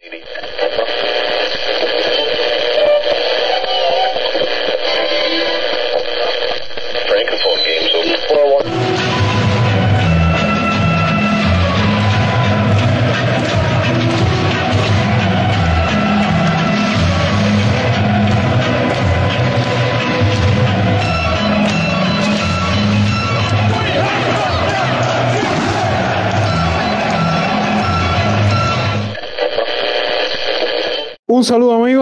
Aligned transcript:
Un 0.00 0.57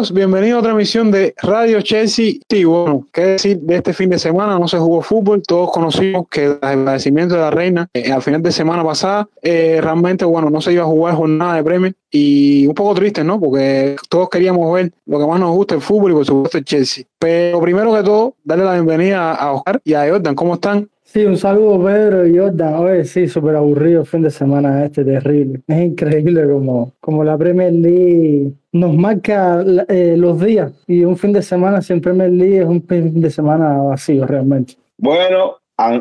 amigos, 0.07 0.13
bienvenido 0.13 0.57
a 0.57 0.61
otra 0.61 0.73
emisión 0.73 1.11
de 1.11 1.35
Radio 1.43 1.81
Chelsea. 1.81 2.35
Sí, 2.49 2.65
bueno, 2.65 3.07
qué 3.13 3.23
decir 3.23 3.59
de 3.61 3.77
este 3.77 3.93
fin 3.93 4.11
de 4.11 4.19
semana, 4.19 4.59
no 4.59 4.69
se 4.69 4.79
jugó 4.79 5.03
fútbol, 5.03 5.43
todos 5.43 5.71
conocimos 5.73 6.27
que 6.31 6.45
el 6.47 6.59
agradecimiento 6.61 7.35
de 7.35 7.41
la 7.41 7.51
reina 7.51 7.89
eh, 7.95 8.13
al 8.13 8.23
final 8.23 8.43
de 8.43 8.53
semana 8.53 8.85
pasada, 8.85 9.29
eh, 9.43 9.81
realmente, 9.83 10.25
bueno, 10.25 10.51
no 10.51 10.61
se 10.61 10.73
iba 10.73 10.83
a 10.83 10.87
jugar 10.87 11.15
jornada 11.15 11.55
de 11.55 11.65
premio 11.65 11.93
y 12.11 12.67
un 12.67 12.75
poco 12.75 12.95
triste, 12.95 13.25
¿no? 13.25 13.41
Porque 13.41 13.97
todos 14.09 14.29
queríamos 14.29 14.73
ver 14.73 14.93
lo 15.07 15.19
que 15.19 15.27
más 15.27 15.41
nos 15.41 15.51
gusta 15.51 15.75
el 15.75 15.81
fútbol 15.81 16.13
y 16.13 16.15
por 16.15 16.27
supuesto 16.27 16.59
el 16.59 16.65
Chelsea. 16.65 17.05
Pero 17.19 17.61
primero 17.61 17.95
que 17.95 18.03
todo, 18.03 18.35
darle 18.45 18.65
la 18.65 18.75
bienvenida 18.75 19.33
a 19.35 19.53
Oscar 19.53 19.81
y 19.85 19.95
a 19.95 20.09
Jordan, 20.09 20.35
¿cómo 20.35 20.55
están? 20.55 20.89
Sí, 21.07 21.25
un 21.25 21.37
saludo 21.37 21.83
Pedro 21.85 22.27
y 22.27 22.37
Jordan. 22.37 22.75
Oye, 22.75 23.05
sí, 23.05 23.29
súper 23.29 23.55
aburrido 23.55 24.05
fin 24.05 24.23
de 24.23 24.31
semana 24.31 24.85
este, 24.85 25.05
terrible. 25.05 25.63
Es 25.69 25.85
increíble 25.85 26.49
como, 26.49 26.93
como 27.01 27.23
la 27.23 27.39
Premier 27.39 27.73
League 27.73 28.53
nos 28.73 28.95
marca 28.95 29.65
eh, 29.89 30.17
los 30.19 30.41
días 30.41 30.73
y 30.89 31.05
un 31.05 31.17
fin 31.17 31.33
de 31.33 31.43
semana 31.43 31.81
sin 31.81 32.01
Premier 32.01 32.31
League 32.31 32.59
es 32.59 32.67
un 32.67 32.83
fin 32.83 33.21
de 33.21 33.31
semana 33.31 33.79
vacío 33.79 34.27
realmente. 34.27 34.75
Bueno, 34.99 35.59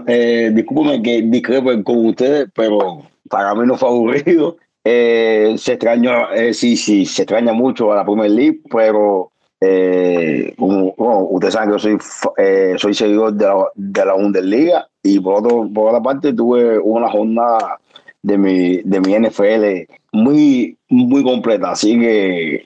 eh, 0.07 0.51
discúlpeme 0.53 1.01
que 1.03 1.21
discrepo 1.21 1.69
con 1.83 2.07
ustedes, 2.07 2.47
pero 2.55 3.03
para 3.29 3.53
mí 3.53 3.61
no 3.67 3.77
fue 3.77 3.89
aburrido. 3.89 4.57
Eh, 4.83 5.55
se 5.57 5.73
extraña, 5.73 6.33
eh, 6.33 6.53
sí, 6.53 6.75
sí, 6.77 7.05
se 7.05 7.23
extraña 7.23 7.53
mucho 7.53 7.91
a 7.91 7.97
la 7.97 8.05
Premier 8.05 8.31
League, 8.31 8.61
pero 8.71 9.31
eh, 9.67 10.53
ustedes 10.57 11.53
saben 11.53 11.69
que 11.69 11.75
yo 11.75 11.79
soy, 11.79 11.97
eh, 12.37 12.75
soy 12.77 12.93
seguidor 12.93 13.33
de 13.33 13.45
la, 13.45 13.67
de 13.75 14.05
la 14.05 14.13
Bundesliga 14.13 14.87
y 15.03 15.19
por, 15.19 15.45
otra 15.45 16.01
parte 16.01 16.33
tuve 16.33 16.77
una 16.79 17.09
jornada 17.09 17.79
de 18.21 18.37
mi, 18.37 18.77
de 18.83 18.99
mi 18.99 19.19
NFL 19.19 19.93
muy, 20.11 20.77
muy 20.89 21.23
completa. 21.23 21.71
Así 21.71 21.99
que 21.99 22.65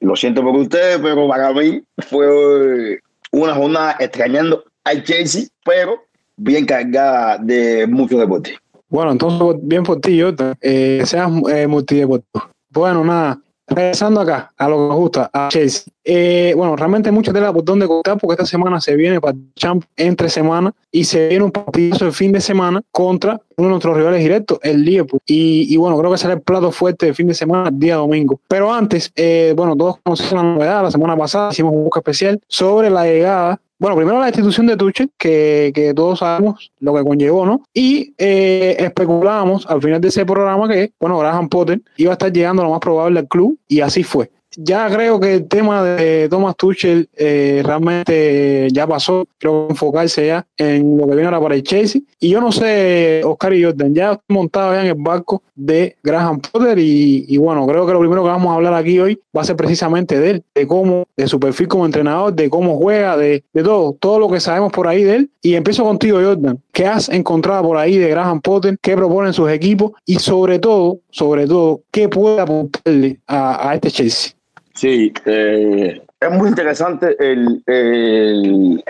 lo 0.00 0.16
siento 0.16 0.42
por 0.42 0.54
ustedes, 0.56 0.98
pero 0.98 1.28
para 1.28 1.52
mí 1.52 1.82
fue 1.98 3.00
una 3.32 3.54
jornada 3.54 3.96
extrañando 3.98 4.64
al 4.84 5.02
Chelsea, 5.02 5.44
pero 5.64 6.04
bien 6.36 6.66
cargada 6.66 7.38
de 7.38 7.86
mucho 7.86 8.18
deporte. 8.18 8.56
Bueno, 8.88 9.12
entonces 9.12 9.60
bien 9.62 9.82
por 9.82 10.00
ti, 10.00 10.20
Jota. 10.20 10.54
Eh, 10.60 11.02
seas 11.04 11.30
eh. 11.50 11.66
Bueno, 12.70 13.04
nada, 13.04 13.38
Regresando 13.66 14.20
acá 14.20 14.52
a 14.56 14.68
lo 14.68 14.76
que 14.76 14.88
nos 14.88 14.96
gusta, 14.96 15.30
a 15.32 15.48
Chelsea. 15.48 15.84
Eh, 16.04 16.52
bueno, 16.54 16.76
realmente 16.76 17.10
mucha 17.10 17.32
tela 17.32 17.52
por 17.52 17.64
donde 17.64 17.86
contar 17.86 18.18
porque 18.18 18.34
esta 18.34 18.44
semana 18.44 18.78
se 18.80 18.94
viene 18.94 19.20
para 19.20 19.36
Champ 19.56 19.84
entre 19.96 20.28
semana 20.28 20.74
y 20.92 21.04
se 21.04 21.28
viene 21.28 21.44
un 21.44 21.50
partido 21.50 22.06
el 22.06 22.12
fin 22.12 22.30
de 22.30 22.42
semana 22.42 22.82
contra 22.90 23.40
uno 23.56 23.68
de 23.68 23.70
nuestros 23.70 23.96
rivales 23.96 24.20
directos, 24.20 24.58
el 24.62 24.84
Liverpool. 24.84 25.20
Y, 25.26 25.76
bueno, 25.76 25.98
creo 25.98 26.10
que 26.10 26.18
será 26.18 26.34
el 26.34 26.42
plato 26.42 26.70
fuerte 26.72 27.06
del 27.06 27.14
fin 27.14 27.26
de 27.26 27.34
semana, 27.34 27.70
día 27.72 27.96
domingo. 27.96 28.38
Pero 28.48 28.72
antes, 28.72 29.10
eh, 29.16 29.54
bueno, 29.56 29.74
todos 29.76 29.96
conocen 30.02 30.36
la 30.36 30.42
novedad. 30.42 30.82
La 30.82 30.90
semana 30.90 31.16
pasada 31.16 31.50
hicimos 31.50 31.72
un 31.72 31.84
busca 31.84 32.00
especial 32.00 32.40
sobre 32.48 32.90
la 32.90 33.04
llegada 33.04 33.60
bueno, 33.78 33.96
primero 33.96 34.20
la 34.20 34.28
institución 34.28 34.66
de 34.66 34.76
Tuchel, 34.76 35.10
que, 35.18 35.72
que, 35.74 35.94
todos 35.94 36.20
sabemos 36.20 36.72
lo 36.78 36.94
que 36.94 37.02
conllevó, 37.02 37.44
¿no? 37.44 37.62
Y 37.74 38.14
eh, 38.18 38.76
especulábamos 38.78 39.66
al 39.66 39.82
final 39.82 40.00
de 40.00 40.08
ese 40.08 40.24
programa 40.24 40.68
que, 40.68 40.92
bueno, 41.00 41.18
Graham 41.18 41.48
Potter 41.48 41.82
iba 41.96 42.10
a 42.10 42.14
estar 42.14 42.32
llegando 42.32 42.62
lo 42.62 42.70
más 42.70 42.80
probable 42.80 43.18
al 43.20 43.28
club 43.28 43.58
y 43.68 43.80
así 43.80 44.02
fue 44.02 44.30
ya 44.56 44.88
creo 44.90 45.20
que 45.20 45.34
el 45.34 45.48
tema 45.48 45.82
de 45.82 46.28
Thomas 46.28 46.56
Tuchel 46.56 47.08
eh, 47.16 47.62
realmente 47.64 48.68
ya 48.72 48.86
pasó. 48.86 49.26
Creo 49.38 49.66
que 49.66 49.72
enfocarse 49.72 50.26
ya 50.26 50.46
en 50.56 50.96
lo 50.96 51.06
que 51.06 51.14
viene 51.14 51.26
ahora 51.26 51.40
para 51.40 51.54
el 51.54 51.62
Chelsea. 51.62 52.02
Y 52.20 52.30
yo 52.30 52.40
no 52.40 52.52
sé, 52.52 53.22
Oscar 53.24 53.52
y 53.54 53.64
Jordan, 53.64 53.94
ya 53.94 54.12
estoy 54.12 54.34
montado 54.34 54.74
ya 54.74 54.82
en 54.82 54.86
el 54.88 54.94
barco 54.94 55.42
de 55.54 55.96
Graham 56.02 56.40
Potter. 56.40 56.78
Y, 56.78 57.36
bueno, 57.36 57.66
creo 57.66 57.86
que 57.86 57.92
lo 57.92 58.00
primero 58.00 58.22
que 58.22 58.28
vamos 58.28 58.50
a 58.50 58.54
hablar 58.54 58.74
aquí 58.74 58.98
hoy 58.98 59.20
va 59.36 59.42
a 59.42 59.44
ser 59.44 59.56
precisamente 59.56 60.18
de 60.18 60.30
él, 60.30 60.44
de 60.54 60.66
cómo, 60.66 61.04
de 61.16 61.26
su 61.26 61.38
perfil 61.40 61.68
como 61.68 61.86
entrenador, 61.86 62.32
de 62.32 62.48
cómo 62.48 62.76
juega, 62.76 63.16
de, 63.16 63.44
de 63.52 63.62
todo, 63.62 63.96
todo 63.98 64.18
lo 64.18 64.28
que 64.30 64.40
sabemos 64.40 64.72
por 64.72 64.88
ahí 64.88 65.02
de 65.02 65.16
él. 65.16 65.30
Y 65.42 65.54
empiezo 65.54 65.84
contigo, 65.84 66.20
Jordan. 66.22 66.60
¿Qué 66.72 66.86
has 66.86 67.08
encontrado 67.08 67.64
por 67.64 67.76
ahí 67.76 67.98
de 67.98 68.08
Graham 68.08 68.40
Potter? 68.40 68.78
¿Qué 68.80 68.96
proponen 68.96 69.32
sus 69.32 69.50
equipos? 69.50 69.92
Y 70.06 70.16
sobre 70.16 70.58
todo, 70.58 71.00
sobre 71.10 71.46
todo, 71.46 71.82
¿qué 71.90 72.08
puede 72.08 72.40
aportarle 72.40 73.20
a 73.26 73.72
este 73.74 73.90
Chelsea? 73.90 74.32
Sí, 74.74 75.12
eh, 75.24 76.02
es 76.20 76.30
muy 76.30 76.48
interesante 76.48 77.16
el, 77.20 77.62
el, 77.66 78.84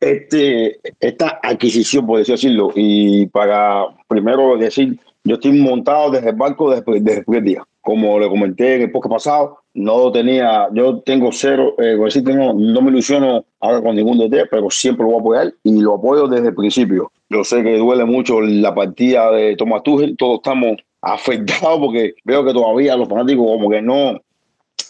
este, 0.00 0.80
esta 1.00 1.38
adquisición, 1.42 2.06
por 2.06 2.24
decirlo. 2.24 2.70
Y 2.74 3.26
para 3.26 3.86
primero 4.08 4.56
decir, 4.56 4.98
yo 5.24 5.34
estoy 5.34 5.52
montado 5.52 6.10
desde 6.10 6.30
el 6.30 6.36
barco 6.36 6.70
desde, 6.70 7.18
el 7.18 7.24
primer 7.24 7.42
día. 7.42 7.64
Como 7.82 8.18
le 8.18 8.28
comenté 8.28 8.76
en 8.76 8.82
el 8.82 8.90
podcast 8.90 9.12
pasado, 9.12 9.58
no 9.74 10.10
tenía, 10.10 10.68
yo 10.72 11.00
tengo 11.00 11.30
cero, 11.30 11.74
eh, 11.78 11.96
decir, 11.96 12.24
no 12.24 12.54
me 12.80 12.90
ilusiono 12.90 13.44
ahora 13.60 13.82
con 13.82 13.96
ningún 13.96 14.18
DT, 14.18 14.48
pero 14.50 14.70
siempre 14.70 15.04
lo 15.04 15.12
voy 15.12 15.18
a 15.18 15.20
apoyar 15.20 15.54
y 15.62 15.80
lo 15.80 15.94
apoyo 15.94 16.26
desde 16.26 16.48
el 16.48 16.54
principio. 16.54 17.12
Yo 17.28 17.44
sé 17.44 17.62
que 17.62 17.76
duele 17.76 18.04
mucho 18.04 18.40
la 18.40 18.74
partida 18.74 19.30
de 19.30 19.56
Thomas 19.56 19.82
Tuchel, 19.82 20.16
todos 20.16 20.36
estamos 20.36 20.78
afectados 21.00 21.78
porque 21.78 22.14
veo 22.24 22.44
que 22.44 22.52
todavía 22.52 22.96
los 22.96 23.08
fanáticos 23.08 23.46
como 23.46 23.70
que 23.70 23.80
no, 23.80 24.20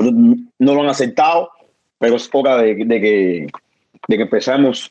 no 0.00 0.74
lo 0.74 0.82
han 0.82 0.88
aceptado, 0.88 1.50
pero 1.98 2.16
es 2.16 2.28
hora 2.32 2.58
de, 2.58 2.74
de, 2.74 3.00
que, 3.00 3.46
de 4.08 4.16
que 4.16 4.22
empezamos 4.22 4.90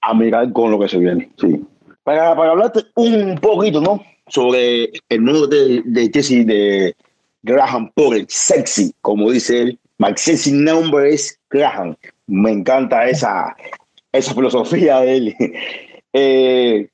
a 0.00 0.14
mirar 0.14 0.52
con 0.52 0.70
lo 0.70 0.78
que 0.78 0.88
se 0.88 0.98
viene. 0.98 1.30
Sí. 1.40 1.64
Para, 2.04 2.34
para 2.36 2.50
hablarte 2.50 2.80
un 2.96 3.38
poquito, 3.38 3.80
¿no? 3.80 4.02
Sobre 4.28 4.90
el 5.08 5.24
nuevo 5.24 5.46
de, 5.46 5.82
de 5.84 6.10
Jesse 6.12 6.46
de 6.46 6.94
Graham 7.42 7.90
Potter, 7.94 8.24
sexy, 8.28 8.94
como 9.00 9.30
dice 9.30 9.62
él. 9.62 9.78
My 9.98 10.12
sexy 10.16 10.52
number 10.52 11.06
es 11.06 11.38
Graham. 11.50 11.96
Me 12.26 12.50
encanta 12.50 13.08
esa, 13.08 13.54
esa 14.12 14.34
filosofía 14.34 15.00
de 15.00 15.16
él. 15.16 15.36
Eh, 16.14 16.90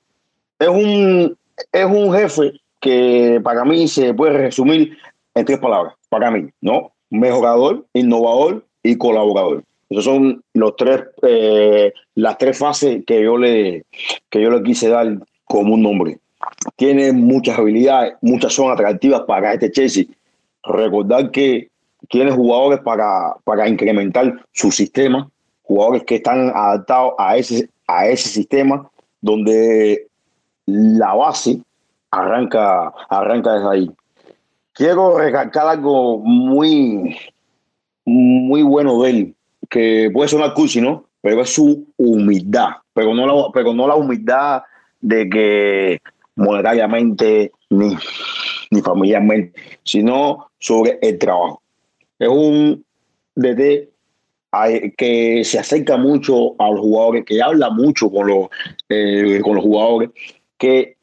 es, 0.61 0.69
un, 0.69 1.37
es 1.73 1.85
un 1.85 2.15
jefe 2.15 2.53
que 2.79 3.41
para 3.43 3.65
mí 3.65 3.89
se 3.89 4.15
puede 4.15 4.39
resumir 4.39 4.97
en 5.35 5.45
tres 5.45 5.59
palabras. 5.59 5.95
Para 6.09 6.31
mí, 6.31 6.49
¿no? 6.61 6.93
Mejorador, 7.11 7.87
innovador 7.95 8.65
y 8.83 8.97
colaborador. 8.97 9.65
Esos 9.91 10.05
son 10.05 10.43
los 10.53 10.77
tres, 10.77 11.03
eh, 11.23 11.93
las 12.15 12.37
tres 12.37 12.59
fases 12.59 13.05
que 13.07 13.23
yo, 13.23 13.39
le, 13.39 13.85
que 14.29 14.43
yo 14.43 14.51
le 14.51 14.63
quise 14.63 14.89
dar 14.89 15.19
como 15.45 15.75
un 15.75 15.83
nombre. 15.83 16.19
Tiene 16.77 17.13
muchas 17.13 17.59
habilidades, 17.59 18.15
muchas 18.21 18.53
son 18.53 18.71
atractivas 18.71 19.23
para 19.23 19.55
este 19.55 19.71
Chelsea. 19.71 20.05
Recordar 20.63 21.31
que 21.31 21.69
tiene 22.09 22.31
jugadores 22.31 22.81
para, 22.81 23.35
para 23.45 23.69
incrementar 23.69 24.45
su 24.53 24.71
sistema, 24.71 25.29
jugadores 25.63 26.05
que 26.05 26.17
están 26.17 26.51
adaptados 26.55 27.15
a 27.19 27.37
ese, 27.37 27.69
a 27.87 28.07
ese 28.09 28.29
sistema 28.29 28.89
donde 29.21 30.07
la 30.67 31.15
base 31.15 31.61
arranca, 32.11 32.93
arranca 33.09 33.55
desde 33.55 33.71
ahí 33.71 33.91
quiero 34.79 35.19
recalcar 35.19 35.67
algo 35.67 36.19
muy, 36.19 37.17
muy 38.05 38.63
bueno 38.63 39.03
de 39.03 39.11
él, 39.11 39.35
que 39.69 40.09
puede 40.13 40.29
sonar 40.29 40.55
cursi, 40.55 40.81
¿no? 40.81 41.07
Pero 41.21 41.43
es 41.43 41.53
su 41.53 41.85
humildad, 41.97 42.69
pero 42.95 43.13
no 43.13 43.27
la, 43.27 43.51
pero 43.53 43.75
no 43.75 43.89
la 43.89 43.97
humildad 43.97 44.63
de 45.01 45.29
que 45.29 46.01
monetariamente 46.37 47.51
ni, 47.71 47.97
ni 48.71 48.81
familiarmente, 48.81 49.61
sino 49.83 50.51
sobre 50.61 51.01
el 51.03 51.19
trabajo. 51.19 51.61
Es 52.21 52.29
un 52.29 52.85
DT 53.35 53.89
que 54.97 55.43
se 55.45 55.59
acerca 55.59 55.97
mucho 55.97 56.55
a 56.61 56.71
los 56.71 56.81
jugadores, 56.81 57.25
que 57.25 57.43
habla 57.43 57.69
mucho 57.71 58.09
con 58.11 58.29
los, 58.29 58.49
eh, 58.89 59.41
con 59.43 59.57
los 59.57 59.65
jugadores, 59.65 60.11
que 60.57 60.97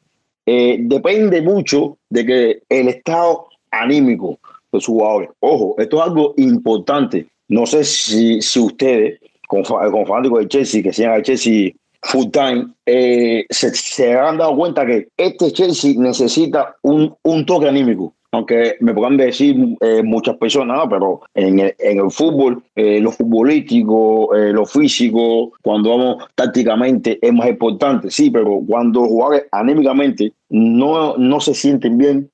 eh, 0.46 0.78
depende 0.80 1.42
mucho 1.42 1.98
de 2.08 2.24
que 2.24 2.62
el 2.68 2.88
Estado 2.88 3.48
anímico 3.82 4.38
de 4.72 4.80
sus 4.80 4.86
jugadores. 4.86 5.30
Ojo, 5.40 5.74
esto 5.78 5.96
es 5.96 6.02
algo 6.02 6.34
importante. 6.36 7.26
No 7.48 7.66
sé 7.66 7.84
si, 7.84 8.42
si 8.42 8.58
ustedes, 8.58 9.20
con, 9.48 9.62
con 9.62 10.06
fanáticos 10.06 10.40
de 10.40 10.48
Chelsea, 10.48 10.82
que 10.82 10.92
sean 10.92 11.12
a 11.12 11.22
Chelsea 11.22 11.70
full 12.02 12.26
time, 12.30 12.68
eh, 12.84 13.44
se, 13.50 13.74
se 13.74 14.14
han 14.14 14.38
dado 14.38 14.56
cuenta 14.56 14.84
que 14.84 15.08
este 15.16 15.52
Chelsea 15.52 15.94
necesita 15.96 16.74
un, 16.82 17.14
un 17.22 17.46
toque 17.46 17.68
anímico. 17.68 18.12
aunque 18.36 18.76
me 18.80 18.94
puedan 18.94 19.16
decir 19.16 19.56
eh, 19.80 20.02
muchas 20.02 20.36
personas, 20.36 20.86
pero 20.90 21.20
en 21.34 21.58
el, 21.60 21.74
en 21.78 21.98
el 21.98 22.10
fútbol, 22.10 22.62
eh, 22.74 23.00
lo 23.00 23.10
futbolístico, 23.10 24.34
eh, 24.34 24.52
lo 24.52 24.66
físico, 24.66 25.52
cuando 25.62 25.90
vamos 25.90 26.24
tácticamente 26.34 27.18
es 27.20 27.32
más 27.32 27.48
importante, 27.48 28.10
sí, 28.10 28.30
pero 28.30 28.60
cuando 28.66 29.04
jugadores 29.04 29.44
anímicamente 29.52 30.32
no, 30.50 31.16
no 31.16 31.40
se 31.40 31.54
sienten 31.54 31.98
bien, 31.98 32.30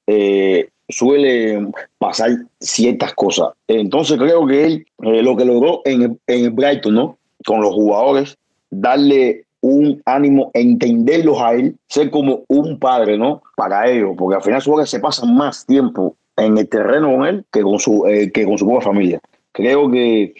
suele 0.92 1.66
pasar 1.98 2.30
ciertas 2.60 3.14
cosas. 3.14 3.50
Entonces 3.66 4.18
creo 4.18 4.46
que 4.46 4.64
él 4.64 4.86
lo 4.98 5.36
que 5.36 5.44
logró 5.44 5.82
en 5.84 6.02
el, 6.02 6.18
en 6.26 6.44
el 6.44 6.50
Brighton, 6.50 6.94
¿no? 6.94 7.18
Con 7.44 7.60
los 7.60 7.74
jugadores, 7.74 8.36
darle 8.70 9.44
un 9.62 10.02
ánimo, 10.04 10.50
entenderlos 10.54 11.40
a 11.40 11.54
él, 11.54 11.76
ser 11.88 12.10
como 12.10 12.42
un 12.48 12.78
padre, 12.78 13.16
¿no? 13.16 13.42
Para 13.56 13.88
ellos, 13.88 14.14
porque 14.18 14.36
al 14.36 14.42
final 14.42 14.60
su 14.60 14.80
se 14.84 15.00
pasa 15.00 15.24
más 15.24 15.64
tiempo 15.66 16.16
en 16.36 16.58
el 16.58 16.68
terreno 16.68 17.16
con 17.16 17.26
él 17.26 17.44
que 17.52 17.62
con 17.62 17.78
su, 17.78 18.06
eh, 18.06 18.30
que 18.32 18.44
con 18.44 18.58
su 18.58 18.66
propia 18.66 18.86
familia. 18.86 19.20
Creo 19.52 19.90
que 19.90 20.34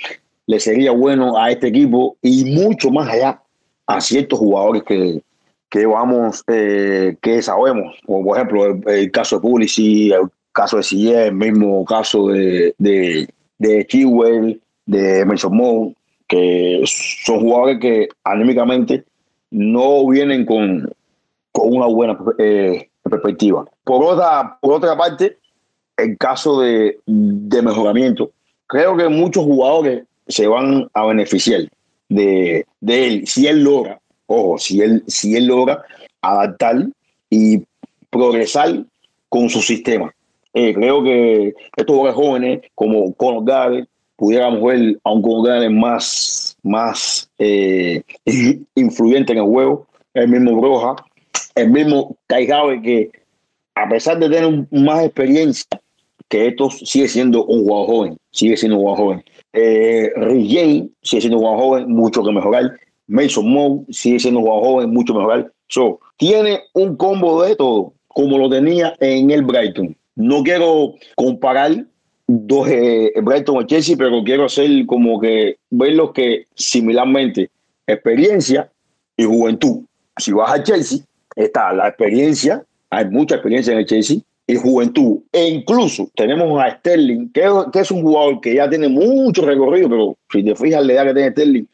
le 0.46 0.60
sería 0.60 0.90
bueno 0.92 1.36
a 1.38 1.50
este 1.50 1.68
equipo 1.68 2.16
y 2.20 2.44
mucho 2.44 2.90
más 2.90 3.08
allá 3.08 3.40
a 3.86 4.00
ciertos 4.00 4.38
jugadores 4.38 4.82
que, 4.82 5.22
que 5.70 5.86
vamos, 5.86 6.42
eh, 6.48 7.16
que 7.20 7.42
sabemos, 7.42 7.96
como 8.04 8.24
por 8.24 8.36
ejemplo 8.36 8.80
el, 8.90 9.10
caso 9.10 9.36
de 9.36 9.42
Pulisic, 9.42 10.12
el 10.12 10.28
caso 10.52 10.76
de 10.76 10.82
Sillé, 10.82 11.26
el 11.26 11.34
mismo 11.34 11.84
caso 11.84 12.28
de, 12.28 12.74
de, 12.78 13.28
de 13.58 13.86
Chiwell, 13.86 14.60
de 14.86 15.24
Mason 15.24 15.56
Mount, 15.56 15.96
que 16.28 16.82
son 16.86 17.40
jugadores 17.40 17.78
que 17.80 18.08
anímicamente 18.24 19.04
no 19.50 20.06
vienen 20.08 20.46
con, 20.46 20.90
con 21.52 21.76
una 21.76 21.86
buena 21.86 22.18
eh, 22.38 22.88
perspectiva. 23.02 23.64
Por 23.84 24.04
otra, 24.04 24.58
por 24.60 24.74
otra 24.74 24.96
parte, 24.96 25.38
el 25.96 26.16
caso 26.16 26.60
de, 26.60 26.98
de, 27.06 27.62
mejoramiento, 27.62 28.30
creo 28.66 28.96
que 28.96 29.08
muchos 29.08 29.44
jugadores 29.44 30.04
se 30.26 30.46
van 30.46 30.88
a 30.94 31.06
beneficiar 31.06 31.62
de, 32.08 32.66
de, 32.80 33.06
él 33.06 33.26
si 33.26 33.46
él 33.46 33.62
logra, 33.62 34.00
ojo, 34.26 34.58
si 34.58 34.80
él, 34.80 35.04
si 35.06 35.36
él 35.36 35.46
logra 35.46 35.82
adaptar 36.22 36.86
y 37.28 37.62
progresar 38.10 38.84
con 39.28 39.48
su 39.48 39.60
sistema. 39.60 40.12
Eh, 40.54 40.74
creo 40.74 41.02
que 41.02 41.54
estos 41.76 41.96
jugadores 41.96 42.14
jóvenes 42.14 42.60
como 42.74 43.14
Conor 43.14 43.44
Gade 43.44 43.86
pudiéramos 44.16 44.62
ver 44.62 44.98
a 45.02 45.12
un 45.12 45.22
Conor 45.22 45.70
más 45.70 46.56
más 46.62 47.30
eh, 47.38 48.02
influyente 48.74 49.32
en 49.32 49.38
el 49.38 49.44
juego, 49.44 49.86
el 50.14 50.28
mismo 50.28 50.60
Broja, 50.60 50.96
el 51.54 51.70
mismo 51.70 52.16
Kaigabe, 52.26 52.80
que 52.82 53.10
a 53.74 53.88
pesar 53.88 54.18
de 54.18 54.28
tener 54.28 54.66
más 54.70 55.04
experiencia 55.04 55.66
que 56.28 56.48
estos, 56.48 56.78
sigue 56.78 57.08
siendo 57.08 57.44
un 57.44 57.64
jugador 57.64 57.86
joven, 57.86 58.16
sigue 58.30 58.56
siendo 58.56 58.78
un 58.78 58.82
jugador 58.82 59.04
joven. 59.04 59.24
Eh, 59.52 60.10
sigue 61.02 61.20
siendo 61.20 61.38
un 61.38 61.44
jugador 61.44 61.60
joven, 61.60 61.90
mucho 61.90 62.22
que 62.22 62.32
mejorar. 62.32 62.72
Mason 63.06 63.46
Moe 63.46 63.84
sigue 63.90 64.18
siendo 64.18 64.40
un 64.40 64.46
jugador 64.46 64.66
joven, 64.66 64.90
mucho 64.90 65.14
mejorar. 65.14 65.52
So, 65.68 66.00
tiene 66.16 66.60
un 66.74 66.96
combo 66.96 67.42
de 67.42 67.56
todo, 67.56 67.92
como 68.08 68.38
lo 68.38 68.48
tenía 68.48 68.94
en 69.00 69.30
el 69.30 69.42
Brighton. 69.42 69.96
No 70.16 70.42
quiero 70.42 70.94
comparar 71.16 71.84
dos 72.26 72.68
eh, 72.68 73.12
Brighton 73.22 73.56
o 73.58 73.62
Chelsea, 73.62 73.96
pero 73.96 74.22
quiero 74.24 74.44
hacer 74.44 74.86
como 74.86 75.20
que 75.20 75.56
verlo 75.70 76.12
que 76.12 76.46
similarmente 76.54 77.50
experiencia 77.86 78.70
y 79.16 79.24
juventud. 79.24 79.82
Si 80.16 80.32
vas 80.32 80.52
a 80.52 80.62
Chelsea, 80.62 81.00
está 81.34 81.72
la 81.72 81.88
experiencia, 81.88 82.64
hay 82.90 83.06
mucha 83.06 83.36
experiencia 83.36 83.72
en 83.72 83.80
el 83.80 83.86
Chelsea, 83.86 84.18
y 84.46 84.56
juventud. 84.56 85.20
E 85.32 85.48
incluso 85.48 86.10
tenemos 86.14 86.62
a 86.62 86.70
Sterling, 86.70 87.30
que, 87.32 87.48
que 87.72 87.80
es 87.80 87.90
un 87.90 88.02
jugador 88.02 88.40
que 88.40 88.54
ya 88.54 88.68
tiene 88.68 88.88
mucho 88.88 89.44
recorrido, 89.44 89.88
pero 89.88 90.16
si 90.30 90.42
te 90.42 90.54
fijas 90.54 90.84
la 90.84 90.92
edad 90.92 91.06
que 91.06 91.14
tiene 91.14 91.30
Sterling, 91.30 91.64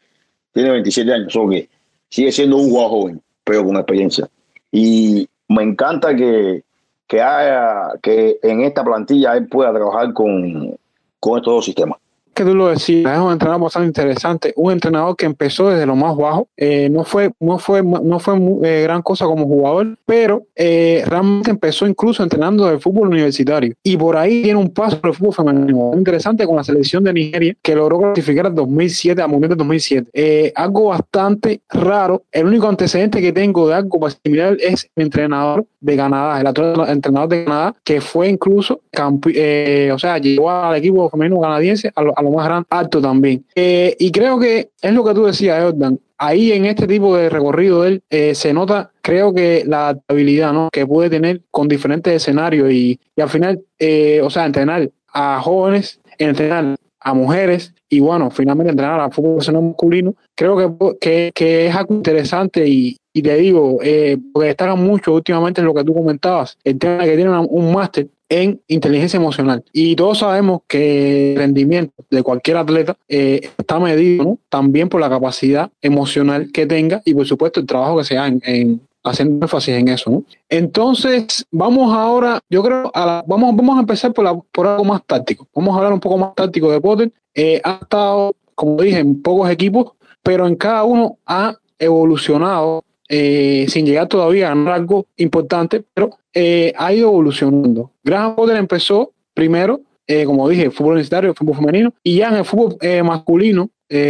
tiene 0.53 0.71
27 0.71 1.13
años, 1.13 1.35
o 1.35 1.49
que 1.49 1.69
sigue 2.09 2.31
siendo 2.31 2.57
un 2.57 2.69
jugador 2.69 2.89
joven, 2.91 3.21
pero 3.43 3.65
con 3.65 3.75
experiencia. 3.75 4.29
Y 4.71 5.27
me 5.47 5.63
encanta 5.63 6.15
que 6.15 6.63
que 7.09 7.21
haya 7.21 7.89
que 8.01 8.39
en 8.43 8.61
esta 8.61 8.83
plantilla 8.83 9.35
él 9.35 9.49
pueda 9.49 9.73
trabajar 9.73 10.13
con, 10.13 10.77
con 11.19 11.37
estos 11.37 11.53
dos 11.53 11.65
sistemas 11.65 11.99
que 12.39 12.45
tú 12.45 12.55
lo 12.55 12.69
decías, 12.69 13.13
es 13.13 13.19
un 13.19 13.33
entrenador 13.33 13.63
bastante 13.63 13.87
interesante, 13.87 14.53
un 14.55 14.71
entrenador 14.71 15.13
que 15.17 15.25
empezó 15.25 15.69
desde 15.69 15.85
lo 15.85 15.97
más 15.97 16.15
bajo, 16.15 16.47
eh, 16.55 16.87
no 16.89 17.03
fue, 17.03 17.31
no 17.41 17.59
fue, 17.59 17.83
no 17.83 18.17
fue 18.19 18.35
eh, 18.63 18.83
gran 18.83 19.01
cosa 19.01 19.25
como 19.25 19.45
jugador, 19.45 19.97
pero 20.05 20.43
eh, 20.55 21.03
realmente 21.05 21.51
empezó 21.51 21.85
incluso 21.85 22.23
entrenando 22.23 22.65
del 22.65 22.79
fútbol 22.79 23.09
universitario 23.09 23.73
y 23.83 23.97
por 23.97 24.15
ahí 24.15 24.41
tiene 24.41 24.57
un 24.57 24.69
paso 24.69 24.97
del 25.03 25.13
fútbol 25.13 25.33
femenino 25.33 25.91
interesante 25.95 26.45
con 26.45 26.55
la 26.55 26.63
selección 26.63 27.03
de 27.03 27.11
Nigeria 27.11 27.55
que 27.61 27.75
logró 27.75 27.99
clasificar 27.99 28.45
en 28.45 28.55
2007 28.55 29.21
a 29.21 29.27
Mundial 29.27 29.49
de 29.49 29.55
2007. 29.57 30.53
algo 30.55 30.85
bastante 30.85 31.59
raro, 31.69 32.23
el 32.31 32.45
único 32.45 32.69
antecedente 32.69 33.19
que 33.19 33.33
tengo 33.33 33.67
de 33.67 33.73
algo 33.73 34.09
similar 34.09 34.55
es 34.61 34.89
mi 34.95 35.03
entrenador 35.03 35.65
de 35.81 35.97
Canadá, 35.97 36.39
el 36.39 36.47
actual 36.47 36.89
entrenador 36.89 37.29
de 37.29 37.43
Canadá, 37.43 37.75
que 37.83 37.99
fue 37.99 38.29
incluso, 38.29 38.79
o 38.97 39.99
sea, 39.99 40.17
llegó 40.19 40.49
al 40.49 40.77
equipo 40.77 41.09
femenino 41.09 41.41
canadiense 41.41 41.91
a, 41.93 42.01
a 42.01 42.23
más 42.31 42.45
grande, 42.45 42.67
alto 42.69 43.01
también. 43.01 43.45
Eh, 43.55 43.95
y 43.99 44.11
creo 44.11 44.39
que 44.39 44.69
es 44.81 44.93
lo 44.93 45.03
que 45.03 45.13
tú 45.13 45.25
decías, 45.25 45.63
Jordan. 45.63 45.99
Ahí 46.17 46.51
en 46.51 46.65
este 46.65 46.85
tipo 46.85 47.15
de 47.15 47.29
recorrido 47.29 47.83
de 47.83 47.89
él 47.89 48.03
eh, 48.09 48.35
se 48.35 48.53
nota, 48.53 48.91
creo 49.01 49.33
que 49.33 49.63
la 49.65 49.89
adaptabilidad 49.89 50.51
¿no? 50.51 50.69
que 50.69 50.85
puede 50.85 51.09
tener 51.09 51.41
con 51.49 51.69
diferentes 51.69 52.13
escenarios 52.13 52.71
y, 52.71 52.99
y 53.15 53.21
al 53.21 53.29
final, 53.29 53.61
eh, 53.79 54.19
o 54.21 54.29
sea, 54.29 54.45
entrenar 54.45 54.89
a 55.13 55.39
jóvenes, 55.41 55.99
entrenar 56.17 56.75
a 56.99 57.13
mujeres 57.13 57.73
y 57.89 57.99
bueno, 58.01 58.29
finalmente 58.29 58.71
entrenar 58.71 58.99
a 58.99 59.09
fútbol 59.09 59.63
masculino, 59.63 60.13
creo 60.35 60.57
que, 60.57 60.97
que, 60.99 61.31
que, 61.33 61.67
es 61.67 61.75
algo 61.75 61.95
interesante 61.95 62.67
y, 62.67 62.97
y 63.13 63.21
te 63.21 63.35
digo, 63.35 63.79
eh, 63.81 64.17
porque 64.31 64.49
destaca 64.49 64.75
mucho 64.75 65.13
últimamente 65.13 65.61
en 65.61 65.67
lo 65.67 65.73
que 65.73 65.83
tú 65.83 65.93
comentabas, 65.93 66.57
el 66.63 66.77
tema 66.77 67.03
de 67.03 67.09
que 67.09 67.15
tiene 67.15 67.39
un 67.39 67.73
máster 67.73 68.07
en 68.29 68.61
inteligencia 68.67 69.17
emocional. 69.17 69.63
Y 69.73 69.95
todos 69.95 70.19
sabemos 70.19 70.61
que 70.67 71.33
el 71.33 71.37
rendimiento 71.37 71.93
de 72.09 72.23
cualquier 72.23 72.57
atleta 72.57 72.95
eh, 73.07 73.49
está 73.57 73.79
medido 73.79 74.37
también 74.49 74.87
por 74.87 75.01
la 75.01 75.09
capacidad 75.09 75.71
emocional 75.81 76.51
que 76.53 76.67
tenga 76.67 77.01
y 77.05 77.15
por 77.15 77.25
supuesto 77.25 77.59
el 77.59 77.65
trabajo 77.65 77.97
que 77.97 78.03
se 78.03 78.17
haga 78.17 78.37
en, 78.43 78.81
haciendo 79.03 79.45
énfasis 79.45 79.75
en 79.75 79.87
eso. 79.87 80.23
Entonces, 80.47 81.45
vamos 81.51 81.93
ahora, 81.93 82.39
yo 82.49 82.61
creo, 82.63 82.91
a 82.93 83.23
vamos, 83.25 83.55
vamos 83.55 83.77
a 83.77 83.81
empezar 83.81 84.13
por, 84.13 84.25
la, 84.25 84.39
por 84.51 84.67
algo 84.67 84.85
más 84.85 85.03
táctico. 85.05 85.47
Vamos 85.55 85.73
a 85.73 85.77
hablar 85.77 85.93
un 85.93 85.99
poco 85.99 86.17
más 86.17 86.35
táctico 86.35 86.71
de 86.71 86.79
Potter. 86.79 87.11
Eh, 87.33 87.59
ha 87.63 87.79
estado, 87.81 88.35
como 88.55 88.81
dije, 88.81 88.99
en 88.99 89.21
pocos 89.21 89.49
equipos, 89.49 89.93
pero 90.21 90.47
en 90.47 90.55
cada 90.55 90.83
uno 90.83 91.17
ha 91.25 91.55
evolucionado 91.79 92.83
eh, 93.11 93.65
sin 93.69 93.87
llegar 93.87 94.07
todavía 94.07 94.51
a 94.51 94.73
algo 94.73 95.07
importante, 95.17 95.83
pero 95.93 96.11
eh, 96.31 96.71
ha 96.77 96.93
ido 96.93 97.09
evolucionando. 97.09 97.91
Graham 98.03 98.35
Potter 98.35 98.55
empezó 98.57 99.11
primero, 99.33 99.81
eh, 100.05 100.25
como 100.25 100.47
dije, 100.47 100.69
fútbol 100.69 100.93
universitario, 100.93 101.33
fútbol 101.33 101.55
femenino, 101.55 101.93
y 102.03 102.17
ya 102.17 102.29
en 102.29 102.35
el 102.35 102.45
fútbol 102.45 102.77
masculino 103.03 103.69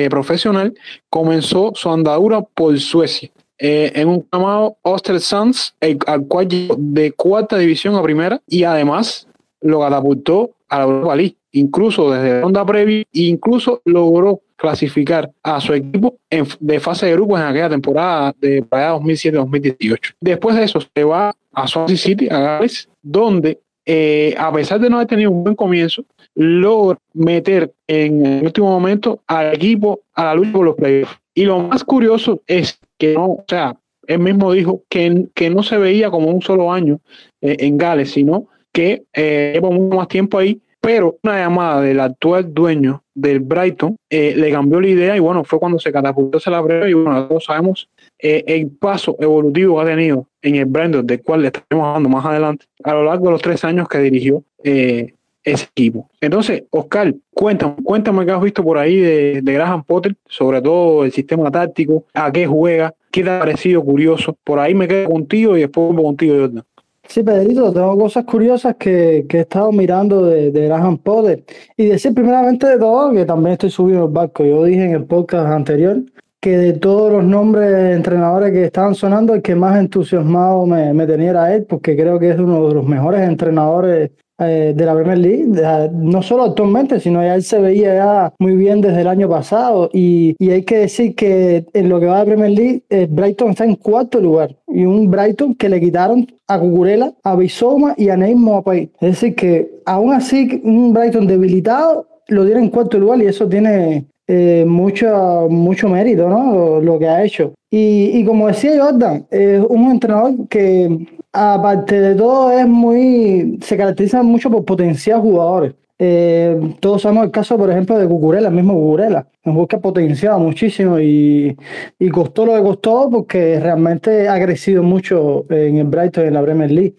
profesional 0.10 0.74
comenzó 1.10 1.72
su 1.74 1.90
andadura 1.90 2.42
por 2.42 2.78
Suecia. 2.78 3.32
en 3.58 4.10
un 4.10 4.28
llamado 4.32 4.76
Oster 4.82 5.22
Sands, 5.22 5.74
al 6.06 6.28
cual 6.28 6.50
llegó 6.50 6.76
de 6.78 7.14
cuarta 7.14 7.58
división 7.58 7.96
a 7.96 8.04
primera 8.04 8.42
y 8.46 8.66
además 8.66 9.26
lo 9.62 9.80
catapultó 9.80 10.52
a 10.68 10.80
la 10.80 10.84
Europa 10.84 11.16
League, 11.16 11.38
incluso 11.54 12.12
desde 12.12 12.34
la 12.34 12.42
ronda 12.42 12.66
previa, 12.66 13.06
incluso 13.14 13.82
logró 13.86 14.42
clasificar 14.60 15.32
a 15.42 15.62
su 15.62 15.74
equipo 15.74 16.18
de 16.60 16.80
fase 16.82 17.06
de 17.06 17.14
grupos 17.14 17.40
en 17.40 17.48
aquella 17.48 17.70
temporada 17.70 18.36
de 18.40 18.62
2007-2018. 18.62 20.16
Después 20.20 20.56
de 20.58 20.64
eso 20.64 20.80
se 20.82 21.04
va 21.04 21.34
a 21.54 21.68
Swansea 21.68 21.98
City, 21.98 22.28
a 22.30 22.40
Gales, 22.40 22.90
donde 23.02 23.60
eh, 23.86 24.36
a 24.38 24.52
pesar 24.52 24.80
de 24.80 24.90
no 24.90 24.98
haber 24.98 25.08
tenido 25.08 25.32
un 25.32 25.44
buen 25.44 25.56
comienzo, 25.56 26.04
logra 26.36 27.00
meter 27.14 27.74
en 27.88 28.26
el 28.26 28.46
último 28.46 28.68
momento 28.68 29.22
al 29.28 29.56
equipo 29.56 30.02
a 30.14 30.26
la 30.26 30.36
lucha 30.36 30.52
por 30.52 30.66
los 30.66 30.76
playoffs. 30.76 31.18
Y 31.34 31.46
lo 31.46 31.60
más 31.62 31.84
curioso 31.86 32.42
es 32.46 32.80
que 32.98 33.14
no, 33.14 33.26
o 33.26 33.46
sea, 33.48 33.78
él 34.08 34.20
mismo 34.20 34.52
dijo 34.52 34.84
que, 34.90 35.28
que 35.34 35.50
no 35.50 35.64
se 35.64 35.78
veía 35.78 36.12
como 36.12 36.28
un 36.28 36.42
solo 36.42 36.72
año 36.72 37.00
eh, 37.42 37.56
en 37.60 37.78
Gales, 37.78 38.12
sino 38.12 38.48
que 38.74 39.04
eh, 39.14 39.60
mucho 39.62 39.96
más 39.96 40.08
tiempo 40.10 40.38
ahí 40.38 40.60
pero 40.82 41.18
una 41.24 41.38
llamada 41.38 41.82
del 41.82 42.00
actual 42.00 42.54
dueño 42.54 43.04
del 43.14 43.40
Brighton 43.40 43.96
eh, 44.10 44.34
le 44.36 44.52
cambió 44.52 44.80
la 44.80 44.88
idea 44.88 45.18
y 45.18 45.20
bueno, 45.20 45.44
fue 45.44 45.60
cuando 45.60 45.80
se 45.80 45.92
catapultó 45.92 46.38
hacia 46.38 46.52
la 46.52 46.62
breve 46.62 46.90
y 46.90 46.94
bueno, 46.94 47.28
todos 47.28 47.46
sabemos 47.46 47.90
eh, 48.18 48.44
el 48.48 48.70
paso 48.70 49.16
evolutivo 49.20 49.76
que 49.76 49.82
ha 49.82 49.86
tenido 49.86 50.28
en 50.42 50.56
el 50.56 50.66
Brighton, 50.66 51.06
del 51.06 51.22
cual 51.22 51.42
le 51.42 51.48
estaremos 51.48 51.88
hablando 51.88 52.10
más 52.10 52.26
adelante, 52.26 52.66
a 52.84 52.94
lo 52.94 53.04
largo 53.04 53.26
de 53.26 53.32
los 53.32 53.42
tres 53.42 53.64
años 53.66 53.88
que 53.88 54.00
dirigió 54.00 54.44
eh, 54.64 55.14
ese 55.44 55.66
equipo. 55.66 56.10
Entonces, 56.22 56.64
Oscar, 56.70 57.14
cuéntame, 57.34 57.76
cuéntame 57.84 58.26
qué 58.26 58.32
has 58.32 58.42
visto 58.42 58.64
por 58.64 58.78
ahí 58.78 58.98
de, 58.98 59.42
de 59.42 59.54
Graham 59.54 59.84
Potter, 59.84 60.16
sobre 60.28 60.62
todo 60.62 61.04
el 61.04 61.12
sistema 61.12 61.50
táctico, 61.52 62.06
a 62.14 62.32
qué 62.32 62.46
juega, 62.46 62.94
qué 63.12 63.24
te 63.24 63.30
ha 63.30 63.40
parecido 63.40 63.84
curioso. 63.84 64.36
Por 64.44 64.60
ahí 64.60 64.74
me 64.74 64.88
quedo 64.88 65.10
contigo 65.10 65.58
y 65.58 65.62
después 65.62 65.88
vuelvo 65.88 66.04
contigo, 66.04 66.36
Jordan. 66.40 66.64
Sí, 67.10 67.24
Pedrito, 67.24 67.74
tengo 67.74 67.98
cosas 67.98 68.24
curiosas 68.24 68.76
que, 68.78 69.26
que 69.28 69.38
he 69.38 69.42
estado 69.42 69.72
mirando 69.72 70.26
de, 70.26 70.52
de 70.52 70.66
Graham 70.68 71.00
Potter. 71.00 71.44
Y 71.76 71.88
decir 71.88 72.14
primeramente 72.14 72.68
de 72.68 72.78
todo 72.78 73.12
que 73.12 73.26
también 73.26 73.54
estoy 73.54 73.72
subido 73.72 74.06
el 74.06 74.12
barco. 74.12 74.46
Yo 74.46 74.64
dije 74.64 74.86
en 74.86 74.92
el 74.92 75.06
podcast 75.06 75.48
anterior 75.48 76.04
que 76.40 76.56
de 76.56 76.74
todos 76.74 77.12
los 77.12 77.24
nombres 77.24 77.72
de 77.72 77.94
entrenadores 77.94 78.54
que 78.54 78.66
estaban 78.66 78.94
sonando, 78.94 79.34
el 79.34 79.42
que 79.42 79.56
más 79.56 79.80
entusiasmado 79.80 80.68
me, 80.68 80.94
me 80.94 81.08
tenía 81.08 81.32
era 81.32 81.56
él, 81.56 81.66
porque 81.66 81.98
creo 81.98 82.20
que 82.20 82.30
es 82.30 82.40
uno 82.40 82.68
de 82.68 82.76
los 82.76 82.86
mejores 82.86 83.22
entrenadores 83.28 84.12
eh, 84.40 84.74
de 84.76 84.86
la 84.86 84.94
Premier 84.94 85.18
League, 85.18 85.90
no 85.92 86.22
solo 86.22 86.44
actualmente, 86.44 87.00
sino 87.00 87.22
ya 87.22 87.36
él 87.36 87.44
se 87.44 87.60
veía 87.60 87.96
ya 87.96 88.34
muy 88.40 88.56
bien 88.56 88.82
desde 88.82 89.02
el 89.02 89.08
año 89.08 89.28
pasado. 89.30 89.90
Y, 89.94 90.36
y 90.40 90.52
hay 90.52 90.64
que 90.64 90.78
decir 90.78 91.16
que 91.16 91.66
en 91.74 91.90
lo 91.90 92.00
que 92.00 92.06
va 92.06 92.20
de 92.20 92.26
Premier 92.26 92.52
League, 92.52 92.84
eh, 92.90 93.08
Brighton 93.10 93.52
está 93.52 93.66
en 93.66 93.76
cuarto 93.76 94.20
lugar. 94.20 94.56
Y 94.68 94.86
un 94.86 95.10
Brighton 95.10 95.56
que 95.56 95.70
le 95.70 95.80
quitaron 95.80 96.28
a 96.48 96.60
Cucurella, 96.60 97.14
a 97.24 97.36
Bisoma 97.36 97.94
y 97.98 98.10
a 98.10 98.18
Neymar 98.18 98.56
Mopay. 98.56 98.92
Es 99.02 99.22
decir, 99.22 99.36
que 99.36 99.70
aún 99.86 100.14
así, 100.14 100.62
un 100.64 100.94
Brighton 100.94 101.28
debilitado 101.28 102.08
lo 102.28 102.46
tiene 102.46 102.62
en 102.62 102.70
cuarto 102.70 102.98
lugar 102.98 103.22
y 103.22 103.26
eso 103.26 103.48
tiene 103.48 104.06
eh, 104.32 104.64
mucho, 104.64 105.48
mucho 105.50 105.90
mérito, 105.90 106.30
¿no? 106.30 106.54
Lo, 106.54 106.82
lo, 106.82 107.00
que 107.00 107.08
ha 107.08 107.24
hecho. 107.24 107.56
Y, 107.72 108.12
y 108.14 108.24
como 108.24 108.46
decía 108.46 108.80
Jordan, 108.80 109.26
es 109.32 109.60
un 109.68 109.90
entrenador 109.90 110.48
que, 110.48 111.08
aparte 111.34 112.00
de 112.00 112.14
todo, 112.14 112.52
es 112.52 112.68
muy, 112.68 113.58
se 113.64 113.76
caracteriza 113.76 114.22
mucho 114.22 114.52
por 114.52 114.64
potenciar 114.66 115.20
jugadores. 115.20 115.74
Eh, 115.98 116.76
todos 116.80 117.02
sabemos 117.02 117.26
el 117.26 117.32
caso, 117.32 117.58
por 117.58 117.72
ejemplo, 117.72 117.98
de 117.98 118.08
Cucurella, 118.08 118.50
el 118.50 118.54
mismo 118.54 118.76
Cucurella, 118.76 119.26
un 119.46 119.54
jugador 119.54 119.68
que 119.68 119.76
ha 119.78 119.80
potenciado 119.80 120.38
muchísimo 120.38 121.00
y, 121.00 121.58
y 121.98 122.10
costó 122.10 122.46
lo 122.46 122.54
que 122.54 122.62
costó 122.62 123.10
porque 123.10 123.60
realmente 123.60 124.30
ha 124.30 124.40
crecido 124.40 124.84
mucho 124.84 125.48
en 125.50 125.78
el 125.78 125.88
Brighton 125.88 126.26
y 126.26 126.28
en 126.28 126.34
la 126.36 126.44
Premier 126.44 126.70
League. 126.70 126.96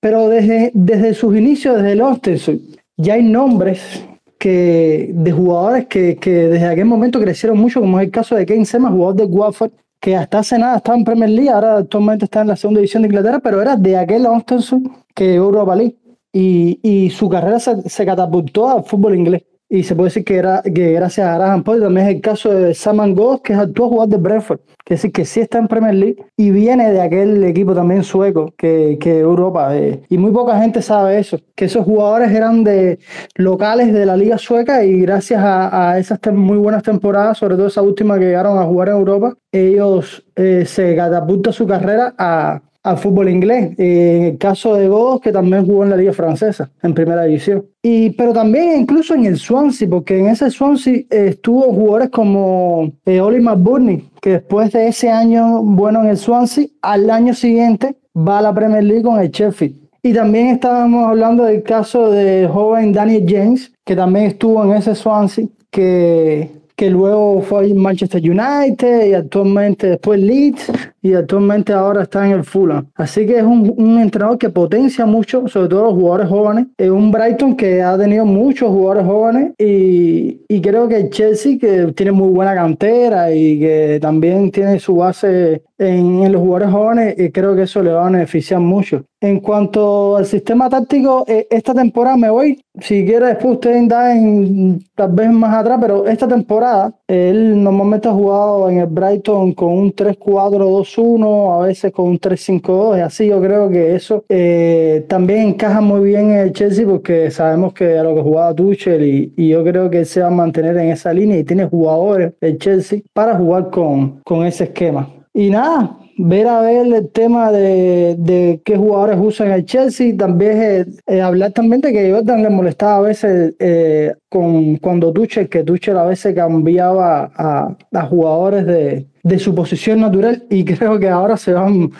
Pero 0.00 0.28
desde, 0.28 0.72
desde 0.74 1.14
sus 1.14 1.36
inicios, 1.36 1.76
desde 1.76 1.92
el 1.92 2.00
Osterson, 2.00 2.60
ya 2.96 3.14
hay 3.14 3.22
nombres 3.22 4.04
que, 4.40 5.10
de 5.12 5.32
jugadores 5.32 5.86
que, 5.86 6.16
que, 6.16 6.30
desde 6.30 6.66
aquel 6.66 6.86
momento 6.86 7.20
crecieron 7.20 7.58
mucho, 7.58 7.80
como 7.80 8.00
es 8.00 8.06
el 8.06 8.10
caso 8.10 8.34
de 8.34 8.46
Kane 8.46 8.64
Sema, 8.64 8.90
jugador 8.90 9.16
de 9.16 9.24
Watford, 9.26 9.72
que 10.00 10.16
hasta 10.16 10.38
hace 10.38 10.58
nada 10.58 10.78
estaba 10.78 10.96
en 10.96 11.04
Premier 11.04 11.28
League, 11.28 11.50
ahora 11.50 11.76
actualmente 11.76 12.24
está 12.24 12.40
en 12.40 12.48
la 12.48 12.56
segunda 12.56 12.80
división 12.80 13.02
de 13.02 13.08
Inglaterra, 13.08 13.40
pero 13.40 13.60
era 13.60 13.76
de 13.76 13.98
aquel 13.98 14.24
Austin 14.24 14.90
que 15.14 15.34
Europa 15.34 15.76
League. 15.76 15.96
Y, 16.32 16.80
y 16.82 17.10
su 17.10 17.28
carrera 17.28 17.60
se, 17.60 17.86
se, 17.88 18.06
catapultó 18.06 18.70
al 18.70 18.84
fútbol 18.84 19.16
inglés. 19.16 19.42
Y 19.72 19.84
se 19.84 19.94
puede 19.94 20.08
decir 20.08 20.24
que, 20.24 20.36
era, 20.36 20.62
que 20.62 20.92
gracias 20.94 21.28
a 21.28 21.36
Graham 21.36 21.62
Potter 21.62 21.84
también 21.84 22.08
es 22.08 22.14
el 22.16 22.20
caso 22.20 22.52
de 22.52 22.74
Saman 22.74 23.14
Goss, 23.14 23.40
que 23.40 23.52
es 23.52 23.58
actual 23.60 23.88
jugador 23.88 24.08
de 24.08 24.16
Brentford, 24.16 24.58
que 24.84 24.94
es 24.94 25.00
decir, 25.00 25.12
que 25.12 25.24
sí 25.24 25.38
está 25.38 25.58
en 25.58 25.68
Premier 25.68 25.94
League 25.94 26.16
y 26.36 26.50
viene 26.50 26.90
de 26.90 27.00
aquel 27.00 27.44
equipo 27.44 27.72
también 27.72 28.02
sueco 28.02 28.52
que, 28.58 28.98
que 29.00 29.20
Europa. 29.20 29.76
Eh, 29.76 30.02
y 30.08 30.18
muy 30.18 30.32
poca 30.32 30.60
gente 30.60 30.82
sabe 30.82 31.20
eso, 31.20 31.38
que 31.54 31.66
esos 31.66 31.84
jugadores 31.84 32.32
eran 32.32 32.64
de 32.64 32.98
locales 33.36 33.92
de 33.92 34.06
la 34.06 34.16
liga 34.16 34.38
sueca 34.38 34.82
y 34.84 35.02
gracias 35.02 35.40
a, 35.40 35.92
a 35.92 35.98
esas 36.00 36.18
muy 36.32 36.58
buenas 36.58 36.82
temporadas, 36.82 37.38
sobre 37.38 37.54
todo 37.54 37.68
esa 37.68 37.82
última 37.82 38.18
que 38.18 38.24
llegaron 38.24 38.58
a 38.58 38.64
jugar 38.64 38.88
en 38.88 38.96
Europa, 38.96 39.36
ellos 39.52 40.26
eh, 40.34 40.64
se 40.66 40.96
catapultan 40.96 41.52
su 41.52 41.68
carrera 41.68 42.12
a, 42.18 42.60
al 42.82 42.98
fútbol 42.98 43.28
inglés. 43.28 43.72
En 43.78 44.24
el 44.24 44.38
caso 44.38 44.74
de 44.74 44.88
Godos, 44.88 45.20
que 45.20 45.32
también 45.32 45.66
jugó 45.66 45.84
en 45.84 45.90
la 45.90 45.96
Liga 45.96 46.12
Francesa, 46.12 46.70
en 46.82 46.94
primera 46.94 47.24
división. 47.24 47.64
Y, 47.82 48.10
pero 48.10 48.32
también 48.32 48.80
incluso 48.80 49.14
en 49.14 49.26
el 49.26 49.36
Swansea, 49.36 49.88
porque 49.88 50.18
en 50.18 50.28
ese 50.28 50.50
Swansea 50.50 50.94
eh, 50.94 51.06
estuvo 51.28 51.62
jugadores 51.72 52.10
como 52.10 52.92
eh, 53.04 53.20
Oli 53.20 53.40
McBurney, 53.40 54.08
que 54.20 54.30
después 54.30 54.72
de 54.72 54.88
ese 54.88 55.10
año 55.10 55.62
bueno 55.62 56.02
en 56.02 56.08
el 56.08 56.16
Swansea, 56.16 56.66
al 56.82 57.10
año 57.10 57.34
siguiente 57.34 57.96
va 58.16 58.38
a 58.38 58.42
la 58.42 58.54
Premier 58.54 58.84
League 58.84 59.02
con 59.02 59.20
el 59.20 59.30
Sheffield. 59.30 59.76
Y 60.02 60.14
también 60.14 60.48
estábamos 60.48 61.06
hablando 61.06 61.44
del 61.44 61.62
caso 61.62 62.10
de 62.10 62.48
joven 62.50 62.92
Daniel 62.92 63.26
James, 63.28 63.72
que 63.84 63.94
también 63.94 64.26
estuvo 64.26 64.64
en 64.64 64.72
ese 64.72 64.94
Swansea, 64.94 65.46
que 65.70 66.50
que 66.80 66.88
luego 66.88 67.42
fue 67.42 67.74
Manchester 67.74 68.22
United 68.22 69.08
y 69.08 69.12
actualmente 69.12 69.86
después 69.86 70.18
Leeds 70.18 70.72
y 71.02 71.12
actualmente 71.12 71.74
ahora 71.74 72.04
está 72.04 72.24
en 72.24 72.32
el 72.32 72.42
Fulham. 72.42 72.86
Así 72.94 73.26
que 73.26 73.36
es 73.36 73.42
un, 73.42 73.98
entrenador 74.00 74.38
que 74.38 74.48
potencia 74.48 75.04
mucho, 75.04 75.46
sobre 75.46 75.68
todo 75.68 75.84
los 75.84 75.92
jugadores 75.92 76.28
jóvenes. 76.30 76.68
Es 76.78 76.88
un 76.88 77.12
Brighton 77.12 77.54
que 77.54 77.82
ha 77.82 77.98
tenido 77.98 78.24
muchos 78.24 78.70
jugadores 78.70 79.04
jóvenes 79.04 79.52
y, 79.58 80.40
y 80.48 80.60
creo 80.62 80.88
que 80.88 80.96
el 80.96 81.10
Chelsea, 81.10 81.58
que 81.58 81.92
tiene 81.92 82.12
muy 82.12 82.30
buena 82.30 82.54
cantera 82.54 83.30
y 83.30 83.60
que 83.60 83.98
también 84.00 84.50
tiene 84.50 84.78
su 84.78 84.96
base 84.96 85.62
en, 85.76 86.22
en 86.22 86.32
los 86.32 86.40
jugadores 86.40 86.70
jóvenes, 86.70 87.14
y 87.18 87.28
creo 87.30 87.54
que 87.54 87.62
eso 87.62 87.82
le 87.82 87.92
va 87.92 88.06
a 88.06 88.10
beneficiar 88.10 88.60
mucho. 88.60 89.04
En 89.22 89.40
cuanto 89.40 90.16
al 90.16 90.24
sistema 90.24 90.70
táctico, 90.70 91.26
eh, 91.28 91.46
esta 91.50 91.74
temporada 91.74 92.16
me 92.16 92.30
voy. 92.30 92.64
Si 92.80 93.04
quiere, 93.04 93.26
después 93.26 93.54
ustedes 93.54 93.76
en 93.76 94.82
tal 94.94 95.12
vez 95.12 95.30
más 95.30 95.54
atrás, 95.54 95.78
pero 95.78 96.06
esta 96.06 96.26
temporada 96.26 96.94
él 97.06 97.62
normalmente 97.62 98.08
ha 98.08 98.12
jugado 98.12 98.70
en 98.70 98.78
el 98.78 98.86
Brighton 98.86 99.52
con 99.52 99.72
un 99.72 99.92
3-4-2-1, 99.92 101.60
a 101.60 101.66
veces 101.66 101.92
con 101.92 102.08
un 102.08 102.18
3-5-2, 102.18 102.96
y 102.96 103.00
así 103.00 103.26
yo 103.26 103.42
creo 103.42 103.68
que 103.68 103.94
eso 103.94 104.24
eh, 104.28 105.04
también 105.06 105.48
encaja 105.48 105.82
muy 105.82 106.00
bien 106.00 106.30
en 106.30 106.38
el 106.38 106.52
Chelsea 106.52 106.86
porque 106.86 107.30
sabemos 107.30 107.74
que 107.74 107.98
a 107.98 108.02
lo 108.02 108.14
que 108.14 108.22
jugaba 108.22 108.54
Tuchel 108.54 109.04
y, 109.04 109.34
y, 109.36 109.48
yo 109.48 109.62
creo 109.64 109.90
que 109.90 109.98
él 109.98 110.06
se 110.06 110.20
va 110.22 110.28
a 110.28 110.30
mantener 110.30 110.76
en 110.78 110.88
esa 110.88 111.12
línea 111.12 111.38
y 111.38 111.44
tiene 111.44 111.66
jugadores 111.66 112.32
el 112.40 112.56
Chelsea 112.58 113.00
para 113.12 113.36
jugar 113.36 113.68
con, 113.68 114.20
con 114.24 114.46
ese 114.46 114.64
esquema. 114.64 115.10
Y 115.34 115.50
nada, 115.50 115.98
ver 116.22 116.46
a 116.46 116.60
ver 116.60 116.86
el 116.86 117.10
tema 117.10 117.50
de, 117.50 118.16
de 118.18 118.60
qué 118.64 118.76
jugadores 118.76 119.18
usan 119.20 119.52
el 119.52 119.64
Chelsea, 119.64 120.14
también 120.16 120.62
eh, 120.62 120.86
eh, 121.06 121.20
hablar 121.20 121.52
también 121.52 121.80
de 121.80 121.92
que 121.92 122.12
Jordan 122.12 122.42
le 122.42 122.50
molestaba 122.50 122.96
a 122.96 123.00
veces 123.00 123.54
eh, 123.58 124.12
con 124.28 124.76
cuando 124.76 125.12
Tuchel, 125.12 125.48
que 125.48 125.62
Tuchel 125.62 125.96
a 125.96 126.04
veces 126.04 126.34
cambiaba 126.34 127.30
a, 127.34 127.76
a 127.92 128.06
jugadores 128.06 128.66
de, 128.66 129.06
de, 129.22 129.38
su 129.38 129.54
posición 129.54 130.00
natural 130.00 130.44
y 130.50 130.64
creo 130.64 130.98
que 130.98 131.08
ahora 131.08 131.36
se 131.36 131.52
van 131.52 131.90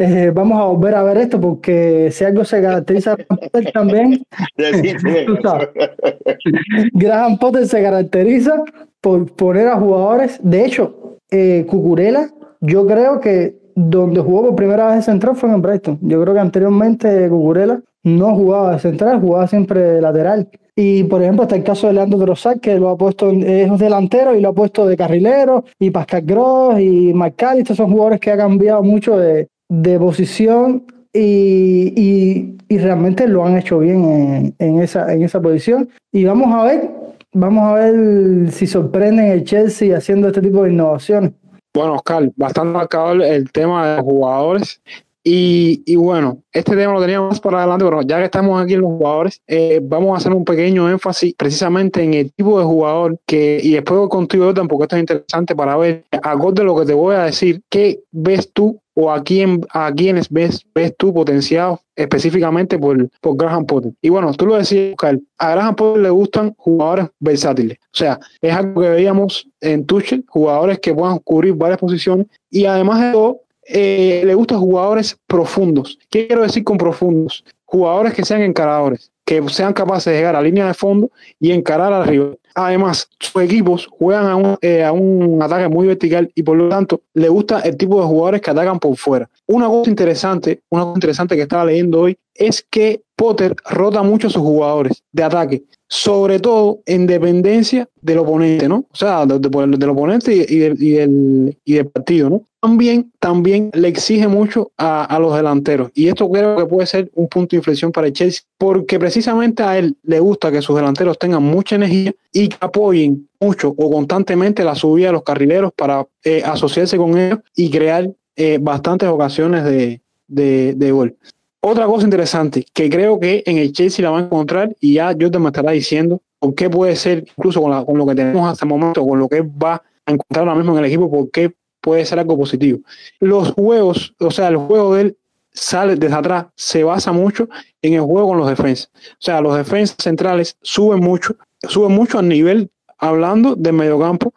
eh, 0.00 0.30
vamos 0.32 0.60
a 0.60 0.64
volver 0.64 0.94
a 0.94 1.02
ver 1.02 1.18
esto 1.18 1.40
porque 1.40 2.10
si 2.12 2.24
algo 2.24 2.44
se 2.44 2.62
caracteriza 2.62 3.16
Potter 3.16 3.72
también, 3.72 4.22
Graham 6.92 7.38
Potter 7.38 7.66
se 7.66 7.82
caracteriza 7.82 8.62
por 9.00 9.34
poner 9.34 9.66
a 9.66 9.76
jugadores, 9.76 10.38
de 10.40 10.64
hecho, 10.64 11.18
eh, 11.32 11.66
Cucurella 11.68 12.30
yo 12.60 12.86
creo 12.86 13.20
que 13.20 13.56
donde 13.74 14.20
jugó 14.20 14.46
por 14.46 14.56
primera 14.56 14.88
vez 14.88 14.96
de 14.96 15.02
central 15.02 15.36
fue 15.36 15.50
en 15.50 15.62
Brighton. 15.62 15.98
Yo 16.02 16.20
creo 16.20 16.34
que 16.34 16.40
anteriormente 16.40 17.28
Cucurella 17.28 17.80
no 18.02 18.34
jugaba 18.34 18.72
de 18.72 18.78
central, 18.80 19.20
jugaba 19.20 19.46
siempre 19.46 19.80
de 19.80 20.00
lateral. 20.00 20.48
Y 20.74 21.04
por 21.04 21.22
ejemplo, 21.22 21.42
está 21.42 21.56
el 21.56 21.64
caso 21.64 21.88
de 21.88 21.94
Leandro 21.94 22.20
Trossard, 22.20 22.60
que 22.60 22.78
lo 22.78 22.88
ha 22.88 22.96
puesto, 22.96 23.30
es 23.30 23.78
delantero 23.78 24.36
y 24.36 24.40
lo 24.40 24.50
ha 24.50 24.52
puesto 24.52 24.86
de 24.86 24.96
carrilero, 24.96 25.64
y 25.78 25.90
Pascal 25.90 26.22
Gross 26.22 26.80
y 26.80 27.12
estos 27.56 27.76
son 27.76 27.90
jugadores 27.90 28.20
que 28.20 28.30
ha 28.30 28.36
cambiado 28.36 28.82
mucho 28.82 29.18
de, 29.18 29.48
de 29.68 29.98
posición 29.98 30.84
y, 31.12 31.92
y, 31.96 32.56
y, 32.68 32.78
realmente 32.78 33.26
lo 33.26 33.44
han 33.44 33.58
hecho 33.58 33.80
bien 33.80 34.04
en, 34.04 34.54
en, 34.58 34.80
esa, 34.80 35.12
en 35.12 35.22
esa 35.22 35.40
posición. 35.40 35.88
Y 36.12 36.24
vamos 36.24 36.54
a 36.54 36.64
ver, 36.64 36.90
vamos 37.32 37.64
a 37.64 37.74
ver 37.74 38.52
si 38.52 38.66
sorprenden 38.66 39.26
el 39.26 39.42
Chelsea 39.44 39.96
haciendo 39.96 40.28
este 40.28 40.42
tipo 40.42 40.62
de 40.62 40.72
innovaciones. 40.72 41.32
Bueno, 41.74 41.94
Oscar, 41.94 42.30
bastante 42.36 42.72
marcado 42.72 43.12
el, 43.12 43.22
el 43.22 43.52
tema 43.52 43.86
de 43.88 43.96
los 43.96 44.04
jugadores. 44.04 44.82
Y, 45.30 45.82
y, 45.84 45.94
bueno, 45.96 46.38
este 46.54 46.74
tema 46.74 46.94
lo 46.94 47.02
teníamos 47.02 47.38
para 47.38 47.58
adelante, 47.58 47.84
pero 47.84 48.00
ya 48.00 48.16
que 48.16 48.24
estamos 48.24 48.62
aquí 48.62 48.72
en 48.72 48.80
los 48.80 48.92
jugadores, 48.92 49.42
eh, 49.46 49.78
vamos 49.82 50.14
a 50.14 50.16
hacer 50.16 50.32
un 50.32 50.42
pequeño 50.42 50.88
énfasis 50.88 51.34
precisamente 51.34 52.02
en 52.02 52.14
el 52.14 52.32
tipo 52.32 52.58
de 52.58 52.64
jugador 52.64 53.18
que, 53.26 53.60
y 53.62 53.72
después 53.72 54.00
voy 54.00 54.08
contigo, 54.08 54.46
Jordan, 54.46 54.66
porque 54.66 54.84
esto 54.84 54.96
es 54.96 55.00
interesante 55.00 55.54
para 55.54 55.76
ver, 55.76 56.06
acorde 56.22 56.62
a 56.62 56.64
lo 56.64 56.74
que 56.76 56.86
te 56.86 56.94
voy 56.94 57.14
a 57.14 57.24
decir, 57.24 57.60
¿qué 57.68 58.00
ves 58.10 58.50
tú 58.54 58.80
o 58.94 59.12
a 59.12 59.22
quién 59.22 59.60
a 59.74 59.92
quiénes 59.92 60.28
ves, 60.28 60.66
ves 60.74 60.92
tú 60.96 61.14
potenciados 61.14 61.78
específicamente 61.94 62.78
por, 62.78 63.08
por 63.20 63.36
Graham 63.36 63.64
Potter. 63.64 63.92
Y 64.02 64.08
bueno, 64.08 64.32
tú 64.32 64.46
lo 64.46 64.56
decías, 64.56 64.92
Oscar, 64.92 65.20
a 65.38 65.50
Graham 65.50 65.76
Potter 65.76 66.02
le 66.02 66.10
gustan 66.10 66.54
jugadores 66.56 67.06
versátiles. 67.20 67.78
O 67.78 67.96
sea, 67.96 68.18
es 68.40 68.52
algo 68.52 68.80
que 68.80 68.88
veíamos 68.88 69.48
en 69.60 69.86
Tuchel, 69.86 70.24
jugadores 70.26 70.80
que 70.80 70.92
puedan 70.94 71.18
cubrir 71.18 71.54
varias 71.54 71.78
posiciones 71.78 72.26
y 72.50 72.64
además 72.64 73.00
de 73.00 73.12
todo, 73.12 73.40
eh, 73.68 74.22
le 74.24 74.34
gustan 74.34 74.60
jugadores 74.60 75.16
profundos. 75.26 75.98
¿Qué 76.10 76.26
quiero 76.26 76.42
decir 76.42 76.64
con 76.64 76.78
profundos? 76.78 77.44
Jugadores 77.66 78.14
que 78.14 78.24
sean 78.24 78.42
encaradores, 78.42 79.12
que 79.26 79.46
sean 79.50 79.74
capaces 79.74 80.10
de 80.10 80.18
llegar 80.18 80.34
a 80.34 80.40
línea 80.40 80.66
de 80.66 80.74
fondo 80.74 81.10
y 81.38 81.52
encarar 81.52 81.92
al 81.92 82.06
rival. 82.06 82.38
Además, 82.54 83.08
sus 83.20 83.42
equipos 83.42 83.86
juegan 83.86 84.26
a 84.26 84.36
un, 84.36 84.58
eh, 84.62 84.82
a 84.82 84.90
un, 84.92 85.40
ataque 85.42 85.68
muy 85.68 85.86
vertical 85.86 86.32
y 86.34 86.42
por 86.42 86.56
lo 86.56 86.68
tanto 86.68 87.02
le 87.14 87.28
gusta 87.28 87.60
el 87.60 87.76
tipo 87.76 88.00
de 88.00 88.06
jugadores 88.06 88.40
que 88.40 88.50
atacan 88.50 88.78
por 88.78 88.96
fuera. 88.96 89.28
Una 89.46 89.68
cosa 89.68 89.90
interesante, 89.90 90.62
una 90.70 90.84
cosa 90.84 90.96
interesante 90.96 91.36
que 91.36 91.42
estaba 91.42 91.66
leyendo 91.66 92.00
hoy 92.00 92.18
es 92.34 92.66
que 92.68 93.02
Potter 93.14 93.54
rota 93.68 94.02
mucho 94.02 94.28
a 94.28 94.30
sus 94.30 94.42
jugadores 94.42 95.02
de 95.12 95.22
ataque. 95.22 95.62
Sobre 95.90 96.38
todo 96.38 96.80
en 96.84 97.06
dependencia 97.06 97.88
del 98.02 98.18
oponente, 98.18 98.68
¿no? 98.68 98.84
O 98.90 98.96
sea, 98.96 99.24
de- 99.24 99.38
de- 99.38 99.76
del 99.78 99.88
oponente 99.90 100.34
y, 100.34 100.58
del- 100.58 101.56
y 101.64 101.72
del 101.74 101.86
partido, 101.86 102.28
¿no? 102.30 102.42
También, 102.60 103.10
también 103.20 103.70
le 103.72 103.88
exige 103.88 104.28
mucho 104.28 104.70
a, 104.76 105.04
a 105.04 105.18
los 105.18 105.34
delanteros. 105.34 105.90
Y 105.94 106.08
esto 106.08 106.28
creo 106.30 106.56
que 106.56 106.66
puede 106.66 106.86
ser 106.86 107.10
un 107.14 107.28
punto 107.28 107.50
de 107.52 107.58
inflexión 107.58 107.90
para 107.92 108.08
el 108.08 108.12
Chelsea, 108.12 108.42
porque 108.58 108.98
precisamente 108.98 109.62
a 109.62 109.78
él 109.78 109.96
le 110.02 110.20
gusta 110.20 110.50
que 110.52 110.60
sus 110.60 110.76
delanteros 110.76 111.18
tengan 111.18 111.42
mucha 111.42 111.76
energía 111.76 112.12
y 112.32 112.48
que 112.48 112.56
apoyen 112.60 113.28
mucho 113.40 113.68
o 113.76 113.90
constantemente 113.90 114.64
la 114.64 114.74
subida 114.74 115.06
de 115.06 115.12
los 115.12 115.22
carrileros 115.22 115.72
para 115.72 116.04
eh, 116.24 116.42
asociarse 116.44 116.96
con 116.98 117.16
ellos 117.16 117.38
y 117.56 117.70
crear 117.70 118.10
eh, 118.36 118.58
bastantes 118.60 119.08
ocasiones 119.08 119.64
de, 119.64 120.00
de, 120.26 120.74
de 120.74 120.90
gol. 120.92 121.16
Otra 121.60 121.86
cosa 121.86 122.04
interesante 122.04 122.64
que 122.72 122.88
creo 122.88 123.18
que 123.18 123.42
en 123.44 123.58
el 123.58 123.72
Chelsea 123.72 124.02
la 124.04 124.10
va 124.10 124.18
a 124.18 124.22
encontrar 124.22 124.74
y 124.80 124.94
ya 124.94 125.12
yo 125.12 125.30
te 125.30 125.38
me 125.38 125.48
estará 125.48 125.72
diciendo 125.72 126.20
por 126.38 126.54
qué 126.54 126.70
puede 126.70 126.94
ser, 126.94 127.24
incluso 127.36 127.60
con, 127.60 127.70
la- 127.72 127.84
con 127.84 127.98
lo 127.98 128.06
que 128.06 128.14
tenemos 128.14 128.48
hasta 128.48 128.64
el 128.64 128.68
momento, 128.68 129.04
con 129.04 129.18
lo 129.18 129.28
que 129.28 129.40
va 129.42 129.82
a 130.06 130.12
encontrar 130.12 130.46
ahora 130.46 130.54
mismo 130.54 130.72
en 130.72 130.78
el 130.78 130.84
equipo, 130.84 131.10
por 131.10 131.30
qué 131.30 131.52
puede 131.80 132.04
ser 132.06 132.18
algo 132.20 132.38
positivo. 132.38 132.78
Los 133.18 133.52
juegos, 133.52 134.14
o 134.20 134.30
sea, 134.30 134.48
el 134.48 134.56
juego 134.56 134.94
de 134.94 135.00
él 135.02 135.16
sale 135.52 135.96
desde 135.96 136.14
atrás, 136.14 136.46
se 136.54 136.84
basa 136.84 137.10
mucho 137.10 137.48
en 137.82 137.94
el 137.94 138.02
juego 138.02 138.28
con 138.28 138.38
los 138.38 138.48
defensas. 138.48 138.90
O 138.94 139.16
sea, 139.18 139.40
los 139.40 139.56
defensas 139.56 139.96
centrales 140.00 140.56
suben 140.62 141.00
mucho, 141.00 141.36
suben 141.68 141.90
mucho 141.92 142.20
a 142.20 142.22
nivel 142.22 142.70
hablando 142.98 143.56
del 143.56 143.72
mediocampo 143.72 144.32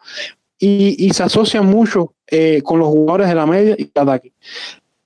y, 0.58 0.96
y 1.06 1.10
se 1.12 1.22
asocian 1.22 1.66
mucho 1.66 2.14
eh, 2.26 2.62
con 2.64 2.80
los 2.80 2.88
jugadores 2.88 3.28
de 3.28 3.34
la 3.36 3.46
media 3.46 3.76
y 3.78 3.82
el 3.82 3.90
ataque. 3.94 4.32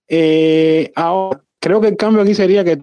Eh, 0.09 0.93
ahora, 0.95 1.43
creo 1.61 1.81
que 1.81 1.89
el 1.89 1.97
cambio 1.97 2.23
aquí 2.23 2.35
sería 2.35 2.65
que 2.65 2.79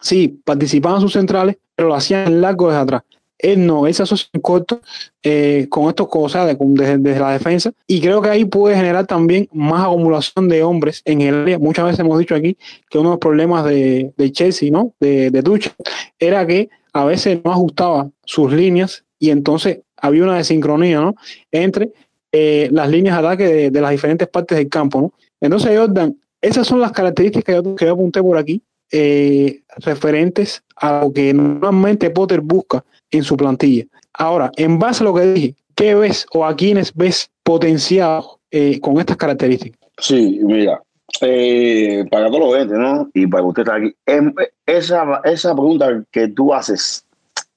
sí, 0.00 0.40
participaban 0.44 1.00
sus 1.00 1.12
centrales, 1.12 1.56
pero 1.74 1.88
lo 1.88 1.94
hacían 1.94 2.40
largo 2.40 2.68
desde 2.68 2.80
atrás. 2.80 3.02
Él 3.38 3.64
no, 3.64 3.86
él 3.86 3.94
se 3.94 4.02
asocia 4.02 4.28
en 4.32 4.40
corto 4.40 4.80
eh, 5.22 5.68
con 5.70 5.88
estos 5.88 6.08
cosas 6.08 6.46
desde, 6.46 6.98
desde 6.98 7.20
la 7.20 7.32
defensa 7.32 7.72
y 7.86 8.00
creo 8.00 8.20
que 8.20 8.30
ahí 8.30 8.44
puede 8.44 8.74
generar 8.74 9.06
también 9.06 9.48
más 9.52 9.84
acumulación 9.84 10.48
de 10.48 10.64
hombres 10.64 11.02
en 11.04 11.20
el 11.20 11.42
área. 11.42 11.58
Muchas 11.60 11.84
veces 11.84 12.00
hemos 12.00 12.18
dicho 12.18 12.34
aquí 12.34 12.56
que 12.90 12.98
uno 12.98 13.10
de 13.10 13.12
los 13.12 13.20
problemas 13.20 13.64
de, 13.64 14.12
de 14.16 14.32
Chelsea, 14.32 14.72
¿no? 14.72 14.92
De, 14.98 15.30
de 15.30 15.42
Tuchel, 15.44 15.72
era 16.18 16.44
que 16.48 16.68
a 16.92 17.04
veces 17.04 17.38
no 17.44 17.52
ajustaba 17.52 18.10
sus 18.24 18.52
líneas 18.52 19.04
y 19.20 19.30
entonces 19.30 19.82
había 19.96 20.24
una 20.24 20.36
desincronía, 20.36 21.00
¿no? 21.00 21.14
Entre 21.52 21.92
eh, 22.32 22.68
las 22.72 22.90
líneas 22.90 23.20
de 23.20 23.26
ataque 23.26 23.44
de, 23.46 23.70
de 23.70 23.80
las 23.80 23.92
diferentes 23.92 24.26
partes 24.26 24.58
del 24.58 24.68
campo, 24.68 25.00
¿no? 25.00 25.12
Entonces, 25.40 25.78
Jordan, 25.78 26.16
esas 26.40 26.66
son 26.66 26.80
las 26.80 26.92
características 26.92 27.62
que 27.76 27.86
yo, 27.86 27.92
apunté 27.92 28.22
por 28.22 28.38
aquí, 28.38 28.62
eh, 28.90 29.60
referentes 29.78 30.62
a 30.76 31.02
lo 31.02 31.12
que 31.12 31.34
normalmente 31.34 32.10
Potter 32.10 32.40
busca 32.40 32.84
en 33.10 33.22
su 33.22 33.36
plantilla. 33.36 33.84
Ahora, 34.14 34.50
en 34.56 34.78
base 34.78 35.02
a 35.02 35.06
lo 35.06 35.14
que 35.14 35.32
dije, 35.32 35.54
¿qué 35.74 35.94
ves 35.94 36.26
o 36.32 36.44
a 36.44 36.56
quiénes 36.56 36.94
ves 36.94 37.30
potenciados 37.42 38.38
eh, 38.50 38.80
con 38.80 38.98
estas 38.98 39.16
características? 39.16 39.78
Sí, 39.98 40.40
mira, 40.42 40.80
eh, 41.20 42.04
para 42.10 42.28
todos 42.28 42.40
los 42.40 42.54
oyentes, 42.54 42.78
¿no? 42.78 43.10
Y 43.14 43.26
para 43.26 43.42
que 43.42 43.48
usted 43.48 43.62
está 43.62 43.74
aquí, 43.74 43.94
em, 44.06 44.32
esa, 44.66 45.20
esa 45.24 45.54
pregunta 45.54 46.04
que 46.10 46.28
tú 46.28 46.54
haces 46.54 47.04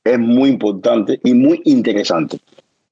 es 0.04 0.20
muy 0.20 0.50
importante 0.50 1.20
y 1.24 1.34
muy 1.34 1.62
interesante. 1.66 2.40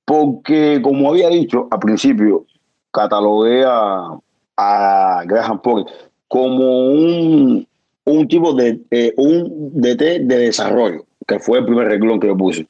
Porque, 0.05 0.79
como 0.81 1.09
había 1.09 1.29
dicho 1.29 1.67
al 1.71 1.79
principio, 1.79 2.45
catalogué 2.91 3.63
a, 3.65 4.17
a 4.59 5.23
Graham 5.25 5.61
Potter 5.61 5.85
como 6.27 6.89
un, 6.89 7.65
un 8.03 8.27
tipo 8.27 8.53
de 8.53 8.79
eh, 8.91 9.13
un 9.15 9.71
DT 9.73 10.19
de 10.25 10.37
desarrollo, 10.37 11.05
que 11.25 11.39
fue 11.39 11.59
el 11.59 11.65
primer 11.65 11.87
renglón 11.87 12.19
que 12.19 12.27
yo 12.27 12.37
puse. 12.37 12.67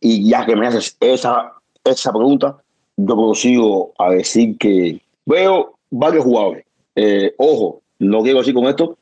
Y 0.00 0.28
ya 0.28 0.44
que 0.44 0.54
me 0.54 0.66
haces 0.66 0.96
esa, 1.00 1.52
esa 1.82 2.12
pregunta, 2.12 2.56
yo 2.96 3.16
prosigo 3.16 3.92
a 3.98 4.10
decir 4.10 4.58
que 4.58 5.00
veo 5.24 5.74
varios 5.90 6.24
jugadores. 6.24 6.64
Eh, 6.94 7.34
ojo, 7.38 7.80
no 7.98 8.22
quiero 8.22 8.38
decir 8.38 8.54
con 8.54 8.66
esto 8.66 8.96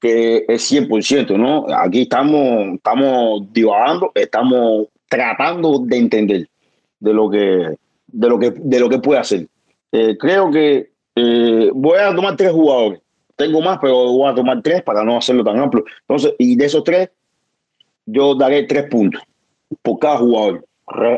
que 0.00 0.44
es 0.46 0.70
100%, 0.70 1.36
¿no? 1.36 1.66
Aquí 1.74 2.02
estamos, 2.02 2.74
estamos 2.74 3.52
divagando, 3.52 4.12
estamos 4.14 4.88
tratando 5.08 5.80
de 5.80 5.96
entender 5.96 6.48
de 7.00 7.12
lo 7.12 7.30
que, 7.30 7.76
de 8.06 8.28
lo 8.28 8.38
que, 8.38 8.50
de 8.50 8.80
lo 8.80 8.88
que 8.88 8.98
puede 8.98 9.20
hacer. 9.20 9.48
Eh, 9.90 10.16
creo 10.18 10.50
que 10.50 10.90
eh, 11.20 11.70
voy 11.74 11.98
a 11.98 12.14
tomar 12.14 12.36
tres 12.36 12.52
jugadores. 12.52 13.00
Tengo 13.34 13.60
más, 13.60 13.78
pero 13.80 14.12
voy 14.12 14.30
a 14.30 14.34
tomar 14.34 14.62
tres 14.62 14.82
para 14.82 15.02
no 15.04 15.18
hacerlo 15.18 15.42
tan 15.42 15.58
amplio. 15.58 15.84
Entonces, 16.02 16.34
y 16.38 16.56
de 16.56 16.64
esos 16.64 16.84
tres, 16.84 17.10
yo 18.06 18.34
daré 18.34 18.64
tres 18.64 18.84
puntos 18.84 19.22
por 19.82 19.98
cada 19.98 20.18
jugador 20.18 20.64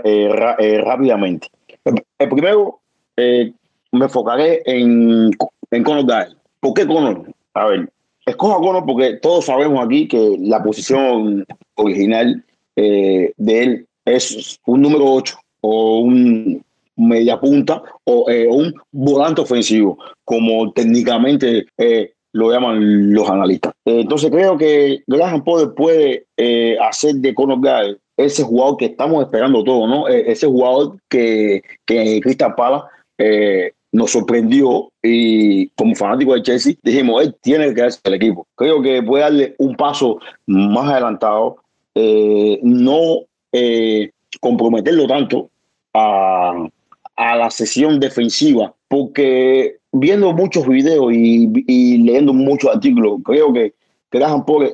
eh, 0.05 0.55
eh, 0.59 0.81
rápidamente. 0.83 1.49
El, 1.85 2.29
primero, 2.29 2.81
me 3.17 3.55
enfocaré 3.93 4.63
en, 4.65 5.31
en 5.71 5.83
Conor. 5.83 6.37
¿Por 6.61 6.75
qué 6.75 6.87
Conor? 6.87 7.31
A 7.55 7.67
ver, 7.67 7.91
escojo 8.25 8.55
a 8.55 8.61
Conor 8.61 8.87
porque 8.87 9.15
todos 9.17 9.47
sabemos 9.47 9.85
aquí 9.85 10.09
que 10.09 10.37
la 10.41 10.63
posición 10.63 11.47
original 11.75 12.45
de 12.77 13.35
él 13.37 13.87
es 14.07 14.59
un 14.67 14.81
número 14.81 15.05
8 15.05 15.39
o 15.61 15.99
un 16.01 16.65
media 17.01 17.39
punta 17.41 17.83
o 18.05 18.31
eh, 18.31 18.47
un 18.47 18.75
volante 18.93 19.41
ofensivo, 19.41 19.99
como 20.25 20.73
técnicamente 20.73 21.67
eh, 21.79 22.13
lo 22.33 22.53
llaman 22.53 23.13
los 23.13 23.29
analistas. 23.29 23.73
Eh, 23.85 24.01
entonces 24.01 24.31
creo 24.31 24.57
que 24.57 25.03
Graham 25.07 25.43
Potter 25.43 25.75
puede 25.75 26.27
eh, 26.37 26.77
hacer 26.81 27.17
de 27.17 27.35
Conor 27.35 27.61
Gallagher 27.61 27.99
ese 28.17 28.43
jugador 28.43 28.77
que 28.77 28.87
estamos 28.87 29.25
esperando 29.25 29.65
todos, 29.65 29.89
¿no? 29.89 30.09
Eh, 30.09 30.25
ese 30.31 30.47
jugador 30.47 30.99
que, 31.09 31.63
que 31.87 32.21
Crystal 32.21 32.55
Palace 32.55 32.85
eh, 33.19 33.73
nos 33.93 34.13
sorprendió 34.13 34.91
y 35.03 35.69
como 35.71 35.95
fanático 35.95 36.35
de 36.35 36.43
Chelsea 36.43 36.75
dijimos, 36.83 37.23
él 37.23 37.35
tiene 37.41 37.69
que 37.69 37.75
quedarse 37.75 38.01
el 38.05 38.15
equipo. 38.15 38.47
Creo 38.55 38.83
que 38.83 39.03
puede 39.03 39.25
darle 39.25 39.55
un 39.59 39.75
paso 39.75 40.19
más 40.47 40.89
adelantado, 40.89 41.57
eh, 41.95 42.61
no 42.63 43.21
comprometerlo 44.41 45.09
tanto 45.09 45.51
a, 45.93 46.69
a 47.21 47.37
la 47.37 47.51
sesión 47.51 48.01
defensiva, 48.01 48.73
porque 48.89 49.77
viendo 49.93 50.33
muchos 50.33 50.67
videos 50.67 51.13
y, 51.13 51.99
leyendo 51.99 52.33
muchos 52.33 52.75
artículos, 52.75 53.21
creo 53.23 53.53
que 53.53 53.75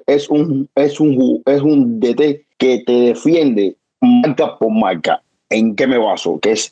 es 0.06 0.30
un, 0.30 0.68
es 0.76 1.00
un, 1.00 1.42
es 1.44 1.60
un 1.60 1.98
DT 1.98 2.46
que 2.56 2.84
te 2.86 2.92
defiende 2.92 3.74
marca 4.00 4.56
por 4.58 4.70
marca. 4.70 5.20
¿En 5.50 5.74
qué 5.74 5.88
me 5.88 5.98
baso? 5.98 6.38
Que 6.38 6.52
es 6.52 6.70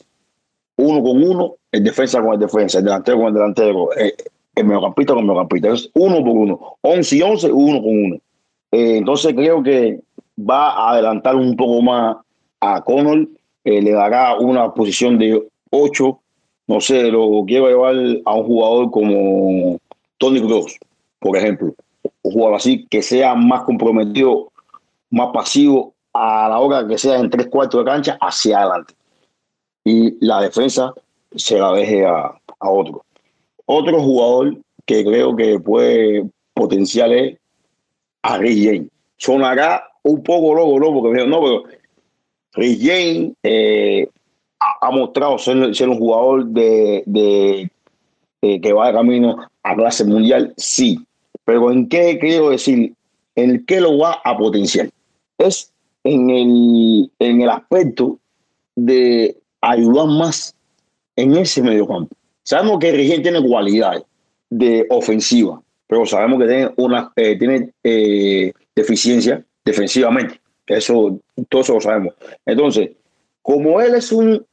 uno 0.77 1.03
con 1.03 1.25
uno, 1.25 1.57
el 1.73 1.83
defensa 1.83 2.23
con 2.23 2.35
el 2.35 2.39
defensa, 2.39 2.79
el 2.79 2.85
delantero 2.85 3.19
con 3.19 3.27
el 3.27 3.35
delantero, 3.35 3.89
eh, 3.97 4.15
el 4.55 4.65
mediocampista 4.67 5.15
con 5.15 5.23
el 5.23 5.27
mediocampista. 5.27 5.73
Es 5.73 5.91
uno 5.95 6.19
por 6.19 6.37
uno. 6.37 6.77
11 6.83 7.17
y 7.17 7.23
11, 7.23 7.53
uno 7.53 7.83
con 7.83 8.05
uno. 8.05 8.15
Eh, 8.71 8.99
entonces 8.99 9.35
creo 9.35 9.61
que 9.61 9.99
va 10.39 10.71
a 10.71 10.93
adelantar 10.93 11.35
un 11.35 11.57
poco 11.57 11.83
más 11.83 12.17
a 12.61 12.81
Connor, 12.85 13.27
eh, 13.65 13.83
le 13.83 13.91
dará 13.91 14.37
una 14.37 14.73
posición 14.73 15.19
de 15.19 15.43
8, 15.75 16.21
no 16.69 16.81
sé, 16.81 17.11
lo 17.11 17.45
quiero 17.47 17.69
llevar 17.69 17.95
a 18.25 18.35
un 18.35 18.45
jugador 18.45 18.91
como 18.91 19.79
Tony 20.19 20.41
Kroos, 20.41 20.79
por 21.19 21.37
ejemplo. 21.37 21.75
Un 22.23 22.33
jugador 22.33 22.57
así 22.57 22.87
que 22.89 23.03
sea 23.03 23.35
más 23.35 23.63
comprometido, 23.65 24.51
más 25.11 25.31
pasivo 25.33 25.93
a 26.13 26.49
la 26.49 26.59
hora 26.59 26.87
que 26.87 26.97
sea 26.97 27.19
en 27.19 27.29
tres 27.29 27.49
cuartos 27.49 27.85
de 27.85 27.91
cancha 27.91 28.19
hacia 28.21 28.61
adelante. 28.61 28.95
Y 29.85 30.25
la 30.25 30.41
defensa 30.41 30.95
se 31.35 31.59
la 31.59 31.73
deje 31.73 32.07
a, 32.07 32.39
a 32.61 32.71
otro. 32.71 33.05
Otro 33.67 34.01
jugador 34.01 34.57
que 34.87 35.05
creo 35.05 35.35
que 35.35 35.59
puede 35.59 36.25
potencial 36.55 37.13
es 37.13 37.39
a 38.23 38.39
Rick 38.39 38.65
James. 38.65 38.89
Sonará 39.17 39.85
un 40.03 40.23
poco 40.23 40.55
loco, 40.55 40.79
¿no? 40.79 40.93
Porque 40.93 41.09
me 41.09 41.15
dijeron, 41.15 41.31
no, 41.31 41.43
pero 41.43 41.63
Rick 42.55 42.81
James 42.81 43.33
eh, 43.43 44.09
ha, 44.81 44.90
mostrado 44.90 45.38
ser, 45.38 45.74
ser 45.74 45.88
un 45.88 45.98
jugador 45.98 46.46
de, 46.46 47.03
de 47.07 47.70
que 48.61 48.72
va 48.72 48.88
de 48.88 48.94
camino 48.94 49.37
a 49.62 49.74
clase 49.74 50.05
mundial, 50.05 50.53
sí. 50.57 51.00
Pero 51.44 51.70
¿en 51.70 51.88
qué 51.88 52.18
quiero 52.18 52.50
decir? 52.50 52.94
¿En 53.35 53.64
qué 53.66 53.81
lo 53.81 53.98
va 53.98 54.20
a 54.24 54.37
potenciar? 54.37 54.90
Es 55.38 55.72
en 56.05 56.31
el, 56.31 57.11
en 57.18 57.40
el 57.42 57.48
aspecto 57.48 58.18
de 58.77 59.37
ayudar 59.61 60.07
más 60.07 60.55
en 61.16 61.37
ese 61.37 61.62
mediocampo. 61.62 62.14
Sabemos 62.42 62.79
que 62.79 62.90
James 62.90 63.22
tiene 63.22 63.46
cualidades 63.46 64.03
de 64.50 64.87
ofensiva, 64.90 65.61
pero 65.87 66.05
sabemos 66.05 66.40
que 66.40 66.46
tiene 66.46 66.70
una 66.77 67.12
eh, 67.16 67.38
tiene 67.38 67.72
eh, 67.83 68.53
deficiencia 68.77 69.44
defensivamente. 69.64 70.40
Eso, 70.66 71.18
todo 71.48 71.62
eso 71.62 71.74
lo 71.74 71.81
sabemos. 71.81 72.14
Entonces, 72.44 72.90
como 73.42 73.81
él 73.81 73.94
es 73.94 74.12
un 74.12 74.44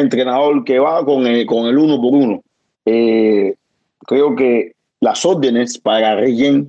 entrenador 0.00 0.64
que 0.64 0.78
va 0.78 1.04
con 1.04 1.26
el, 1.26 1.46
con 1.46 1.66
el 1.66 1.78
uno 1.78 2.00
por 2.00 2.14
uno, 2.14 2.42
eh, 2.84 3.54
creo 4.06 4.34
que 4.34 4.72
las 5.00 5.24
órdenes 5.24 5.78
para 5.78 6.16
James 6.16 6.66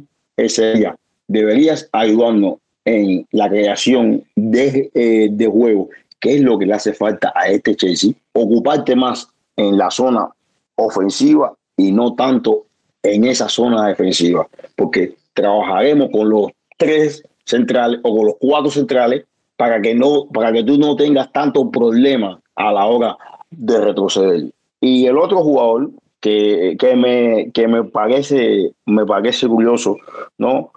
sería, 0.48 0.96
deberías 1.28 1.90
ayudarnos 1.92 2.56
en 2.86 3.28
la 3.32 3.50
creación 3.50 4.24
de, 4.36 4.90
eh, 4.94 5.30
de 5.32 5.48
juego, 5.48 5.90
que 6.20 6.36
es 6.36 6.42
lo 6.42 6.58
que 6.58 6.66
le 6.66 6.74
hace 6.74 6.94
falta 6.94 7.32
a 7.36 7.48
este 7.48 7.76
Chelsea, 7.76 8.12
ocuparte 8.34 8.96
más 8.96 9.28
en 9.56 9.78
la 9.78 9.92
zona 9.92 10.30
ofensiva 10.76 11.54
y 11.78 11.92
no 11.92 12.16
tanto 12.16 12.66
en 13.04 13.26
esa 13.26 13.48
zona 13.48 13.88
defensiva, 13.88 14.48
porque 14.76 15.16
trabajaremos 15.34 16.10
con 16.12 16.30
los 16.30 16.52
tres 16.78 17.24
centrales 17.46 18.00
o 18.04 18.16
con 18.16 18.26
los 18.28 18.36
cuatro 18.40 18.70
centrales 18.70 19.26
para 19.56 19.82
que 19.82 19.94
no 19.94 20.28
para 20.28 20.52
que 20.54 20.64
tú 20.64 20.78
no 20.78 20.96
tengas 20.96 21.32
tanto 21.32 21.70
problema 21.70 22.40
a 22.60 22.74
la 22.74 22.86
hora 22.86 23.18
de 23.50 23.80
retroceder. 23.80 24.52
Y 24.82 25.06
el 25.06 25.18
otro 25.18 25.42
jugador 25.42 25.92
que, 26.20 26.76
que, 26.78 26.96
me, 26.96 27.52
que 27.54 27.68
me 27.68 27.86
parece 27.86 28.74
me 28.86 29.06
parece 29.06 29.48
curioso, 29.48 29.96
¿no? 30.38 30.72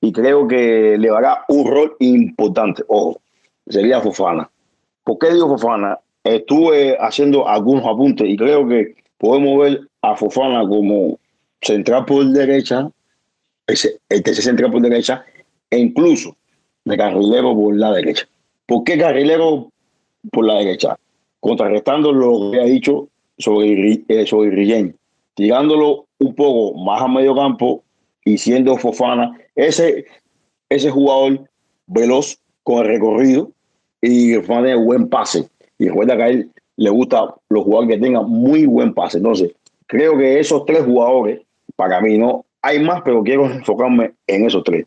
Y 0.00 0.12
creo 0.12 0.48
que 0.48 0.96
le 0.98 1.08
dará 1.08 1.44
un 1.48 1.70
rol 1.70 1.96
importante. 2.00 2.82
Ojo, 2.88 3.20
sería 3.68 4.00
Fofana. 4.00 4.48
¿Por 5.04 5.18
qué 5.18 5.32
digo 5.32 5.48
Fofana? 5.48 5.98
Estuve 6.24 6.96
haciendo 6.98 7.46
algunos 7.46 7.84
apuntes 7.86 8.26
y 8.28 8.36
creo 8.36 8.66
que 8.66 8.94
podemos 9.18 9.60
ver 9.60 9.80
a 10.02 10.16
Fofana 10.16 10.66
como 10.66 11.18
central 11.60 12.06
por 12.06 12.24
derecha, 12.26 12.88
ese, 13.66 14.00
el 14.08 14.22
tercer 14.22 14.44
central 14.44 14.72
por 14.72 14.80
derecha, 14.80 15.24
e 15.70 15.78
incluso 15.78 16.34
de 16.84 16.96
carrilero 16.96 17.54
por 17.54 17.76
la 17.76 17.92
derecha. 17.92 18.26
¿Por 18.66 18.84
qué 18.84 18.98
carrilero 18.98 19.70
por 20.32 20.46
la 20.46 20.54
derecha? 20.54 20.96
Contrarrestando 21.40 22.12
lo 22.12 22.50
que 22.50 22.60
ha 22.60 22.64
dicho 22.64 23.08
sobre, 23.38 24.02
eh, 24.08 24.26
sobre 24.26 24.94
tirándolo 25.34 26.06
un 26.18 26.34
poco 26.34 26.78
más 26.78 27.02
a 27.02 27.08
medio 27.08 27.34
campo 27.34 27.82
y 28.24 28.38
siendo 28.38 28.76
Fofana 28.76 29.38
ese, 29.54 30.06
ese 30.68 30.90
jugador 30.90 31.48
veloz 31.86 32.38
con 32.62 32.78
el 32.78 32.86
recorrido 32.86 33.50
y 34.00 34.34
Fofana 34.34 34.66
tiene 34.66 34.82
buen 34.82 35.08
pase. 35.08 35.48
Y 35.78 35.88
recuerda 35.88 36.16
que 36.16 36.22
a 36.22 36.28
él 36.28 36.50
le 36.76 36.90
gusta 36.90 37.34
los 37.48 37.64
jugadores 37.64 37.96
que 37.96 38.02
tengan 38.02 38.28
muy 38.28 38.66
buen 38.66 38.94
pase. 38.94 39.18
Entonces, 39.18 39.52
creo 39.86 40.16
que 40.16 40.38
esos 40.40 40.64
tres 40.64 40.84
jugadores, 40.84 41.40
para 41.76 42.00
mí, 42.00 42.18
no 42.18 42.44
hay 42.62 42.80
más, 42.80 43.02
pero 43.04 43.22
quiero 43.22 43.46
enfocarme 43.46 44.12
en 44.26 44.46
esos 44.46 44.64
tres. 44.64 44.86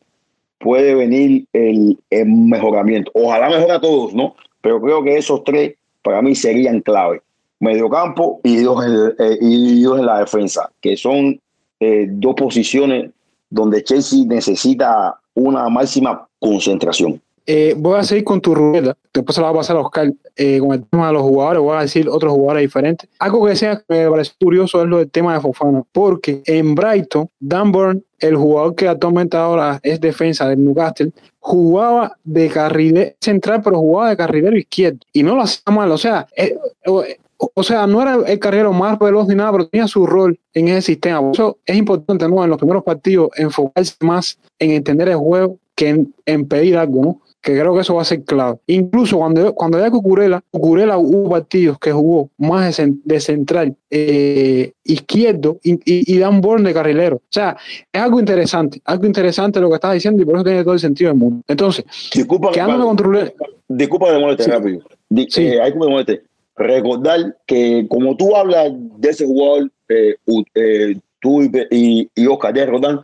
Puede 0.60 0.94
venir 0.94 1.46
el, 1.54 1.98
mejoramiento. 2.26 3.12
Ojalá 3.14 3.50
mejore 3.50 3.72
a 3.72 3.80
todos, 3.82 4.14
¿no? 4.14 4.36
Pero 4.62 4.82
creo 4.82 5.04
que 5.04 5.18
esos 5.18 5.44
tres, 5.44 5.76
para 6.02 6.22
mí, 6.22 6.36
serían 6.36 6.82
clave. 6.82 7.22
Mediocampo 7.60 8.40
y 8.44 8.58
dos 8.58 8.86
en, 8.86 9.16
eh, 9.20 9.38
y 9.42 9.84
dos 9.84 10.00
en 10.00 10.06
la 10.06 10.20
defensa, 10.20 10.70
que 10.82 10.96
son 10.96 11.40
eh, 11.80 12.08
dos 12.10 12.36
posiciones 12.36 13.12
donde 13.50 13.84
Chelsea 13.84 14.24
necesita 14.26 15.20
una 15.34 15.68
máxima 15.70 16.28
concentración. 16.40 17.22
Eh, 17.52 17.74
voy 17.76 17.98
a 17.98 18.04
seguir 18.04 18.24
con 18.26 18.40
tu 18.40 18.54
ruleta, 18.54 18.96
después 19.12 19.34
se 19.34 19.42
la 19.42 19.48
voy 19.48 19.58
a 19.58 19.62
pasar 19.62 19.76
a 19.76 19.80
Oscar 19.80 20.14
eh, 20.36 20.60
con 20.60 20.72
el 20.72 20.86
tema 20.86 21.08
de 21.08 21.14
los 21.14 21.24
jugadores, 21.24 21.64
voy 21.64 21.78
a 21.78 21.82
decir 21.82 22.08
otros 22.08 22.32
jugadores 22.32 22.62
diferentes. 22.62 23.10
Algo 23.18 23.44
que 23.44 23.56
sea 23.56 23.78
que 23.78 24.04
me 24.04 24.08
parece 24.08 24.34
curioso 24.40 24.84
es 24.84 24.88
lo 24.88 25.00
del 25.00 25.10
tema 25.10 25.34
de 25.34 25.42
Fofana, 25.42 25.82
porque 25.92 26.44
en 26.46 26.76
Brighton, 26.76 27.28
Dan 27.40 27.72
Burn, 27.72 28.04
el 28.20 28.36
jugador 28.36 28.76
que 28.76 28.88
actualmente 28.88 29.36
ahora 29.36 29.80
es 29.82 30.00
defensa 30.00 30.48
del 30.48 30.64
Newcastle, 30.64 31.12
jugaba 31.40 32.16
de 32.24 32.50
carrilero 32.50 33.16
central, 33.20 33.64
pero 33.64 33.80
jugaba 33.80 34.12
de 34.12 34.18
carrilero 34.18 34.56
izquierdo 34.56 35.00
y 35.12 35.24
no 35.24 35.36
lo 35.36 35.42
hacía 35.42 35.74
mal, 35.74 35.92
o 35.92 35.98
sea, 35.98 36.28
eh, 36.38 36.56
o 36.86 37.64
sea, 37.64 37.88
no 37.88 38.04
era 38.04 38.32
el 38.32 38.38
carrilero 38.38 38.74
más 38.74 39.00
veloz 39.00 39.28
ni 39.28 39.34
nada, 39.34 39.54
pero 39.54 39.68
tenía 39.68 39.88
su 39.88 40.06
rol 40.06 40.40
en 40.54 40.68
ese 40.68 40.84
sistema. 40.84 41.20
Por 41.20 41.32
eso 41.34 41.58
es 41.66 41.76
importante, 41.76 42.30
¿no? 42.30 42.44
En 42.44 42.52
los 42.52 42.60
primeros 42.60 42.84
partidos, 42.84 43.32
enfocarse 43.38 43.96
más 44.02 44.38
en 44.60 44.70
entender 44.70 45.10
el 45.10 45.16
juego 45.16 45.58
que 45.74 46.06
en 46.26 46.48
pedir 46.48 46.78
algo, 46.78 47.02
¿no? 47.02 47.22
Que 47.41 47.58
creo 47.58 47.73
que 47.73 47.82
eso 47.82 47.95
va 47.95 48.02
a 48.02 48.06
ser 48.06 48.23
clave. 48.23 48.58
Incluso 48.67 49.17
cuando, 49.17 49.54
cuando 49.54 49.80
ya 49.80 49.89
Cucurela, 49.89 50.43
Cucurela 50.52 50.97
hubo 50.97 51.30
partidos 51.30 51.80
que 51.80 51.91
jugó 51.91 52.30
más 52.38 52.82
de, 53.04 53.19
central 53.19 53.75
eh, 53.89 54.73
izquierdo 54.84 55.58
y, 55.63 55.80
y, 55.86 56.17
Dan 56.17 56.41
Born 56.41 56.63
de 56.63 56.73
carrilero. 56.73 57.17
O 57.17 57.32
sea, 57.32 57.56
es 57.91 58.02
algo 58.02 58.19
interesante, 58.19 58.82
algo 58.84 59.06
interesante 59.06 59.62
lo 59.62 59.69
que 59.69 59.75
estás 59.75 59.93
diciendo 59.93 60.21
y 60.21 60.25
por 60.25 60.36
eso 60.36 60.43
tiene 60.43 60.63
todo 60.63 60.73
el 60.73 60.80
sentido 60.80 61.12
del 61.12 61.17
mundo. 61.17 61.43
Entonces, 61.47 61.86
disculpa, 62.13 62.52
que 62.52 62.62
controlé. 62.62 63.34
Disculpa 63.67 64.12
de 64.12 64.19
moleste 64.19 64.52
rápido. 64.52 64.82
sí. 65.30 65.47
Eh, 65.47 65.62
hay 65.62 65.71
que 65.71 65.78
moleste. 65.78 66.23
Recordar 66.58 67.38
que 67.45 67.86
como 67.88 68.17
tú 68.17 68.36
hablas 68.36 68.73
de 68.73 69.10
ese 69.10 69.25
jugador, 69.25 69.71
eh, 69.88 70.97
tú 71.21 71.43
y, 71.43 72.10
y, 72.15 72.28
Oscar 72.28 72.54
de 72.54 72.65
Rodán, 72.65 72.99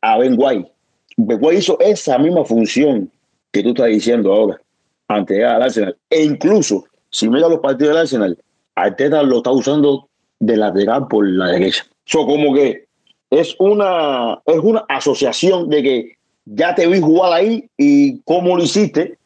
a 0.00 0.18
Ben 0.18 0.36
Guay. 0.36 0.64
Ben 1.18 1.38
Guay 1.38 1.58
hizo 1.58 1.78
esa 1.80 2.18
misma 2.18 2.46
función 2.46 3.10
que 3.54 3.62
tú 3.62 3.68
estás 3.68 3.86
diciendo 3.86 4.32
ahora 4.32 4.60
ante 5.06 5.44
al 5.44 5.62
Arsenal. 5.62 5.96
E 6.10 6.24
incluso, 6.24 6.84
si 7.08 7.28
mira 7.28 7.48
los 7.48 7.60
partidos 7.60 7.92
del 7.92 8.02
Arsenal, 8.02 8.38
Arteta 8.74 9.22
lo 9.22 9.36
está 9.36 9.52
usando 9.52 10.08
de 10.40 10.56
lateral 10.56 11.06
por 11.06 11.26
la 11.26 11.52
derecha. 11.52 11.86
Eso 12.04 12.26
como 12.26 12.52
que 12.52 12.86
es 13.30 13.54
una, 13.60 14.42
es 14.44 14.58
una 14.58 14.84
asociación 14.88 15.68
de 15.68 15.82
que 15.82 16.16
ya 16.44 16.74
te 16.74 16.88
vi 16.88 17.00
jugar 17.00 17.32
ahí 17.32 17.70
y 17.78 18.18
como 18.22 18.56
lo 18.56 18.64
hiciste, 18.64 19.18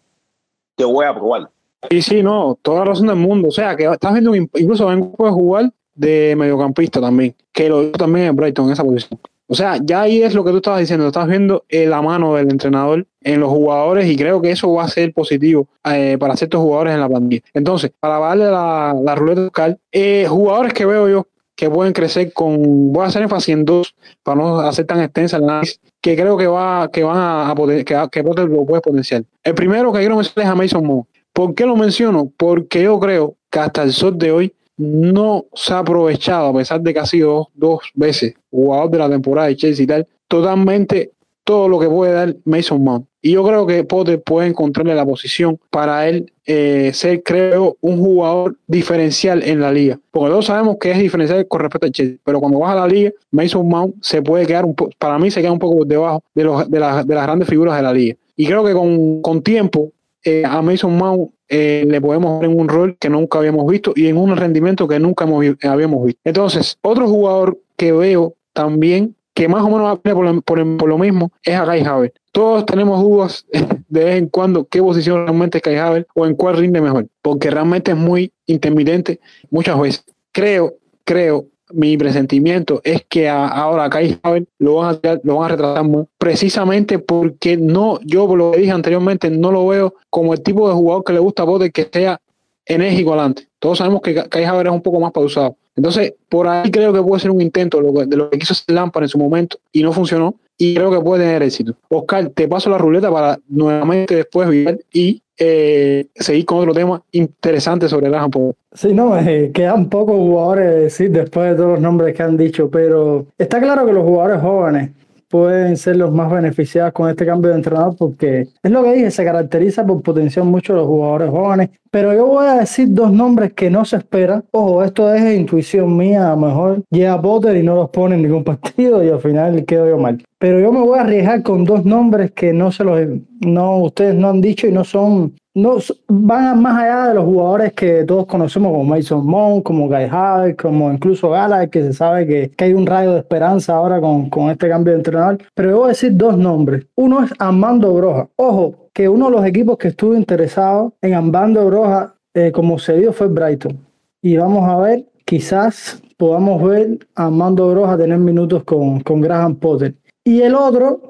te 0.77 0.85
voy 0.85 1.07
a 1.07 1.15
probar. 1.15 1.49
Sí, 1.91 2.03
sí, 2.03 2.23
no, 2.23 2.59
toda 2.61 2.81
la 2.81 2.85
razón 2.85 3.07
del 3.07 3.17
mundo. 3.17 3.49
O 3.49 3.53
sea, 3.53 3.75
que 3.77 3.85
estás 3.85 4.13
viendo 4.13 4.35
incluso 4.35 4.87
vengo 4.87 5.27
a 5.27 5.33
jugar 5.33 5.73
de 5.95 6.35
mediocampista 6.37 7.01
también, 7.01 7.35
que 7.53 7.71
lo 7.71 7.91
también 7.93 8.27
en 8.27 8.37
Brighton 8.37 8.67
en 8.67 8.73
esa 8.73 8.85
posición. 8.85 9.19
O 9.51 9.55
sea, 9.55 9.79
ya 9.83 10.03
ahí 10.03 10.23
es 10.23 10.35
lo 10.35 10.45
que 10.45 10.51
tú 10.51 10.59
estabas 10.59 10.81
diciendo, 10.81 11.07
estás 11.07 11.27
viendo 11.27 11.65
la 11.71 12.03
mano 12.03 12.35
del 12.35 12.51
entrenador 12.51 13.07
en 13.23 13.41
los 13.41 13.49
jugadores 13.49 14.07
y 14.07 14.15
creo 14.15 14.43
que 14.43 14.51
eso 14.51 14.71
va 14.73 14.85
a 14.85 14.89
ser 14.89 15.13
positivo 15.15 15.67
eh, 15.91 16.19
para 16.21 16.37
ciertos 16.37 16.61
jugadores 16.61 16.95
en 16.95 17.01
la 17.01 17.09
pandemia. 17.09 17.43
Entonces, 17.55 17.91
para 17.99 18.19
darle 18.19 18.45
la, 18.45 18.95
la 19.03 19.15
ruleta 19.15 19.41
local, 19.41 19.79
eh, 19.91 20.27
jugadores 20.29 20.75
que 20.75 20.85
veo 20.85 21.09
yo 21.09 21.27
que 21.59 21.69
pueden 21.69 21.93
crecer 21.93 22.33
con, 22.33 22.93
voy 22.93 23.03
a 23.03 23.09
hacer 23.09 23.23
énfasis 23.23 23.49
en 23.49 23.65
dos 23.65 23.97
para 24.23 24.41
no 24.41 24.61
hacer 24.61 24.87
tan 24.87 25.01
extensa 25.01 25.39
el 25.39 25.45
análisis, 25.45 25.81
que 26.01 26.15
creo 26.15 26.37
que 26.37 26.47
va, 26.47 26.89
que 26.93 27.03
van 27.03 27.17
a, 27.51 27.53
poder, 27.57 27.85
que, 27.85 28.01
que 28.13 28.23
lo 28.23 28.65
puede 28.65 28.81
potenciar. 28.81 29.25
El 29.43 29.55
primero 29.55 29.93
que 29.93 29.99
quiero 29.99 30.15
mencionar 30.15 30.47
es 30.47 30.53
a 30.53 30.55
Mason 30.55 30.87
Mo. 30.87 31.09
¿Por 31.33 31.57
qué 31.57 31.67
lo 31.67 31.75
menciono? 31.75 32.31
Porque 32.37 32.83
yo 32.83 33.01
creo 33.01 33.35
que 33.51 33.59
hasta 33.59 33.83
el 33.83 33.93
sol 33.93 34.17
de 34.19 34.31
hoy 34.31 34.55
no 34.79 35.45
se 35.53 35.75
ha 35.75 35.81
aprovechado, 35.81 36.49
a 36.49 36.55
pesar 36.55 36.81
de 36.81 36.95
que 36.95 37.01
ha 37.01 37.07
sido 37.07 37.49
dos 37.55 37.81
veces 37.95 38.35
jugador 38.51 38.91
de 38.91 38.99
la 38.99 39.11
temporada 39.11 39.49
de 39.49 39.57
Chelsea 39.57 39.85
y 39.85 39.87
tal, 39.87 40.07
totalmente 40.29 41.13
todo 41.45 41.69
lo 41.69 41.79
que 41.79 41.89
puede 41.89 42.13
dar 42.13 42.37
Mason 42.45 42.83
Mount. 42.83 43.07
Y 43.23 43.33
yo 43.33 43.43
creo 43.43 43.67
que 43.67 43.83
Potter 43.83 44.23
puede 44.23 44.49
encontrarle 44.49 44.95
la 44.95 45.05
posición 45.05 45.59
para 45.71 46.07
él 46.07 46.31
eh, 46.45 46.91
ser, 46.95 47.23
creo, 47.23 47.77
un 47.81 47.99
jugador 47.99 48.57
diferencial 48.67 49.43
en 49.43 49.61
la 49.61 49.73
liga. 49.73 49.99
Porque 50.11 50.31
todos 50.31 50.47
sabemos 50.47 50.77
que 50.79 50.91
es 50.91 50.99
diferencial 50.99 51.49
con 51.49 51.61
respecto 51.61 51.87
a 51.87 51.91
Chelsea, 51.91 52.19
pero 52.23 52.39
cuando 52.39 52.59
vas 52.59 52.73
a 52.73 52.81
la 52.81 52.87
liga, 52.87 53.13
Mason 53.31 53.67
Mount 53.67 53.97
se 54.03 54.23
puede 54.23 54.47
quedar, 54.47 54.65
un 54.65 54.75
para 54.99 55.19
mí 55.19 55.31
se 55.31 55.41
queda 55.41 55.53
un 55.53 55.59
poco 55.59 55.79
por 55.79 55.87
debajo 55.87 56.23
de, 56.35 56.45
los, 56.45 56.71
de, 56.71 56.81
las, 56.81 57.07
de 57.07 57.15
las 57.15 57.25
grandes 57.25 57.49
figuras 57.49 57.77
de 57.77 57.83
la 57.83 57.93
liga. 57.93 58.17
Y 58.37 58.47
creo 58.47 58.63
que 58.63 58.75
con, 58.75 59.23
con 59.23 59.43
tiempo 59.43 59.91
eh, 60.23 60.45
a 60.47 60.61
Mason 60.63 60.97
Mount 60.97 61.31
eh, 61.49 61.85
le 61.87 62.01
podemos 62.01 62.41
dar 62.41 62.51
en 62.51 62.59
un 62.59 62.69
rol 62.69 62.97
que 62.99 63.09
nunca 63.09 63.39
habíamos 63.39 63.67
visto 63.71 63.93
y 63.97 64.07
en 64.09 64.17
un 64.17 64.37
rendimiento 64.37 64.87
que 64.87 64.99
nunca 64.99 65.25
habíamos 65.25 66.05
visto. 66.05 66.21
Entonces, 66.25 66.79
otro 66.83 67.09
jugador 67.09 67.59
que 67.77 67.93
veo 67.93 68.35
también 68.53 69.15
que 69.35 69.47
más 69.47 69.63
o 69.63 69.67
menos 69.71 69.85
va 69.85 69.97
por, 69.97 70.43
por, 70.43 70.77
por, 70.77 70.89
lo 70.89 70.99
mismo 70.99 71.31
es 71.45 71.55
a 71.55 71.65
Kai 71.65 71.85
Haver. 71.85 72.13
Todos 72.33 72.67
tenemos 72.67 73.01
dudas 73.01 73.47
de 73.89 74.05
vez 74.05 74.17
en 74.17 74.29
cuando 74.29 74.67
qué 74.67 74.83
posición 74.83 75.25
realmente 75.25 75.59
es 75.59 75.63
Kai 75.63 75.77
Haver 75.77 76.07
o 76.15 76.27
en 76.27 76.35
cuál 76.35 76.57
rinde 76.57 76.81
mejor, 76.81 77.07
porque 77.23 77.51
realmente 77.51 77.93
es 77.93 77.97
muy 77.97 78.33
intermitente 78.47 79.21
muchas 79.51 79.79
veces. 79.81 80.05
Creo, 80.33 80.75
creo 81.05 81.47
mi 81.73 81.97
presentimiento 81.97 82.81
es 82.85 83.05
que 83.09 83.29
ahora 83.29 83.85
a 83.85 83.91
Kai 83.91 84.19
Havertz 84.23 84.49
lo 84.59 84.77
van 84.77 84.97
a 85.03 85.21
lo 85.23 85.37
van 85.37 85.45
a 85.45 85.49
retratar 85.49 85.87
precisamente 86.19 86.99
porque 86.99 87.57
no, 87.57 88.01
yo 88.03 88.27
por 88.27 88.39
lo 88.39 88.53
que 88.53 88.61
dije 88.61 88.73
anteriormente, 88.73 89.31
no 89.31 89.53
lo 89.53 89.67
veo 89.67 89.95
como 90.11 90.35
el 90.35 90.43
tipo 90.43 90.69
de 90.69 90.75
jugador 90.75 91.05
que 91.05 91.13
le 91.13 91.19
gusta 91.19 91.43
a 91.43 91.47
Potter 91.47 91.73
que 91.73 91.89
sea 91.93 92.21
enérgico 92.67 93.13
adelante. 93.13 93.48
Todos 93.59 93.79
sabemos 93.79 94.03
que 94.03 94.15
Kai 94.15 94.45
Havertz 94.45 94.69
es 94.69 94.75
un 94.75 94.83
poco 94.83 95.01
más 95.01 95.13
pausado. 95.13 95.57
Entonces, 95.77 96.15
por 96.29 96.49
ahí 96.49 96.71
creo 96.71 96.93
que 96.93 97.03
puede 97.03 97.21
ser 97.21 97.31
un 97.31 97.41
intento 97.41 97.81
de 97.81 98.17
lo 98.17 98.31
que 98.31 98.39
quiso 98.39 98.55
Lampard 98.67 99.05
en 99.05 99.09
su 99.09 99.19
momento 99.19 99.59
y 99.73 99.83
no 99.83 99.93
funcionó. 99.93 100.35
Y 100.61 100.75
creo 100.75 100.91
que 100.91 101.01
puede 101.01 101.25
tener 101.25 101.43
éxito. 101.45 101.77
Oscar, 101.89 102.31
te 102.31 102.49
paso 102.49 102.69
la 102.69 102.79
ruleta 102.79 103.13
para 103.13 103.39
nuevamente 103.49 104.17
después 104.17 104.49
ver 104.49 104.85
y 104.93 105.23
eh, 105.39 106.07
seguir 106.17 106.45
con 106.45 106.59
otro 106.59 106.75
tema 106.75 107.01
interesante 107.13 107.89
sobre 107.89 108.09
Graham 108.09 108.31
Potter. 108.33 108.57
Sí, 108.73 108.93
no, 108.93 109.17
eh, 109.17 109.53
quedan 109.55 109.89
pocos 109.89 110.17
jugadores 110.17 110.95
sí, 110.95 111.07
después 111.07 111.51
de 111.51 111.57
todos 111.57 111.71
los 111.75 111.81
nombres 111.81 112.13
que 112.17 112.25
han 112.25 112.37
dicho, 112.37 112.69
pero 112.69 113.27
está 113.39 113.61
claro 113.61 113.87
que 113.87 113.93
los 113.93 114.03
jugadores 114.03 114.41
jóvenes 114.41 114.91
pueden 115.29 115.77
ser 115.77 115.97
los 115.97 116.13
más 116.13 116.31
beneficiados 116.31 116.93
con 116.93 117.09
este 117.11 117.27
cambio 117.27 117.51
de 117.51 117.57
entrenador 117.57 117.97
porque 117.97 118.49
es 118.63 118.71
lo 118.71 118.83
que 118.83 118.93
dije, 118.95 119.11
se 119.11 119.25
caracteriza 119.25 119.87
por 119.87 120.03
potenciar 120.03 120.45
mucho 120.45 120.75
los 120.75 120.87
jugadores 120.87 121.31
jóvenes. 121.31 121.71
Pero 121.91 122.13
yo 122.15 122.27
voy 122.27 122.47
a 122.47 122.55
decir 122.55 122.89
dos 122.91 123.13
nombres 123.13 123.53
que 123.53 123.71
no 123.71 123.85
se 123.85 123.97
esperan. 123.97 124.45
Ojo, 124.51 124.83
esto 124.83 125.13
es 125.15 125.39
intuición 125.39 125.97
mía, 125.97 126.29
a 126.29 126.31
lo 126.31 126.47
mejor 126.47 126.83
llega 126.91 127.21
Potter 127.21 127.57
y 127.57 127.63
no 127.63 127.75
los 127.75 127.91
pone 127.91 128.17
en 128.17 128.23
ningún 128.23 128.45
partido 128.45 129.03
y 129.03 129.09
al 129.09 129.21
final 129.21 129.65
quedo 129.65 129.89
yo 129.89 129.99
mal. 129.99 130.23
Pero 130.39 130.61
yo 130.61 130.73
me 130.73 130.81
voy 130.81 130.99
a 130.99 131.03
arriesgar 131.03 131.43
con 131.43 131.65
dos 131.65 131.85
nombres 131.85 132.31
que 132.33 132.53
no 132.53 132.71
se 132.73 132.85
los 132.85 133.01
no 133.41 133.79
ustedes 133.79 134.15
no 134.15 134.29
han 134.29 134.41
dicho 134.41 134.67
y 134.67 134.73
no 134.73 134.85
son 134.85 135.35
no 135.59 135.79
van 136.09 136.63
más 136.63 136.83
allá 136.83 137.09
de 137.09 137.15
los 137.15 137.25
jugadores 137.25 137.73
que 137.73 138.05
todos 138.05 138.27
conocemos 138.27 138.71
como 138.71 138.85
Mason 138.85 139.27
Mount, 139.27 139.65
como 139.65 139.89
Guy 139.89 140.55
como 140.55 140.93
incluso 140.93 141.31
Gala, 141.31 141.67
que 141.67 141.83
se 141.83 141.93
sabe 141.93 142.27
que, 142.27 142.51
que, 142.51 142.67
hay 142.67 142.75
un 142.75 142.87
rayo 142.87 143.15
de 143.15 143.19
esperanza 143.19 143.75
ahora 143.75 144.01
con, 144.01 144.31
con 144.31 144.51
este 144.51 144.69
cambio 144.69 144.93
de 144.93 144.99
entrenador. 144.99 145.39
Pero 145.55 145.71
yo 145.71 145.77
voy 145.79 145.87
a 145.87 145.89
decir 145.89 146.17
dos 146.17 146.39
nombres. 146.39 146.87
Uno 146.95 147.25
es 147.25 147.33
Armando 147.41 147.93
Broja. 147.93 148.29
Ojo, 148.37 148.89
que 148.93 149.09
uno 149.09 149.27
de 149.27 149.33
los 149.33 149.47
equipos 149.47 149.79
que 149.79 149.89
estuvo 149.89 150.15
interesado 150.15 150.93
en 151.03 151.15
Armando 151.15 151.67
Broja 151.67 152.15
eh, 152.35 152.53
como 152.53 152.79
cedido 152.79 153.13
fue 153.13 153.27
Brighton. 153.27 153.79
Y 154.23 154.37
vamos 154.37 154.69
a 154.69 154.77
ver, 154.77 155.07
quizás 155.25 156.01
podamos 156.17 156.63
ver 156.63 156.99
a 157.17 157.27
Armando 157.27 157.69
Broja 157.71 157.97
tener 157.97 158.19
minutos 158.19 158.63
con, 158.63 159.01
con 159.01 159.21
Graham 159.21 159.57
Potter. 159.57 159.95
Y 160.29 160.43
el 160.43 160.55
otro 160.55 161.01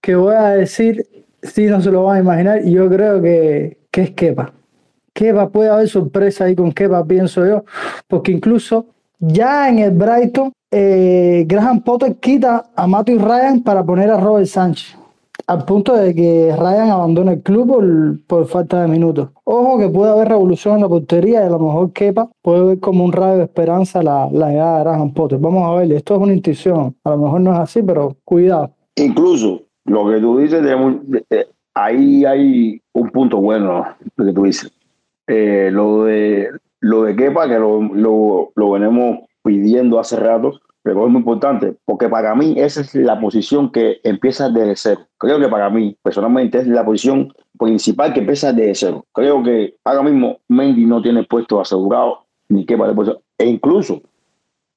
que 0.00 0.14
voy 0.14 0.34
a 0.34 0.48
decir, 0.48 1.06
si 1.42 1.66
no 1.66 1.82
se 1.82 1.90
lo 1.90 2.04
van 2.04 2.16
a 2.16 2.20
imaginar, 2.20 2.64
yo 2.64 2.88
creo 2.88 3.20
que, 3.20 3.76
que 3.90 4.00
es 4.00 4.10
Kepa. 4.12 4.54
Kepa 5.12 5.50
puede 5.50 5.68
haber 5.68 5.90
sorpresa 5.90 6.46
ahí 6.46 6.56
con 6.56 6.72
Kepa, 6.72 7.04
pienso 7.04 7.44
yo, 7.46 7.66
porque 8.08 8.32
incluso 8.32 8.86
ya 9.18 9.68
en 9.68 9.80
el 9.80 9.90
Brighton, 9.90 10.52
eh, 10.70 11.44
Graham 11.46 11.82
Potter 11.82 12.14
quita 12.14 12.70
a 12.74 12.86
Matthew 12.86 13.18
Ryan 13.18 13.62
para 13.62 13.84
poner 13.84 14.10
a 14.10 14.18
Robert 14.18 14.46
Sánchez, 14.46 14.96
al 15.52 15.64
punto 15.66 15.94
de 15.94 16.14
que 16.14 16.54
Ryan 16.56 16.90
abandona 16.90 17.32
el 17.32 17.42
club 17.42 17.68
por, 17.68 18.26
por, 18.26 18.46
falta 18.46 18.82
de 18.82 18.88
minutos. 18.88 19.28
Ojo 19.44 19.78
que 19.78 19.88
puede 19.88 20.12
haber 20.12 20.28
revolución 20.28 20.76
en 20.76 20.80
la 20.80 20.88
portería 20.88 21.42
y 21.42 21.46
a 21.46 21.50
lo 21.50 21.58
mejor 21.58 21.92
Kepa 21.92 22.30
puede 22.40 22.64
ver 22.64 22.80
como 22.80 23.04
un 23.04 23.12
rayo 23.12 23.36
de 23.36 23.44
esperanza 23.44 24.02
la, 24.02 24.28
la 24.32 24.48
llegada 24.48 24.78
de 24.78 24.84
Graham 24.84 25.12
Potter. 25.12 25.38
Vamos 25.38 25.70
a 25.70 25.74
ver, 25.78 25.92
esto 25.92 26.14
es 26.14 26.20
una 26.20 26.32
intuición, 26.32 26.96
a 27.04 27.10
lo 27.10 27.18
mejor 27.18 27.40
no 27.42 27.52
es 27.52 27.58
así, 27.58 27.82
pero 27.82 28.16
cuidado. 28.24 28.70
Incluso 28.96 29.62
lo 29.84 30.08
que 30.08 30.20
tú 30.20 30.38
dices, 30.38 30.62
de, 30.62 31.46
ahí 31.74 32.24
hay 32.24 32.80
un 32.94 33.10
punto 33.10 33.36
bueno 33.38 33.84
lo 34.16 34.24
que 34.24 34.32
tú 34.32 34.44
dices. 34.44 34.72
Eh, 35.26 35.70
lo 35.70 36.04
de 36.04 36.48
lo 36.80 37.04
de 37.04 37.14
Kepa, 37.14 37.46
que 37.46 37.58
lo, 37.58 37.80
lo, 37.82 38.52
lo, 38.56 38.70
venimos 38.72 39.20
pidiendo 39.44 40.00
hace 40.00 40.16
rato, 40.16 40.60
pero 40.82 41.06
es 41.06 41.12
muy 41.12 41.20
importante, 41.20 41.74
porque 41.84 42.08
para 42.08 42.34
mí 42.34 42.54
esa 42.56 42.80
es 42.80 42.94
la 42.94 43.20
posición 43.20 43.70
que 43.70 44.00
empieza 44.02 44.50
desde 44.50 44.76
cero. 44.76 45.00
Creo 45.16 45.38
que 45.38 45.48
para 45.48 45.70
mí, 45.70 45.96
personalmente, 46.02 46.58
es 46.58 46.66
la 46.66 46.84
posición 46.84 47.32
principal 47.58 48.12
que 48.12 48.20
empieza 48.20 48.52
desde 48.52 48.74
cero. 48.74 49.06
Creo 49.12 49.42
que 49.42 49.76
ahora 49.84 50.02
mismo 50.02 50.38
Mendy 50.48 50.84
no 50.84 51.00
tiene 51.00 51.22
puesto 51.24 51.60
asegurado, 51.60 52.24
ni 52.48 52.66
Kepa 52.66 52.88
de 52.88 52.94
puesto, 52.94 53.22
e 53.38 53.46
incluso 53.46 54.02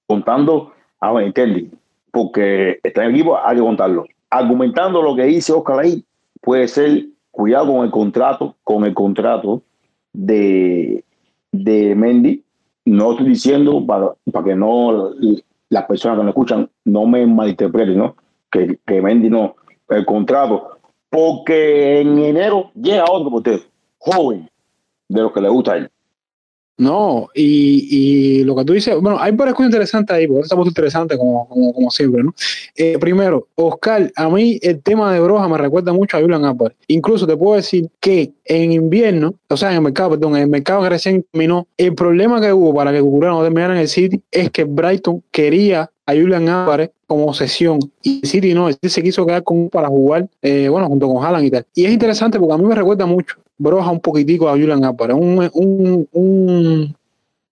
contando 0.08 0.74
a 1.00 1.12
Benintendi, 1.12 1.72
porque 2.12 2.80
está 2.84 3.04
en 3.04 3.12
equipo, 3.12 3.38
hay 3.44 3.58
que 3.58 3.64
contarlo. 3.64 4.06
Argumentando 4.30 5.02
lo 5.02 5.16
que 5.16 5.24
dice 5.24 5.54
Oscar 5.54 5.80
ahí, 5.80 6.06
puede 6.42 6.68
ser 6.68 7.06
cuidado 7.32 7.74
con 7.74 7.84
el 7.84 7.92
contrato, 7.92 8.56
con 8.64 8.86
el 8.86 8.94
contrato 8.94 9.64
de, 10.14 11.04
de 11.52 11.96
Mendy. 11.96 12.44
No 12.86 13.12
estoy 13.12 13.30
diciendo 13.30 13.84
para, 13.86 14.14
para 14.32 14.46
que 14.46 14.56
no 14.56 15.12
las 15.70 15.86
personas 15.86 16.18
que 16.18 16.24
me 16.24 16.30
escuchan 16.30 16.70
no 16.86 17.06
me 17.06 17.26
malinterpreten, 17.26 17.98
¿no? 17.98 18.16
Que, 18.52 18.80
que 18.86 19.02
Mendy 19.02 19.30
no, 19.30 19.56
el 19.90 20.06
contrato, 20.06 20.80
porque 21.10 22.02
en 22.02 22.20
enero 22.20 22.72
llega 22.76 23.06
otro 23.10 23.30
portero, 23.30 23.64
joven, 23.98 24.50
de 25.08 25.22
los 25.22 25.32
que 25.32 25.42
le 25.42 25.50
gusta 25.50 25.74
a 25.74 25.78
él. 25.78 25.92
No, 26.78 27.30
y, 27.34 27.88
y, 27.90 28.44
lo 28.44 28.54
que 28.54 28.66
tú 28.66 28.74
dices, 28.74 29.00
bueno, 29.00 29.18
hay 29.18 29.32
varias 29.32 29.56
cosas 29.56 29.70
interesantes 29.70 30.14
ahí, 30.14 30.28
porque 30.28 30.42
está 30.42 30.58
muy 30.58 30.68
interesante 30.68 31.18
como, 31.18 31.48
como, 31.48 31.74
como, 31.74 31.90
siempre, 31.90 32.22
¿no? 32.22 32.36
Eh, 32.76 32.98
primero, 33.00 33.48
Oscar, 33.56 34.12
a 34.14 34.30
mí 34.30 34.60
el 34.62 34.82
tema 34.82 35.14
de 35.14 35.22
Broja 35.22 35.48
me 35.48 35.58
recuerda 35.58 35.94
mucho 35.94 36.18
a 36.18 36.22
Julian 36.22 36.44
Álvarez. 36.44 36.76
Incluso 36.88 37.26
te 37.26 37.38
puedo 37.38 37.56
decir 37.56 37.90
que 38.02 38.34
en 38.44 38.74
invierno, 38.74 39.36
o 39.48 39.56
sea, 39.56 39.70
en 39.70 39.78
el 39.78 39.84
mercado, 39.84 40.12
perdón, 40.12 40.36
en 40.36 40.44
el 40.44 40.50
mercado 40.50 40.84
que 40.84 40.90
recién 40.90 41.26
terminó, 41.32 41.66
el 41.78 41.96
problema 41.96 42.42
que 42.42 42.52
hubo 42.52 42.74
para 42.74 42.92
que 42.92 43.00
Cucurella 43.00 43.32
no 43.32 43.44
terminara 43.44 43.74
en 43.74 43.80
el 43.80 43.88
City 43.88 44.22
es 44.30 44.52
que 44.52 44.66
Brighton 44.66 45.24
quería 45.32 45.90
a 46.06 46.14
Julian 46.14 46.50
Álvarez 46.50 46.92
como 47.08 47.34
sesión 47.34 47.80
y 48.04 48.20
City 48.26 48.54
no, 48.54 48.68
el 48.68 48.74
City 48.76 48.90
se 48.90 49.02
quiso 49.02 49.26
quedar 49.26 49.44
con 49.44 49.70
para 49.70 49.88
jugar, 49.88 50.28
eh, 50.42 50.68
bueno, 50.68 50.88
junto 50.88 51.08
con 51.08 51.24
Haaland 51.24 51.46
y 51.46 51.52
tal. 51.52 51.66
Y 51.74 51.86
es 51.86 51.92
interesante 51.94 52.38
porque 52.38 52.54
a 52.54 52.58
mí 52.58 52.66
me 52.66 52.76
recuerda 52.76 53.06
mucho 53.06 53.38
broja 53.58 53.92
un 53.92 54.00
poquitico 54.00 54.50
a 54.50 54.54
Julian 54.54 54.84
Álvarez. 54.84 55.16
Un, 55.20 55.50
un, 55.54 56.08
un, 56.12 56.96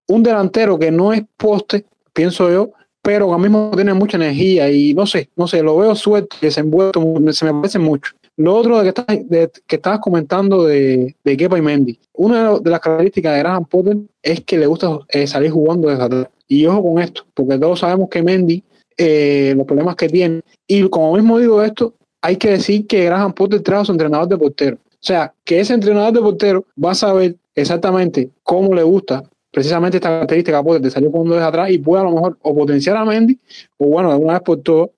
un, 0.07 0.23
delantero 0.23 0.77
que 0.77 0.91
no 0.91 1.13
es 1.13 1.23
poste, 1.37 1.85
pienso 2.13 2.49
yo, 2.51 2.71
pero 3.01 3.27
que 3.27 3.33
al 3.33 3.41
mismo 3.41 3.71
tiene 3.75 3.93
mucha 3.93 4.17
energía 4.17 4.69
y 4.71 4.93
no 4.93 5.05
sé, 5.05 5.29
no 5.35 5.47
sé, 5.47 5.61
lo 5.61 5.77
veo 5.77 5.95
suelto, 5.95 6.37
desenvuelto, 6.41 7.01
se 7.31 7.45
me 7.45 7.53
parece 7.53 7.79
mucho. 7.79 8.13
Lo 8.35 8.55
otro 8.55 8.81
de 8.81 8.83
que, 8.83 9.01
estás, 9.01 9.51
que 9.67 9.75
estabas 9.75 9.99
comentando 9.99 10.63
de, 10.63 11.15
de 11.23 11.37
Kepa 11.37 11.57
y 11.57 11.61
Mendy, 11.61 11.99
una 12.13 12.57
de 12.57 12.69
las 12.69 12.79
características 12.79 13.33
de 13.33 13.39
Graham 13.39 13.65
Potter 13.65 13.97
es 14.23 14.41
que 14.41 14.57
le 14.57 14.65
gusta 14.65 14.99
eh, 15.09 15.27
salir 15.27 15.51
jugando 15.51 15.89
desde 15.89 16.03
atrás. 16.03 16.27
Y 16.47 16.65
ojo 16.65 16.83
con 16.83 17.01
esto, 17.01 17.25
porque 17.33 17.57
todos 17.57 17.79
sabemos 17.79 18.09
que 18.09 18.23
Mendy, 18.23 18.63
eh, 18.97 19.53
los 19.55 19.67
problemas 19.67 19.95
que 19.95 20.09
tiene, 20.09 20.41
y 20.67 20.87
como 20.89 21.13
mismo 21.13 21.37
digo 21.37 21.61
esto, 21.61 21.93
hay 22.21 22.37
que 22.37 22.51
decir 22.51 22.87
que 22.87 23.05
Graham 23.05 23.33
Potter 23.33 23.61
trajo 23.61 23.81
a 23.81 23.85
su 23.85 23.91
entrenador 23.91 24.27
de 24.27 24.37
portero. 24.37 24.77
O 25.03 25.05
sea, 25.05 25.33
que 25.43 25.59
ese 25.59 25.73
entrenador 25.73 26.13
de 26.13 26.21
portero 26.21 26.65
va 26.81 26.91
a 26.91 26.95
saber 26.95 27.35
exactamente 27.55 28.29
cómo 28.41 28.73
le 28.73 28.83
gusta 28.83 29.21
precisamente 29.51 29.97
esta 29.97 30.07
característica 30.07 30.63
de 30.63 30.89
salir 30.89 31.11
jugando 31.11 31.35
desde 31.35 31.47
atrás 31.47 31.71
y 31.71 31.77
puede 31.77 32.03
a 32.03 32.05
lo 32.05 32.13
mejor 32.13 32.37
o 32.41 32.55
potenciar 32.55 32.95
a 32.95 33.03
Mendy 33.03 33.37
o 33.77 33.87
bueno, 33.87 34.11
de 34.11 34.15
una 34.15 34.33
vez 34.35 34.43
por 34.43 34.61
todo 34.61 34.91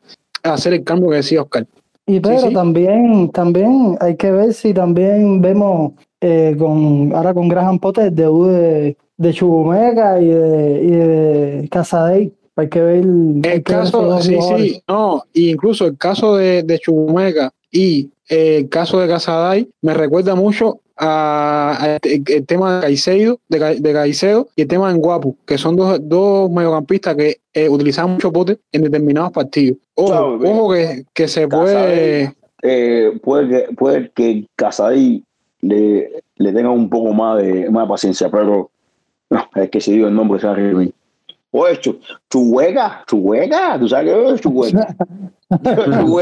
hacer 0.43 0.73
el 0.73 0.83
cambio 0.83 1.09
que 1.09 1.15
decía 1.15 1.41
Oscar. 1.41 1.65
Y 2.05 2.19
pero 2.19 2.39
sí, 2.39 2.47
sí. 2.49 2.53
también 2.53 3.31
también 3.31 3.97
hay 3.99 4.15
que 4.15 4.31
ver 4.31 4.53
si 4.53 4.75
también 4.75 5.41
vemos 5.41 5.93
eh, 6.21 6.55
con 6.55 7.11
ahora 7.15 7.33
con 7.33 7.49
Graham 7.49 7.79
Potter 7.79 8.05
el 8.05 8.15
debut 8.15 8.49
de, 8.49 8.97
de 9.17 9.33
Chubumega 9.33 10.21
y 10.21 10.27
de, 10.27 10.83
y 10.83 10.91
de 10.91 11.67
Casadei. 11.71 12.31
Hay 12.57 12.69
que 12.69 12.79
ver 12.79 12.95
el 12.97 13.41
hay 13.43 13.57
que 13.57 13.63
caso, 13.63 14.07
ver 14.07 14.21
sí, 14.21 14.37
sí, 14.39 14.81
no, 14.87 15.23
incluso 15.33 15.87
el 15.87 15.97
caso 15.97 16.35
de, 16.37 16.61
de 16.61 16.77
Chubumega 16.77 17.51
y 17.75 18.09
eh, 18.29 18.59
el 18.59 18.69
caso 18.69 18.99
de 18.99 19.07
Casaday 19.09 19.69
me 19.81 19.93
recuerda 19.93 20.33
mucho 20.33 20.79
a, 20.95 21.77
a 21.77 21.95
el, 21.97 22.23
el, 22.25 22.45
tema 22.45 22.75
de 22.75 22.81
Caicedo, 22.81 23.39
de, 23.49 23.79
de 23.81 23.93
Caicedo 23.93 24.47
y 24.55 24.61
el 24.61 24.67
tema 24.69 24.91
de 24.93 24.97
Guapo, 24.97 25.35
que 25.45 25.57
son 25.57 25.75
dos, 25.75 25.99
dos 26.01 26.49
mediocampistas 26.49 27.15
que 27.15 27.41
eh, 27.53 27.67
utilizan 27.67 28.11
mucho 28.11 28.31
pote 28.31 28.59
en 28.71 28.83
determinados 28.83 29.31
partidos. 29.33 29.77
Ojo, 29.95 30.07
Claro, 30.07 30.39
ojo 30.39 30.73
que, 30.73 31.05
que 31.13 31.27
se 31.27 31.49
puede. 31.49 32.33
Eh, 32.63 33.19
puede 33.21 33.49
que, 33.49 33.75
puede 33.75 34.11
que 34.15 34.47
Casadei 34.55 35.21
le, 35.59 36.23
le 36.37 36.53
tenga 36.53 36.69
un 36.69 36.89
poco 36.89 37.13
más 37.13 37.41
de, 37.41 37.69
más 37.69 37.83
de 37.83 37.89
paciencia, 37.89 38.29
pero 38.29 38.71
no, 39.29 39.49
es 39.55 39.69
que 39.69 39.81
si 39.81 39.91
digo 39.91 40.07
el 40.07 40.15
nombre 40.15 40.39
se 40.39 40.47
va 40.47 40.53
a 40.53 40.55
reír. 40.55 40.93
Oye, 41.51 41.79
chu, 41.79 41.99
Chuhuega, 42.29 43.03
Chuhuega, 43.05 43.77
tú 43.79 43.89
sabes 43.89 44.13
qué 44.13 44.33
es 44.33 44.41
Chuhuega. 44.41 44.95
No, 45.49 46.19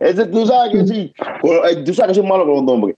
ese 0.00 0.26
tú 0.26 0.46
sabes 0.46 0.72
que 0.72 0.86
sí. 0.86 1.12
Bueno, 1.42 1.64
eh, 1.66 1.76
tú 1.84 1.94
sabes 1.94 2.10
que 2.16 2.20
soy 2.20 2.28
malo 2.28 2.44
con 2.44 2.54
los 2.54 2.62
nombres. 2.64 2.96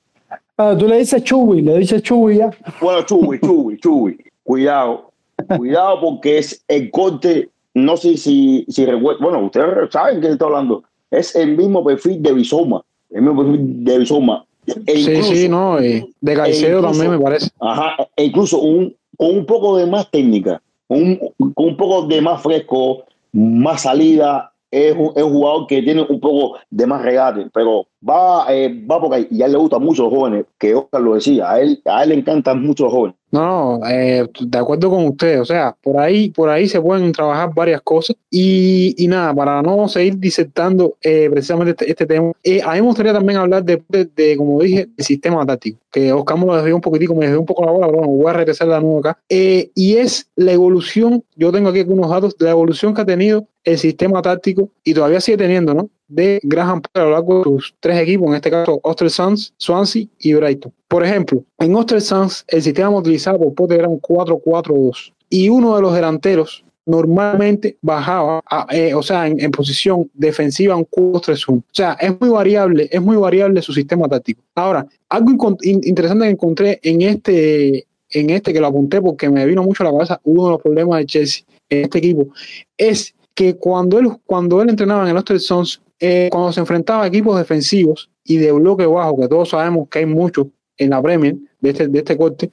Ah, 0.57 0.75
tú 0.79 0.87
le 0.87 0.99
dices 0.99 1.23
Chubi, 1.25 1.63
le 1.63 1.79
dices 1.79 2.03
Chubi 2.03 2.39
ya. 2.39 2.51
Bueno, 2.81 3.03
Chubi, 3.03 3.39
Chubi, 3.41 3.79
Chubi. 3.79 4.19
Cuidado, 4.45 5.11
cuidado 5.57 6.01
porque 6.01 6.39
es 6.39 6.65
el 6.69 6.91
corte, 6.91 7.49
no 7.75 7.97
sé 7.97 8.17
si, 8.17 8.65
si 8.69 8.85
recuerdo, 8.85 9.21
bueno, 9.23 9.45
ustedes 9.47 9.91
saben 9.91 10.21
que 10.21 10.29
está 10.29 10.47
hablando, 10.47 10.83
es 11.11 11.35
el 11.37 11.57
mismo 11.57 11.85
perfil 11.85 12.21
de 12.23 12.33
Bizoma, 12.33 12.83
el 13.11 13.23
mismo 13.23 13.43
perfil 13.43 13.85
de 13.85 13.99
Bizoma. 13.99 14.45
E 14.67 14.73
sí, 14.97 15.11
incluso- 15.11 15.33
sí, 15.35 15.49
no, 15.49 15.79
eh, 15.79 16.05
de 16.21 16.35
Caicedo 16.35 16.79
e 16.81 16.83
también 16.83 17.11
me 17.13 17.19
parece. 17.21 17.51
Ajá, 17.61 17.97
e 18.17 18.25
incluso 18.25 18.61
un, 18.61 18.95
con 19.17 19.31
un 19.39 19.47
poco 19.47 19.77
de 19.77 19.87
más 19.87 20.11
técnica, 20.11 20.61
un, 20.89 21.17
con 21.55 21.67
un 21.69 21.77
poco 21.77 22.07
de 22.07 22.21
más 22.21 22.43
fresco, 22.43 23.05
más 23.33 23.83
salida. 23.83 24.52
Es 24.73 24.97
un, 24.97 25.13
es 25.15 25.23
un 25.23 25.33
jugador 25.33 25.67
que 25.69 25.83
tiene 25.83 26.03
un 26.03 26.19
poco 26.19 26.59
de 26.71 26.87
más 26.87 27.03
regate, 27.03 27.49
pero 27.53 27.87
va, 28.09 28.47
eh, 28.49 28.85
va 28.91 29.01
por 29.01 29.15
ahí. 29.15 29.27
Y 29.31 29.43
a 29.43 29.47
él 29.47 29.53
le 29.53 29.59
gustan 29.59 29.83
mucho 29.83 30.05
los 30.05 30.13
jóvenes, 30.13 30.47
que 30.59 30.75
Oscar 30.75 31.01
lo 31.01 31.15
decía. 31.15 31.51
A 31.51 31.61
él, 31.61 31.81
a 31.85 32.03
él 32.03 32.11
le 32.11 32.15
encantan 32.17 32.63
mucho 32.63 32.85
los 32.85 32.93
jóvenes. 32.93 33.17
No, 33.33 33.79
no, 33.79 33.89
eh, 33.89 34.29
de 34.41 34.59
acuerdo 34.59 34.91
con 34.91 35.07
usted, 35.07 35.41
o 35.41 35.45
sea, 35.47 35.75
por 35.83 35.99
ahí, 35.99 36.29
por 36.29 36.51
ahí 36.51 36.69
se 36.69 36.79
pueden 36.83 37.13
trabajar 37.13 37.51
varias 37.55 37.81
cosas 37.81 38.15
y, 38.31 38.95
y 39.03 39.09
nada, 39.09 39.35
para 39.35 39.63
no 39.63 39.89
seguir 39.89 40.19
disertando 40.19 40.99
eh, 41.01 41.31
precisamente 41.31 41.71
este, 41.71 41.91
este 41.91 42.05
tema, 42.05 42.33
eh, 42.45 42.61
a 42.63 42.73
mí 42.73 42.83
me 42.83 42.89
gustaría 42.89 43.15
también 43.15 43.39
hablar 43.39 43.65
de, 43.65 43.83
de, 43.89 44.05
de, 44.05 44.37
como 44.37 44.61
dije, 44.61 44.87
el 44.99 45.05
sistema 45.05 45.47
táctico, 45.47 45.79
que 45.91 46.13
Oscar 46.13 46.39
me 46.39 46.45
lo 46.45 46.57
desvió 46.57 46.75
un 46.75 46.83
poquitico, 46.83 47.15
me 47.15 47.25
desvió 47.25 47.41
un 47.41 47.47
poco 47.47 47.65
la 47.65 47.73
bola, 47.73 47.87
pero 47.87 48.01
bueno, 48.01 48.13
voy 48.13 48.29
a 48.29 48.35
regresar 48.35 48.69
de 48.69 48.81
nuevo 48.83 48.99
acá, 48.99 49.19
eh, 49.31 49.71
y 49.75 49.97
es 49.97 50.29
la 50.37 50.53
evolución, 50.53 51.25
yo 51.35 51.51
tengo 51.51 51.71
aquí 51.71 51.81
algunos 51.81 52.11
datos, 52.11 52.37
de 52.37 52.45
la 52.45 52.51
evolución 52.51 52.93
que 52.93 53.01
ha 53.01 53.07
tenido 53.07 53.47
el 53.65 53.79
sistema 53.79 54.21
táctico 54.21 54.69
y 54.85 54.93
todavía 54.93 55.23
sigue 55.23 55.39
teniendo, 55.39 55.73
¿no? 55.73 55.89
De 56.15 56.41
Graham 56.43 56.83
Potter 56.83 57.05
lo 57.05 57.11
largo 57.11 57.39
de 57.39 57.45
sus 57.45 57.75
tres 57.81 57.99
equipos, 57.99 58.29
en 58.29 58.35
este 58.35 58.51
caso 58.51 58.81
Oster 58.83 59.11
Suns, 59.11 59.55
Swansea 59.57 60.07
y 60.19 60.35
Brighton. 60.35 60.73
Por 60.89 61.05
ejemplo, 61.05 61.43
en 61.59 61.75
Oster 61.75 62.01
Suns 62.01 62.45
el 62.49 62.63
sistema 62.63 62.91
utilizado 62.91 63.39
por 63.39 63.55
Potter 63.55 63.81
era 63.81 63.89
un 63.89 64.01
4-4-2 64.01 65.13
y 65.31 65.49
uno 65.49 65.77
de 65.77 65.83
los 65.83 65.95
delanteros 65.95 66.65
normalmente 66.85 67.77
bajaba, 67.81 68.43
eh, 68.71 68.93
o 68.95 69.03
sea, 69.03 69.27
en, 69.29 69.51
posición 69.51 70.11
defensiva 70.15 70.77
un 70.77 70.87
4-3-1. 70.87 71.59
O 71.59 71.63
sea, 71.71 71.93
es 72.01 72.21
muy 72.21 72.29
variable, 72.29 72.89
es 72.91 73.01
muy 73.01 73.17
variable 73.17 73.63
su 73.63 73.73
sistema 73.73 74.09
táctico. 74.09 74.43
Ahora, 74.55 74.87
algo 75.09 75.57
interesante 75.63 76.25
que 76.25 76.31
encontré 76.31 76.81
en 76.83 77.03
este, 77.03 77.87
en 78.11 78.31
este 78.31 78.53
que 78.53 78.61
lo 78.61 78.67
apunté 78.67 79.01
porque 79.01 79.31
me 79.31 79.47
vino 79.47 79.63
mucho 79.63 79.83
a 79.83 79.87
la 79.87 79.93
cabeza 79.93 80.21
uno 80.25 80.47
de 80.47 80.51
los 80.51 80.63
problemas 80.63 80.99
de 80.99 81.07
Chelsea 81.07 81.45
en 81.71 81.85
este 81.85 81.99
equipo, 81.99 82.29
es 82.77 83.15
que 83.35 83.57
cuando 83.57 83.99
él, 83.99 84.09
cuando 84.27 84.61
él 84.61 84.69
entrenaba 84.69 85.05
en 85.05 85.11
el 85.11 85.17
Austin 85.17 85.41
Sons, 85.41 85.81
eh, 86.05 86.29
cuando 86.33 86.53
se 86.53 86.59
enfrentaba 86.59 87.05
a 87.05 87.07
equipos 87.07 87.39
defensivos 87.39 88.11
y 88.25 88.37
de 88.39 88.51
bloque 88.51 88.85
bajo, 88.87 89.21
que 89.21 89.29
todos 89.29 89.51
sabemos 89.51 89.89
que 89.89 90.01
hay 90.01 90.07
muchos 90.07 90.49
en 90.77 90.91
la 90.91 91.01
Premier 91.01 91.37
de 91.61 91.71
este, 91.71 91.87
de 91.87 91.99
este 92.01 92.17
corte, 92.17 92.51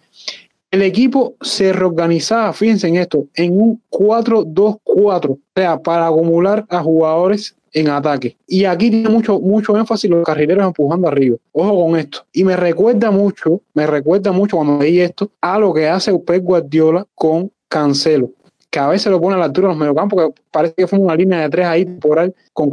el 0.70 0.84
equipo 0.84 1.34
se 1.42 1.74
reorganizaba, 1.74 2.54
fíjense 2.54 2.88
en 2.88 2.98
esto, 2.98 3.26
en 3.34 3.60
un 3.60 3.82
4-2-4, 3.90 5.32
o 5.32 5.40
sea, 5.56 5.80
para 5.80 6.06
acumular 6.06 6.64
a 6.70 6.84
jugadores 6.84 7.56
en 7.74 7.90
ataque. 7.90 8.38
Y 8.46 8.66
aquí 8.66 8.92
tiene 8.92 9.10
mucho, 9.10 9.40
mucho 9.40 9.76
énfasis 9.76 10.12
los 10.12 10.24
carrileros 10.24 10.68
empujando 10.68 11.08
arriba. 11.08 11.38
Ojo 11.52 11.86
con 11.86 11.98
esto. 11.98 12.26
Y 12.32 12.44
me 12.44 12.56
recuerda 12.56 13.10
mucho, 13.10 13.62
me 13.74 13.88
recuerda 13.88 14.32
mucho 14.32 14.58
cuando 14.58 14.78
leí 14.78 15.00
esto, 15.00 15.32
a 15.42 15.58
lo 15.58 15.74
que 15.74 15.88
hace 15.88 16.14
Pep 16.20 16.44
Guardiola 16.44 17.08
con 17.16 17.52
Cancelo 17.68 18.30
que 18.70 18.80
a 18.80 18.88
veces 18.88 19.12
lo 19.12 19.20
pone 19.20 19.36
a 19.36 19.40
la 19.40 19.46
altura 19.46 19.68
de 19.68 19.74
los 19.74 19.80
mediocampos, 19.80 20.24
que 20.24 20.42
parece 20.52 20.74
que 20.76 20.88
fue 20.88 21.00
una 21.00 21.16
línea 21.16 21.42
de 21.42 21.50
tres 21.50 21.66
ahí 21.66 21.86
temporal 21.86 22.36
con, 22.54 22.70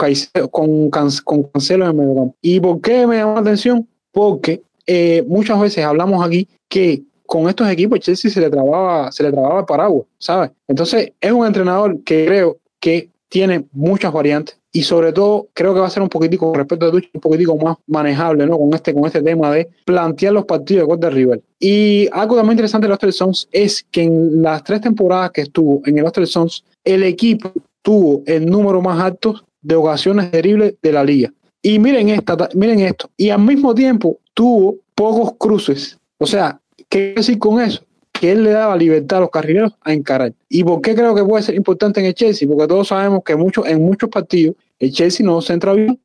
con, 0.50 0.90
con 0.90 1.42
Cancelo 1.44 1.88
en 1.88 1.96
mediocampo. 1.96 2.36
¿Y 2.42 2.60
por 2.60 2.80
qué 2.80 3.06
me 3.06 3.16
llama 3.16 3.34
la 3.34 3.40
atención? 3.40 3.88
Porque 4.12 4.62
eh, 4.86 5.24
muchas 5.26 5.58
veces 5.60 5.84
hablamos 5.84 6.24
aquí 6.24 6.48
que 6.68 7.02
con 7.26 7.48
estos 7.48 7.68
equipos 7.68 8.00
Chelsea 8.00 8.30
se 8.30 8.40
le 8.40 8.50
trababa, 8.50 9.10
se 9.10 9.22
le 9.22 9.32
trababa 9.32 9.60
el 9.60 9.66
paraguas, 9.66 10.06
¿sabes? 10.18 10.50
Entonces 10.68 11.12
es 11.20 11.32
un 11.32 11.46
entrenador 11.46 12.02
que 12.04 12.26
creo 12.26 12.58
que 12.78 13.10
tiene 13.28 13.64
muchas 13.72 14.12
variantes 14.12 14.58
y 14.76 14.82
sobre 14.82 15.10
todo 15.10 15.48
creo 15.54 15.72
que 15.72 15.80
va 15.80 15.86
a 15.86 15.90
ser 15.90 16.02
un 16.02 16.10
poquitico, 16.10 16.48
con 16.48 16.56
respecto 16.56 16.84
a 16.84 16.90
Tuchel, 16.90 17.08
un 17.14 17.20
poquitico 17.22 17.56
más 17.56 17.78
manejable, 17.86 18.46
¿no? 18.46 18.58
Con 18.58 18.74
este, 18.74 18.92
con 18.92 19.06
este 19.06 19.22
tema 19.22 19.50
de 19.50 19.70
plantear 19.86 20.34
los 20.34 20.44
partidos 20.44 20.86
de 20.86 20.96
de 20.98 21.10
rival. 21.10 21.42
Y 21.58 22.06
algo 22.12 22.36
también 22.36 22.58
interesante 22.58 22.86
de 22.86 22.94
los 22.94 23.16
Sons 23.16 23.48
es 23.52 23.86
que 23.90 24.02
en 24.02 24.42
las 24.42 24.62
tres 24.64 24.82
temporadas 24.82 25.30
que 25.30 25.40
estuvo 25.40 25.80
en 25.86 25.96
el 25.96 26.12
Tres 26.12 26.30
Sons, 26.30 26.62
el 26.84 27.04
equipo 27.04 27.50
tuvo 27.80 28.22
el 28.26 28.44
número 28.44 28.82
más 28.82 29.00
alto 29.00 29.46
de 29.62 29.76
ocasiones 29.76 30.30
terribles 30.30 30.74
de 30.82 30.92
la 30.92 31.02
liga. 31.02 31.32
Y 31.62 31.78
miren, 31.78 32.10
esta, 32.10 32.36
miren 32.52 32.80
esto. 32.80 33.08
Y 33.16 33.30
al 33.30 33.40
mismo 33.40 33.74
tiempo 33.74 34.18
tuvo 34.34 34.76
pocos 34.94 35.36
cruces. 35.38 35.96
O 36.18 36.26
sea, 36.26 36.60
¿qué 36.90 37.14
decir 37.16 37.38
con 37.38 37.62
eso? 37.62 37.82
Que 38.12 38.32
él 38.32 38.44
le 38.44 38.50
daba 38.50 38.76
libertad 38.76 39.18
a 39.18 39.20
los 39.22 39.30
carrileros 39.30 39.72
a 39.80 39.94
encarar. 39.94 40.34
¿Y 40.50 40.64
por 40.64 40.82
qué 40.82 40.94
creo 40.94 41.14
que 41.14 41.24
puede 41.24 41.42
ser 41.42 41.54
importante 41.54 42.00
en 42.00 42.06
el 42.06 42.14
Chelsea? 42.14 42.46
Porque 42.46 42.66
todos 42.66 42.88
sabemos 42.88 43.22
que 43.24 43.36
mucho, 43.36 43.66
en 43.66 43.82
muchos 43.82 44.10
partidos 44.10 44.54
el 44.78 44.92
Chelsea 44.92 45.24
no 45.24 45.40
se 45.40 45.52
entra 45.52 45.72
bien. 45.72 45.98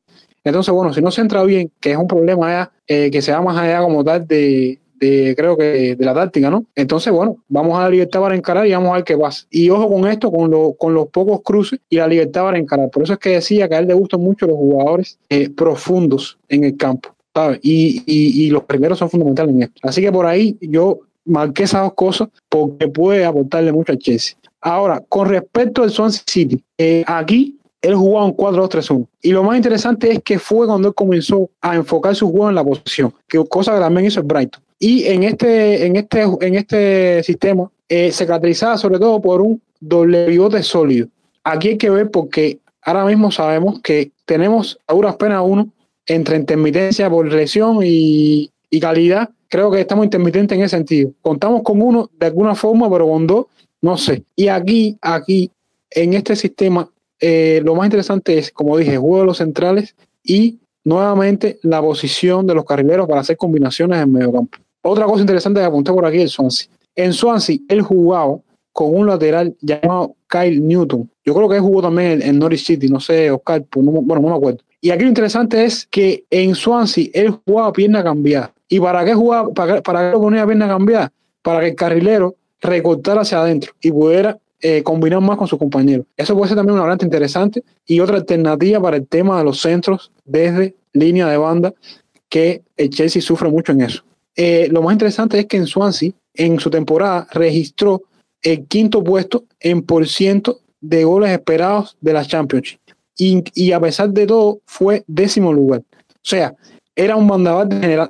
Entonces, 0.44 0.74
bueno, 0.74 0.92
si 0.92 1.00
no 1.00 1.10
se 1.10 1.20
entra 1.20 1.44
bien, 1.44 1.70
que 1.80 1.92
es 1.92 1.96
un 1.96 2.08
problema 2.08 2.50
ya, 2.50 2.72
eh, 2.86 3.10
que 3.10 3.22
se 3.22 3.32
va 3.32 3.40
más 3.40 3.56
allá 3.56 3.80
como 3.80 4.02
tal 4.02 4.26
de, 4.26 4.80
creo 5.36 5.56
que 5.56 5.96
de 5.96 6.04
la 6.04 6.14
táctica, 6.14 6.50
¿no? 6.50 6.64
Entonces, 6.74 7.12
bueno, 7.12 7.36
vamos 7.48 7.78
a 7.78 7.82
la 7.82 7.90
libertad 7.90 8.20
para 8.20 8.36
encarar 8.36 8.66
y 8.66 8.72
vamos 8.72 8.90
a 8.90 8.96
ver 8.96 9.04
qué 9.04 9.16
pasa. 9.16 9.46
Y 9.50 9.70
ojo 9.70 9.88
con 9.88 10.06
esto, 10.08 10.30
con, 10.30 10.72
con 10.74 10.94
los 10.94 11.08
pocos 11.08 11.40
cruces 11.42 11.80
y 11.88 11.96
la 11.96 12.06
libertad 12.06 12.42
para 12.42 12.58
encarar. 12.58 12.90
Por 12.90 13.02
eso 13.02 13.14
es 13.14 13.18
que 13.18 13.30
decía 13.30 13.68
que 13.68 13.74
a 13.74 13.78
él 13.78 13.88
le 13.88 13.94
gustan 13.94 14.20
mucho 14.20 14.46
los 14.46 14.56
jugadores 14.56 15.18
eh, 15.28 15.50
profundos 15.50 16.38
en 16.48 16.64
el 16.64 16.76
campo, 16.76 17.14
¿sabes? 17.34 17.60
Y, 17.62 18.02
y, 18.06 18.50
los 18.50 18.64
primeros 18.64 18.98
son 18.98 19.10
fundamentales 19.10 19.54
en 19.54 19.62
esto. 19.62 19.80
Así 19.82 20.00
que 20.00 20.12
por 20.12 20.26
ahí 20.26 20.56
yo 20.60 21.00
marqué 21.24 21.64
esas 21.64 21.82
dos 21.82 21.94
cosas 21.94 22.28
porque 22.48 22.88
puede 22.88 23.24
aportarle 23.24 23.72
mucho 23.72 23.92
a 23.92 23.96
Chelsea. 23.96 24.36
Ahora, 24.60 25.02
con 25.08 25.28
respecto 25.28 25.82
al 25.82 25.90
Swansea 25.90 26.22
City, 26.26 26.62
eh, 26.78 27.02
aquí 27.06 27.58
él 27.82 27.96
jugaba 27.96 28.26
un 28.26 28.36
4-2-3-1. 28.36 29.06
Y 29.22 29.32
lo 29.32 29.42
más 29.42 29.56
interesante 29.56 30.12
es 30.12 30.22
que 30.22 30.38
fue 30.38 30.66
cuando 30.66 30.88
él 30.88 30.94
comenzó 30.94 31.50
a 31.60 31.74
enfocar 31.74 32.14
su 32.14 32.30
juego 32.30 32.48
en 32.48 32.54
la 32.54 32.64
posición, 32.64 33.12
que 33.28 33.44
cosa 33.48 33.74
que 33.74 33.80
también 33.80 34.06
hizo 34.06 34.20
el 34.20 34.26
Brighton. 34.26 34.62
Y 34.78 35.04
en 35.04 35.24
este, 35.24 35.86
en 35.86 35.96
este, 35.96 36.22
en 36.22 36.54
este 36.54 37.22
sistema 37.22 37.70
eh, 37.88 38.10
se 38.10 38.26
caracterizaba 38.26 38.78
sobre 38.78 38.98
todo 38.98 39.20
por 39.20 39.40
un 39.40 39.60
doble 39.80 40.26
pivote 40.26 40.62
sólido. 40.62 41.08
Aquí 41.44 41.68
hay 41.68 41.78
que 41.78 41.90
ver 41.90 42.10
porque 42.10 42.58
ahora 42.82 43.04
mismo 43.04 43.30
sabemos 43.30 43.80
que 43.80 44.12
tenemos 44.24 44.78
a 44.86 44.94
duras 44.94 45.16
penas 45.16 45.42
uno 45.44 45.68
entre 46.06 46.36
intermitencia 46.36 47.10
por 47.10 47.30
lesión 47.32 47.80
y, 47.82 48.50
calidad. 48.80 49.28
Creo 49.48 49.70
que 49.70 49.80
estamos 49.80 50.04
intermitentes 50.04 50.56
en 50.56 50.64
ese 50.64 50.76
sentido. 50.76 51.12
Contamos 51.20 51.62
con 51.62 51.82
uno 51.82 52.08
de 52.18 52.26
alguna 52.26 52.54
forma, 52.54 52.90
pero 52.90 53.06
con 53.06 53.26
dos, 53.26 53.46
no 53.82 53.98
sé. 53.98 54.24
Y 54.34 54.48
aquí, 54.48 54.96
aquí, 55.02 55.50
en 55.90 56.14
este 56.14 56.34
sistema, 56.34 56.88
eh, 57.24 57.62
lo 57.64 57.76
más 57.76 57.86
interesante 57.86 58.36
es, 58.36 58.50
como 58.50 58.76
dije, 58.76 58.98
juego 58.98 59.20
de 59.20 59.26
los 59.26 59.38
centrales 59.38 59.94
y 60.24 60.58
nuevamente 60.82 61.60
la 61.62 61.80
posición 61.80 62.48
de 62.48 62.54
los 62.54 62.64
carrileros 62.64 63.06
para 63.06 63.20
hacer 63.20 63.36
combinaciones 63.36 64.02
en 64.02 64.12
medio 64.12 64.32
campo. 64.32 64.58
Otra 64.82 65.04
cosa 65.06 65.20
interesante 65.20 65.60
que 65.60 65.66
apunté 65.66 65.92
por 65.92 66.04
aquí 66.04 66.20
es 66.20 66.32
Swansea. 66.32 66.68
En 66.96 67.12
Swansea, 67.12 67.58
él 67.68 67.82
jugaba 67.82 68.38
con 68.72 68.96
un 68.96 69.06
lateral 69.06 69.54
llamado 69.60 70.16
Kyle 70.28 70.60
Newton. 70.66 71.08
Yo 71.24 71.32
creo 71.32 71.48
que 71.48 71.56
él 71.56 71.60
jugó 71.60 71.80
también 71.80 72.20
en, 72.20 72.40
Norwich 72.40 72.66
City, 72.66 72.88
no 72.88 72.98
sé, 72.98 73.30
Oscar, 73.30 73.64
pues 73.70 73.86
bueno, 73.86 74.20
no 74.20 74.28
me 74.28 74.34
acuerdo. 74.34 74.58
Y 74.80 74.90
aquí 74.90 75.04
lo 75.04 75.08
interesante 75.08 75.64
es 75.64 75.86
que 75.86 76.24
en 76.28 76.56
Swansea 76.56 77.06
él 77.14 77.38
jugaba 77.46 77.72
pierna 77.72 78.02
cambiada. 78.02 78.52
¿Y 78.68 78.80
para 78.80 79.04
qué 79.04 79.14
jugaba, 79.14 79.48
para, 79.54 79.80
para 79.80 80.06
qué 80.06 80.10
lo 80.10 80.20
ponía 80.20 80.44
pierna 80.44 80.66
cambiada? 80.66 81.12
Para 81.40 81.60
que 81.60 81.68
el 81.68 81.74
carrilero 81.76 82.34
recortara 82.60 83.20
hacia 83.20 83.40
adentro 83.40 83.74
y 83.80 83.92
pudiera 83.92 84.38
eh, 84.62 84.82
combinar 84.82 85.20
más 85.20 85.36
con 85.36 85.48
sus 85.48 85.58
compañeros. 85.58 86.06
Eso 86.16 86.36
puede 86.36 86.48
ser 86.48 86.56
también 86.56 86.74
una 86.74 86.82
variante 86.82 87.04
interesante 87.04 87.62
y 87.84 88.00
otra 88.00 88.16
alternativa 88.16 88.80
para 88.80 88.96
el 88.96 89.06
tema 89.06 89.38
de 89.38 89.44
los 89.44 89.60
centros 89.60 90.12
desde 90.24 90.76
línea 90.92 91.28
de 91.28 91.36
banda, 91.36 91.74
que 92.28 92.62
el 92.76 92.90
Chelsea 92.90 93.20
sufre 93.20 93.48
mucho 93.48 93.72
en 93.72 93.82
eso. 93.82 94.04
Eh, 94.36 94.68
lo 94.70 94.82
más 94.82 94.92
interesante 94.92 95.38
es 95.38 95.46
que 95.46 95.56
en 95.56 95.66
Swansea, 95.66 96.12
en 96.34 96.58
su 96.58 96.70
temporada, 96.70 97.26
registró 97.32 98.02
el 98.40 98.66
quinto 98.66 99.02
puesto 99.04 99.44
en 99.60 99.82
por 99.82 100.06
ciento 100.08 100.60
de 100.80 101.04
goles 101.04 101.30
esperados 101.30 101.96
de 102.00 102.12
la 102.12 102.24
Championship. 102.24 102.78
Y, 103.18 103.72
a 103.72 103.80
pesar 103.80 104.10
de 104.10 104.26
todo, 104.26 104.60
fue 104.64 105.04
décimo 105.06 105.52
lugar. 105.52 105.82
O 105.90 106.24
sea, 106.24 106.54
era 106.96 107.14
un 107.14 107.26
mandabar 107.26 107.68
de, 107.68 108.08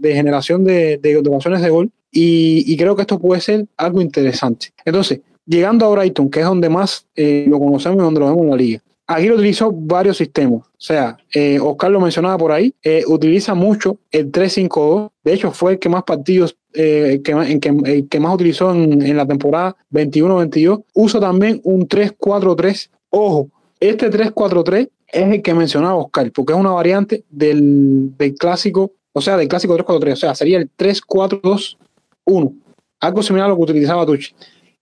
generación 0.00 0.64
de, 0.64 0.98
de, 0.98 1.16
ocasiones 1.18 1.60
de 1.60 1.70
gol. 1.70 1.90
Y, 2.10 2.76
creo 2.76 2.94
que 2.94 3.02
esto 3.02 3.18
puede 3.18 3.40
ser 3.40 3.66
algo 3.76 4.00
interesante. 4.00 4.68
Entonces, 4.84 5.20
llegando 5.46 5.86
a 5.86 5.90
Brighton, 5.90 6.30
que 6.30 6.40
es 6.40 6.46
donde 6.46 6.68
más 6.68 7.06
eh, 7.16 7.46
lo 7.48 7.58
conocemos 7.58 7.98
y 7.98 8.02
donde 8.02 8.20
lo 8.20 8.26
vemos 8.26 8.42
en 8.42 8.50
la 8.50 8.56
liga. 8.56 8.82
Aquí 9.06 9.26
lo 9.26 9.34
utilizó 9.34 9.70
varios 9.70 10.16
sistemas. 10.16 10.62
O 10.62 10.70
sea, 10.78 11.18
eh, 11.34 11.58
Oscar 11.60 11.90
lo 11.90 12.00
mencionaba 12.00 12.38
por 12.38 12.52
ahí, 12.52 12.74
eh, 12.82 13.04
utiliza 13.06 13.54
mucho 13.54 13.98
el 14.10 14.32
3-5-2. 14.32 15.10
De 15.22 15.34
hecho, 15.34 15.50
fue 15.52 15.72
el 15.72 15.78
que 15.78 15.90
más 15.90 16.04
partidos, 16.04 16.56
eh, 16.72 17.20
que, 17.22 17.32
en 17.32 17.60
que, 17.60 18.06
que, 18.08 18.20
más 18.20 18.34
utilizó 18.34 18.72
en, 18.72 19.14
la 19.14 19.26
temporada 19.26 19.76
21-22. 19.92 20.84
Usa 20.94 21.20
también 21.20 21.60
un 21.64 21.86
3-4-3. 21.86 22.90
Ojo, 23.10 23.50
este 23.78 24.10
3-4-3 24.10 24.88
es 25.08 25.32
el 25.32 25.42
que 25.42 25.52
mencionaba 25.52 25.96
Oscar, 25.96 26.32
porque 26.32 26.54
es 26.54 26.58
una 26.58 26.70
variante 26.70 27.24
del, 27.28 28.14
clásico, 28.38 28.92
o 29.12 29.20
sea, 29.20 29.36
del 29.36 29.48
clásico 29.48 29.76
3-4-3. 29.76 30.12
O 30.12 30.16
sea, 30.16 30.34
sería 30.34 30.56
el 30.58 30.70
3-4-2-1. 30.78 32.54
Algo 33.00 33.22
similar 33.22 33.46
a 33.46 33.50
lo 33.50 33.56
que 33.56 33.62
utilizaba 33.62 34.06
Tucci. 34.06 34.34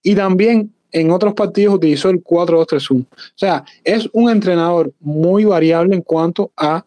Y 0.03 0.15
también 0.15 0.73
en 0.93 1.11
otros 1.11 1.35
partidos 1.35 1.75
utilizó 1.75 2.11
el 2.11 2.23
4-2-3-1. 2.23 3.03
O 3.03 3.07
sea, 3.35 3.65
es 3.83 4.09
un 4.13 4.31
entrenador 4.31 4.93
muy 5.01 5.45
variable 5.45 5.95
en 5.95 6.03
cuanto 6.03 6.53
a 6.57 6.85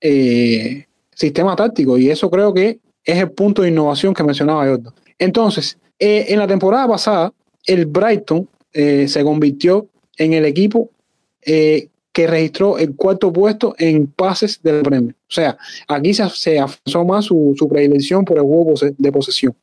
eh, 0.00 0.84
sistema 1.14 1.56
táctico 1.56 1.98
y 1.98 2.10
eso 2.10 2.30
creo 2.30 2.54
que 2.54 2.78
es 3.02 3.18
el 3.18 3.30
punto 3.32 3.62
de 3.62 3.70
innovación 3.70 4.14
que 4.14 4.22
mencionaba 4.22 4.66
Jordan. 4.66 4.92
Entonces, 5.18 5.78
eh, 5.98 6.26
en 6.28 6.38
la 6.38 6.46
temporada 6.46 6.86
pasada, 6.86 7.32
el 7.66 7.86
Brighton 7.86 8.48
eh, 8.72 9.08
se 9.08 9.24
convirtió 9.24 9.88
en 10.16 10.34
el 10.34 10.44
equipo 10.44 10.90
que 11.42 12.26
registró 12.26 12.76
el 12.76 12.94
cuarto 12.94 13.32
puesto 13.32 13.74
en 13.78 14.06
pases 14.06 14.60
del 14.62 14.82
premio. 14.82 15.14
O 15.28 15.32
sea, 15.32 15.56
aquí 15.86 16.12
se, 16.12 16.28
se 16.28 16.58
avanzó 16.58 17.04
más 17.06 17.24
su, 17.24 17.54
su 17.56 17.66
predilección 17.66 18.22
por 18.22 18.36
el 18.36 18.42
juego 18.42 18.74
de 18.98 19.12
posesión. 19.12 19.54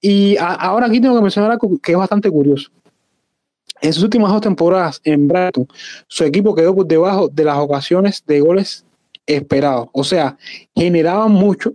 Y 0.00 0.36
ahora 0.38 0.86
aquí 0.86 1.00
tengo 1.00 1.16
que 1.16 1.22
mencionar 1.22 1.50
algo 1.50 1.78
que 1.82 1.92
es 1.92 1.98
bastante 1.98 2.30
curioso. 2.30 2.70
En 3.80 3.92
sus 3.92 4.02
últimas 4.02 4.30
dos 4.30 4.42
temporadas 4.42 5.00
en 5.04 5.26
Brighton, 5.26 5.66
su 6.06 6.24
equipo 6.24 6.54
quedó 6.54 6.74
debajo 6.84 7.28
de 7.28 7.44
las 7.44 7.56
ocasiones 7.58 8.22
de 8.26 8.40
goles 8.40 8.84
esperados. 9.26 9.88
O 9.92 10.04
sea, 10.04 10.36
generaban 10.74 11.32
mucho, 11.32 11.72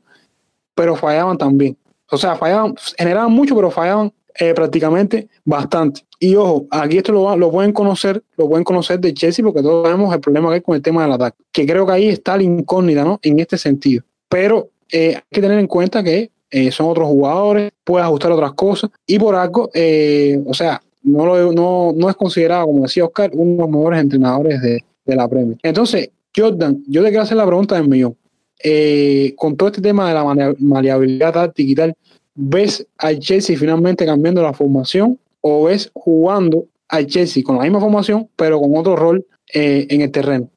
pero 0.76 0.96
fallaban 0.96 1.38
también. 1.38 1.78
O 2.12 2.18
sea, 2.18 2.36
fallaban, 2.36 2.76
generaban 2.98 3.32
mucho, 3.32 3.56
pero 3.56 3.72
fallaban 3.72 4.14
eh, 4.40 4.54
prácticamente 4.54 5.30
bastante. 5.44 6.02
Y 6.20 6.36
ojo, 6.36 6.68
aquí 6.70 6.98
esto 6.98 7.12
lo, 7.12 7.36
lo, 7.36 7.52
pueden 7.52 7.72
conocer, 7.72 8.24
lo 8.38 8.48
pueden 8.48 8.64
conocer 8.64 9.00
de 9.00 9.14
Chelsea, 9.14 9.44
porque 9.44 9.62
todos 9.62 9.86
sabemos 9.86 10.14
el 10.14 10.20
problema 10.20 10.50
que 10.50 10.56
hay 10.56 10.62
con 10.62 10.76
el 10.76 10.82
tema 10.82 11.04
del 11.04 11.14
ataque. 11.14 11.38
Que 11.52 11.66
creo 11.66 11.86
que 11.86 11.94
ahí 11.94 12.10
está 12.10 12.38
la 12.38 12.44
incógnita, 12.44 13.04
¿no? 13.04 13.20
En 13.24 13.40
este 13.40 13.58
sentido. 13.58 14.04
Pero 14.30 14.70
eh, 14.92 15.16
hay 15.16 15.24
que 15.32 15.42
tener 15.42 15.58
en 15.58 15.68
cuenta 15.68 16.04
que 16.04 16.32
eh, 16.50 16.72
son 16.72 16.88
otros 16.88 17.08
jugadores, 17.08 17.72
puede 17.84 18.06
ajustar 18.06 18.32
otras 18.32 18.54
cosas 18.54 18.90
y 19.06 19.20
por 19.20 19.36
algo, 19.36 19.70
eh, 19.74 20.42
o 20.46 20.54
sea, 20.54 20.82
no, 21.04 21.26
lo, 21.26 21.52
no, 21.52 21.94
no 21.96 22.10
es 22.10 22.16
considerado, 22.16 22.66
como 22.66 22.84
decía 22.84 23.06
Oscar, 23.06 23.32
uno 23.34 23.52
de 23.52 23.58
los 23.58 23.70
mejores 23.70 24.00
entrenadores 24.02 24.62
de, 24.62 24.84
de 25.06 25.16
la 25.16 25.28
Premier. 25.28 25.58
Entonces, 25.64 26.10
Jordan, 26.36 26.84
yo 26.88 27.04
te 27.04 27.10
quiero 27.10 27.24
hacer 27.24 27.38
la 27.38 27.46
pregunta 27.46 27.76
del 27.76 27.88
millón. 27.88 28.16
Eh, 28.64 29.34
con 29.38 29.56
todo 29.56 29.70
este 29.70 29.82
tema 29.82 30.08
de 30.08 30.14
la 30.14 30.56
maleabilidad 30.60 31.34
táctica 31.34 31.72
y 31.72 31.76
tal, 31.76 31.96
¿ves 32.34 32.86
al 32.98 33.20
Chelsea 33.20 33.58
finalmente 33.58 34.06
cambiando 34.06 34.42
la 34.42 34.54
formación 34.54 35.20
o 35.42 35.66
ves 35.66 35.92
jugando 35.94 36.66
al 36.88 37.06
Chelsea 37.06 37.44
con 37.44 37.58
la 37.58 37.64
misma 37.64 37.80
formación, 37.80 38.28
pero 38.36 38.60
con 38.60 38.76
otro 38.76 38.96
rol 38.96 39.26
eh, 39.54 39.86
en 39.90 40.02
el 40.02 40.12
terreno? 40.12 40.50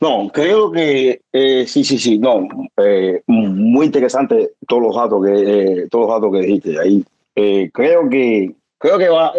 No, 0.00 0.30
creo 0.32 0.70
que 0.70 1.20
eh, 1.32 1.64
sí, 1.66 1.82
sí, 1.82 1.98
sí, 1.98 2.18
no, 2.18 2.46
eh, 2.76 3.22
muy 3.26 3.86
interesante 3.86 4.50
todos 4.66 4.82
los 4.82 4.94
datos 4.96 5.24
que 5.24 5.32
eh, 5.32 5.88
todos 5.90 6.06
los 6.06 6.20
datos 6.20 6.32
que 6.32 6.46
dijiste 6.46 6.78
ahí. 6.78 7.04
Eh, 7.34 7.70
creo 7.72 8.08
que 8.08 8.54
creo 8.78 8.98
que 8.98 9.08
va 9.08 9.32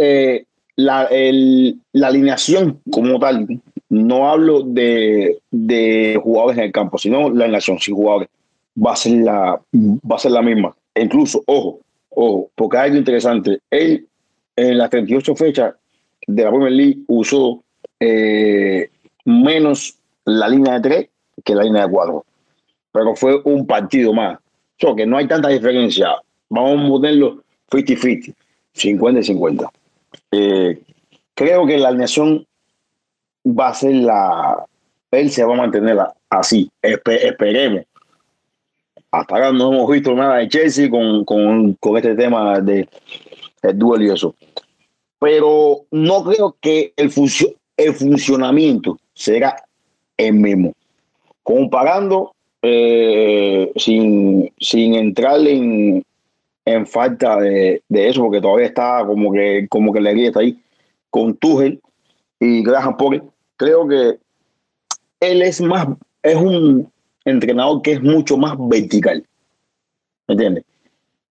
la, 0.75 1.09
la 1.93 2.07
alineación 2.07 2.81
como 2.91 3.19
tal. 3.19 3.47
No 3.89 4.29
hablo 4.29 4.61
de, 4.61 5.39
de 5.49 6.19
jugadores 6.21 6.57
en 6.57 6.65
el 6.65 6.71
campo, 6.71 6.97
sino 6.97 7.29
la 7.29 7.45
alineación 7.45 7.79
sin 7.79 7.95
jugadores 7.95 8.29
va 8.77 8.93
a 8.93 8.95
ser 8.95 9.13
la 9.17 9.61
va 9.73 10.15
a 10.15 10.19
ser 10.19 10.31
la 10.31 10.41
misma. 10.41 10.75
E 10.93 11.03
incluso, 11.03 11.41
ojo, 11.47 11.79
ojo, 12.09 12.51
porque 12.55 12.77
hay 12.77 12.87
algo 12.87 12.99
interesante. 12.99 13.59
Él 13.69 14.07
en 14.55 14.77
las 14.77 14.89
38 14.89 15.35
fechas 15.35 15.73
de 16.27 16.43
la 16.43 16.49
Premier 16.49 16.71
League 16.73 16.97
usó 17.07 17.63
menos 19.25 19.98
la 20.25 20.47
línea 20.47 20.73
de 20.79 20.81
tres 20.89 21.09
que 21.43 21.55
la 21.55 21.63
línea 21.63 21.85
de 21.85 21.91
cuatro. 21.91 22.25
Pero 22.91 23.15
fue 23.15 23.41
un 23.45 23.65
partido 23.67 24.13
más. 24.13 24.37
O 24.37 24.41
sea, 24.77 24.95
que 24.95 25.05
no 25.05 25.17
hay 25.17 25.27
tanta 25.27 25.49
diferencia. 25.49 26.15
Vamos 26.49 26.85
a 26.85 26.87
ponerlo 26.89 27.43
50-50, 27.71 28.33
50-50. 28.75 29.69
Eh, 30.31 30.81
creo 31.35 31.65
que 31.67 31.77
la 31.77 31.89
alineación 31.89 32.45
va 33.45 33.69
a 33.69 33.73
ser 33.73 33.93
la. 33.95 34.65
Él 35.11 35.29
se 35.31 35.43
va 35.43 35.53
a 35.53 35.57
mantener 35.57 35.97
así. 36.29 36.69
Espe- 36.81 37.23
esperemos. 37.23 37.83
Hasta 39.11 39.35
ahora 39.35 39.51
no 39.51 39.73
hemos 39.73 39.89
visto 39.89 40.13
nada 40.13 40.37
de 40.37 40.47
Chelsea 40.49 40.89
con, 40.89 41.25
con, 41.25 41.73
con 41.75 41.97
este 41.97 42.15
tema 42.15 42.59
de 42.59 42.87
el 43.63 43.77
duelo 43.79 44.03
y 44.05 44.09
eso. 44.11 44.35
Pero 45.19 45.85
no 45.91 46.23
creo 46.23 46.55
que 46.61 46.93
el, 46.95 47.09
funcio- 47.11 47.55
el 47.75 47.93
funcionamiento 47.93 48.97
será 49.13 49.55
el 50.19 50.33
mismo. 50.33 50.73
Comparando 51.43 52.33
eh, 52.61 53.71
sin, 53.77 54.51
sin 54.59 54.93
entrar 54.93 55.39
en, 55.47 56.03
en 56.65 56.85
falta 56.85 57.37
de, 57.37 57.81
de 57.87 58.09
eso, 58.09 58.21
porque 58.21 58.41
todavía 58.41 58.67
está 58.67 59.03
como 59.05 59.31
que, 59.31 59.65
como 59.69 59.91
que 59.91 60.01
la 60.01 60.13
guía 60.13 60.27
está 60.27 60.41
ahí, 60.41 60.59
con 61.09 61.35
Tuchel 61.35 61.81
y 62.39 62.61
Graham 62.63 62.97
Potter, 62.97 63.23
creo 63.57 63.87
que 63.87 64.19
él 65.21 65.41
es 65.41 65.61
más, 65.61 65.87
es 66.21 66.35
un 66.35 66.91
entrenador 67.25 67.81
que 67.81 67.93
es 67.93 68.01
mucho 68.01 68.37
más 68.37 68.55
vertical. 68.57 69.25
¿Me 70.27 70.33
entiendes? 70.33 70.63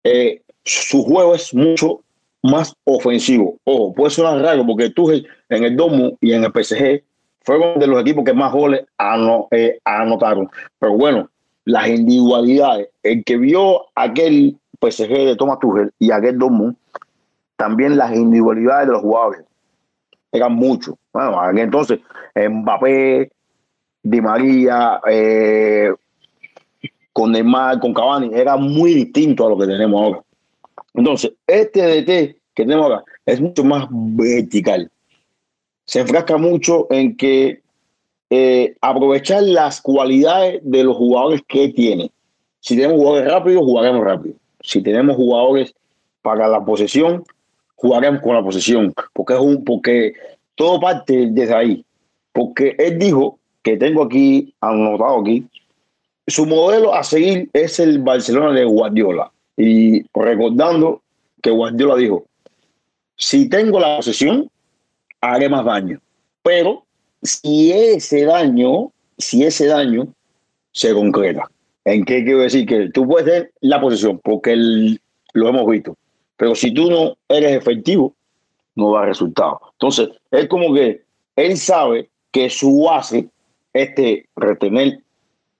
Eh, 0.04 0.40
su 0.64 1.04
juego 1.04 1.34
es 1.34 1.54
mucho 1.54 2.00
más 2.42 2.74
ofensivo. 2.84 3.56
Ojo, 3.64 3.92
puede 3.94 4.10
sonar 4.10 4.42
raro 4.42 4.66
porque 4.66 4.90
Tuchel 4.90 5.26
en 5.50 5.64
el 5.64 5.76
Domo 5.76 6.16
y 6.20 6.32
en 6.32 6.44
el 6.44 6.52
PSG 6.52 7.02
fueron 7.42 7.78
de 7.78 7.86
los 7.86 8.00
equipos 8.00 8.24
que 8.24 8.32
más 8.34 8.52
goles 8.52 8.84
ano- 8.98 9.48
eh, 9.50 9.78
anotaron. 9.84 10.48
Pero 10.78 10.94
bueno, 10.94 11.30
las 11.64 11.88
individualidades, 11.88 12.88
el 13.02 13.24
que 13.24 13.36
vio 13.36 13.86
aquel 13.94 14.56
PSG 14.80 15.08
de 15.26 15.36
Thomas 15.36 15.58
Tuchel 15.58 15.92
y 15.98 16.10
aquel 16.10 16.38
Dortmund, 16.38 16.76
también 17.56 17.96
las 17.96 18.14
individualidades 18.14 18.86
de 18.86 18.92
los 18.92 19.02
jugadores 19.02 19.44
eran 20.32 20.54
muchos. 20.54 20.94
Bueno, 21.12 21.40
aquel 21.40 21.58
entonces 21.58 22.00
Mbappé, 22.34 23.30
Di 24.02 24.20
María, 24.20 25.00
eh, 25.10 25.92
con 27.12 27.32
Neymar, 27.32 27.80
con 27.80 27.92
Cavani, 27.92 28.30
era 28.32 28.56
muy 28.56 28.94
distinto 28.94 29.46
a 29.46 29.50
lo 29.50 29.58
que 29.58 29.66
tenemos 29.66 30.00
ahora. 30.00 30.22
Entonces, 30.94 31.32
este 31.46 31.82
DT 31.82 32.40
que 32.54 32.64
tenemos 32.64 32.84
ahora 32.84 33.04
es 33.26 33.40
mucho 33.40 33.64
más 33.64 33.86
vertical. 33.90 34.90
Se 35.88 36.00
enfrasca 36.00 36.36
mucho 36.36 36.86
en 36.90 37.16
que 37.16 37.62
eh, 38.28 38.76
aprovechar 38.82 39.42
las 39.42 39.80
cualidades 39.80 40.60
de 40.62 40.84
los 40.84 40.94
jugadores 40.94 41.40
que 41.48 41.70
tiene. 41.70 42.10
Si 42.60 42.76
tenemos 42.76 42.98
jugadores 42.98 43.32
rápidos, 43.32 43.62
jugaremos 43.62 44.04
rápido. 44.04 44.34
Si 44.60 44.82
tenemos 44.82 45.16
jugadores 45.16 45.74
para 46.20 46.46
la 46.46 46.62
posesión, 46.62 47.24
jugaremos 47.74 48.20
con 48.20 48.34
la 48.34 48.42
posesión. 48.42 48.92
Porque 49.14 49.32
es 49.32 49.40
un, 49.40 49.64
porque 49.64 50.12
todo 50.56 50.78
parte 50.78 51.28
desde 51.30 51.54
ahí. 51.54 51.84
Porque 52.32 52.76
él 52.78 52.98
dijo 52.98 53.38
que 53.62 53.78
tengo 53.78 54.02
aquí, 54.02 54.52
anotado 54.60 55.20
aquí, 55.20 55.46
su 56.26 56.44
modelo 56.44 56.94
a 56.94 57.02
seguir 57.02 57.48
es 57.54 57.80
el 57.80 58.00
Barcelona 58.00 58.52
de 58.52 58.66
Guardiola. 58.66 59.32
Y 59.56 60.02
recordando 60.12 61.00
que 61.40 61.50
Guardiola 61.50 61.96
dijo, 61.96 62.26
si 63.16 63.48
tengo 63.48 63.80
la 63.80 63.96
posesión, 63.96 64.50
haré 65.20 65.48
más 65.48 65.64
daño. 65.64 66.00
Pero 66.42 66.84
si 67.22 67.72
ese 67.72 68.24
daño, 68.24 68.92
si 69.16 69.44
ese 69.44 69.66
daño 69.66 70.08
se 70.72 70.94
concreta. 70.94 71.50
¿En 71.84 72.04
qué 72.04 72.22
quiero 72.22 72.40
decir? 72.40 72.66
Que 72.66 72.90
tú 72.90 73.06
puedes 73.06 73.26
tener 73.26 73.52
la 73.60 73.80
posesión, 73.80 74.20
porque 74.22 74.54
lo 74.56 75.48
hemos 75.48 75.66
visto. 75.66 75.96
Pero 76.36 76.54
si 76.54 76.72
tú 76.72 76.90
no 76.90 77.16
eres 77.28 77.56
efectivo, 77.56 78.14
no 78.76 78.92
da 78.94 79.06
resultado. 79.06 79.60
Entonces, 79.72 80.10
es 80.30 80.46
como 80.48 80.72
que 80.72 81.02
él 81.36 81.56
sabe 81.56 82.08
que 82.30 82.48
su 82.48 82.84
base 82.84 83.28
es 83.72 83.94
de 83.96 84.26
retener 84.36 85.00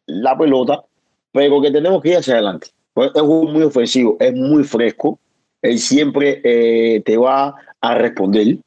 la 0.07 0.39
pelota, 0.39 0.85
pero 1.33 1.61
que 1.61 1.71
tenemos 1.71 2.03
que 2.03 2.11
ir 2.11 2.17
hacia 2.19 2.35
adelante. 2.35 2.69
Pues 2.95 3.11
es 3.15 3.23
muy 3.23 3.63
ofensivo, 3.63 4.17
es 4.21 4.35
muy 4.35 4.65
fresco. 4.65 5.19
Él 5.63 5.79
siempre 5.79 6.41
eh, 6.45 7.01
te 7.05 7.17
va 7.17 7.55
a 7.81 7.95
responder. 7.95 8.59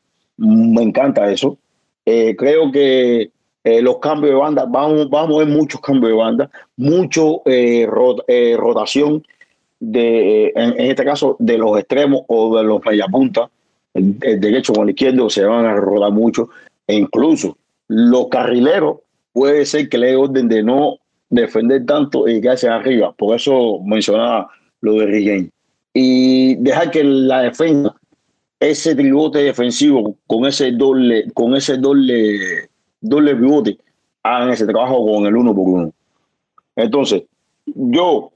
Me 0.44 0.82
encanta 0.82 1.32
eso. 1.32 1.58
Eh, 2.04 2.36
creo 2.36 2.72
que 2.72 3.30
eh, 3.64 3.82
los 3.82 4.00
cambios 4.00 4.34
de 4.34 4.40
banda, 4.40 4.66
vamos, 4.68 5.08
vamos 5.08 5.36
a 5.36 5.46
ver 5.46 5.56
muchos 5.56 5.80
cambios 5.82 6.12
de 6.12 6.18
banda, 6.18 6.50
mucho 6.78 7.44
eh, 7.46 7.86
rot- 7.88 8.26
rotación 8.58 9.24
de, 9.80 10.52
en, 10.56 10.80
este 10.80 11.06
caso, 11.06 11.36
de 11.38 11.60
los 11.60 11.78
extremos 11.78 12.22
o 12.28 12.58
de 12.58 12.64
los 12.64 12.84
mediapuntas, 12.84 13.50
el, 13.94 14.16
el 14.22 14.40
derecho 14.40 14.74
con 14.74 14.84
el 14.84 14.90
izquierdo 14.96 15.30
se 15.30 15.46
van 15.46 15.66
a 15.66 15.76
rodar 15.76 16.12
mucho, 16.12 16.50
e 16.88 16.96
incluso 16.96 17.56
los 17.88 18.28
carrileros 18.30 18.98
puede 19.34 19.64
ser 19.66 19.90
que 19.90 20.00
le 20.00 20.08
dé 20.08 20.16
orden 20.16 20.48
de 20.48 20.64
no 20.64 20.98
defender 21.30 21.86
tanto 21.86 22.28
y 22.28 22.42
quedarse 22.42 22.68
arriba. 22.68 23.14
Por 23.16 23.36
eso 23.36 23.80
mencionaba 23.86 24.50
lo 24.82 24.96
de 24.96 25.06
Rigen. 25.06 25.52
Y 25.94 26.56
dejar 26.56 26.90
que 26.90 27.04
la 27.04 27.44
defensa, 27.44 27.94
ese 28.62 28.96
tribote 28.96 29.40
defensivo 29.40 30.16
con 30.28 30.46
ese 30.46 30.72
doble, 30.72 31.26
con 31.34 31.56
ese 31.56 31.78
doble, 31.78 32.70
doble 33.02 33.36
pivote, 33.36 33.78
hagan 34.24 34.52
ese 34.52 34.68
trabajo 34.68 35.04
con 35.06 35.26
el 35.26 35.36
uno 35.36 35.54
por 35.54 35.68
uno. 35.68 35.94
Entonces, 36.76 37.24
yo, 37.66 38.32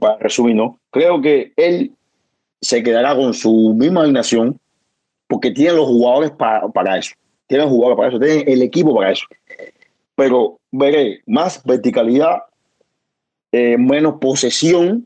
para 0.00 0.16
resumir, 0.18 0.54
¿no? 0.54 0.78
creo 0.90 1.20
que 1.20 1.52
él 1.56 1.90
se 2.60 2.84
quedará 2.84 3.16
con 3.16 3.34
su 3.34 3.74
misma 3.76 4.02
alineación 4.02 4.58
porque 5.26 5.50
tiene 5.50 5.74
los 5.74 5.88
jugadores 5.88 6.30
para, 6.30 6.68
para 6.68 6.98
eso. 6.98 7.14
Tienen 7.48 7.68
jugadores 7.68 7.96
para 7.96 8.08
eso, 8.10 8.20
tienen 8.20 8.48
el 8.48 8.62
equipo 8.62 8.94
para 8.94 9.10
eso. 9.10 9.26
Pero 10.14 10.60
veré 10.70 11.20
más 11.26 11.62
verticalidad, 11.64 12.44
eh, 13.50 13.76
menos 13.76 14.14
posesión, 14.20 15.04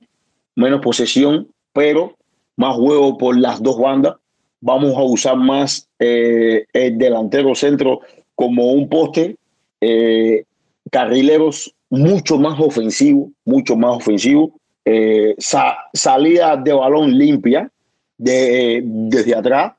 menos 0.54 0.82
posesión, 0.82 1.48
pero 1.72 2.14
más 2.56 2.76
juego 2.76 3.16
por 3.16 3.38
las 3.38 3.62
dos 3.62 3.78
bandas. 3.78 4.16
Vamos 4.60 4.96
a 4.96 5.02
usar 5.02 5.36
más 5.36 5.88
eh, 5.98 6.64
el 6.72 6.98
delantero 6.98 7.54
centro 7.54 8.00
como 8.34 8.72
un 8.72 8.88
poste, 8.88 9.36
eh, 9.80 10.44
carrileros 10.90 11.74
mucho 11.90 12.38
más 12.38 12.58
ofensivo, 12.60 13.30
mucho 13.44 13.76
más 13.76 13.96
ofensivo, 13.96 14.52
eh, 14.84 15.34
sa- 15.38 15.76
salida 15.92 16.56
de 16.56 16.72
balón 16.72 17.16
limpia 17.16 17.70
de, 18.16 18.82
desde 18.84 19.34
atrás 19.34 19.72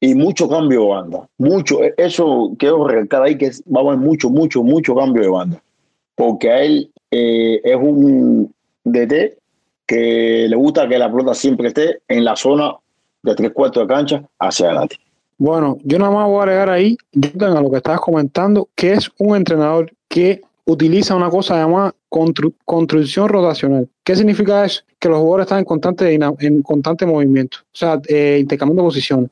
y 0.00 0.14
mucho 0.14 0.48
cambio 0.48 0.82
de 0.82 0.88
banda. 0.88 1.28
Mucho, 1.38 1.78
eso 1.96 2.52
quiero 2.58 2.86
recalcar 2.86 3.22
ahí 3.22 3.36
que 3.38 3.50
va 3.74 3.80
a 3.80 3.84
haber 3.84 3.98
mucho, 3.98 4.30
mucho, 4.30 4.62
mucho 4.62 4.94
cambio 4.94 5.22
de 5.22 5.28
banda. 5.28 5.62
Porque 6.14 6.50
a 6.50 6.62
él 6.62 6.90
eh, 7.10 7.60
es 7.64 7.76
un 7.76 8.52
DT 8.84 9.38
que 9.86 10.46
le 10.48 10.56
gusta 10.56 10.88
que 10.88 10.98
la 10.98 11.10
pelota 11.10 11.34
siempre 11.34 11.68
esté 11.68 12.00
en 12.08 12.24
la 12.24 12.36
zona 12.36 12.74
tres 13.34 13.50
cuartos 13.52 13.86
de 13.86 13.94
cancha 13.94 14.22
hacia 14.38 14.66
adelante. 14.66 14.96
Bueno, 15.36 15.78
yo 15.84 15.98
nada 15.98 16.10
más 16.10 16.26
voy 16.26 16.40
a 16.40 16.42
agregar 16.42 16.70
ahí, 16.70 16.96
a 17.40 17.60
lo 17.60 17.70
que 17.70 17.76
estabas 17.76 18.00
comentando, 18.00 18.68
que 18.74 18.92
es 18.92 19.10
un 19.18 19.36
entrenador 19.36 19.92
que 20.08 20.40
utiliza 20.64 21.14
una 21.14 21.30
cosa 21.30 21.56
llamada 21.56 21.94
constru- 22.10 22.52
construcción 22.64 23.28
rotacional. 23.28 23.88
¿Qué 24.04 24.16
significa 24.16 24.64
eso? 24.64 24.82
Que 24.98 25.08
los 25.08 25.18
jugadores 25.18 25.44
están 25.44 25.60
en 25.60 25.64
constante, 25.64 26.12
en 26.12 26.62
constante 26.62 27.06
movimiento, 27.06 27.58
o 27.62 27.76
sea, 27.76 28.00
eh, 28.08 28.38
intercambiando 28.40 28.82
posiciones. 28.82 29.30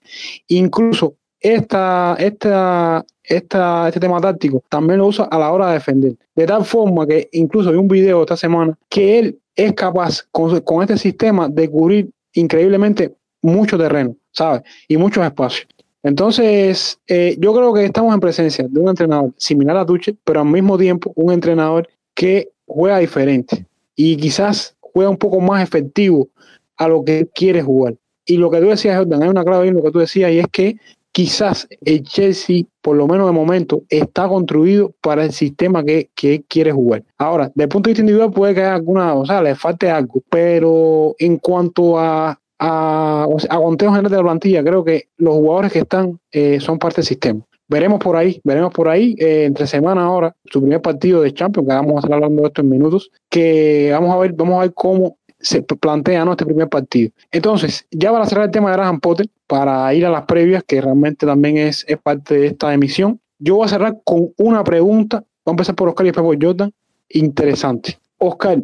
Incluso 0.49 1.15
esta, 1.41 2.17
esta, 2.19 3.05
esta, 3.23 3.89
este 3.89 4.01
tema 4.01 4.21
táctico 4.21 4.63
también 4.69 5.01
lo 5.01 5.09
usa 5.09 5.25
a 5.25 5.39
la 5.39 5.53
hora 5.53 5.67
de 5.69 5.75
defender. 5.75 6.15
De 6.35 6.47
tal 6.47 6.65
forma 6.65 7.07
que 7.07 7.29
incluso 7.33 7.71
vi 7.71 7.77
un 7.77 7.89
video 7.89 8.23
esta 8.23 8.37
semana 8.37 8.79
que 8.89 9.19
él 9.19 9.39
es 9.57 9.73
capaz 9.73 10.23
con, 10.31 10.61
con 10.61 10.83
este 10.83 10.97
sistema 10.97 11.49
de 11.49 11.69
cubrir 11.69 12.11
increíblemente 12.35 13.15
mucho 13.47 13.79
terreno, 13.79 14.17
¿sabes? 14.33 14.63
Y 14.89 14.97
muchos 14.97 15.25
espacios. 15.25 15.67
Entonces, 16.03 16.99
eh, 17.09 17.37
yo 17.41 17.53
creo 17.55 17.75
que 17.75 17.85
estamos 17.85 18.15
en 18.15 18.21
presencia 18.21 18.67
de 18.69 18.81
un 18.81 18.89
entrenador 18.89 19.33
similar 19.37 19.77
a 19.77 19.87
Tuchel, 19.87 20.17
pero 20.25 20.41
al 20.41 20.47
mismo 20.47 20.79
tiempo 20.79 21.13
un 21.17 21.33
entrenador 21.33 21.89
que 22.15 22.51
juega 22.67 22.99
diferente 22.99 23.67
y 23.97 24.17
quizás 24.17 24.77
juega 24.81 25.11
un 25.11 25.17
poco 25.17 25.41
más 25.41 25.63
efectivo 25.63 26.29
a 26.77 26.89
lo 26.89 27.05
que 27.05 27.29
quiere 27.35 27.63
jugar. 27.63 27.97
Y 28.25 28.37
lo 28.37 28.51
que 28.51 28.61
tú 28.61 28.69
decías, 28.69 28.99
Jordan, 28.99 29.23
hay 29.23 29.29
una 29.29 29.45
clave 29.45 29.69
en 29.69 29.75
lo 29.75 29.83
que 29.83 29.91
tú 29.91 29.99
decías, 29.99 30.31
y 30.33 30.39
es 30.39 30.47
que 30.51 30.77
quizás 31.13 31.67
el 31.85 32.03
Chelsea, 32.03 32.65
por 32.83 32.97
lo 32.97 33.07
menos 33.07 33.27
de 33.27 33.33
momento, 33.33 33.83
está 33.89 34.29
construido 34.29 34.93
para 35.01 35.25
el 35.25 35.33
sistema 35.33 35.83
que, 35.83 36.11
quiere 36.47 36.73
jugar. 36.73 37.05
Ahora, 37.17 37.51
desde 37.55 37.69
punto 37.69 37.89
de 37.89 37.93
vista 37.93 38.03
individual 38.03 38.33
puede 38.33 38.55
que 38.55 38.61
haya 38.61 38.75
alguna, 38.75 39.15
o 39.15 39.25
sea, 39.25 39.41
le 39.43 39.55
falte 39.55 39.91
algo, 39.91 40.23
pero 40.29 41.15
en 41.19 41.39
cuanto 41.39 41.99
a, 41.99 42.39
a, 42.59 43.27
a 43.51 43.57
conteo 43.59 43.91
general 43.91 44.11
de 44.11 44.17
la 44.17 44.23
plantilla, 44.23 44.65
creo 44.65 44.85
que 44.85 45.09
los 45.19 45.35
jugadores 45.35 45.73
que 45.73 45.81
están 45.81 46.19
eh, 46.33 46.61
son 46.61 46.79
parte 46.79 46.97
del 46.97 47.07
sistema. 47.07 47.41
Veremos 47.69 47.99
por 47.99 48.17
ahí, 48.17 48.41
veremos 48.45 48.73
por 48.73 48.89
ahí, 48.89 49.17
eh, 49.19 49.45
entre 49.45 49.67
semana 49.67 50.05
ahora, 50.05 50.35
su 50.45 50.61
primer 50.61 50.81
partido 50.81 51.23
de 51.23 51.35
Champions, 51.35 51.69
que 51.69 51.75
vamos 51.75 51.97
a 51.97 51.99
estar 51.99 52.13
hablando 52.13 52.43
de 52.43 52.49
esto 52.49 52.61
en 52.61 52.71
minutos, 52.71 53.11
que 53.29 53.91
vamos 53.93 54.15
a 54.15 54.19
ver, 54.19 54.33
vamos 54.35 54.59
a 54.59 54.61
ver 54.61 54.75
cómo 54.75 55.19
se 55.39 55.63
plantea 55.63 56.25
¿no? 56.25 56.33
este 56.33 56.47
primer 56.47 56.69
partido. 56.69 57.11
Entonces, 57.31 57.87
ya 57.91 58.13
para 58.13 58.27
cerrar 58.27 58.47
el 58.47 58.51
tema 58.53 58.71
de 58.71 58.77
Graham 58.77 59.01
Potter, 59.01 59.27
para 59.47 59.93
ir 59.95 60.07
a 60.07 60.11
las 60.11 60.23
previas, 60.27 60.63
que 60.65 60.81
realmente 60.81 61.27
también 61.27 61.57
es, 61.57 61.85
es 61.89 61.99
parte 61.99 62.39
de 62.39 62.47
esta 62.49 62.73
emisión, 62.73 63.21
yo 63.39 63.57
voy 63.57 63.67
a 63.67 63.69
cerrar 63.69 64.01
con 64.05 64.33
una 64.39 64.65
pregunta. 64.65 65.19
Vamos 65.45 65.47
a 65.47 65.51
empezar 65.51 65.75
por 65.75 65.89
Oscar 65.89 66.07
y 66.07 66.09
después 66.09 66.25
por 66.25 66.45
Jordan. 66.45 66.73
Interesante. 67.11 67.99
Oscar 68.19 68.63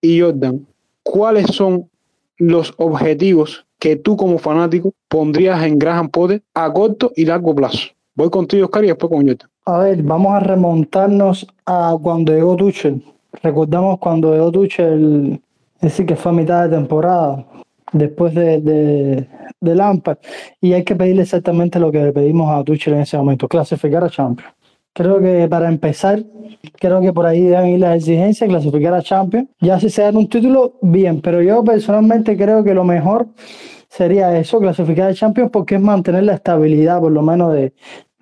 y 0.00 0.20
Jordan, 0.20 0.66
¿cuáles 1.02 1.46
son 1.46 1.90
los 2.42 2.74
objetivos 2.76 3.64
que 3.78 3.96
tú 3.96 4.16
como 4.16 4.38
fanático 4.38 4.92
pondrías 5.08 5.62
en 5.64 5.78
Graham 5.78 6.08
Potter 6.08 6.42
a 6.54 6.72
corto 6.72 7.12
y 7.16 7.24
largo 7.24 7.54
plazo? 7.54 7.88
Voy 8.14 8.30
contigo, 8.30 8.66
Oscar, 8.66 8.84
y 8.84 8.88
después 8.88 9.10
con 9.10 9.26
Jordan. 9.26 9.48
A 9.64 9.78
ver, 9.78 10.02
vamos 10.02 10.34
a 10.34 10.40
remontarnos 10.40 11.46
a 11.66 11.96
cuando 12.02 12.32
llegó 12.32 12.56
Tuchel. 12.56 13.02
Recordamos 13.42 13.98
cuando 13.98 14.32
llegó 14.32 14.50
Tuchel, 14.50 15.40
es 15.76 15.80
decir, 15.80 16.04
que 16.04 16.16
fue 16.16 16.32
a 16.32 16.34
mitad 16.34 16.68
de 16.68 16.76
temporada, 16.76 17.46
después 17.92 18.34
de, 18.34 18.60
de, 18.60 19.26
de 19.60 19.74
Lampard, 19.74 20.18
y 20.60 20.72
hay 20.72 20.84
que 20.84 20.96
pedirle 20.96 21.22
exactamente 21.22 21.78
lo 21.78 21.92
que 21.92 22.02
le 22.02 22.12
pedimos 22.12 22.50
a 22.50 22.64
Tuchel 22.64 22.94
en 22.94 23.00
ese 23.00 23.16
momento, 23.16 23.48
clasificar 23.48 24.04
a 24.04 24.10
Champions. 24.10 24.52
Creo 24.94 25.20
que 25.20 25.48
para 25.48 25.68
empezar, 25.68 26.22
creo 26.78 27.00
que 27.00 27.12
por 27.12 27.24
ahí 27.24 27.40
deben 27.40 27.68
ir 27.68 27.80
las 27.80 27.96
exigencias, 27.96 28.48
clasificar 28.48 28.92
a 28.92 29.02
Champions. 29.02 29.48
Ya 29.60 29.80
si 29.80 29.88
se 29.88 30.02
dan 30.02 30.16
un 30.16 30.28
título, 30.28 30.74
bien, 30.82 31.22
pero 31.22 31.40
yo 31.40 31.64
personalmente 31.64 32.36
creo 32.36 32.62
que 32.62 32.74
lo 32.74 32.84
mejor 32.84 33.28
sería 33.88 34.38
eso, 34.38 34.58
clasificar 34.58 35.10
a 35.10 35.14
Champions, 35.14 35.50
porque 35.50 35.76
es 35.76 35.80
mantener 35.80 36.24
la 36.24 36.34
estabilidad, 36.34 37.00
por 37.00 37.12
lo 37.12 37.22
menos, 37.22 37.54
de, 37.54 37.72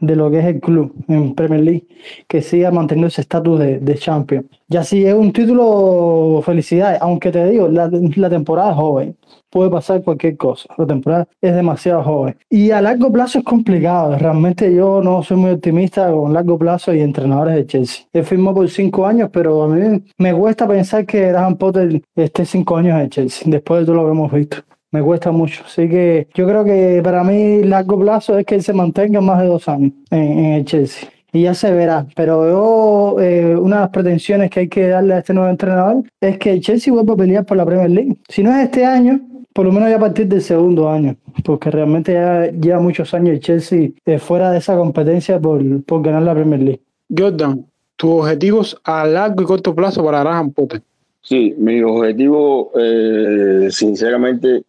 de 0.01 0.17
lo 0.17 0.31
que 0.31 0.41
es 0.41 0.47
el 0.47 0.61
club 0.61 0.93
en 1.09 1.35
Premier 1.35 1.61
League, 1.61 1.87
que 2.27 2.43
siga 2.43 2.71
manteniendo 2.71 3.09
ese 3.09 3.21
estatus 3.21 3.61
de, 3.61 3.79
de 3.79 3.95
Champions. 3.97 4.47
Ya 4.69 4.85
si 4.85 5.05
es 5.05 5.15
un 5.15 5.33
título, 5.33 6.43
felicidades, 6.45 7.01
aunque 7.03 7.31
te 7.31 7.49
digo, 7.51 7.69
la, 7.69 7.91
la 7.91 8.31
temporada 8.31 8.71
es 8.71 8.77
joven, 8.77 9.17
puede 9.51 9.71
pasar 9.71 10.03
cualquier 10.03 10.37
cosa, 10.37 10.73
la 10.79 10.87
temporada 10.87 11.29
es 11.41 11.55
demasiado 11.55 12.03
joven. 12.03 12.37
Y 12.49 12.71
a 12.71 12.81
largo 12.81 13.13
plazo 13.13 13.39
es 13.39 13.45
complicado, 13.45 14.17
realmente 14.17 14.73
yo 14.75 15.03
no 15.03 15.23
soy 15.23 15.37
muy 15.37 15.51
optimista 15.51 16.11
con 16.11 16.33
largo 16.33 16.59
plazo 16.59 16.95
y 16.95 17.01
entrenadores 17.01 17.55
de 17.57 17.67
Chelsea. 17.67 18.07
Él 18.13 18.25
firmó 18.25 18.55
por 18.55 18.69
cinco 18.71 19.07
años, 19.07 19.31
pero 19.33 19.63
a 19.65 19.69
mí 19.69 20.03
me 20.19 20.35
cuesta 20.35 20.67
pensar 20.67 21.05
que 21.05 21.29
Graham 21.29 21.57
Potter 21.57 22.03
esté 22.15 22.45
cinco 22.45 22.77
años 22.77 23.01
en 23.01 23.11
Chelsea, 23.11 23.43
después 23.47 23.81
de 23.81 23.87
todo 23.87 23.97
lo 23.97 24.05
que 24.05 24.11
hemos 24.13 24.33
visto 24.33 24.59
me 24.93 25.03
cuesta 25.03 25.31
mucho. 25.31 25.63
Así 25.67 25.89
que 25.89 26.29
yo 26.35 26.47
creo 26.47 26.65
que 26.65 27.01
para 27.03 27.25
mí 27.25 27.63
largo 27.63 27.99
plazo 27.99 28.39
es 28.39 28.47
que 28.47 28.57
él 28.57 28.63
se 28.63 28.73
mantenga 28.73 29.21
más 29.21 29.41
de 29.41 29.47
dos 29.47 29.69
años 29.69 29.93
en, 30.11 30.39
en 30.39 30.45
el 30.55 30.65
Chelsea. 30.65 31.09
Y 31.33 31.43
ya 31.43 31.55
se 31.55 31.71
verá. 31.73 32.07
Pero 32.17 32.49
yo, 32.49 33.21
eh, 33.21 33.55
una 33.57 33.77
de 33.77 33.83
las 33.83 33.91
pretensiones 33.91 34.51
que 34.51 34.61
hay 34.61 34.69
que 34.69 34.89
darle 34.89 35.15
a 35.15 35.19
este 35.19 35.33
nuevo 35.33 35.49
entrenador 35.49 36.03
es 36.21 36.39
que 36.39 36.51
el 36.53 36.61
Chelsea 36.61 36.93
vuelva 36.93 37.15
a 37.15 37.17
pelear 37.17 37.47
por 37.47 37.57
la 37.57 37.65
Premier 37.65 37.91
League. 37.91 38.17
Si 38.29 38.43
no 38.43 38.51
es 38.51 38.65
este 38.65 38.85
año, 38.85 39.21
por 39.53 39.65
lo 39.65 39.73
menos 39.73 39.91
ya 39.91 39.97
a 39.97 40.01
partir 40.01 40.27
del 40.27 40.43
segundo 40.43 40.91
año, 40.91 41.17
porque 41.45 41.71
realmente 41.71 42.13
ya 42.15 42.51
lleva 42.51 42.81
muchos 42.81 43.15
años 43.15 43.31
el 43.31 43.41
Chelsea 43.41 43.91
eh, 44.07 44.19
fuera 44.19 44.51
de 44.51 44.59
esa 44.59 44.77
competencia 44.77 45.39
por, 45.39 45.63
por 45.85 46.03
ganar 46.03 46.23
la 46.23 46.35
Premier 46.35 46.61
League. 46.61 46.81
Jordan, 47.17 47.65
tus 47.97 48.11
objetivos 48.11 48.81
a 48.85 49.07
largo 49.07 49.43
y 49.43 49.47
corto 49.47 49.75
plazo 49.75 50.05
para 50.05 50.21
Graham 50.21 50.51
Potter. 50.51 50.83
Sí, 51.23 51.55
mi 51.59 51.83
objetivo, 51.83 52.73
eh, 52.81 53.69
sinceramente, 53.71 54.63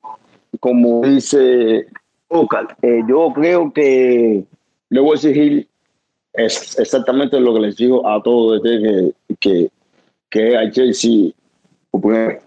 como 0.60 1.02
dice 1.02 1.88
Ocal, 2.28 2.68
eh, 2.82 3.02
yo 3.08 3.32
creo 3.34 3.72
que 3.74 4.43
le 4.89 4.99
voy 4.99 5.12
a 5.12 5.16
exigir 5.16 5.68
es 6.34 6.80
exactamente 6.80 7.39
lo 7.39 7.54
que 7.54 7.60
les 7.60 7.76
digo 7.76 8.08
a 8.08 8.22
todos 8.24 8.62
desde 8.62 9.14
que, 9.28 9.36
que, 9.39 9.72
que 10.30 10.58
a 10.58 10.72
Chelsea 10.72 11.32
por 11.91 12.41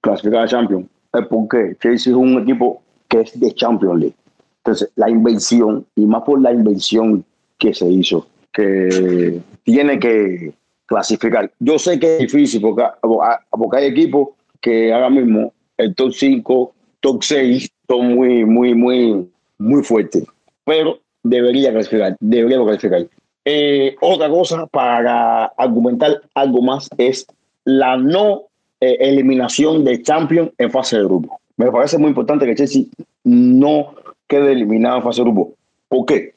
clasificar 0.00 0.44
a 0.44 0.48
Champions. 0.48 0.86
Es 1.12 1.26
porque 1.26 1.76
Chelsea 1.80 2.12
es 2.12 2.16
un 2.16 2.40
equipo 2.40 2.82
que 3.08 3.20
es 3.20 3.38
de 3.38 3.52
Champions 3.52 4.00
League. 4.00 4.14
Entonces, 4.58 4.90
la 4.96 5.10
invención, 5.10 5.84
y 5.96 6.06
más 6.06 6.22
por 6.22 6.40
la 6.40 6.52
invención 6.52 7.24
que 7.58 7.74
se 7.74 7.88
hizo, 7.88 8.26
que 8.52 9.40
tiene 9.64 9.98
que 9.98 10.52
clasificar. 10.86 11.50
Yo 11.58 11.78
sé 11.78 11.98
que 11.98 12.14
es 12.14 12.20
difícil 12.20 12.60
porque, 12.60 12.84
porque 13.00 13.76
hay 13.76 13.86
equipos 13.86 14.30
que 14.60 14.92
ahora 14.92 15.10
mismo 15.10 15.52
el 15.76 15.94
top 15.94 16.12
5, 16.12 16.74
top 17.00 17.22
6 17.22 17.70
son 17.88 18.14
muy, 18.14 18.44
muy, 18.44 18.74
muy, 18.74 19.28
muy 19.58 19.82
fuertes. 19.82 20.24
Pero 20.64 21.00
debería 21.22 21.72
clasificar, 21.72 22.16
debería 22.20 22.58
clasificar. 22.62 23.06
Eh, 23.44 23.96
otra 24.00 24.28
cosa 24.28 24.66
para 24.66 25.46
argumentar 25.56 26.20
algo 26.34 26.62
más 26.62 26.88
es 26.98 27.26
la 27.64 27.96
no 27.96 28.42
eh, 28.80 28.96
eliminación 29.00 29.84
de 29.84 30.02
Champions 30.02 30.50
en 30.58 30.70
fase 30.70 30.98
de 30.98 31.04
grupo. 31.04 31.40
Me 31.56 31.70
parece 31.70 31.98
muy 31.98 32.08
importante 32.08 32.46
que 32.46 32.54
Chelsea 32.54 32.84
no 33.24 33.94
quede 34.26 34.52
eliminado 34.52 34.98
en 34.98 35.02
fase 35.02 35.20
de 35.20 35.24
grupo. 35.24 35.54
¿Por 35.88 36.06
qué? 36.06 36.34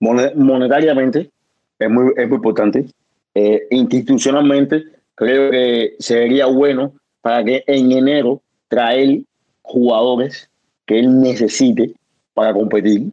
Monetariamente 0.00 1.30
es 1.78 1.90
muy, 1.90 2.12
es 2.16 2.28
muy 2.28 2.36
importante. 2.36 2.86
Eh, 3.34 3.66
institucionalmente 3.70 4.84
creo 5.14 5.50
que 5.50 5.94
sería 5.98 6.46
bueno 6.46 6.92
para 7.20 7.44
que 7.44 7.64
en 7.66 7.92
enero 7.92 8.40
traer 8.68 9.20
jugadores 9.70 10.48
que 10.86 10.98
él 10.98 11.20
necesite 11.20 11.92
para 12.34 12.52
competir. 12.52 13.10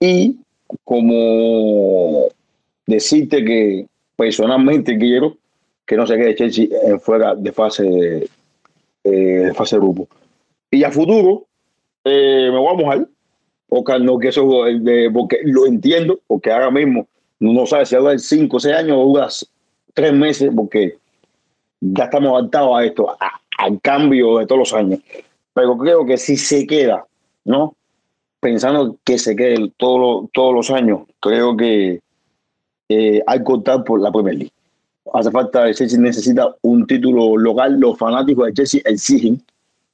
Y 0.00 0.36
como 0.84 2.26
decirte 2.86 3.44
que 3.44 3.86
personalmente 4.16 4.98
quiero 4.98 5.36
que 5.86 5.96
no 5.96 6.06
se 6.06 6.16
quede 6.16 6.34
Chelsea 6.34 6.66
en 6.84 7.00
fuera 7.00 7.34
de 7.34 7.52
fase 7.52 8.28
eh, 9.04 9.10
de 9.10 9.54
fase 9.54 9.76
grupo. 9.76 10.08
Y 10.70 10.84
a 10.84 10.90
futuro 10.90 11.44
eh, 12.04 12.48
me 12.50 12.58
voy 12.58 12.74
a 12.74 12.76
mojar 12.78 13.08
porque 13.68 13.98
no 13.98 14.18
que 14.18 14.28
eso 14.28 14.64
de, 14.64 15.10
porque 15.12 15.38
lo 15.44 15.66
entiendo 15.66 16.20
porque 16.26 16.50
ahora 16.50 16.70
mismo 16.70 17.06
no 17.40 17.66
sabe 17.66 17.86
si 17.86 17.96
durar 17.96 18.18
5 18.18 18.56
o 18.56 18.60
6 18.60 18.76
años 18.76 18.96
o 18.98 19.04
dura 19.06 19.28
3 19.94 20.12
meses 20.12 20.50
porque 20.54 20.96
ya 21.80 22.04
estamos 22.04 22.38
adaptados 22.38 22.78
a 22.78 22.84
esto 22.84 23.16
al 23.58 23.80
cambio 23.80 24.38
de 24.38 24.46
todos 24.46 24.58
los 24.58 24.72
años 24.74 25.00
pero 25.54 25.76
creo 25.76 26.04
que 26.06 26.16
si 26.16 26.36
se 26.36 26.66
queda 26.66 27.06
no 27.44 27.74
pensando 28.40 28.96
que 29.04 29.18
se 29.18 29.36
quede 29.36 29.72
todos 29.76 30.00
los, 30.00 30.30
todos 30.32 30.54
los 30.54 30.70
años 30.70 31.02
creo 31.20 31.56
que 31.56 32.00
eh, 32.88 33.22
hay 33.26 33.38
que 33.38 33.44
contar 33.44 33.84
por 33.84 34.00
la 34.00 34.12
Premier 34.12 34.34
League. 34.34 34.52
Hace 35.14 35.30
falta 35.30 35.66
el 35.66 35.74
Chelsea 35.74 35.98
necesita 35.98 36.54
un 36.62 36.86
título 36.86 37.36
local 37.36 37.78
los 37.78 37.98
fanáticos 37.98 38.46
de 38.46 38.52
Chelsea 38.54 38.80
exigen 38.84 39.42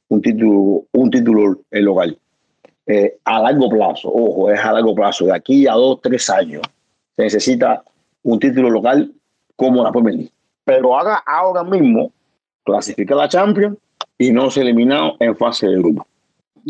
un 0.09 0.23
título 0.23 0.85
un 0.93 1.11
título 1.11 1.59
local. 1.71 2.19
Eh, 2.87 3.19
a 3.25 3.43
largo 3.43 3.69
plazo 3.69 4.09
ojo 4.09 4.51
es 4.51 4.59
a 4.61 4.73
largo 4.73 4.95
plazo 4.95 5.27
de 5.27 5.35
aquí 5.35 5.67
a 5.67 5.75
dos 5.75 6.01
tres 6.01 6.31
años 6.31 6.63
se 7.17 7.23
necesita 7.23 7.83
un 8.23 8.39
título 8.39 8.71
local 8.71 9.13
como 9.57 9.83
la 9.83 9.93
Premier 9.93 10.15
League. 10.15 10.33
Pero 10.65 10.99
haga 10.99 11.23
ahora 11.27 11.65
mismo 11.65 12.13
clasifica 12.65 13.15
la 13.15 13.29
Champions 13.29 13.77
y 14.19 14.33
no 14.33 14.51
se 14.51 14.63
eliminado 14.63 15.17
en 15.21 15.37
fase 15.37 15.67
de 15.67 15.77
grupo 15.77 16.07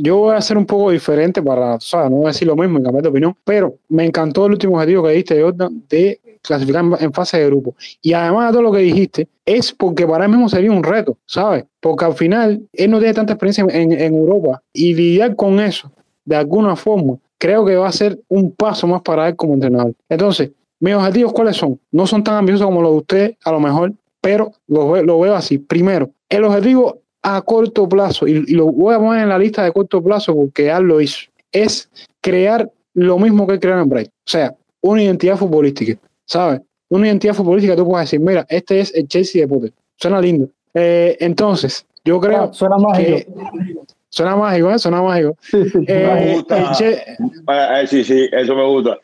yo 0.01 0.16
voy 0.18 0.36
a 0.36 0.40
ser 0.40 0.57
un 0.57 0.66
poco 0.66 0.90
diferente 0.90 1.42
para, 1.42 1.74
o 1.74 1.80
sea, 1.80 2.09
no 2.09 2.16
voy 2.16 2.26
a 2.26 2.28
decir 2.28 2.46
lo 2.46 2.55
mismo 2.55 2.78
y 2.78 2.82
cambiar 2.82 3.03
de 3.03 3.09
opinión, 3.09 3.36
pero 3.44 3.74
me 3.88 4.05
encantó 4.05 4.46
el 4.46 4.53
último 4.53 4.74
objetivo 4.74 5.03
que 5.03 5.11
diste, 5.11 5.42
Jordan, 5.42 5.82
de 5.88 6.20
clasificar 6.40 6.84
en 7.01 7.12
fase 7.12 7.38
de 7.38 7.46
grupo. 7.46 7.74
Y 8.01 8.12
además 8.12 8.49
de 8.49 8.53
todo 8.53 8.62
lo 8.62 8.72
que 8.72 8.78
dijiste, 8.78 9.28
es 9.44 9.72
porque 9.72 10.07
para 10.07 10.24
él 10.24 10.30
mismo 10.30 10.49
sería 10.49 10.70
un 10.70 10.84
reto, 10.84 11.16
¿sabes? 11.26 11.64
Porque 11.80 12.05
al 12.05 12.14
final 12.14 12.62
él 12.72 12.90
no 12.90 12.99
tiene 12.99 13.14
tanta 13.14 13.32
experiencia 13.32 13.64
en, 13.70 14.14
Europa 14.14 14.62
y 14.72 14.94
lidiar 14.94 15.34
con 15.34 15.59
eso 15.59 15.90
de 16.24 16.36
alguna 16.36 16.76
forma 16.76 17.16
creo 17.38 17.64
que 17.64 17.76
va 17.76 17.88
a 17.88 17.92
ser 17.92 18.20
un 18.28 18.53
paso 18.53 18.86
más 18.86 19.03
para 19.03 19.28
él 19.28 19.36
como 19.36 19.55
entrenador. 19.55 19.94
Entonces, 20.09 20.51
mis 20.80 20.94
objetivos, 20.94 21.32
¿cuáles 21.32 21.57
son? 21.57 21.80
No 21.90 22.07
son 22.07 22.22
tan 22.22 22.34
ambiciosos 22.36 22.66
como 22.66 22.82
los 22.82 22.92
de 22.92 22.99
usted, 22.99 23.36
a 23.44 23.51
lo 23.51 23.61
mejor, 23.61 23.92
pero 24.20 24.53
lo, 24.66 25.03
lo 25.03 25.20
veo 25.20 25.34
así. 25.34 25.59
Primero, 25.59 26.11
el 26.28 26.44
objetivo 26.44 27.01
a 27.23 27.43
corto 27.43 27.89
plazo, 27.89 28.27
y, 28.27 28.45
y 28.47 28.55
lo 28.55 28.66
voy 28.66 28.95
a 28.95 28.99
poner 28.99 29.23
en 29.25 29.29
la 29.29 29.39
lista 29.39 29.64
de 29.64 29.73
corto 29.73 30.03
plazo 30.03 30.35
porque 30.35 30.66
ya 30.66 30.81
lo 30.81 31.01
hizo, 31.01 31.27
es 31.53 31.89
crear 32.21 32.71
lo 32.95 33.19
mismo 33.19 33.47
que 33.47 33.55
en 33.55 33.89
Bright. 33.89 34.09
O 34.09 34.31
sea, 34.31 34.55
una 34.81 35.03
identidad 35.03 35.37
futbolística, 35.37 35.99
¿sabes? 36.25 36.61
Una 36.89 37.07
identidad 37.09 37.35
futbolística, 37.35 37.77
tú 37.77 37.87
puedes 37.87 38.07
decir, 38.11 38.21
mira, 38.21 38.47
este 38.49 38.81
es 38.81 38.95
el 38.95 39.07
Chelsea 39.09 39.43
de 39.43 39.49
Potter. 39.49 39.73
Suena 39.97 40.21
lindo. 40.21 40.49
Eh, 40.75 41.16
entonces, 41.21 41.85
yo 42.05 42.19
creo 42.21 42.45
Ah, 42.45 42.53
suena 42.53 42.77
mágico. 42.79 43.16
que... 43.16 43.27
Suena 44.11 44.37
mágico, 44.37 44.71
¿eh? 44.71 44.79
Suena 44.79 45.03
mágico. 45.03 45.37
Eh, 45.53 45.85
Me 45.87 46.35
gusta. 46.35 46.73
eh, 46.81 47.87
sí, 47.87 48.05
sí, 48.05 48.29
eso 48.33 48.55
me 48.55 48.64
gusta. 48.64 48.97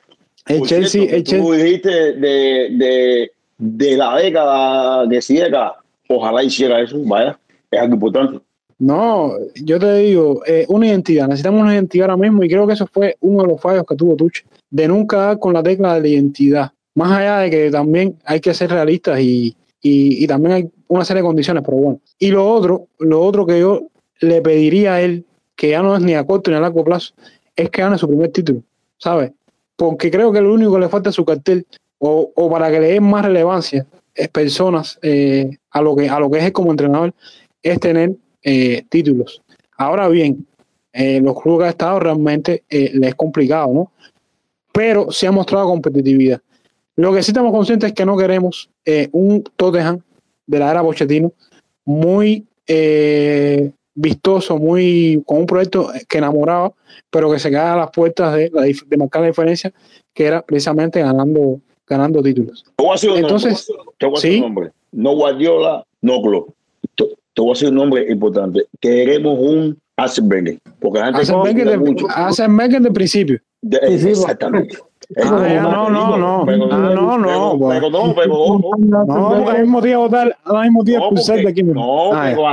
el 0.46 0.58
Por 0.60 0.68
Chelsea, 0.68 1.02
cierto, 1.02 1.16
el 1.16 1.24
tú 1.24 1.30
Chelsea- 1.30 1.64
dijiste 1.64 1.90
de, 2.14 2.68
de, 2.70 3.32
de 3.58 3.96
la 3.96 4.16
década 4.16 5.06
de 5.06 5.16
esa 5.18 5.34
década, 5.34 5.74
ojalá 6.08 6.42
hiciera 6.42 6.80
eso, 6.80 6.96
vaya, 7.04 7.38
algo 7.78 7.94
importante. 7.94 8.40
No, 8.78 9.32
yo 9.62 9.78
te 9.78 9.94
digo, 9.98 10.42
eh, 10.46 10.66
una 10.68 10.88
identidad. 10.88 11.28
Necesitamos 11.28 11.62
una 11.62 11.74
identidad 11.74 12.10
ahora 12.10 12.22
mismo 12.22 12.42
y 12.42 12.48
creo 12.48 12.66
que 12.66 12.72
eso 12.72 12.86
fue 12.86 13.16
uno 13.20 13.42
de 13.42 13.48
los 13.48 13.60
fallos 13.60 13.84
que 13.88 13.94
tuvo 13.94 14.16
Tuche, 14.16 14.44
de 14.70 14.88
nunca 14.88 15.16
dar 15.18 15.38
con 15.38 15.54
la 15.54 15.62
tecla 15.62 15.94
de 15.94 16.00
la 16.00 16.08
identidad. 16.08 16.72
Más 16.94 17.12
allá 17.12 17.38
de 17.38 17.50
que 17.50 17.70
también 17.70 18.18
hay 18.24 18.40
que 18.40 18.54
ser 18.54 18.70
realistas 18.70 19.20
y, 19.20 19.56
y, 19.80 20.26
también 20.26 20.52
hay 20.54 20.70
una 20.88 21.04
serie 21.04 21.22
de 21.22 21.26
condiciones, 21.26 21.62
pero 21.64 21.76
bueno. 21.76 22.00
Y 22.18 22.30
lo 22.30 22.48
otro, 22.48 22.88
lo 22.98 23.20
otro 23.22 23.46
que 23.46 23.60
yo 23.60 23.82
le 24.20 24.42
pediría 24.42 24.94
a 24.94 25.00
él, 25.02 25.24
que 25.56 25.70
ya 25.70 25.82
no 25.82 25.96
es 25.96 26.02
ni 26.02 26.14
a 26.14 26.24
corto 26.24 26.50
ni 26.50 26.56
a 26.56 26.60
largo 26.60 26.84
plazo, 26.84 27.14
es 27.56 27.70
que 27.70 27.82
gane 27.82 27.98
su 27.98 28.08
primer 28.08 28.30
título, 28.30 28.62
¿sabes? 28.98 29.32
Porque 29.76 30.10
creo 30.10 30.32
que 30.32 30.40
lo 30.40 30.54
único 30.54 30.72
que 30.74 30.80
le 30.80 30.88
falta 30.88 31.10
a 31.10 31.12
su 31.12 31.24
cartel, 31.24 31.66
o, 31.98 32.30
o 32.34 32.50
para 32.50 32.70
que 32.70 32.80
le 32.80 32.88
den 32.88 33.04
más 33.04 33.24
relevancia, 33.24 33.86
es 34.14 34.28
personas 34.28 34.98
eh, 35.02 35.58
a, 35.70 35.82
lo 35.82 35.96
que, 35.96 36.08
a 36.08 36.18
lo 36.20 36.30
que 36.30 36.38
es 36.38 36.52
como 36.52 36.70
entrenador, 36.70 37.12
es 37.64 37.80
tener 37.80 38.12
eh, 38.42 38.84
títulos. 38.90 39.42
Ahora 39.76 40.08
bien, 40.08 40.46
eh, 40.92 41.20
los 41.20 41.40
clubes 41.40 41.64
que 41.64 41.66
ha 41.66 41.70
estado 41.70 41.98
realmente 41.98 42.62
eh, 42.68 42.92
le 42.94 43.08
es 43.08 43.14
complicado, 43.16 43.72
¿no? 43.72 43.90
Pero 44.72 45.10
se 45.10 45.26
ha 45.26 45.32
mostrado 45.32 45.66
competitividad. 45.66 46.40
Lo 46.96 47.12
que 47.12 47.22
sí 47.22 47.32
estamos 47.32 47.52
conscientes 47.52 47.88
es 47.88 47.94
que 47.94 48.04
no 48.04 48.16
queremos 48.16 48.70
un 49.12 49.42
Tottenham 49.56 50.00
de 50.46 50.58
la 50.58 50.70
era 50.70 50.82
Pochettino 50.82 51.32
muy 51.84 52.46
vistoso, 53.94 54.58
muy 54.58 55.22
con 55.26 55.38
un 55.38 55.46
proyecto 55.46 55.90
que 56.08 56.18
enamoraba, 56.18 56.72
pero 57.10 57.32
que 57.32 57.38
se 57.40 57.50
queda 57.50 57.72
a 57.72 57.76
las 57.76 57.90
puertas 57.90 58.34
de, 58.34 58.50
marcar 58.96 59.22
la 59.22 59.28
diferencia, 59.28 59.72
que 60.12 60.26
era 60.26 60.42
precisamente 60.42 61.00
ganando, 61.00 61.60
ganando 61.86 62.22
títulos. 62.22 62.64
Entonces, 63.16 63.66
sí. 64.16 64.40
nombre. 64.40 64.70
No 64.92 65.16
Guardiola, 65.16 65.84
no 66.00 66.22
Klopp. 66.22 66.50
Te, 67.34 67.42
voy 67.42 67.50
a 67.50 67.52
decir 67.54 67.68
un 67.68 67.74
nombre 67.74 68.06
importante. 68.10 68.64
Queremos 68.80 69.38
un 69.40 69.78
Arsene 69.96 70.28
Wenger. 70.28 70.58
Porque 70.80 70.98
la 71.00 71.06
gente 71.06 71.20
Hacen 71.22 71.34
conoce 71.34 71.50
Wenger 71.50 71.64
de, 71.66 71.78
principio. 72.90 73.38
De- 73.62 73.78
exactamente. 74.10 74.78
Ah, 75.22 75.60
no, 75.62 75.90
no, 75.90 76.16
no. 76.16 76.42
Pero- 76.46 76.68
Ah, 76.70 76.78
no, 76.78 77.18
no, 77.18 77.58
pero- 77.68 77.90
no, 77.90 78.14
pero. 78.14 78.58
No, 78.78 79.14
ahora 79.16 79.58
mismo 79.60 79.80
votar, 79.98 80.36
mismo 80.62 80.82
No, 80.84 80.90
expulsar 80.92 81.36
porque- 81.36 81.42
de 81.44 81.50
aquí 81.50 81.62
mismo. 81.62 81.80
no, 82.10 82.12
Ah, 82.16 82.26
pero 82.30 82.46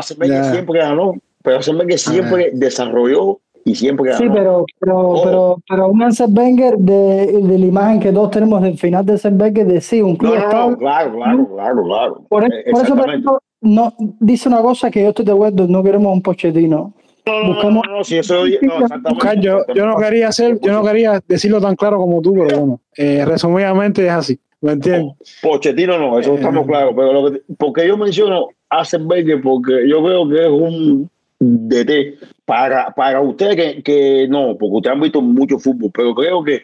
siempre 0.51 0.79
ganó. 0.79 1.13
Pero 1.43 1.55
Arsene 1.57 1.79
Wenger 1.79 1.99
siempre 1.99 2.49
desarrolló 2.53 3.39
y 3.65 3.75
siempre 3.75 4.11
ganó. 4.11 4.17
Sí, 4.19 4.29
pero, 4.33 4.65
pero, 4.79 4.99
Ojo. 4.99 5.23
pero, 5.23 5.57
pero 5.69 5.87
un 5.89 6.01
Arsene 6.03 6.33
Wenger 6.33 6.77
de, 6.77 7.27
de 7.41 7.59
la 7.59 7.65
imagen 7.65 7.99
que 7.99 8.11
todos 8.11 8.31
tenemos 8.31 8.61
del 8.61 8.77
final 8.77 9.05
de 9.05 9.13
Arsene 9.13 9.41
Wenger 9.43 9.65
de 9.67 9.81
sí, 9.81 10.01
un 10.01 10.15
club 10.17 10.35
No, 10.35 10.39
no, 10.39 10.69
no, 10.71 10.77
claro, 10.77 11.13
claro, 11.17 11.47
claro, 11.55 11.83
claro. 11.83 12.13
Por, 12.29 12.43
por 12.71 12.83
eso, 12.83 12.95
por 12.95 13.09
ejemplo, 13.09 13.39
no, 13.61 13.93
dice 14.19 14.49
una 14.49 14.61
cosa 14.61 14.89
que 14.91 15.03
yo 15.03 15.09
estoy 15.09 15.25
de 15.25 15.31
acuerdo, 15.31 15.67
no 15.67 15.83
queremos 15.83 16.13
un 16.13 16.21
Pochettino. 16.21 16.93
No, 17.25 17.33
no, 17.33 17.41
no, 17.43 17.53
buscamos- 17.53 17.83
no, 17.87 17.97
no, 17.99 18.03
si 18.03 18.17
eso 18.17 18.35
no, 18.39 18.45
exactamente. 18.47 19.11
Oscar, 19.11 19.39
yo, 19.39 19.59
yo 19.75 19.85
no 19.85 19.95
quería 19.97 20.27
hacer, 20.29 20.59
yo 20.59 20.71
no 20.73 20.83
quería 20.83 21.21
decirlo 21.27 21.61
tan 21.61 21.75
claro 21.75 21.97
como 21.97 22.21
tú, 22.21 22.33
pero 22.33 22.59
bueno, 22.59 22.79
eh, 22.97 23.23
resumidamente 23.25 24.03
es 24.05 24.11
así, 24.11 24.39
¿me 24.61 24.71
entiendes? 24.71 25.13
Pochettino 25.41 25.97
no, 25.99 26.17
eso 26.19 26.33
estamos 26.35 26.65
claros. 26.65 26.93
Pero 26.95 27.13
lo 27.13 27.31
que, 27.31 27.41
porque 27.57 27.87
yo 27.87 27.95
menciono 27.97 28.47
a 28.69 28.79
Arsene 28.79 29.05
Wenger 29.05 29.41
porque 29.41 29.87
yo 29.87 30.01
veo 30.01 30.27
que 30.27 30.41
es 30.43 30.49
un 30.49 31.09
DT 31.39 32.17
para, 32.45 32.91
para 32.95 33.21
ustedes 33.21 33.55
que, 33.55 33.83
que 33.83 34.27
no, 34.27 34.57
porque 34.57 34.75
ustedes 34.77 34.95
han 34.95 35.01
visto 35.01 35.21
mucho 35.21 35.59
fútbol, 35.59 35.91
pero 35.93 36.15
creo 36.15 36.43
que 36.43 36.55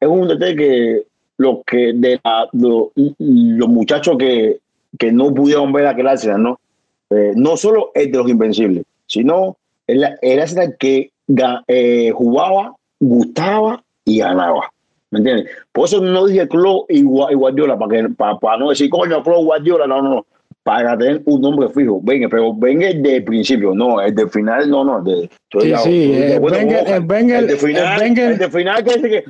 es 0.00 0.08
un 0.08 0.28
DT 0.28 0.56
que 0.56 1.02
los 1.38 1.58
que 1.66 1.92
de 1.94 2.20
la- 2.22 2.48
lo- 2.52 2.92
los 3.18 3.68
muchachos 3.68 4.16
que, 4.16 4.60
que 4.98 5.12
no 5.12 5.32
pudieron 5.34 5.72
ver 5.72 5.86
aquel 5.86 6.08
Arsenal, 6.08 6.42
¿no? 6.42 6.60
Eh, 7.10 7.32
no 7.36 7.56
solo 7.56 7.90
el 7.94 8.10
de 8.10 8.18
los 8.18 8.28
invencibles, 8.28 8.84
sino 9.06 9.56
el, 9.86 10.04
el 10.22 10.40
Arsenal 10.40 10.76
que 10.78 11.10
eh, 11.68 12.10
jugaba, 12.14 12.74
gustaba 13.00 13.82
y 14.04 14.18
ganaba. 14.18 14.70
¿Me 15.10 15.18
entiendes? 15.18 15.50
Por 15.72 15.86
eso 15.86 16.00
no 16.00 16.26
dije 16.26 16.48
Klopp 16.48 16.90
y, 16.90 17.02
Gua- 17.02 17.30
y 17.30 17.34
Guardiola, 17.34 17.78
para, 17.78 17.90
que, 18.02 18.08
para, 18.10 18.38
para 18.38 18.56
no 18.58 18.70
decir, 18.70 18.88
coño, 18.88 19.22
Klopp, 19.22 19.44
Guardiola, 19.44 19.86
no, 19.86 20.00
no, 20.00 20.08
no. 20.16 20.26
Para 20.62 20.96
tener 20.96 21.20
un 21.26 21.40
nombre 21.42 21.68
fijo. 21.70 22.00
Venga, 22.02 22.28
pero 22.30 22.54
venga 22.54 22.88
el 22.88 23.02
de 23.02 23.20
principio, 23.20 23.74
no, 23.74 24.00
el 24.00 24.14
de 24.14 24.28
final, 24.28 24.70
no, 24.70 24.84
no. 24.84 25.02
de, 25.02 25.28
Sí, 25.60 25.68
sí, 25.82 26.12
estoy 26.34 26.50
de 26.74 26.94
el 26.94 27.02
el 27.38 27.50
el 27.50 27.56
final, 27.58 27.82
el 28.22 28.38
de 28.38 28.48
final 28.50 28.84
que, 28.84 29.02
que, 29.02 29.24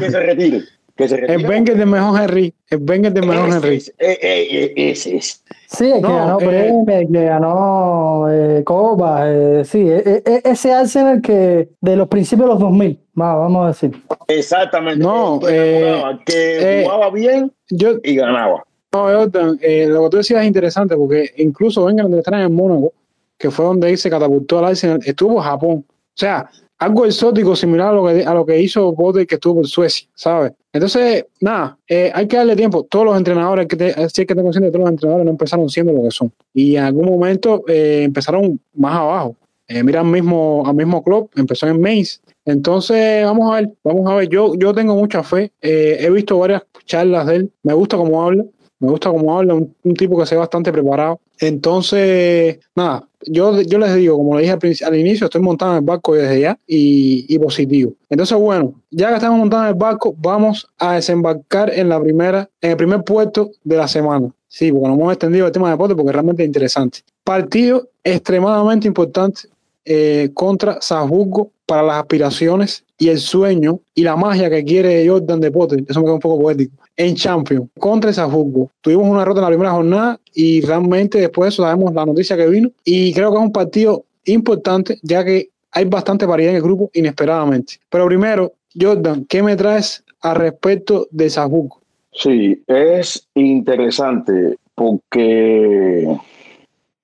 que 0.00 0.10
se 0.10 0.20
retire. 0.20 0.60
Que 0.96 1.08
se. 1.08 1.16
El 1.16 1.46
Wenger 1.46 1.76
de 1.76 1.86
mejor 1.86 2.20
Henry, 2.20 2.54
el 2.70 2.78
Wenger 2.88 3.12
de 3.12 3.20
mejor 3.20 3.48
Ese 3.48 3.56
Henry. 3.58 3.76
es, 3.76 3.88
eh, 3.98 4.18
eh, 4.22 4.72
eh, 4.76 4.90
ese 4.90 5.16
es. 5.16 5.44
Sí, 5.68 5.90
el 5.90 6.00
que 6.00 6.08
ganó 6.08 6.40
eh, 6.40 6.46
premios, 6.46 6.88
el 6.88 7.12
que 7.12 7.24
ganó 7.24 8.26
eh, 8.30 8.64
Copa, 8.64 9.24
eh, 9.30 9.62
sí, 9.64 9.80
e- 9.88 10.22
e- 10.24 10.40
ese 10.44 10.72
Arsenal 10.72 11.20
que 11.20 11.68
de 11.80 11.96
los 11.96 12.08
principios 12.08 12.48
de 12.48 12.52
los 12.54 12.60
2000, 12.60 12.98
va, 13.20 13.34
vamos 13.34 13.64
a 13.64 13.68
decir. 13.68 14.02
Exactamente. 14.28 15.04
No, 15.04 15.38
que, 15.40 15.46
eh, 15.50 15.92
jugaba, 15.92 16.20
que 16.24 16.80
eh, 16.80 16.84
jugaba 16.84 17.10
bien 17.10 17.52
Yo, 17.68 17.90
y 18.02 18.16
ganaba. 18.16 18.64
no, 18.92 19.00
Jordan, 19.02 19.58
eh, 19.60 19.86
lo 19.88 20.04
que 20.04 20.10
tú 20.10 20.16
decías 20.18 20.40
es 20.40 20.46
interesante 20.46 20.96
porque 20.96 21.30
incluso 21.36 21.84
Wenger 21.84 22.04
donde 22.04 22.18
está 22.18 22.40
en 22.40 22.54
Mónaco, 22.54 22.92
que 23.38 23.50
fue 23.50 23.64
donde 23.66 23.90
él 23.90 23.98
se 23.98 24.08
catapultó 24.08 24.60
al 24.60 24.66
Arsenal, 24.66 25.00
estuvo 25.04 25.36
en 25.38 25.42
Japón. 25.42 25.84
O 25.88 26.18
sea, 26.18 26.48
algo 26.78 27.06
exótico 27.06 27.56
similar 27.56 27.88
a 27.88 27.92
lo 27.92 28.06
que, 28.06 28.24
a 28.24 28.34
lo 28.34 28.44
que 28.44 28.60
hizo 28.60 28.94
Potter 28.94 29.26
que 29.26 29.36
estuvo 29.36 29.56
por 29.56 29.66
Suecia, 29.66 30.08
¿sabes? 30.14 30.52
Entonces, 30.72 31.24
nada, 31.40 31.78
eh, 31.88 32.10
hay 32.14 32.26
que 32.26 32.36
darle 32.36 32.54
tiempo. 32.54 32.84
Todos 32.84 33.06
los 33.06 33.16
entrenadores, 33.16 33.66
que 33.66 33.76
te, 33.76 33.92
sí 34.10 34.22
hay 34.22 34.26
que 34.26 34.34
tener 34.34 34.44
consciente 34.44 34.70
todos 34.70 34.84
los 34.84 34.90
entrenadores 34.90 35.24
no 35.24 35.30
empezaron 35.30 35.68
siendo 35.70 35.92
lo 35.92 36.02
que 36.02 36.10
son. 36.10 36.32
Y 36.52 36.76
en 36.76 36.84
algún 36.84 37.06
momento 37.06 37.64
eh, 37.66 38.02
empezaron 38.04 38.60
más 38.74 38.94
abajo. 38.94 39.36
Eh, 39.68 39.82
mira 39.82 40.00
al 40.00 40.06
mismo, 40.06 40.62
al 40.66 40.74
mismo 40.74 41.02
club, 41.02 41.30
empezó 41.34 41.66
en 41.66 41.80
Mainz. 41.80 42.20
Entonces, 42.44 43.24
vamos 43.24 43.50
a 43.50 43.56
ver, 43.56 43.72
vamos 43.82 44.08
a 44.10 44.14
ver. 44.14 44.28
Yo, 44.28 44.54
yo 44.54 44.72
tengo 44.72 44.94
mucha 44.94 45.22
fe. 45.24 45.50
Eh, 45.60 45.96
he 46.00 46.10
visto 46.10 46.38
varias 46.38 46.62
charlas 46.84 47.26
de 47.26 47.36
él. 47.36 47.50
Me 47.62 47.74
gusta 47.74 47.96
cómo 47.96 48.22
habla. 48.22 48.44
Me 48.78 48.90
gusta 48.90 49.10
cómo 49.10 49.38
habla, 49.38 49.54
un, 49.54 49.94
tipo 49.96 50.18
que 50.18 50.26
se 50.26 50.34
ve 50.34 50.40
bastante 50.40 50.70
preparado. 50.70 51.20
Entonces, 51.38 52.58
nada, 52.74 53.08
yo, 53.26 53.60
yo 53.62 53.78
les 53.78 53.94
digo, 53.94 54.16
como 54.16 54.36
le 54.36 54.42
dije 54.42 54.52
al, 54.52 54.88
al 54.88 54.96
inicio, 54.96 55.26
estoy 55.26 55.40
montado 55.40 55.72
en 55.72 55.78
el 55.78 55.84
barco 55.84 56.14
desde 56.14 56.40
ya 56.40 56.58
y, 56.66 57.24
y 57.28 57.38
positivo. 57.38 57.94
Entonces, 58.10 58.36
bueno, 58.38 58.74
ya 58.90 59.08
que 59.08 59.14
estamos 59.14 59.38
montados 59.38 59.64
en 59.64 59.68
el 59.70 59.78
barco, 59.78 60.14
vamos 60.18 60.68
a 60.78 60.94
desembarcar 60.94 61.72
en 61.72 61.88
la 61.88 62.00
primera, 62.00 62.50
en 62.60 62.72
el 62.72 62.76
primer 62.76 63.02
puerto 63.02 63.50
de 63.64 63.76
la 63.76 63.88
semana. 63.88 64.30
Sí, 64.48 64.72
porque 64.72 64.88
nos 64.88 64.98
hemos 64.98 65.12
extendido 65.12 65.46
el 65.46 65.52
tema 65.52 65.68
de 65.68 65.72
deporte 65.72 65.94
porque 65.94 66.12
realmente 66.12 66.42
es 66.42 66.46
interesante. 66.46 67.00
Partido 67.24 67.88
extremadamente 68.04 68.86
importante 68.86 69.42
eh, 69.84 70.30
contra 70.34 70.80
Salzburgo 70.80 71.50
para 71.66 71.82
las 71.82 71.96
aspiraciones 71.96 72.85
y 72.98 73.08
el 73.08 73.18
sueño 73.18 73.80
y 73.94 74.02
la 74.02 74.16
magia 74.16 74.48
que 74.48 74.64
quiere 74.64 75.06
Jordan 75.06 75.40
de 75.40 75.50
Potter, 75.50 75.84
eso 75.86 76.00
me 76.00 76.06
queda 76.06 76.14
un 76.14 76.20
poco 76.20 76.42
poético, 76.42 76.74
en 76.96 77.14
Champions 77.14 77.68
contra 77.78 78.12
Salzburgo. 78.12 78.70
Tuvimos 78.80 79.08
una 79.08 79.20
derrota 79.20 79.40
en 79.40 79.44
la 79.44 79.50
primera 79.50 79.70
jornada 79.72 80.20
y 80.34 80.60
realmente 80.62 81.18
después 81.18 81.46
de 81.46 81.48
eso 81.50 81.62
sabemos 81.62 81.92
la 81.94 82.06
noticia 82.06 82.36
que 82.36 82.48
vino 82.48 82.70
y 82.84 83.12
creo 83.12 83.30
que 83.30 83.36
es 83.36 83.42
un 83.42 83.52
partido 83.52 84.04
importante 84.24 84.98
ya 85.02 85.24
que 85.24 85.48
hay 85.72 85.84
bastante 85.84 86.26
paridad 86.26 86.50
en 86.50 86.56
el 86.56 86.62
grupo 86.62 86.90
inesperadamente. 86.94 87.74
Pero 87.90 88.06
primero, 88.06 88.52
Jordan, 88.78 89.26
¿qué 89.28 89.42
me 89.42 89.56
traes 89.56 90.02
al 90.20 90.36
respecto 90.36 91.06
de 91.10 91.28
Salzburgo? 91.28 91.80
Sí, 92.12 92.62
es 92.66 93.28
interesante 93.34 94.56
porque 94.74 96.08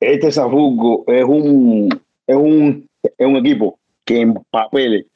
este 0.01 0.33
Salzburgo 0.33 1.05
es 1.07 1.25
un, 1.25 1.89
es 2.27 2.37
un, 2.37 2.89
es 3.03 3.27
un 3.27 3.37
equipo 3.37 3.79
que 4.05 4.21
en 4.21 4.35
papeles, 4.51 5.07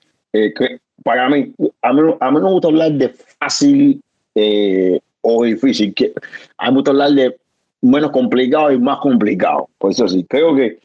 eh, 0.44 0.78
para 1.02 1.28
mí, 1.28 1.52
a 1.82 1.92
mí, 1.92 2.02
a 2.20 2.30
mí 2.30 2.38
no 2.38 2.46
me 2.46 2.50
gusta 2.50 2.68
hablar 2.68 2.92
de 2.92 3.08
fácil 3.38 4.02
eh, 4.34 5.00
o 5.20 5.44
difícil, 5.44 5.94
que, 5.94 6.12
a 6.58 6.70
mí 6.70 6.82
hablar 6.86 7.10
de 7.12 7.36
menos 7.80 8.10
complicado 8.10 8.72
y 8.72 8.78
más 8.78 8.98
complicado. 8.98 9.68
Por 9.78 9.92
eso 9.92 10.08
sí, 10.08 10.24
creo 10.28 10.54
que 10.54 10.78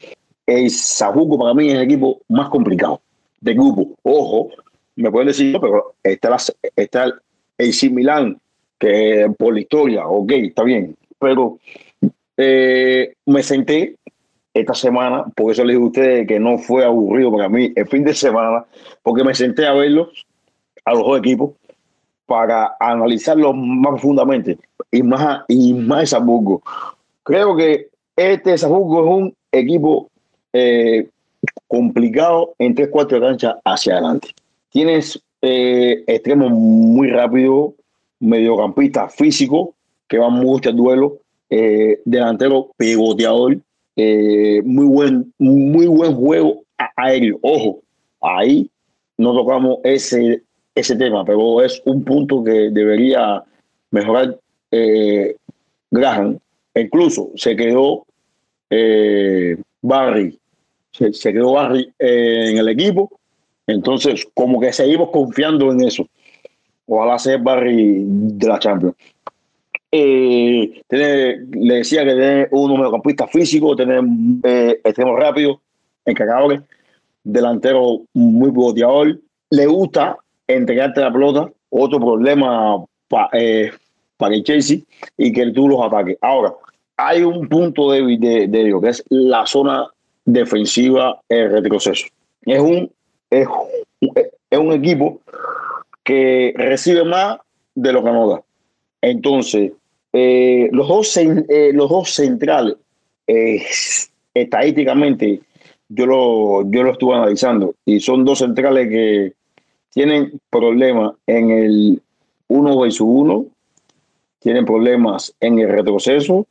el 0.46 0.70
Salzburgo 0.70 1.38
para 1.38 1.54
mí 1.54 1.68
es 1.68 1.74
el 1.74 1.82
equipo 1.82 2.20
más 2.28 2.48
complicado 2.48 3.00
del 3.40 3.56
grupo. 3.56 3.90
Ojo, 4.02 4.50
me 4.96 5.10
pueden 5.10 5.28
decir, 5.28 5.56
pero 5.60 5.94
está, 6.02 6.36
está 6.76 7.12
el 7.58 7.72
Similán, 7.72 8.38
que 8.78 9.32
por 9.38 9.54
la 9.54 9.60
historia, 9.60 10.06
ok, 10.06 10.32
está 10.32 10.64
bien, 10.64 10.96
pero 11.18 11.58
eh, 12.36 13.14
me 13.26 13.42
senté 13.42 13.96
esta 14.54 14.74
semana, 14.74 15.24
por 15.34 15.52
eso 15.52 15.64
les 15.64 15.76
dije 15.76 15.84
a 15.84 15.86
ustedes 15.86 16.26
que 16.26 16.38
no 16.38 16.58
fue 16.58 16.84
aburrido 16.84 17.32
para 17.32 17.48
mí 17.48 17.72
el 17.74 17.86
fin 17.86 18.04
de 18.04 18.14
semana, 18.14 18.64
porque 19.02 19.24
me 19.24 19.34
senté 19.34 19.66
a 19.66 19.72
verlos, 19.72 20.26
a 20.84 20.92
los 20.92 21.04
dos 21.04 21.18
equipos, 21.18 21.52
para 22.26 22.76
analizarlos 22.78 23.54
más 23.54 23.90
profundamente 23.90 24.58
y 24.90 25.02
más, 25.02 25.42
y 25.48 25.72
más. 25.74 26.14
Creo 27.22 27.56
que 27.56 27.88
este 28.16 28.58
Zaburgo 28.58 29.02
es 29.02 29.22
un 29.22 29.34
equipo 29.50 30.10
eh, 30.52 31.08
complicado 31.66 32.54
en 32.58 32.74
tres 32.74 32.88
cuartos 32.88 33.20
de 33.20 33.54
hacia 33.64 33.94
adelante. 33.94 34.28
Tienes 34.70 35.22
eh, 35.40 36.04
extremos 36.06 36.50
muy 36.52 37.08
rápido, 37.08 37.74
mediocampista 38.20 39.08
físico, 39.08 39.74
que 40.08 40.18
van 40.18 40.34
mucho 40.34 40.70
al 40.70 40.76
duelo, 40.76 41.18
eh, 41.50 42.00
delantero 42.04 42.70
pegoteador, 42.76 43.58
eh, 43.96 44.62
muy, 44.64 44.86
buen, 44.86 45.32
muy 45.38 45.86
buen 45.86 46.14
juego 46.14 46.62
aéreo. 46.96 47.38
Ojo, 47.42 47.82
ahí 48.20 48.70
no 49.18 49.34
tocamos 49.34 49.78
ese, 49.84 50.42
ese 50.74 50.96
tema, 50.96 51.24
pero 51.24 51.62
es 51.62 51.82
un 51.84 52.04
punto 52.04 52.42
que 52.42 52.70
debería 52.70 53.42
mejorar 53.90 54.38
eh, 54.70 55.36
Graham. 55.90 56.38
Incluso 56.74 57.30
se 57.36 57.54
quedó 57.54 58.06
eh, 58.70 59.56
Barry, 59.82 60.38
se, 60.92 61.32
quedó 61.32 61.52
Barry 61.52 61.92
en 61.98 62.56
el 62.56 62.68
equipo. 62.68 63.10
Entonces, 63.66 64.26
como 64.34 64.58
que 64.60 64.72
seguimos 64.72 65.10
confiando 65.10 65.70
en 65.70 65.82
eso. 65.82 66.06
Ojalá 66.86 67.18
sea 67.18 67.36
Barry 67.36 68.04
de 68.06 68.48
la 68.48 68.58
Champions. 68.58 68.96
Eh, 69.94 70.82
le 70.88 71.74
decía 71.74 72.02
que 72.02 72.14
tiene 72.14 72.48
un 72.50 72.72
mediocampista 72.78 73.26
físico, 73.26 73.76
tener 73.76 74.02
eh, 74.42 74.80
extremo 74.82 75.16
rápido, 75.16 75.60
encargadores, 76.06 76.62
delantero 77.22 78.00
muy 78.14 78.50
boteador. 78.50 79.20
Le 79.50 79.66
gusta 79.66 80.16
entregarte 80.46 81.02
la 81.02 81.12
pelota, 81.12 81.52
otro 81.68 82.00
problema 82.00 82.82
eh, 83.32 83.70
para 84.16 84.34
el 84.34 84.42
Chelsea 84.42 84.78
y 85.18 85.30
que 85.30 85.50
tú 85.50 85.68
los 85.68 85.82
ataques. 85.82 86.16
Ahora, 86.22 86.54
hay 86.96 87.22
un 87.22 87.46
punto 87.48 87.90
débil 87.90 88.18
de, 88.18 88.46
de 88.48 88.60
ellos, 88.62 88.80
que 88.80 88.88
es 88.88 89.04
la 89.10 89.44
zona 89.44 89.88
defensiva, 90.24 91.20
el 91.28 91.50
retroceso. 91.50 92.06
Es 92.46 92.60
un, 92.60 92.90
es, 93.28 93.46
es 94.50 94.58
un 94.58 94.72
equipo 94.72 95.20
que 96.02 96.54
recibe 96.56 97.04
más 97.04 97.38
de 97.74 97.92
lo 97.92 98.02
que 98.02 98.10
no 98.10 98.28
da. 98.28 98.42
Entonces, 99.02 99.72
eh, 100.12 100.68
los, 100.72 100.88
dos, 100.88 101.16
eh, 101.16 101.70
los 101.72 101.88
dos 101.88 102.10
centrales, 102.10 102.76
eh, 103.26 103.62
estadísticamente, 104.34 105.40
yo 105.88 106.06
lo, 106.06 106.70
yo 106.70 106.82
lo 106.82 106.92
estuve 106.92 107.14
analizando 107.14 107.74
y 107.86 108.00
son 108.00 108.24
dos 108.24 108.40
centrales 108.40 108.88
que 108.88 109.32
tienen 109.90 110.38
problemas 110.50 111.12
en 111.26 111.50
el 111.50 112.02
1 112.48 112.78
versus 112.80 113.06
1, 113.08 113.46
tienen 114.40 114.66
problemas 114.66 115.34
en 115.40 115.58
el 115.58 115.68
retroceso 115.68 116.46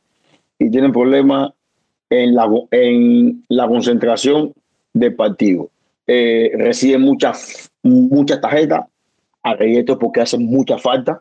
y 0.58 0.70
tienen 0.70 0.92
problemas 0.92 1.52
en 2.10 2.34
la, 2.34 2.48
en 2.72 3.44
la 3.48 3.68
concentración 3.68 4.52
del 4.92 5.14
partido. 5.14 5.70
reciben 6.06 7.02
muchas, 7.02 7.70
muchas 7.82 8.40
tarjetas, 8.40 8.86
a 9.44 9.56
porque 9.98 10.20
hacen 10.20 10.46
mucha 10.46 10.78
falta. 10.78 11.20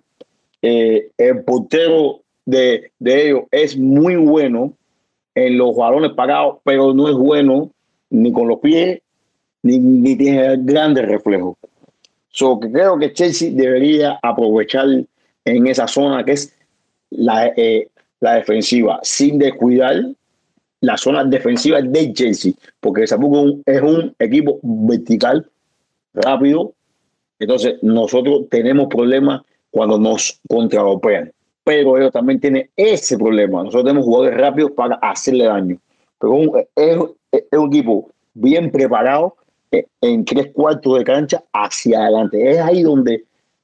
el 0.61 1.43
portero 1.43 2.21
de, 2.45 2.91
ellos 3.03 3.43
es 3.51 3.77
muy 3.77 4.15
bueno 4.15 4.73
en 5.35 5.57
los 5.57 5.75
balones 5.75 6.11
pagados, 6.11 6.57
pero 6.63 6.93
no 6.93 7.07
es 7.07 7.15
bueno 7.15 7.71
ni 8.09 8.31
con 8.31 8.47
los 8.47 8.59
pies, 8.59 9.01
ni, 9.63 10.15
tiene 10.17 10.57
grandes 10.57 11.07
reflejos. 11.07 11.55
So, 12.29 12.59
que 12.59 12.71
creo 12.71 12.97
que 12.97 13.13
Chelsea 13.13 13.51
debería 13.51 14.19
aprovechar 14.21 14.87
en 15.45 15.67
esa 15.67 15.87
zona 15.87 16.23
que 16.23 16.33
es 16.33 16.53
la, 17.09 17.47
eh, 17.55 17.87
la 18.19 18.35
defensiva, 18.35 18.99
sin 19.03 19.37
descuidar 19.37 20.03
la 20.81 20.97
zona 20.97 21.23
defensiva 21.23 21.81
de 21.81 22.13
Chelsea, 22.13 22.53
porque 22.79 23.05
tampoco 23.05 23.59
es 23.65 23.81
un 23.81 24.15
equipo 24.19 24.59
vertical, 24.63 25.47
rápido. 26.13 26.73
Entonces, 27.39 27.75
nosotros 27.81 28.49
tenemos 28.49 28.87
problemas 28.87 29.41
cuando 29.69 29.97
nos 29.97 30.39
contraopean 30.49 31.31
pero 31.63 31.97
ellos 31.97 32.11
también 32.11 32.39
tienen 32.39 32.69
ese 32.75 33.17
problema. 33.17 33.59
Nosotros 33.63 33.85
tenemos 33.85 34.05
jugadores 34.05 34.39
rápidos 34.39 34.71
para 34.71 34.95
hacerle 34.95 35.45
daño. 35.45 35.77
Pero 36.19 36.57
es, 36.75 36.97
un 37.51 37.67
equipo 37.67 38.09
bien 38.33 38.71
preparado 38.71 39.35
eh, 39.71 39.85
en 40.01 40.25
tres 40.25 40.51
cuartos 40.53 40.97
de 40.97 41.03
cancha 41.03 41.43
hacia 41.53 41.99
adelante. 41.99 42.51
Es 42.51 42.59
ahí 42.59 42.83
donde 42.83 43.23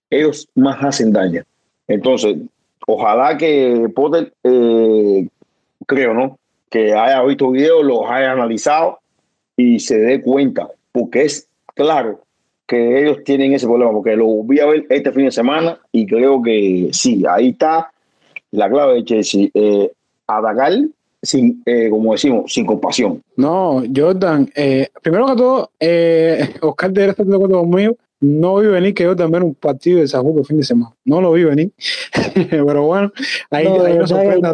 ellos 0.10 0.48
más 0.56 0.84
hacen 0.84 1.12
daño. 1.12 1.43
Entonces, 1.88 2.38
ojalá 2.86 3.38
que 3.38 3.89
Potter, 3.95 4.34
eh, 4.43 5.28
creo, 5.86 6.14
¿no? 6.14 6.38
Que 6.70 6.93
haya 6.93 7.24
visto 7.24 7.52
videos, 7.52 7.84
los 7.84 8.02
haya 8.08 8.32
analizado 8.32 9.00
y 9.56 9.80
se 9.80 9.98
dé 9.98 10.22
cuenta, 10.22 10.70
porque 10.91 11.24
es 11.24 11.48
claro 11.74 12.22
que 12.68 13.01
ellos 13.01 13.24
tienen 13.24 13.53
ese 13.53 13.65
problema, 13.65 13.91
porque 13.91 14.15
lo 14.15 14.26
voy 14.26 14.59
a 14.59 14.65
ver 14.65 14.86
este 14.89 15.11
fin 15.11 15.26
de 15.26 15.32
semana 15.32 15.80
y 15.91 16.05
creo 16.05 16.41
que 16.41 16.89
sí, 16.91 17.24
ahí 17.30 17.49
está 17.49 17.91
la 18.51 18.70
clave 18.70 18.95
de 18.95 19.03
Chelsea. 19.05 19.47
Eh, 19.53 19.91
atacar 20.28 20.74
sin, 21.22 21.61
eh, 21.65 21.89
como 21.89 22.11
decimos, 22.11 22.53
sin 22.53 22.65
compasión. 22.65 23.22
No, 23.36 23.84
Jordan, 23.93 24.49
eh, 24.55 24.88
primero 25.01 25.26
que 25.28 25.36
todo, 25.36 25.72
eh, 25.80 26.53
Oscar 26.61 26.91
de 26.91 27.09
estar 27.09 27.26
de 27.26 27.36
acuerdo 27.36 27.59
conmigo. 27.61 27.95
No 28.20 28.55
vi 28.55 28.68
venir 28.68 28.95
que 28.95 29.03
yo 29.03 29.15
también 29.15 29.43
un 29.43 29.53
partido 29.53 29.99
de 29.99 30.07
Sajuco 30.07 30.39
el 30.39 30.45
fin 30.45 30.57
de 30.57 30.63
semana. 30.63 30.91
No 31.05 31.22
lo 31.22 31.34
vi 31.34 31.43
venir. 31.43 31.72
Pero 32.49 32.88
bueno, 32.88 33.11
ahí 33.51 33.65
no, 33.65 33.84
ahí 33.84 33.95
no 33.95 34.05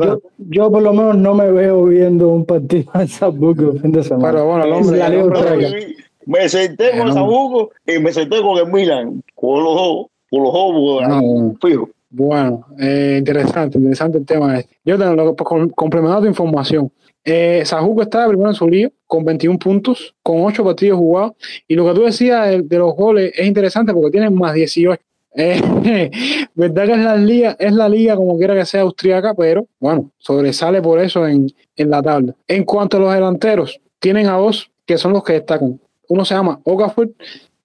yo, 0.03 0.21
yo, 0.37 0.69
por 0.69 0.83
lo 0.83 0.91
menos 0.91 1.15
no 1.15 1.33
me 1.33 1.49
veo 1.49 1.85
viendo 1.85 2.27
un 2.27 2.45
partido 2.45 2.91
de 2.93 3.07
Sajuco 3.07 3.71
el 3.71 3.79
fin 3.79 3.93
de 3.93 4.03
semana. 4.03 4.31
Pero 4.33 4.45
bueno, 4.45 4.65
el 4.65 4.73
hombre, 4.73 5.05
el 5.05 5.21
hombre, 5.21 5.95
me 6.25 6.49
senté 6.49 6.91
con 6.91 7.07
el 7.07 7.13
Sajuco 7.13 7.71
y 7.85 7.99
me 7.99 8.11
senté 8.11 8.41
con 8.41 8.57
el 8.57 8.71
Milan, 8.71 9.23
con 9.35 9.63
los 9.63 9.75
dos, 9.75 10.07
con 10.29 10.43
los 10.43 10.53
dos, 10.53 11.07
no, 11.07 11.55
fijo. 11.61 11.89
Bueno, 12.09 12.65
eh, 12.79 13.15
interesante, 13.17 13.79
interesante 13.79 14.19
el 14.19 14.25
tema 14.25 14.59
este. 14.59 14.77
Yo 14.85 14.99
tengo 14.99 15.35
pues, 15.35 15.71
complementando 15.73 16.21
tu 16.21 16.27
información. 16.27 16.91
Eh, 17.25 17.63
Sajuco 17.65 18.03
está 18.03 18.27
primero 18.27 18.49
en 18.49 18.55
su 18.55 18.67
lío 18.67 18.91
con 19.07 19.25
21 19.25 19.57
puntos, 19.57 20.13
con 20.21 20.41
8 20.41 20.63
partidos 20.63 20.99
jugados. 20.99 21.33
Y 21.67 21.73
lo 21.73 21.85
que 21.85 21.93
tú 21.93 22.03
decías 22.03 22.67
de, 22.67 22.77
los 22.77 22.95
goles 22.95 23.33
es 23.35 23.47
interesante 23.47 23.93
porque 23.93 24.11
tienen 24.11 24.35
más 24.35 24.53
18. 24.53 25.01
Eh, 25.35 26.11
verdad 26.53 26.85
que 26.85 26.91
es 26.91 26.99
la 26.99 27.15
liga, 27.15 27.55
es 27.57 27.73
la 27.73 27.89
liga 27.89 28.15
como 28.15 28.37
quiera 28.37 28.53
que 28.53 28.65
sea 28.65 28.81
austriaca, 28.81 29.33
pero 29.33 29.65
bueno, 29.79 30.11
sobresale 30.19 30.83
por 30.83 30.99
eso 30.99 31.27
en, 31.27 31.47
en 31.75 31.89
la 31.89 32.03
tabla. 32.03 32.35
En 32.47 32.63
cuanto 32.63 32.97
a 32.97 32.99
los 32.99 33.13
delanteros, 33.13 33.81
tienen 33.99 34.27
a 34.27 34.33
dos 34.33 34.69
que 34.85 34.99
son 34.99 35.13
los 35.13 35.23
que 35.23 35.33
destacan. 35.33 35.79
Uno 36.09 36.25
se 36.25 36.35
llama 36.35 36.59
Okafor 36.63 37.09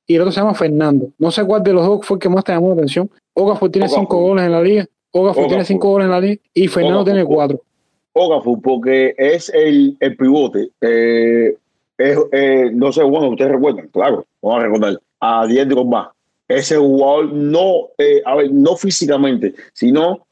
y 0.07 0.14
el 0.14 0.22
otro 0.22 0.32
se 0.32 0.41
llama 0.41 0.55
Fernando. 0.55 1.11
No 1.18 1.30
sé 1.30 1.45
cuál 1.45 1.62
de 1.62 1.72
los 1.72 1.86
dos 1.86 2.07
fue 2.07 2.16
el 2.16 2.20
que 2.20 2.28
más 2.28 2.45
te 2.45 2.53
llamó 2.53 2.68
la 2.68 2.74
atención. 2.74 3.11
Okafor 3.34 3.70
tiene 3.70 3.89
cinco 3.89 4.20
goles 4.20 4.45
en 4.45 4.53
la 4.53 4.62
liga. 4.62 4.86
Okafor 5.11 5.47
tiene 5.47 5.64
cinco 5.64 5.91
goles 5.91 6.07
en 6.07 6.11
la 6.11 6.20
liga 6.20 6.41
y 6.55 6.68
Fernando 6.68 7.05
tiene 7.05 7.24
cuatro. 7.24 7.62
Okafor, 8.12 8.61
porque 8.62 9.14
es 9.16 9.51
el, 9.55 9.97
el 10.01 10.16
pivote. 10.16 10.70
Eh, 10.80 11.55
eh, 11.99 12.70
no 12.72 12.93
sé, 12.93 13.03
bueno, 13.03 13.28
ustedes 13.28 13.53
recuerdan, 13.53 13.89
claro, 13.89 14.24
vamos 14.41 14.61
a 14.61 14.62
recordar 14.64 15.01
a 15.20 15.47
Diego 15.47 15.70
Drogba. 15.70 16.12
Ese 16.47 16.76
jugador 16.76 17.32
no, 17.32 17.89
eh, 17.99 18.22
a 18.24 18.36
ver, 18.36 18.51
no 18.53 18.76
físicamente, 18.76 19.55
sino 19.72 20.26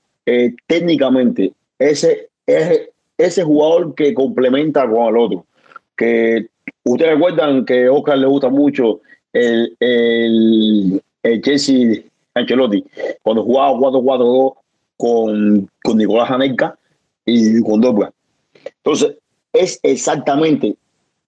técnicamente. 0.67 1.53
Ese 1.79 2.31
es 2.47 2.89
ese 3.19 3.45
jugador 3.45 3.95
que 3.95 4.15
complementa 4.15 4.89
con 4.89 5.07
el 5.09 5.17
otro. 5.17 5.47
Que 5.97 6.49
ustedes 6.87 7.13
recuerdan 7.13 7.65
que 7.65 7.87
a 7.87 7.93
Oscar 7.93 8.19
le 8.19 8.27
gusta 8.27 8.49
mucho 8.49 9.01
el, 9.33 9.77
el, 9.81 11.03
el 11.23 11.43
Jesse 11.43 12.05
Ancelotti, 12.35 12.85
cuando 13.23 13.43
jugaba 13.43 13.73
4-4-2 13.73 14.55
con, 14.97 15.71
con 15.83 15.97
Nicolás 15.97 16.31
Anelka 16.31 16.79
y 17.25 17.61
con 17.63 17.81
Dobra. 17.81 18.13
Entonces, 18.65 19.17
es 19.53 19.81
exactamente 19.83 20.77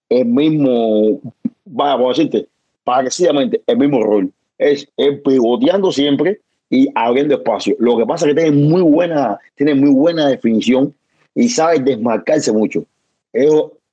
el 0.09 0.25
mismo, 0.25 1.19
vaya 1.65 1.93
a 1.93 2.07
decirte, 2.09 2.47
parecidamente 2.83 3.61
el 3.67 3.77
mismo 3.77 4.03
rol. 4.03 4.31
Es, 4.57 4.87
pivoteando 5.23 5.91
siempre 5.91 6.39
y 6.69 6.87
abriendo 6.95 7.35
espacio. 7.35 7.75
Lo 7.79 7.97
que 7.97 8.05
pasa 8.05 8.25
es 8.25 8.33
que 8.33 8.41
tiene 8.41 8.57
muy 8.57 8.81
buena, 8.81 9.39
tiene 9.55 9.73
muy 9.75 9.91
buena 9.91 10.27
definición 10.27 10.93
y 11.35 11.49
sabe 11.49 11.79
desmarcarse 11.79 12.51
mucho. 12.51 12.85
Es, 13.33 13.51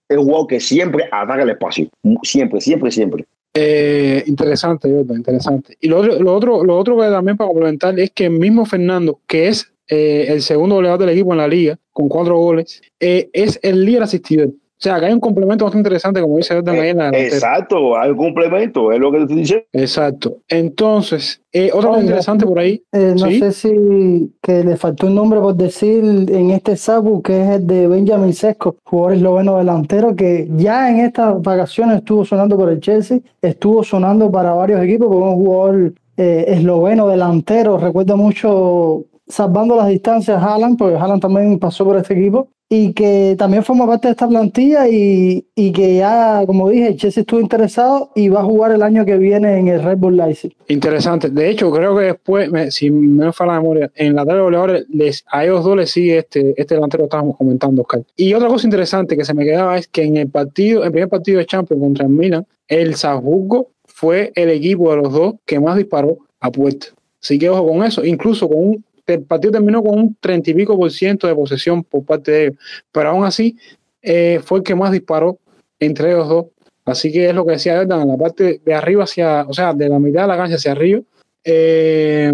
es 0.09 0.17
un 0.17 0.25
jugador 0.25 0.47
que 0.47 0.61
siempre 0.61 1.05
ataca 1.11 1.43
el 1.43 1.51
espacio. 1.51 1.89
Siempre, 2.23 2.61
siempre, 2.61 2.91
siempre. 2.91 3.25
Eh, 3.55 4.23
interesante, 4.27 4.89
interesante. 4.89 5.77
Y 5.81 5.89
lo 5.89 6.01
otro, 6.01 6.23
lo 6.65 6.79
otro, 6.79 6.97
lo 6.97 7.03
que 7.03 7.11
también 7.11 7.37
para 7.37 7.49
complementar 7.49 7.99
es 7.99 8.11
que 8.11 8.27
el 8.27 8.33
mismo 8.33 8.67
Fernando, 8.67 9.19
que 9.27 9.49
es 9.49 9.73
eh, 9.89 10.27
el 10.29 10.43
segundo 10.43 10.75
goleador 10.77 11.01
del 11.01 11.11
equipo 11.11 11.33
en 11.33 11.39
la 11.39 11.49
liga, 11.49 11.79
con 11.93 12.09
cuatro 12.09 12.37
goles, 12.37 12.83
eh, 13.01 13.31
es 13.33 13.59
el 13.63 13.85
líder 13.85 14.03
asistido. 14.03 14.51
O 14.79 14.83
sea, 14.83 15.01
que 15.01 15.07
hay 15.07 15.13
un 15.15 15.21
complemento 15.21 15.65
bastante 15.65 15.89
interesante, 15.89 16.21
como 16.21 16.37
dice 16.37 16.55
Jordan 16.55 16.79
ahí 16.79 16.91
en 16.91 16.99
la 16.99 17.09
Exacto, 17.09 17.97
hay 17.97 18.11
un 18.11 18.17
complemento, 18.19 18.93
es 18.93 18.99
lo 18.99 19.11
que 19.11 19.25
te 19.25 19.35
dice. 19.35 19.67
Exacto. 19.73 20.37
Entonces, 20.49 21.41
eh, 21.51 21.71
otra 21.73 21.89
cosa 21.89 22.03
interesante 22.03 22.45
por 22.45 22.59
ahí. 22.59 22.83
Eh, 22.93 23.15
no 23.19 23.27
sé 23.31 23.53
si 23.53 24.35
que 24.43 24.63
le 24.63 24.77
faltó 24.77 25.07
un 25.07 25.15
nombre 25.15 25.41
por 25.41 25.55
decir 25.55 26.05
en 26.05 26.51
este 26.51 26.77
Sabu, 26.77 27.23
que 27.23 27.41
es 27.41 27.49
el 27.49 27.67
de 27.67 27.89
Benjamin 27.89 28.35
Sesco, 28.35 28.77
jugador 28.85 29.15
esloveno 29.15 29.57
delantero, 29.57 30.15
que 30.15 30.47
ya 30.57 30.91
en 30.91 30.99
estas 30.99 31.41
vacaciones 31.41 31.97
estuvo 31.97 32.27
sonando 32.27 32.59
por 32.59 32.69
el 32.69 32.81
Chelsea, 32.81 33.21
estuvo 33.41 33.83
sonando 33.83 34.31
para 34.31 34.53
varios 34.53 34.83
equipos, 34.83 35.09
como 35.09 35.33
un 35.33 35.37
jugador 35.43 35.93
eh, 36.19 36.45
esloveno 36.49 37.09
delantero. 37.09 37.79
Recuerdo 37.79 38.19
mucho 38.19 39.05
salvando 39.29 39.77
las 39.77 39.89
distancias 39.89 40.43
Haaland, 40.43 40.79
porque 40.79 40.97
Haaland 40.97 41.23
también 41.23 41.59
pasó 41.59 41.85
por 41.85 41.97
este 41.97 42.15
equipo, 42.15 42.49
y 42.69 42.95
que 42.95 43.37
también 43.39 43.63
forma 43.63 43.87
parte 43.87 44.09
de 44.09 44.13
esta 44.13 44.27
plantilla 44.27 44.89
y, 44.89 45.47
y, 45.55 45.73
que 45.73 45.97
ya, 45.97 46.43
como 46.47 46.69
dije, 46.69 46.97
Chelsea 46.97 47.21
estuvo 47.21 47.39
interesado 47.39 48.11
y 48.17 48.29
va 48.29 48.41
a 48.41 48.45
jugar 48.45 48.73
el 48.73 48.83
año 48.83 49.05
que 49.05 49.17
viene 49.19 49.59
en 49.59 49.69
el 49.69 49.83
Red 49.83 49.99
Bull 49.99 50.17
Leipzig. 50.17 50.57
Interesante. 50.67 51.31
De 51.31 51.49
hecho, 51.49 51.71
creo 51.71 51.97
que 51.97 52.05
después, 52.07 52.51
me, 52.51 52.73
si 52.73 52.91
me 52.91 53.33
falla 53.33 53.53
la 53.53 53.61
memoria, 53.61 53.93
en 53.95 54.17
la 54.17 54.23
tabla 54.23 54.35
de 54.35 54.43
goleadores, 54.43 54.87
les, 54.89 55.25
a 55.31 55.45
ellos 55.45 55.65
dos 55.65 55.77
les 55.77 55.91
sigue 55.91 56.19
este, 56.19 56.61
este 56.61 56.75
delantero 56.75 57.05
que 57.05 57.07
estábamos 57.07 57.37
comentando, 57.37 57.83
Oscar. 57.83 58.03
Y 58.17 58.35
otra 58.35 58.49
cosa 58.49 58.67
interesante 58.67 59.17
que 59.17 59.25
se 59.25 59.35
me 59.35 59.45
quedaba 59.45 59.79
es 59.79 59.87
que 59.87 60.03
en 60.03 60.17
el 60.17 60.29
partido, 60.29 60.83
el 60.83 60.91
primer 60.91 61.09
partido 61.09 61.39
de 61.39 61.47
Champions 61.47 61.81
contra 61.81 62.07
el 62.07 62.11
Milan, 62.11 62.47
el 62.67 62.97
Salzburgo 62.97 63.69
fue 63.85 64.33
el 64.35 64.51
equipo 64.51 64.91
de 64.91 65.03
los 65.03 65.13
dos 65.13 65.35
que 65.45 65.61
más 65.61 65.77
disparó 65.77 66.19
a 66.41 66.51
puerta. 66.51 66.89
Así 67.23 67.39
que 67.39 67.49
ojo 67.49 67.67
con 67.67 67.85
eso, 67.85 68.05
incluso 68.05 68.49
con 68.49 68.59
un 68.59 68.85
el 69.15 69.23
partido 69.23 69.53
terminó 69.53 69.83
con 69.83 69.99
un 69.99 70.17
treinta 70.21 70.51
y 70.51 70.55
pico 70.55 70.77
por 70.77 70.91
ciento 70.91 71.27
de 71.27 71.35
posesión 71.35 71.85
por 71.85 72.05
parte 72.05 72.31
de 72.31 72.43
ellos, 72.47 72.59
pero 72.93 73.11
aún 73.11 73.25
así 73.25 73.57
eh, 74.03 74.41
fue 74.45 74.59
el 74.59 74.65
que 74.65 74.75
más 74.75 74.93
disparó 74.93 75.39
entre 75.79 76.11
ellos 76.11 76.29
dos. 76.29 76.47
Así 76.85 77.11
que 77.13 77.29
es 77.29 77.35
lo 77.35 77.45
que 77.45 77.53
decía 77.53 77.77
Jordan, 77.77 78.07
la 78.07 78.17
parte 78.17 78.61
de 78.65 78.75
arriba 78.75 79.05
hacia, 79.05 79.45
o 79.49 79.53
sea, 79.53 79.75
de 79.75 79.89
la 79.89 79.99
mitad 79.99 80.23
de 80.23 80.29
la 80.29 80.37
cancha 80.37 80.55
hacia 80.55 80.73
arriba, 80.73 81.01
eh, 81.43 82.33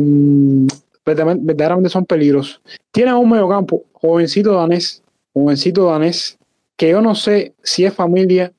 verdaderamente 1.05 1.89
son 1.89 2.05
peligrosos. 2.05 2.61
Tienen 2.91 3.15
un 3.15 3.31
mediocampo, 3.31 3.85
jovencito 3.93 4.53
danés, 4.53 5.03
jovencito 5.33 5.87
danés, 5.87 6.39
que 6.77 6.91
yo 6.91 7.01
no 7.01 7.15
sé 7.15 7.55
si 7.63 7.85
es 7.85 7.95
familia 7.95 8.53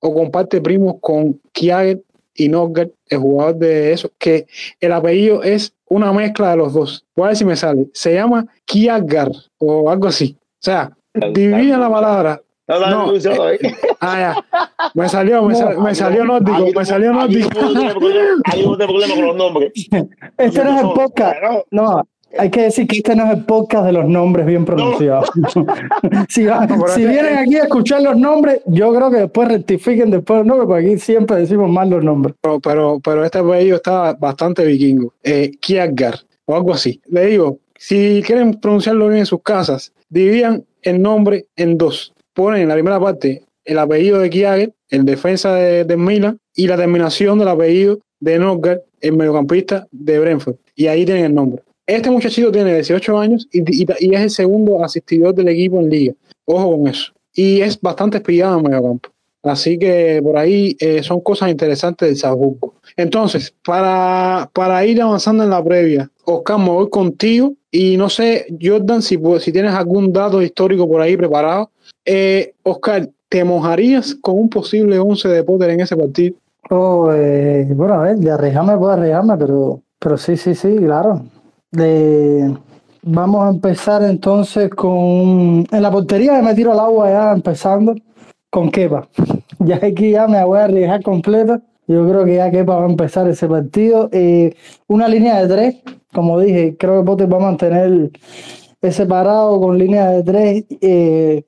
o 0.00 0.14
comparte 0.14 0.60
primos 0.60 0.96
con 1.00 1.40
Kiaget 1.52 2.02
y 2.34 2.48
Nogger, 2.48 2.92
el 3.08 3.18
jugador 3.18 3.56
de 3.56 3.92
eso, 3.92 4.12
que 4.18 4.46
el 4.80 4.92
apellido 4.92 5.42
es 5.42 5.72
una 5.88 6.12
mezcla 6.12 6.50
de 6.50 6.56
los 6.56 6.72
dos. 6.72 7.04
Voy 7.14 7.24
a 7.24 7.28
ver 7.28 7.36
si 7.36 7.44
me 7.44 7.56
sale. 7.56 7.88
Se 7.92 8.14
llama 8.14 8.46
Kiagar 8.64 9.30
o 9.58 9.90
algo 9.90 10.08
así. 10.08 10.36
O 10.40 10.58
sea, 10.60 10.90
divide 11.32 11.76
la 11.76 11.90
palabra. 11.90 12.40
No, 12.68 13.14
eh, 13.14 13.58
ah, 14.00 14.18
ya. 14.18 14.44
Me 14.94 15.08
salió, 15.08 15.40
me, 15.42 15.54
sal, 15.54 15.78
me 15.78 15.94
salió 15.94 16.24
nórdico, 16.24 16.66
me 16.74 16.84
salió 16.84 17.12
nórdico. 17.12 17.48
Hay 18.44 18.64
un 18.64 18.76
problema 18.76 19.14
con 19.14 19.26
los 19.26 19.36
nombres. 19.36 19.72
Este 20.36 20.64
no 20.64 20.74
es 20.74 20.82
el 20.82 20.90
podcast. 20.92 21.36
No, 21.70 22.02
hay 22.38 22.50
que 22.50 22.62
decir 22.62 22.86
que 22.86 22.98
este 22.98 23.14
no 23.14 23.24
es 23.24 23.38
el 23.38 23.44
podcast 23.44 23.86
de 23.86 23.92
los 23.92 24.06
nombres 24.06 24.46
bien 24.46 24.64
pronunciados. 24.64 25.30
si, 26.28 26.42
vienen 27.06 27.38
aquí 27.38 27.56
a 27.56 27.64
escuchar 27.64 28.02
los 28.02 28.16
nombres, 28.16 28.60
yo 28.66 28.94
creo 28.94 29.10
que 29.10 29.18
después 29.18 29.48
rectifiquen 29.48 30.10
después 30.10 30.38
los 30.38 30.46
nombres, 30.46 30.66
porque 30.66 30.86
aquí 30.86 30.98
siempre 30.98 31.36
decimos 31.36 31.70
mal 31.70 31.90
los 31.90 32.04
nombres. 32.04 32.34
Pero, 32.40 32.60
pero, 32.60 33.00
pero 33.02 33.24
este 33.24 33.38
apellido 33.38 33.76
está 33.76 34.12
bastante 34.14 34.64
vikingo. 34.64 35.12
Eh, 35.22 35.52
Kiagar, 35.60 36.18
o 36.46 36.56
algo 36.56 36.72
así. 36.72 37.00
Le 37.06 37.26
digo, 37.26 37.58
si 37.76 38.22
quieren 38.26 38.54
pronunciarlo 38.54 39.08
bien 39.08 39.20
en 39.20 39.26
sus 39.26 39.42
casas, 39.42 39.92
dividan 40.08 40.64
el 40.82 41.00
nombre 41.00 41.46
en 41.56 41.78
dos. 41.78 42.12
Ponen 42.34 42.62
en 42.62 42.68
la 42.68 42.74
primera 42.74 43.00
parte 43.00 43.42
el 43.64 43.78
apellido 43.78 44.18
de 44.18 44.30
Kiager, 44.30 44.72
el 44.90 45.04
defensa 45.04 45.54
de, 45.54 45.84
de 45.84 45.96
Milan, 45.96 46.38
y 46.54 46.66
la 46.66 46.76
terminación 46.76 47.38
del 47.38 47.48
apellido 47.48 47.98
de 48.20 48.38
Norgard, 48.38 48.80
el 49.00 49.16
mediocampista 49.16 49.86
de 49.90 50.18
Brentford. 50.18 50.56
Y 50.74 50.86
ahí 50.86 51.04
tienen 51.04 51.24
el 51.26 51.34
nombre. 51.34 51.62
Este 51.86 52.10
muchachito 52.10 52.50
tiene 52.50 52.74
18 52.74 53.18
años 53.18 53.48
y, 53.52 53.84
es 54.14 54.20
el 54.20 54.30
segundo 54.30 54.82
asistidor 54.82 55.34
del 55.34 55.48
equipo 55.48 55.78
en 55.78 55.88
liga. 55.88 56.14
Ojo 56.44 56.78
con 56.78 56.88
eso. 56.88 57.12
Y 57.32 57.60
es 57.60 57.80
bastante 57.80 58.16
espillado 58.16 58.58
en 58.58 58.64
medio 58.64 58.82
campo. 58.82 59.10
Así 59.44 59.78
que 59.78 60.20
por 60.22 60.36
ahí 60.36 60.76
eh, 60.80 61.04
son 61.04 61.20
cosas 61.20 61.50
interesantes 61.50 62.08
del 62.08 62.16
Salzburgo. 62.16 62.74
Entonces, 62.96 63.54
para, 63.64 64.50
para 64.52 64.84
ir 64.84 65.00
avanzando 65.00 65.44
en 65.44 65.50
la 65.50 65.62
previa, 65.62 66.10
Oscar, 66.24 66.58
me 66.58 66.70
voy 66.70 66.90
contigo. 66.90 67.54
Y 67.70 67.96
no 67.96 68.08
sé, 68.08 68.46
Jordan, 68.60 69.02
si, 69.02 69.16
si 69.38 69.52
tienes 69.52 69.72
algún 69.72 70.12
dato 70.12 70.42
histórico 70.42 70.88
por 70.88 71.00
ahí 71.00 71.16
preparado. 71.16 71.70
Eh, 72.04 72.54
Oscar, 72.64 73.08
¿te 73.28 73.44
mojarías 73.44 74.16
con 74.16 74.36
un 74.36 74.50
posible 74.50 74.98
11 74.98 75.28
de 75.28 75.44
Potter 75.44 75.70
en 75.70 75.80
ese 75.80 75.96
partido? 75.96 76.36
Oh, 76.70 77.12
eh, 77.12 77.68
bueno, 77.70 77.94
a 77.94 78.02
ver, 78.02 78.16
de 78.16 78.30
arriesgarme 78.32 78.76
puedo 78.76 78.90
arriesgarme, 78.90 79.36
pero, 79.36 79.80
pero 80.00 80.16
sí, 80.16 80.36
sí, 80.36 80.56
sí, 80.56 80.74
claro. 80.78 81.22
De, 81.76 82.56
vamos 83.02 83.44
a 83.44 83.50
empezar 83.50 84.02
entonces 84.02 84.70
con. 84.70 85.66
En 85.70 85.82
la 85.82 85.90
portería 85.90 86.40
me 86.40 86.54
tiro 86.54 86.72
al 86.72 86.80
agua 86.80 87.10
ya 87.10 87.32
empezando 87.32 87.94
con 88.50 88.70
Kepa. 88.70 89.08
Ya 89.58 89.76
aquí 89.76 90.10
ya 90.10 90.28
me 90.28 90.44
voy 90.44 90.58
a 90.58 90.64
arriesgar 90.64 91.02
completa. 91.02 91.60
Yo 91.88 92.06
creo 92.08 92.24
que 92.24 92.36
ya 92.36 92.50
Kepa 92.50 92.76
va 92.76 92.86
a 92.86 92.90
empezar 92.90 93.26
ese 93.28 93.48
partido. 93.48 94.08
Eh, 94.12 94.54
una 94.86 95.08
línea 95.08 95.40
de 95.40 95.48
tres, 95.48 95.76
como 96.12 96.38
dije, 96.38 96.76
creo 96.78 97.00
que 97.00 97.06
Potter 97.06 97.32
va 97.32 97.38
a 97.38 97.40
mantener 97.40 98.10
ese 98.82 99.06
parado 99.06 99.58
con 99.60 99.78
línea 99.78 100.10
de 100.10 100.22
tres. 100.22 100.64
Eh, 100.80 101.44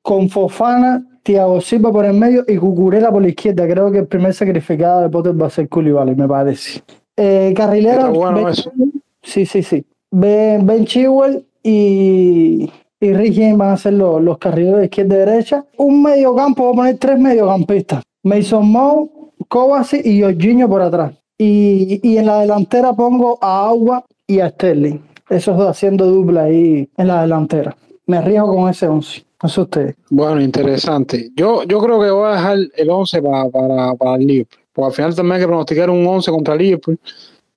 con 0.00 0.28
Fofana, 0.30 1.04
Thiago 1.22 1.60
Silva 1.60 1.92
por 1.92 2.04
el 2.04 2.14
medio 2.14 2.44
y 2.48 2.56
Cucurella 2.56 3.10
por 3.10 3.22
la 3.22 3.28
izquierda. 3.28 3.68
Creo 3.68 3.92
que 3.92 3.98
el 3.98 4.06
primer 4.06 4.34
sacrificado 4.34 5.02
de 5.02 5.10
Potter 5.10 5.40
va 5.40 5.46
a 5.46 5.50
ser 5.50 5.68
Koulibaly, 5.68 6.16
me 6.16 6.26
parece. 6.26 6.82
Eh, 7.16 7.52
carrilera. 7.56 8.08
Bueno. 8.08 8.48
Sí, 9.22 9.46
sí, 9.46 9.62
sí. 9.62 9.84
Ben, 10.10 10.66
ben 10.66 10.86
y, 11.64 12.70
y 13.00 13.12
Rick 13.14 13.34
James 13.34 13.56
van 13.56 13.70
a 13.70 13.76
ser 13.76 13.94
los, 13.94 14.22
los 14.22 14.38
carrileros 14.38 14.80
de 14.80 14.84
izquierda 14.86 15.14
y 15.14 15.18
derecha. 15.18 15.64
Un 15.76 16.02
mediocampo, 16.02 16.64
voy 16.64 16.72
a 16.72 16.76
poner 16.76 16.98
tres 16.98 17.18
mediocampistas. 17.18 18.02
Mason 18.22 18.68
Mount, 18.68 19.10
Kovacic 19.48 20.04
y 20.04 20.22
Jorginho 20.22 20.68
por 20.68 20.82
atrás. 20.82 21.14
Y, 21.38 22.00
y 22.02 22.18
en 22.18 22.26
la 22.26 22.40
delantera 22.40 22.92
pongo 22.92 23.38
a 23.40 23.68
Agua 23.68 24.04
y 24.26 24.40
a 24.40 24.50
Sterling. 24.50 24.98
Esos 25.28 25.56
dos 25.56 25.68
haciendo 25.68 26.06
dupla 26.06 26.44
ahí 26.44 26.88
en 26.96 27.08
la 27.08 27.22
delantera. 27.22 27.76
Me 28.06 28.18
arriesgo 28.18 28.54
con 28.54 28.68
ese 28.68 28.86
11. 28.86 29.24
No 29.42 29.48
sé 29.48 29.60
ustedes. 29.60 29.96
Bueno, 30.10 30.40
interesante. 30.40 31.30
Yo, 31.34 31.64
yo 31.64 31.80
creo 31.80 32.00
que 32.00 32.10
voy 32.10 32.28
a 32.28 32.36
dejar 32.36 32.58
el 32.76 32.90
11 32.90 33.22
para, 33.22 33.48
para, 33.48 33.94
para 33.94 34.16
el 34.16 34.26
Liverpool. 34.26 34.62
Porque 34.72 34.86
al 34.86 34.92
final 34.92 35.14
también 35.14 35.34
hay 35.34 35.40
que 35.40 35.46
pronosticar 35.46 35.90
un 35.90 36.06
11 36.06 36.30
contra 36.30 36.56
Liverpool, 36.56 36.98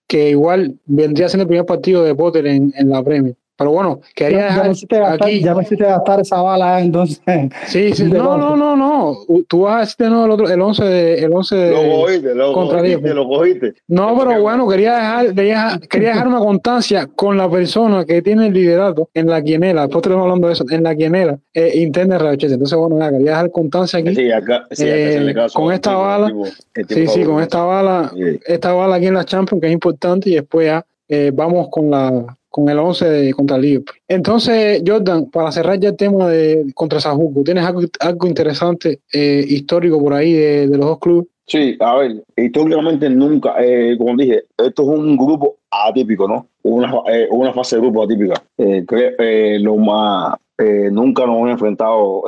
que 0.07 0.29
igual 0.29 0.79
vendría 0.85 1.29
siendo 1.29 1.43
el 1.43 1.47
primer 1.47 1.65
partido 1.65 2.03
de 2.03 2.15
Potter 2.15 2.47
en, 2.47 2.73
en 2.75 2.89
la 2.89 3.03
Premier. 3.03 3.35
Pero 3.57 3.71
bueno, 3.71 4.01
quería 4.15 4.37
Ya, 4.37 4.43
ya, 4.43 4.49
dejar 4.49 4.65
me 4.65 4.71
hiciste 4.73 4.99
gastar, 4.99 5.27
aquí. 5.29 5.41
ya 5.41 5.55
me 5.55 5.63
hiciste 5.63 5.83
gastar 5.85 6.19
esa 6.19 6.41
bala, 6.41 6.79
¿eh? 6.81 6.83
entonces. 6.83 7.21
Sí, 7.67 7.93
sí, 7.93 8.03
no, 8.11 8.31
11. 8.31 8.39
no, 8.45 8.55
no, 8.57 8.75
no. 8.75 9.17
Tú 9.47 9.61
vas 9.61 9.75
a 9.75 9.79
decir 9.79 9.95
de 9.99 10.09
nuevo 10.09 10.25
el, 10.25 10.31
otro, 10.31 10.49
el 10.49 10.61
11 10.61 10.83
de, 10.83 11.23
el 11.23 11.33
11 11.33 11.55
de, 11.55 11.71
Lo 11.71 11.95
cogiste, 12.01 12.35
lo 12.35 12.53
contra 12.53 12.77
cogiste, 12.79 12.97
Liverpool. 12.97 13.15
lo 13.15 13.27
cogiste. 13.37 13.73
No, 13.87 14.17
pero 14.19 14.41
bueno, 14.41 14.67
quería 14.67 14.95
dejar, 14.95 15.33
quería, 15.33 15.79
quería 15.89 16.09
dejar 16.09 16.27
una 16.27 16.39
constancia 16.39 17.07
con 17.15 17.37
la 17.37 17.49
persona 17.49 18.03
que 18.05 18.21
tiene 18.21 18.47
el 18.47 18.53
liderato 18.53 19.09
en 19.13 19.27
la 19.29 19.41
quinela, 19.41 19.83
después 19.83 20.03
estamos 20.03 20.23
hablando 20.23 20.47
de 20.47 20.53
eso, 20.53 20.65
en 20.69 20.83
la 20.83 20.95
quinela 20.95 21.37
eh, 21.53 21.71
interna 21.75 22.15
de 22.15 22.23
Radio 22.25 22.35
Chelsea. 22.37 22.55
Entonces, 22.55 22.77
bueno, 22.77 22.97
nada, 22.97 23.11
quería 23.11 23.31
dejar 23.31 23.51
constancia 23.51 23.99
aquí. 23.99 24.15
Sí, 24.15 24.31
acá, 24.31 24.65
sí, 24.71 24.83
acá 24.83 24.95
Eh, 24.97 25.11
se 25.13 25.19
le 25.21 25.33
caso 25.33 25.57
con 25.59 25.73
esta 25.73 25.91
tipo, 25.91 26.01
bala, 26.01 26.27
tipo- 26.27 26.43
tipo 26.73 26.93
Sí, 26.93 27.07
sí, 27.07 27.23
con 27.23 27.41
esta 27.41 27.63
bala, 27.63 28.11
Sí. 28.13 28.39
esta 28.47 28.73
bala 28.73 28.95
aquí 28.97 29.07
en 29.07 29.13
la 29.13 29.23
Champions, 29.23 29.61
que 29.61 29.67
es 29.67 29.73
importante, 29.73 30.29
y 30.29 30.33
después 30.35 30.67
ya 30.67 30.85
eh, 31.07 31.31
vamos 31.33 31.67
con 31.69 31.89
la 31.91 32.35
con 32.55 32.69
el 32.69 32.79
11 32.79 33.09
de, 33.09 33.33
contra 33.33 33.57
el 33.57 33.63
Liverpool. 33.63 33.97
Entonces, 34.07 34.81
Jordan, 34.87 35.25
para 35.29 35.51
cerrar 35.51 35.77
ya 35.77 35.89
el 35.89 35.97
tema 35.97 36.29
de 36.29 36.65
contra 36.73 37.01
Sajuco, 37.01 37.43
¿tienes 37.43 37.65
algo, 37.65 37.81
algo 37.99 38.27
interesante 38.27 39.01
eh, 39.11 39.43
histórico 39.45 40.01
por 40.01 40.13
ahí 40.13 40.31
de, 40.31 40.67
los 40.67 40.79
dos 40.85 40.99
clubes? 40.99 41.27
Sí, 41.45 41.75
a 41.81 41.97
ver, 41.97 42.23
históricamente 42.37 43.09
nunca, 43.09 43.55
eh, 43.59 43.97
como 43.97 44.15
dije, 44.15 44.43
esto 44.57 44.83
es 44.83 44.87
un 44.87 45.17
grupo 45.17 45.57
atípico, 45.69 46.29
¿no? 46.29 46.47
Una, 46.63 46.93
eh, 47.11 47.27
una 47.29 47.51
fase 47.51 47.75
de 47.75 47.81
grupo 47.81 48.03
atípica. 48.03 48.41
Eh, 48.57 48.85
cre- 48.87 49.15
eh, 49.19 49.59
lo 49.59 49.75
más, 49.75 50.35
eh, 50.57 50.87
nunca 50.89 51.25
nos 51.25 51.35
hemos 51.35 51.51
enfrentado 51.51 52.23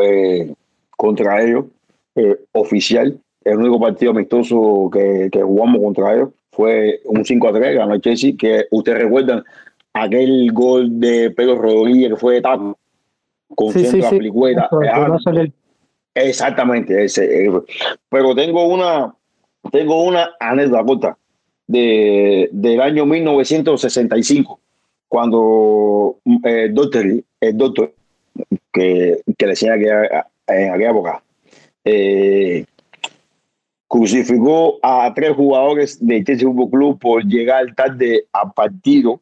contra 0.98 1.42
ellos, 1.42 1.66
oficial. 2.52 3.18
El 3.46 3.60
único 3.60 3.80
partido 3.80 4.12
amistoso 4.12 4.90
que, 4.92 5.30
que 5.32 5.42
jugamos 5.42 5.82
contra 5.82 6.16
ellos 6.16 6.30
fue 6.52 7.00
un 7.06 7.24
5 7.24 7.48
a 7.48 7.54
3, 7.54 7.78
ganó 7.78 7.94
el 7.94 8.02
Chelsea, 8.02 8.34
que 8.38 8.66
ustedes 8.72 9.04
recuerdan 9.04 9.42
aquel 10.04 10.52
gol 10.52 11.00
de 11.00 11.32
Pedro 11.32 11.56
Rodríguez 11.62 12.10
que 12.10 12.16
fue 12.18 12.36
de 12.36 12.42
taco, 12.42 12.78
con 13.56 13.72
Sí, 13.72 13.86
sí, 13.86 14.02
sí. 14.02 14.20
Exactamente, 16.14 17.06
ese. 17.06 17.46
eh, 17.46 17.52
Pero 18.10 18.34
tengo 18.36 18.68
una, 18.68 19.14
tengo 19.72 20.04
una 20.04 20.32
anécdota 20.40 21.18
de, 21.68 22.50
del 22.52 22.82
año 22.82 23.06
1965, 23.06 24.60
cuando 25.08 26.18
el 26.44 26.74
doctor, 26.74 27.06
el 27.40 27.58
doctor 27.58 27.94
que, 28.74 29.22
que 29.38 29.46
le 29.46 29.52
decía 29.52 29.78
que 29.78 29.90
en 30.48 30.74
aquella 30.74 30.90
época, 30.90 31.24
eh, 31.86 32.66
crucificó 33.88 34.80
a 34.82 35.14
tres 35.14 35.32
jugadores 35.36 36.06
de 36.06 36.24
Chelsea 36.24 36.48
Football 36.48 36.70
Club 36.70 37.00
por 37.00 37.24
llegar 37.24 37.74
tarde 37.76 38.26
a 38.34 38.52
partido 38.52 39.22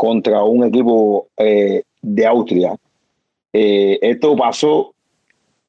contra 0.00 0.42
un 0.44 0.64
equipo 0.64 1.28
eh, 1.36 1.82
de 2.00 2.26
Austria. 2.26 2.74
Eh, 3.52 3.98
esto 4.00 4.34
pasó 4.34 4.94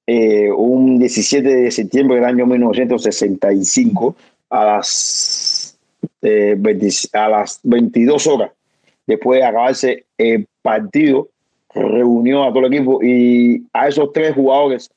eh, 0.07 0.49
un 0.49 0.97
17 0.99 1.45
de 1.49 1.69
septiembre 1.69 2.15
del 2.15 2.23
año 2.23 2.45
1965 2.45 4.15
a 4.51 4.65
las, 4.65 5.77
20, 6.21 6.89
a 7.11 7.27
las 7.27 7.59
22 7.63 8.27
horas. 8.27 8.51
Después 9.05 9.41
de 9.41 9.45
acabarse 9.45 10.05
el 10.17 10.47
partido, 10.61 11.27
reunió 11.75 12.45
a 12.45 12.53
todo 12.53 12.67
el 12.67 12.73
equipo 12.73 13.03
y 13.03 13.65
a 13.73 13.89
esos 13.89 14.13
tres 14.13 14.33
jugadores 14.33 14.89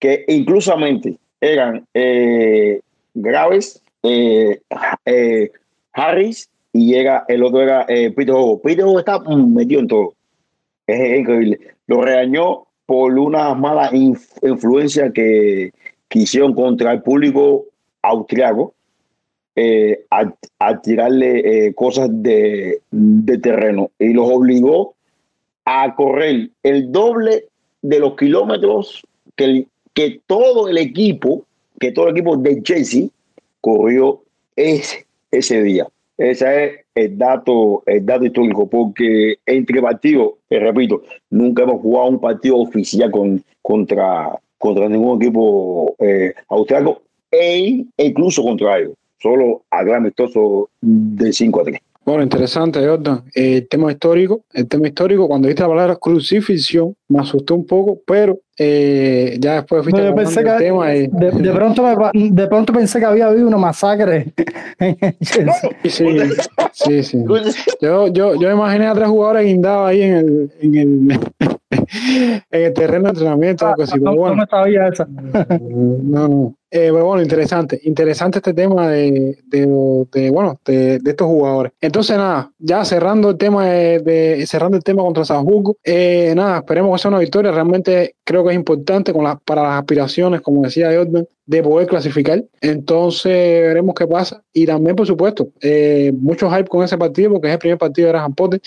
que 0.00 0.24
inclusamente 0.26 1.16
eran 1.40 1.86
Graves, 3.14 3.80
Harris 5.92 6.50
y 6.72 6.92
llega, 6.92 7.24
el 7.28 7.42
otro 7.42 7.62
era 7.62 7.84
eh, 7.88 8.10
Peter 8.10 8.34
Hugo. 8.34 8.60
Peter 8.60 8.84
Hugo 8.84 8.98
está 8.98 9.18
metido 9.20 9.80
en 9.80 9.88
todo. 9.88 10.14
Es, 10.86 11.18
increíble. 11.18 11.58
Lo 11.86 12.00
regañó 12.00 12.66
por 12.86 13.18
una 13.18 13.54
mala 13.54 13.90
inf 13.94 14.30
influencia 14.42 15.12
que, 15.12 15.72
que, 16.08 16.18
hicieron 16.20 16.54
contra 16.54 16.92
el 16.92 17.02
público 17.02 17.66
austriaco 18.02 18.74
eh, 19.56 20.04
a, 20.10 20.80
tirarle 20.80 21.66
eh, 21.66 21.74
cosas 21.74 22.08
de, 22.10 22.80
de 22.90 23.38
terreno 23.38 23.90
y 23.98 24.12
los 24.12 24.28
obligó 24.30 24.94
a 25.64 25.94
correr 25.94 26.50
el 26.62 26.90
doble 26.90 27.44
de 27.82 28.00
los 28.00 28.16
kilómetros 28.16 29.06
que 29.36 29.66
que 29.94 30.20
todo 30.26 30.68
el 30.68 30.78
equipo, 30.78 31.44
que 31.78 31.92
todo 31.92 32.08
el 32.08 32.16
equipo 32.16 32.36
de 32.36 32.62
Chelsea 32.62 33.08
corrió 33.60 34.22
ese, 34.56 35.06
ese 35.30 35.62
día. 35.62 35.86
Ese 36.20 36.64
es 36.64 36.80
el 36.94 37.16
dato, 37.16 37.82
el 37.86 38.04
dato 38.04 38.26
histórico, 38.26 38.68
porque 38.68 39.38
entre 39.46 39.80
partidos, 39.80 40.34
repito, 40.50 41.02
nunca 41.30 41.62
hemos 41.62 41.80
jugado 41.80 42.10
un 42.10 42.20
partido 42.20 42.58
oficial 42.58 43.10
con, 43.10 43.42
contra, 43.62 44.38
contra 44.58 44.86
ningún 44.90 45.16
equipo 45.16 45.94
eh, 45.98 46.34
austriaco 46.50 47.00
e 47.30 47.86
incluso 47.96 48.42
contra 48.42 48.78
ellos, 48.78 48.92
solo 49.18 49.62
a 49.70 49.82
gran 49.82 50.02
amistoso 50.02 50.68
de 50.82 51.32
5 51.32 51.60
a 51.60 51.64
3. 51.64 51.80
Bueno, 52.10 52.24
interesante, 52.24 52.84
Jordan. 52.84 53.22
El 53.34 53.68
tema 53.68 53.92
histórico, 53.92 54.44
el 54.52 54.66
tema 54.66 54.88
histórico, 54.88 55.28
cuando 55.28 55.46
viste 55.46 55.62
la 55.62 55.68
palabra 55.68 55.94
crucifixión, 55.96 56.96
me 57.08 57.20
asustó 57.20 57.54
un 57.54 57.64
poco, 57.66 58.00
pero 58.04 58.36
eh, 58.58 59.36
ya 59.38 59.54
después 59.54 59.84
fuiste 59.84 60.02
No, 60.02 60.20
el 60.20 60.58
tema 60.58 60.92
y- 60.94 61.06
De, 61.06 61.30
de 61.30 61.52
pronto 61.54 61.82
me- 61.84 62.30
de 62.30 62.46
pronto 62.48 62.72
pensé 62.72 62.98
que 62.98 63.04
había 63.04 63.26
habido 63.28 63.46
una 63.46 63.58
masacre. 63.58 64.32
Sí, 66.72 67.02
sí. 67.02 67.18
Yo, 67.80 68.08
yo, 68.08 68.34
yo 68.40 68.50
imaginé 68.50 68.86
a 68.86 68.94
tres 68.94 69.08
jugadores 69.08 69.44
guindados 69.46 69.88
ahí 69.88 70.02
en 70.02 70.14
el, 70.14 70.52
en 70.60 70.74
el, 70.74 71.20
en 72.50 72.62
el 72.62 72.72
terreno 72.72 73.04
de 73.04 73.10
entrenamiento, 73.10 73.66
algo 73.66 73.82
así, 73.82 73.98
no, 73.98 74.04
pero 74.04 74.10
no 74.14 74.16
bueno. 74.20 74.36
me 74.36 74.46
sabía 74.46 74.88
esa. 74.88 75.06
No, 75.60 76.28
no. 76.28 76.54
Eh, 76.72 76.90
bueno, 76.92 77.20
interesante. 77.20 77.80
Interesante 77.82 78.38
este 78.38 78.54
tema 78.54 78.88
de, 78.88 79.38
de, 79.44 80.30
bueno, 80.30 80.60
de, 80.64 81.00
estos 81.04 81.26
jugadores. 81.26 81.72
Entonces, 81.80 82.16
nada, 82.16 82.52
ya 82.58 82.84
cerrando 82.84 83.30
el 83.30 83.38
tema 83.38 83.66
de, 83.66 84.44
cerrando 84.46 84.76
el 84.76 84.84
tema 84.84 85.02
contra 85.02 85.24
Salzburgo, 85.24 85.76
eh, 85.82 86.32
nada, 86.36 86.58
esperemos 86.58 86.94
que 86.94 87.02
sea 87.02 87.08
una 87.08 87.18
victoria. 87.18 87.50
Realmente 87.50 88.14
creo 88.22 88.44
que 88.44 88.50
es 88.50 88.56
importante 88.56 89.12
para 89.44 89.62
las 89.62 89.80
aspiraciones, 89.80 90.40
como 90.42 90.62
decía 90.62 90.94
Jordan, 90.94 91.26
de 91.44 91.62
poder 91.62 91.88
clasificar. 91.88 92.44
Entonces, 92.60 93.32
veremos 93.32 93.94
qué 93.96 94.06
pasa. 94.06 94.44
Y 94.52 94.64
también, 94.64 94.94
por 94.94 95.08
supuesto, 95.08 95.48
eh, 95.60 96.12
mucho 96.16 96.48
hype 96.50 96.68
con 96.68 96.84
ese 96.84 96.96
partido, 96.96 97.32
porque 97.32 97.48
es 97.48 97.54
el 97.54 97.58
primer 97.58 97.78
partido 97.78 98.06
de 98.06 98.12
Graham 98.12 98.34
Potter. 98.34 98.60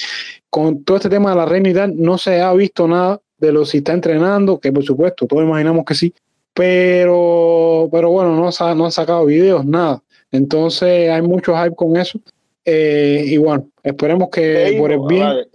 Con 0.50 0.84
todo 0.84 0.98
este 0.98 1.10
tema 1.10 1.30
de 1.30 1.38
la 1.38 1.46
reina 1.46 1.70
y 1.70 1.74
tal, 1.74 1.94
no 1.96 2.18
se 2.18 2.42
ha 2.42 2.52
visto 2.54 2.86
nada 2.86 3.22
de 3.38 3.52
lo 3.54 3.66
si 3.66 3.78
está 3.78 3.94
entrenando, 3.94 4.60
que 4.60 4.72
por 4.72 4.84
supuesto, 4.84 5.26
todos 5.26 5.44
imaginamos 5.44 5.86
que 5.86 5.96
sí, 5.96 6.14
pero, 6.54 7.90
pero 7.92 8.12
bueno, 8.12 8.36
no, 8.36 8.50
no 8.76 8.86
han 8.86 8.92
sacado 8.92 9.26
videos, 9.26 9.66
nada. 9.66 10.02
Entonces 10.32 11.10
hay 11.10 11.22
mucho 11.22 11.56
hype 11.56 11.76
con 11.76 11.96
eso. 11.98 12.20
Eh, 12.66 13.24
y 13.28 13.38
bueno, 13.38 13.68
esperemos 13.84 14.30
que 14.30 14.76
por 14.80 14.92
el 14.92 15.00
bien. 15.08 15.46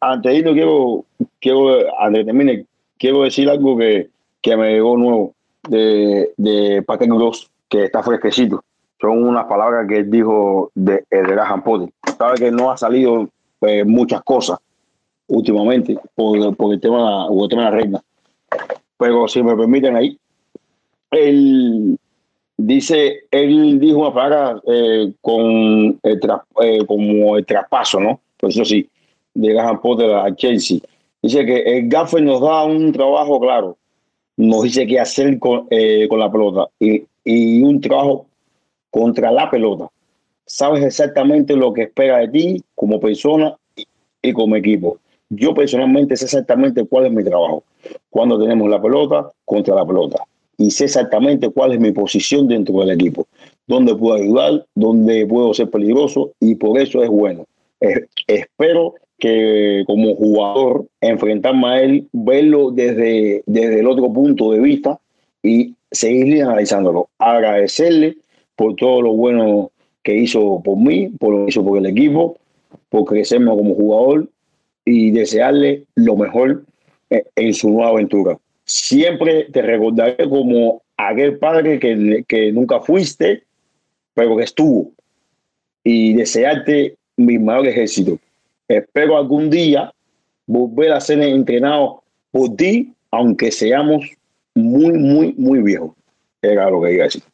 Antes 0.00 0.32
de 0.32 0.38
irnos, 0.38 0.54
quiero, 0.54 1.04
quiero, 1.40 2.00
antes 2.00 2.20
de 2.20 2.24
termine, 2.24 2.66
quiero 2.98 3.22
decir 3.22 3.48
algo 3.48 3.76
que, 3.76 4.08
que 4.40 4.56
me 4.56 4.72
llegó 4.72 4.96
nuevo 4.96 5.34
de, 5.68 6.32
de 6.36 6.82
Patrick 6.82 7.12
Gross, 7.12 7.50
que 7.68 7.84
está 7.84 8.02
fresquecito. 8.02 8.64
Son 9.00 9.22
unas 9.22 9.44
palabras 9.46 9.86
que 9.88 9.98
él 9.98 10.10
dijo 10.10 10.70
de, 10.74 11.04
de 11.10 11.22
Graham 11.22 11.62
Potter. 11.62 11.90
Sabe 12.16 12.36
que 12.36 12.50
no 12.50 12.70
ha 12.70 12.76
salido 12.76 13.28
eh, 13.62 13.84
muchas 13.84 14.22
cosas 14.22 14.58
últimamente 15.26 15.98
por, 16.14 16.56
por 16.56 16.72
el 16.72 16.80
tema, 16.80 17.28
por 17.28 17.44
el 17.44 17.48
tema 17.48 17.64
de 17.64 17.70
la 17.70 17.76
reina. 17.76 18.02
Pero 18.98 19.28
si 19.28 19.42
me 19.42 19.56
permiten 19.56 19.96
ahí, 19.96 20.18
él 21.10 21.98
dice, 22.56 23.24
él 23.30 23.78
dijo 23.80 24.00
una 24.00 24.14
palabra 24.14 24.62
eh, 24.66 25.12
con 25.20 25.98
el 26.02 26.20
eh, 26.62 26.86
como 26.86 27.36
el 27.36 27.46
traspaso, 27.46 28.00
¿no? 28.00 28.20
Pues 28.38 28.54
eso 28.54 28.64
sí, 28.64 28.88
de 29.34 29.52
Graham 29.52 29.80
Potter 29.80 30.12
a 30.12 30.34
Chelsea. 30.34 30.78
Dice 31.22 31.44
que 31.44 31.62
el 31.62 31.88
gaffer 31.88 32.22
nos 32.22 32.40
da 32.40 32.64
un 32.64 32.92
trabajo 32.92 33.40
claro, 33.40 33.76
nos 34.36 34.62
dice 34.62 34.86
qué 34.86 34.98
hacer 34.98 35.38
con, 35.38 35.66
eh, 35.70 36.06
con 36.08 36.18
la 36.18 36.30
pelota 36.30 36.68
y, 36.78 37.02
y 37.24 37.62
un 37.62 37.80
trabajo 37.80 38.26
contra 38.90 39.30
la 39.30 39.50
pelota. 39.50 39.88
Sabes 40.46 40.82
exactamente 40.84 41.54
lo 41.54 41.72
que 41.72 41.82
espera 41.82 42.18
de 42.18 42.28
ti 42.28 42.64
como 42.74 42.98
persona 42.98 43.54
y, 43.76 43.86
y 44.22 44.32
como 44.32 44.56
equipo. 44.56 44.98
Yo 45.28 45.54
personalmente 45.54 46.16
sé 46.16 46.24
exactamente 46.24 46.84
cuál 46.86 47.06
es 47.06 47.12
mi 47.12 47.22
trabajo. 47.22 47.62
Cuando 48.08 48.40
tenemos 48.40 48.68
la 48.68 48.82
pelota, 48.82 49.30
contra 49.44 49.76
la 49.76 49.86
pelota. 49.86 50.24
Y 50.60 50.70
sé 50.72 50.84
exactamente 50.84 51.48
cuál 51.48 51.72
es 51.72 51.80
mi 51.80 51.90
posición 51.90 52.46
dentro 52.46 52.80
del 52.80 52.90
equipo. 52.90 53.26
Dónde 53.66 53.94
puedo 53.94 54.16
ayudar, 54.16 54.66
dónde 54.74 55.26
puedo 55.26 55.54
ser 55.54 55.70
peligroso 55.70 56.32
y 56.38 56.54
por 56.54 56.78
eso 56.78 57.02
es 57.02 57.08
bueno. 57.08 57.46
Espero 58.26 58.92
que 59.18 59.84
como 59.86 60.14
jugador 60.16 60.84
enfrentarme 61.00 61.66
a 61.66 61.82
él, 61.82 62.08
verlo 62.12 62.72
desde, 62.72 63.42
desde 63.46 63.80
el 63.80 63.86
otro 63.86 64.12
punto 64.12 64.52
de 64.52 64.60
vista 64.60 65.00
y 65.42 65.76
seguir 65.90 66.42
analizándolo. 66.42 67.08
Agradecerle 67.18 68.18
por 68.54 68.76
todo 68.76 69.00
lo 69.00 69.14
bueno 69.14 69.70
que 70.02 70.14
hizo 70.14 70.60
por 70.62 70.76
mí, 70.76 71.08
por 71.08 71.32
lo 71.32 71.44
que 71.46 71.50
hizo 71.52 71.64
por 71.64 71.78
el 71.78 71.86
equipo, 71.86 72.36
por 72.90 73.06
crecerme 73.06 73.50
como 73.50 73.74
jugador 73.74 74.28
y 74.84 75.10
desearle 75.10 75.84
lo 75.94 76.16
mejor 76.16 76.64
en 77.08 77.54
su 77.54 77.70
nueva 77.70 77.92
aventura. 77.92 78.38
Siempre 78.70 79.48
te 79.50 79.62
recordaré 79.62 80.28
como 80.28 80.80
aquel 80.96 81.38
padre 81.38 81.80
que, 81.80 82.52
nunca 82.52 82.78
fuiste, 82.78 83.42
pero 84.14 84.36
que 84.36 84.44
estuvo. 84.44 84.92
Y 85.82 86.14
desearte 86.14 86.96
mi 87.16 87.36
mayor 87.36 87.66
ejército. 87.66 88.16
Espero 88.68 89.16
algún 89.16 89.50
día 89.50 89.92
volver 90.46 90.92
a 90.92 91.00
ser 91.00 91.20
entrenado 91.20 92.04
por 92.30 92.54
ti, 92.54 92.94
aunque 93.10 93.50
seamos 93.50 94.04
muy, 94.54 94.92
muy, 94.92 95.34
muy 95.36 95.62
viejos. 95.62 95.90
Era 96.40 96.70
lo 96.70 96.80
que 96.80 96.92
iba 96.92 97.02
a 97.02 97.06
decir. 97.06 97.24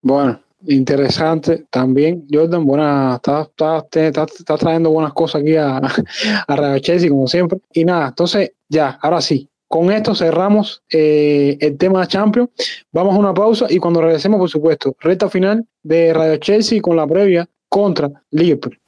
Bueno, 0.00 0.40
interesante 0.68 1.64
también. 1.70 2.24
Jordan, 2.30 2.64
buena, 2.64 3.16
estás 3.16 3.48
está, 3.48 3.84
está, 3.90 4.26
está 4.26 4.56
trayendo 4.56 4.90
buenas 4.90 5.12
cosas 5.12 5.42
aquí 5.42 5.56
a, 5.56 5.78
a 6.46 6.80
Chelsea, 6.80 7.10
como 7.10 7.26
siempre. 7.26 7.58
Y 7.72 7.84
nada, 7.84 8.10
entonces 8.10 8.52
ya, 8.68 8.96
ahora 9.02 9.20
sí. 9.20 9.48
Con 9.68 9.92
esto 9.92 10.14
cerramos 10.14 10.82
eh, 10.90 11.58
el 11.60 11.76
tema 11.76 12.00
de 12.00 12.06
Champions. 12.06 12.48
Vamos 12.90 13.14
a 13.14 13.18
una 13.18 13.34
pausa 13.34 13.66
y 13.68 13.76
cuando 13.76 14.00
regresemos, 14.00 14.40
por 14.40 14.48
supuesto, 14.48 14.96
recta 14.98 15.28
final 15.28 15.66
de 15.82 16.14
Radio 16.14 16.38
Chelsea 16.38 16.80
con 16.80 16.96
la 16.96 17.06
previa 17.06 17.46
contra 17.68 18.10
Liverpool. 18.30 18.78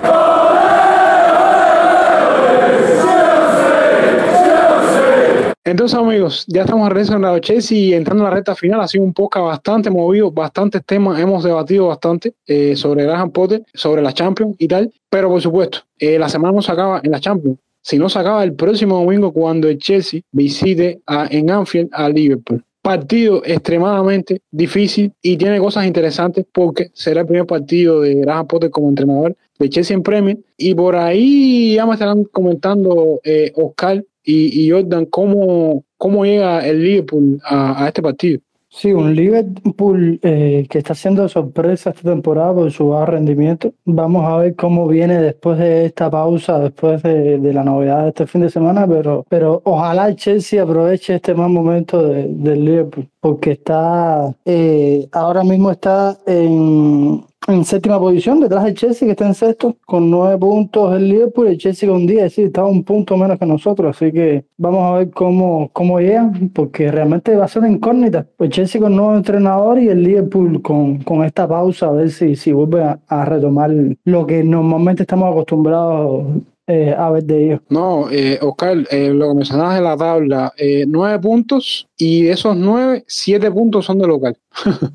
Entonces, 5.62 5.99
amigos, 5.99 6.47
ya 6.49 6.62
estamos 6.62 6.89
de 6.89 6.95
regreso 6.95 7.14
en 7.14 7.22
Radio 7.22 7.39
Chelsea 7.41 7.78
y 7.78 7.93
entrando 7.93 8.24
en 8.24 8.31
la 8.31 8.35
recta 8.35 8.55
final. 8.55 8.81
Ha 8.81 8.89
sido 8.89 9.05
un 9.05 9.12
podcast 9.12 9.45
bastante 9.45 9.91
movido, 9.91 10.31
bastantes 10.31 10.83
temas. 10.87 11.20
Hemos 11.20 11.45
debatido 11.45 11.89
bastante 11.89 12.33
eh, 12.47 12.74
sobre 12.74 13.05
Graham 13.05 13.31
Potter, 13.31 13.62
sobre 13.74 14.01
la 14.01 14.14
Champions 14.14 14.57
y 14.59 14.66
tal. 14.66 14.91
Pero, 15.11 15.28
por 15.28 15.43
supuesto, 15.43 15.81
eh, 15.99 16.18
la 16.18 16.31
semana 16.31 16.55
no 16.55 16.62
se 16.62 16.72
acaba 16.72 17.03
en 17.05 17.11
la 17.11 17.20
Champions. 17.20 17.59
Si 17.83 17.99
no 17.99 18.09
se 18.09 18.18
acaba 18.18 18.45
el 18.45 18.55
próximo 18.55 18.97
domingo 18.97 19.33
cuando 19.33 19.68
el 19.68 19.78
Chelsea 19.78 20.20
visite 20.33 21.01
a, 21.07 21.26
en 21.31 21.51
Anfield 21.51 21.91
a 21.93 22.09
Liverpool. 22.09 22.64
partido 22.83 23.43
extremadamente 23.45 24.41
difícil 24.51 25.12
y 25.20 25.37
tiene 25.37 25.59
cosas 25.59 25.87
interesantes 25.87 26.47
porque 26.51 26.91
será 26.95 27.20
el 27.20 27.26
primer 27.26 27.47
partido 27.47 28.01
de 28.01 28.14
Graham 28.14 28.47
Potter 28.47 28.70
como 28.70 28.89
entrenador 28.89 29.37
de 29.59 29.68
Chelsea 29.68 29.95
en 29.95 30.03
Premier. 30.03 30.39
Y 30.57 30.74
por 30.74 30.97
ahí 30.97 31.74
ya 31.74 31.85
me 31.85 31.93
estarán 31.93 32.24
comentando 32.24 33.20
eh, 33.22 33.53
Oscar 33.55 34.03
y, 34.24 34.70
Jordan 34.70 35.07
cómo, 35.07 35.85
cómo 35.97 36.24
llega 36.24 36.66
el 36.66 36.83
Liverpool 36.83 37.41
a 37.45 37.87
este 37.87 38.03
partido. 38.03 38.41
Sí, 38.73 38.93
un 38.93 39.14
Liverpool 39.16 40.21
eh, 40.23 40.64
que 40.71 40.79
está 40.79 40.93
haciendo 40.93 41.29
sorpresa 41.29 41.91
esta 41.91 42.03
temporada 42.03 42.55
por 42.55 42.71
su 42.71 42.89
bajo 42.89 43.07
rendimiento. 43.07 43.73
Vamos 43.85 44.25
a 44.25 44.37
ver 44.37 44.55
cómo 44.55 44.87
viene 44.87 45.21
después 45.21 45.59
de 45.59 45.87
esta 45.87 46.09
pausa, 46.09 46.61
después 46.61 47.03
de, 47.03 47.39
de 47.39 47.53
la 47.53 47.64
novedad 47.64 48.05
de 48.05 48.09
este 48.11 48.27
fin 48.29 48.43
de 48.43 48.49
semana, 48.51 48.87
pero, 48.87 49.27
pero 49.29 49.61
ojalá 49.64 50.07
el 50.09 50.14
Chelsea 50.14 50.62
aproveche 50.62 51.16
este 51.16 51.35
mal 51.35 51.51
momento 51.51 52.01
de, 52.01 52.29
del 52.29 52.64
Liverpool, 52.64 53.09
porque 53.18 53.53
está 53.53 54.33
eh, 54.45 55.09
ahora 55.11 55.43
mismo 55.43 55.73
está 55.73 56.16
en, 56.27 57.25
en 57.53 57.64
séptima 57.64 57.98
posición, 57.98 58.40
detrás 58.40 58.64
del 58.64 58.74
Chelsea 58.74 59.07
que 59.07 59.12
está 59.12 59.26
en 59.26 59.34
sexto, 59.34 59.76
con 59.86 60.11
nueve 60.11 60.38
puntos 60.38 60.94
el 60.94 61.09
Liverpool, 61.09 61.48
el 61.48 61.59
Chelsea 61.59 61.88
con 61.88 62.07
diez, 62.07 62.24
es 62.24 62.38
está 62.38 62.64
un 62.64 62.84
punto 62.84 63.16
menos 63.16 63.38
que 63.38 63.46
nosotros, 63.46 63.96
así 63.96 64.12
que 64.12 64.44
vamos 64.57 64.82
a 64.84 64.98
ver 64.98 65.11
cómo, 65.11 65.70
cómo 65.72 66.01
llegan, 66.01 66.51
porque 66.51 66.90
realmente 66.90 67.36
va 67.36 67.44
a 67.44 67.48
ser 67.48 67.62
una 67.62 67.72
incógnita. 67.72 68.26
El 68.38 68.51
Chelsea 68.51 68.80
con 68.80 68.96
nuevo 68.96 69.16
entrenador 69.16 69.78
y 69.78 69.88
el 69.88 70.03
Liverpool 70.03 70.62
con, 70.62 70.98
con 70.98 71.24
esta 71.24 71.46
pausa, 71.48 71.88
a 71.88 71.92
ver 71.92 72.11
si, 72.11 72.36
si 72.36 72.53
vuelve 72.53 72.82
a, 72.82 73.01
a 73.09 73.24
retomar 73.24 73.70
lo 74.05 74.26
que 74.26 74.42
normalmente 74.44 75.03
estamos 75.03 75.30
acostumbrados 75.30 76.24
eh, 76.71 76.95
a 76.97 77.11
ver 77.11 77.25
de 77.25 77.45
ellos. 77.45 77.61
No, 77.68 78.09
eh, 78.11 78.39
Oscar, 78.41 78.87
eh, 78.91 79.11
lo 79.12 79.29
que 79.29 79.35
mencionabas 79.35 79.79
en 79.79 79.85
la 79.85 79.97
tabla, 79.97 80.53
eh, 80.57 80.85
nueve 80.87 81.18
puntos 81.18 81.89
y 81.99 82.23
de 82.23 82.33
esos 82.33 82.57
nueve, 82.57 83.05
siete 83.09 83.51
puntos 83.51 83.87
son 83.87 83.99
de 83.99 84.07
local. 84.07 84.37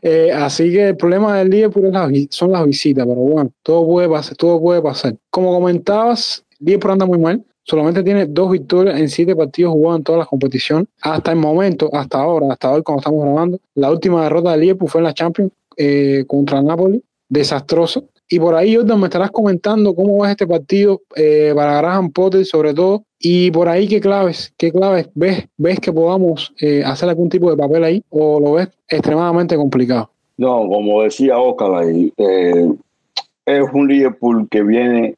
Eh, 0.00 0.32
así 0.32 0.70
que 0.70 0.88
el 0.88 0.96
problema 0.96 1.36
del 1.36 1.50
Liverpool 1.50 1.90
la, 1.92 2.08
son 2.30 2.52
las 2.52 2.64
visitas, 2.64 3.04
pero 3.06 3.20
bueno, 3.20 3.50
todo 3.62 3.86
puede 3.86 4.08
pasar, 4.08 4.36
todo 4.36 4.60
puede 4.60 4.80
pasar. 4.80 5.14
Como 5.30 5.52
comentabas, 5.52 6.44
Liverpool 6.60 6.92
anda 6.92 7.06
muy 7.06 7.18
mal. 7.18 7.44
Solamente 7.64 8.02
tiene 8.02 8.26
dos 8.26 8.50
victorias 8.50 8.98
en 8.98 9.08
siete 9.08 9.36
partidos 9.36 9.72
jugados 9.72 9.98
en 9.98 10.04
todas 10.04 10.18
las 10.20 10.28
competiciones. 10.28 10.86
Hasta 11.02 11.32
el 11.32 11.38
momento, 11.38 11.90
hasta 11.92 12.18
ahora, 12.18 12.52
hasta 12.52 12.70
hoy 12.70 12.82
cuando 12.82 13.00
estamos 13.00 13.24
grabando, 13.24 13.58
la 13.74 13.90
última 13.90 14.22
derrota 14.22 14.52
del 14.52 14.60
Liverpool 14.60 14.88
fue 14.88 15.00
en 15.00 15.04
la 15.04 15.14
Champions 15.14 15.52
eh, 15.76 16.24
contra 16.26 16.62
Napoli. 16.62 17.02
Desastroso. 17.28 18.04
Y 18.30 18.38
por 18.38 18.54
ahí, 18.54 18.76
Jordan, 18.76 19.00
me 19.00 19.06
estarás 19.06 19.30
comentando 19.30 19.94
cómo 19.94 20.18
va 20.18 20.30
este 20.30 20.46
partido 20.46 21.00
eh, 21.16 21.52
para 21.54 21.78
Graham 21.78 22.10
Potter, 22.10 22.44
sobre 22.44 22.74
todo. 22.74 23.04
Y 23.18 23.50
por 23.50 23.68
ahí, 23.68 23.88
¿qué 23.88 24.00
claves, 24.00 24.52
qué 24.58 24.70
claves 24.70 25.08
ves, 25.14 25.46
ves 25.56 25.80
que 25.80 25.92
podamos 25.92 26.52
eh, 26.60 26.82
hacer 26.84 27.08
algún 27.08 27.30
tipo 27.30 27.50
de 27.50 27.56
papel 27.56 27.84
ahí 27.84 28.02
o 28.10 28.38
lo 28.38 28.52
ves 28.52 28.68
extremadamente 28.86 29.56
complicado? 29.56 30.10
No, 30.36 30.68
como 30.68 31.02
decía 31.02 31.38
Oscar 31.38 31.84
eh, 31.84 32.70
es 33.46 33.64
un 33.72 33.88
Liverpool 33.88 34.46
que 34.50 34.62
viene 34.62 35.16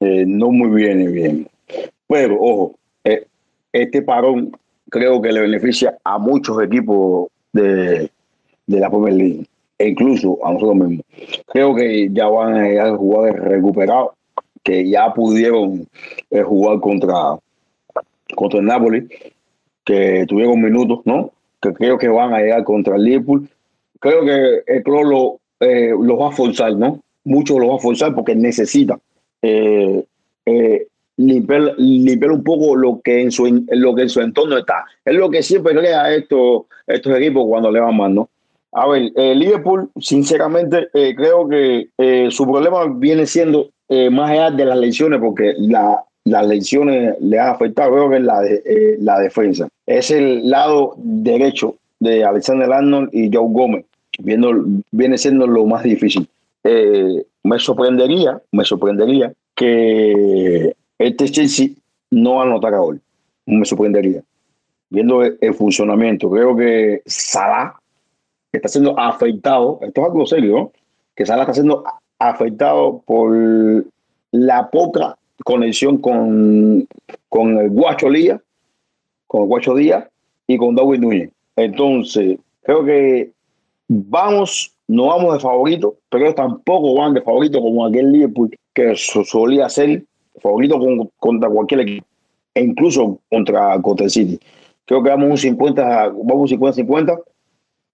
eh, 0.00 0.24
no 0.26 0.50
muy 0.50 0.68
bien, 0.68 1.10
bien. 1.12 1.48
Pero, 2.06 2.36
ojo, 2.38 2.74
este 3.72 4.02
parón 4.02 4.52
creo 4.90 5.22
que 5.22 5.32
le 5.32 5.40
beneficia 5.40 5.96
a 6.04 6.18
muchos 6.18 6.62
equipos 6.62 7.28
de, 7.52 8.10
de 8.66 8.80
la 8.80 8.90
Premier 8.90 9.14
League 9.14 9.46
e 9.82 9.88
incluso 9.88 10.38
a 10.44 10.52
nosotros 10.52 10.76
mismos. 10.76 11.06
Creo 11.46 11.74
que 11.74 12.08
ya 12.12 12.28
van 12.28 12.78
a 12.78 12.96
jugadores 12.96 13.40
recuperados 13.40 14.10
que 14.62 14.88
ya 14.88 15.12
pudieron 15.12 15.88
eh, 16.30 16.42
jugar 16.42 16.78
contra, 16.80 17.36
contra 18.36 18.60
el 18.60 18.66
Napoli, 18.66 19.08
que 19.84 20.24
tuvieron 20.28 20.62
minutos, 20.62 21.00
¿no? 21.04 21.32
Que 21.60 21.72
creo 21.72 21.98
que 21.98 22.08
van 22.08 22.32
a 22.32 22.38
llegar 22.38 22.62
contra 22.62 22.94
el 22.94 23.04
Liverpool. 23.04 23.48
Creo 23.98 24.24
que 24.24 24.62
el 24.66 24.82
club 24.84 25.04
lo, 25.04 25.40
eh, 25.58 25.90
los 26.00 26.18
va 26.20 26.28
a 26.28 26.32
forzar, 26.32 26.76
¿no? 26.76 27.00
Muchos 27.24 27.58
los 27.58 27.70
va 27.70 27.74
a 27.76 27.78
forzar 27.78 28.14
porque 28.14 28.36
necesita 28.36 28.98
eh, 29.42 30.04
eh, 30.46 30.86
limpiar, 31.16 32.30
un 32.30 32.44
poco 32.44 32.76
lo 32.76 33.00
que 33.02 33.22
en 33.22 33.30
su 33.32 33.64
lo 33.68 33.94
que 33.94 34.02
en 34.02 34.08
su 34.08 34.20
entorno 34.20 34.58
está. 34.58 34.84
Es 35.04 35.14
lo 35.14 35.28
que 35.28 35.42
siempre 35.42 35.74
crea 35.74 36.14
estos, 36.14 36.66
estos 36.86 37.16
equipos 37.18 37.46
cuando 37.48 37.70
le 37.70 37.80
van 37.80 37.96
mal, 37.96 38.14
¿no? 38.14 38.28
A 38.74 38.88
ver, 38.88 39.12
eh, 39.16 39.34
Liverpool, 39.34 39.90
sinceramente, 40.00 40.88
eh, 40.94 41.14
creo 41.14 41.46
que 41.46 41.88
eh, 41.98 42.28
su 42.30 42.44
problema 42.50 42.86
viene 42.86 43.26
siendo 43.26 43.68
eh, 43.88 44.08
más 44.08 44.30
allá 44.30 44.50
de 44.50 44.64
las 44.64 44.78
lesiones, 44.78 45.20
porque 45.20 45.54
la, 45.58 46.02
las 46.24 46.46
lesiones 46.46 47.14
le 47.20 47.38
han 47.38 47.50
afectado, 47.50 47.92
creo 47.92 48.08
que 48.08 48.16
es 48.16 48.22
la, 48.22 48.40
de, 48.40 48.62
eh, 48.64 48.96
la 49.00 49.18
defensa. 49.18 49.68
Es 49.86 50.10
el 50.10 50.48
lado 50.48 50.94
derecho 50.96 51.74
de 52.00 52.24
Alexander 52.24 52.72
Arnold 52.72 53.10
y 53.12 53.30
Joe 53.30 53.46
Gómez, 53.50 53.84
viendo, 54.18 54.50
viene 54.90 55.18
siendo 55.18 55.46
lo 55.46 55.66
más 55.66 55.82
difícil. 55.82 56.26
Eh, 56.64 57.24
me 57.42 57.58
sorprendería, 57.58 58.40
me 58.52 58.64
sorprendería 58.64 59.32
que 59.54 60.74
este 60.98 61.28
Chelsea 61.28 61.68
no 62.10 62.40
anotara 62.40 62.78
gol. 62.78 63.00
Me 63.44 63.66
sorprendería. 63.66 64.22
Viendo 64.88 65.22
el, 65.22 65.36
el 65.40 65.54
funcionamiento, 65.54 66.30
creo 66.30 66.56
que 66.56 67.02
Salah 67.04 67.74
está 68.52 68.68
siendo 68.68 68.98
afectado, 68.98 69.78
esto 69.82 70.02
es 70.02 70.06
algo 70.06 70.26
serio, 70.26 70.72
que 71.14 71.26
Salah 71.26 71.42
está 71.42 71.54
siendo 71.54 71.84
afectado 72.18 73.02
por 73.06 73.34
la 74.30 74.70
poca 74.70 75.16
conexión 75.44 75.98
con, 75.98 76.86
con 77.28 77.58
el 77.58 77.70
Guacho 77.70 78.10
Díaz, 78.10 78.40
con 79.26 79.42
el 79.42 79.48
Guacho 79.48 79.74
Díaz 79.74 80.08
y 80.46 80.56
con 80.56 80.74
Darwin 80.74 81.00
Núñez. 81.00 81.30
Entonces, 81.56 82.38
creo 82.62 82.84
que 82.84 83.30
vamos, 83.88 84.72
no 84.86 85.06
vamos 85.06 85.34
de 85.34 85.40
favorito, 85.40 85.96
pero 86.10 86.34
tampoco 86.34 86.94
van 86.94 87.14
de 87.14 87.22
favorito 87.22 87.60
como 87.60 87.86
aquel 87.86 88.12
Liverpool 88.12 88.54
que 88.74 88.94
solía 88.96 89.68
ser 89.68 90.04
favorito 90.40 90.78
con, 90.78 91.10
contra 91.18 91.48
cualquier 91.48 91.80
equipo, 91.80 92.06
e 92.54 92.62
incluso 92.62 93.18
contra, 93.30 93.80
contra 93.80 94.04
el 94.04 94.10
City. 94.10 94.38
Creo 94.84 95.02
que 95.02 95.10
vamos 95.10 95.30
un 95.30 95.38
50, 95.38 96.08
vamos 96.24 96.52
un 96.52 96.58
50-50 96.58 97.22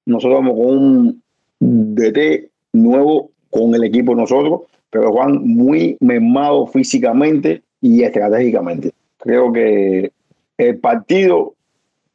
nosotros 0.09 0.41
vamos 0.41 0.55
con 0.55 0.77
un 0.79 1.23
DT 1.61 2.49
nuevo 2.73 3.31
con 3.51 3.75
el 3.75 3.85
equipo 3.85 4.15
nosotros, 4.15 4.63
pero 4.91 5.13
Juan 5.13 5.47
muy 5.47 5.99
mermado 6.01 6.67
físicamente 6.67 7.63
y 7.83 8.03
estratégicamente. 8.03 8.91
Creo 9.19 9.53
que 9.53 10.11
el 10.57 10.79
partido, 10.79 11.55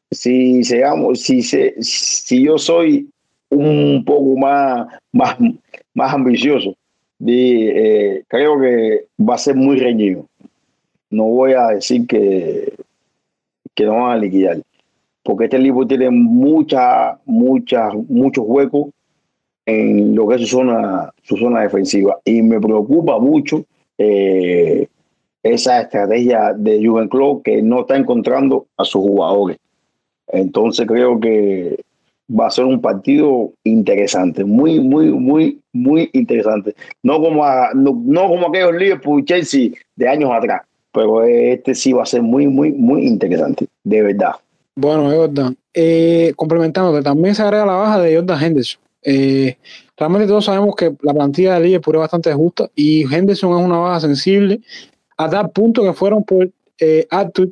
si 0.10 0.64
seamos, 0.64 1.22
si 1.22 1.44
se, 1.44 1.76
si 1.82 2.44
yo 2.44 2.58
soy 2.58 3.08
un 3.50 4.04
poco 4.04 4.38
más, 4.38 4.88
más, 5.12 5.38
más 5.94 6.14
ambicioso, 6.14 6.76
y, 7.20 7.68
eh, 7.68 8.24
creo 8.28 8.60
que 8.60 9.06
va 9.20 9.36
a 9.36 9.38
ser 9.38 9.56
muy 9.56 9.78
reñido. 9.78 10.26
No 11.12 11.26
voy 11.26 11.54
a 11.54 11.68
decir 11.68 12.08
que, 12.08 12.74
que 13.76 13.86
no 13.86 14.02
van 14.02 14.12
a 14.14 14.18
liquidar 14.18 14.58
porque 15.24 15.46
este 15.46 15.58
libro 15.58 15.88
tiene 15.88 16.10
mucha, 16.10 17.18
mucha, 17.26 17.90
muchos 18.10 18.44
huecos 18.46 18.88
en 19.66 20.16
lo 20.16 20.28
que 20.28 20.36
es 20.36 20.42
su 20.42 20.48
zona, 20.48 21.12
su 21.22 21.38
zona 21.38 21.62
defensiva. 21.62 22.20
Y 22.26 22.42
me 22.42 22.60
preocupa 22.60 23.18
mucho 23.20 23.64
eh, 23.98 24.88
esa 25.42 25.82
estrategia 25.82 26.54
de 26.54 26.80
Jürgen 26.80 27.08
Klopp 27.08 27.44
que 27.44 27.62
no 27.62 27.82
está 27.82 27.96
encontrando 27.96 28.68
a 28.78 28.84
sus 28.84 29.02
jugadores. 29.02 29.58
Entonces 30.28 30.86
creo 30.86 31.20
que 31.20 31.80
va 32.30 32.48
a 32.48 32.52
ser 32.52 32.66
un 32.66 32.82
partido 32.82 33.52
interesante, 33.64 34.44
muy, 34.44 34.80
muy, 34.80 35.12
muy, 35.12 35.60
muy 35.72 36.10
interesante. 36.14 36.76
No 37.02 37.22
como, 37.22 37.46
no 37.74 38.28
como 38.28 38.48
aquellos 38.48 38.74
Liverpool 38.74 39.26
Chelsea 39.26 39.72
de 39.96 40.08
años 40.08 40.32
atrás, 40.34 40.62
pero 40.92 41.24
este 41.24 41.76
sí 41.76 41.94
va 41.94 42.04
a 42.04 42.08
ser 42.08 42.22
muy, 42.22 42.48
muy, 42.48 42.72
muy 42.72 43.06
interesante, 43.06 43.68
de 43.84 44.02
verdad. 44.02 44.36
Bueno, 44.76 45.12
Jordan, 45.12 45.56
eh, 45.74 46.34
complementando 46.36 46.94
que 46.94 47.02
también 47.02 47.36
se 47.36 47.44
agrega 47.44 47.66
la 47.66 47.74
baja 47.74 48.00
de 48.02 48.16
Jordan 48.16 48.44
Henderson. 48.44 48.82
Eh, 49.04 49.58
realmente 49.98 50.28
todos 50.28 50.46
sabemos 50.46 50.76
que 50.76 50.96
la 51.02 51.14
plantilla 51.14 51.56
de 51.56 51.66
Liverpool 51.66 51.96
es 51.96 52.00
bastante 52.00 52.34
justa 52.34 52.70
y 52.76 53.04
Henderson 53.04 53.58
es 53.60 53.66
una 53.66 53.78
baja 53.78 54.00
sensible 54.00 54.62
a 55.18 55.30
tal 55.30 55.52
punto 55.52 55.84
que 55.84 55.94
fueron 55.94 56.24
por 56.24 56.50
eh, 56.80 57.06
Arthur, 57.10 57.50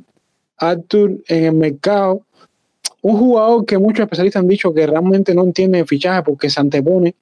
Arthur 0.57 1.17
en 1.27 1.43
el 1.45 1.53
mercado, 1.53 2.21
un 3.01 3.17
jugador 3.17 3.65
que 3.65 3.77
muchos 3.77 4.03
especialistas 4.03 4.41
han 4.41 4.47
dicho 4.47 4.73
que 4.73 4.87
realmente 4.87 5.35
no 5.35 5.43
entiende 5.43 5.79
el 5.79 5.87
fichaje 5.87 6.23
porque 6.23 6.49
se 6.49 6.59
antepone 6.59 7.15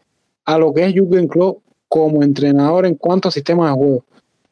a 0.45 0.57
lo 0.57 0.73
que 0.73 0.85
es 0.85 0.93
Jürgen 0.93 1.27
Klopp 1.27 1.61
como 1.87 2.23
entrenador 2.23 2.85
en 2.85 2.95
cuanto 2.95 3.29
a 3.29 3.31
sistemas 3.31 3.71
de 3.71 3.77
juego. 3.77 4.05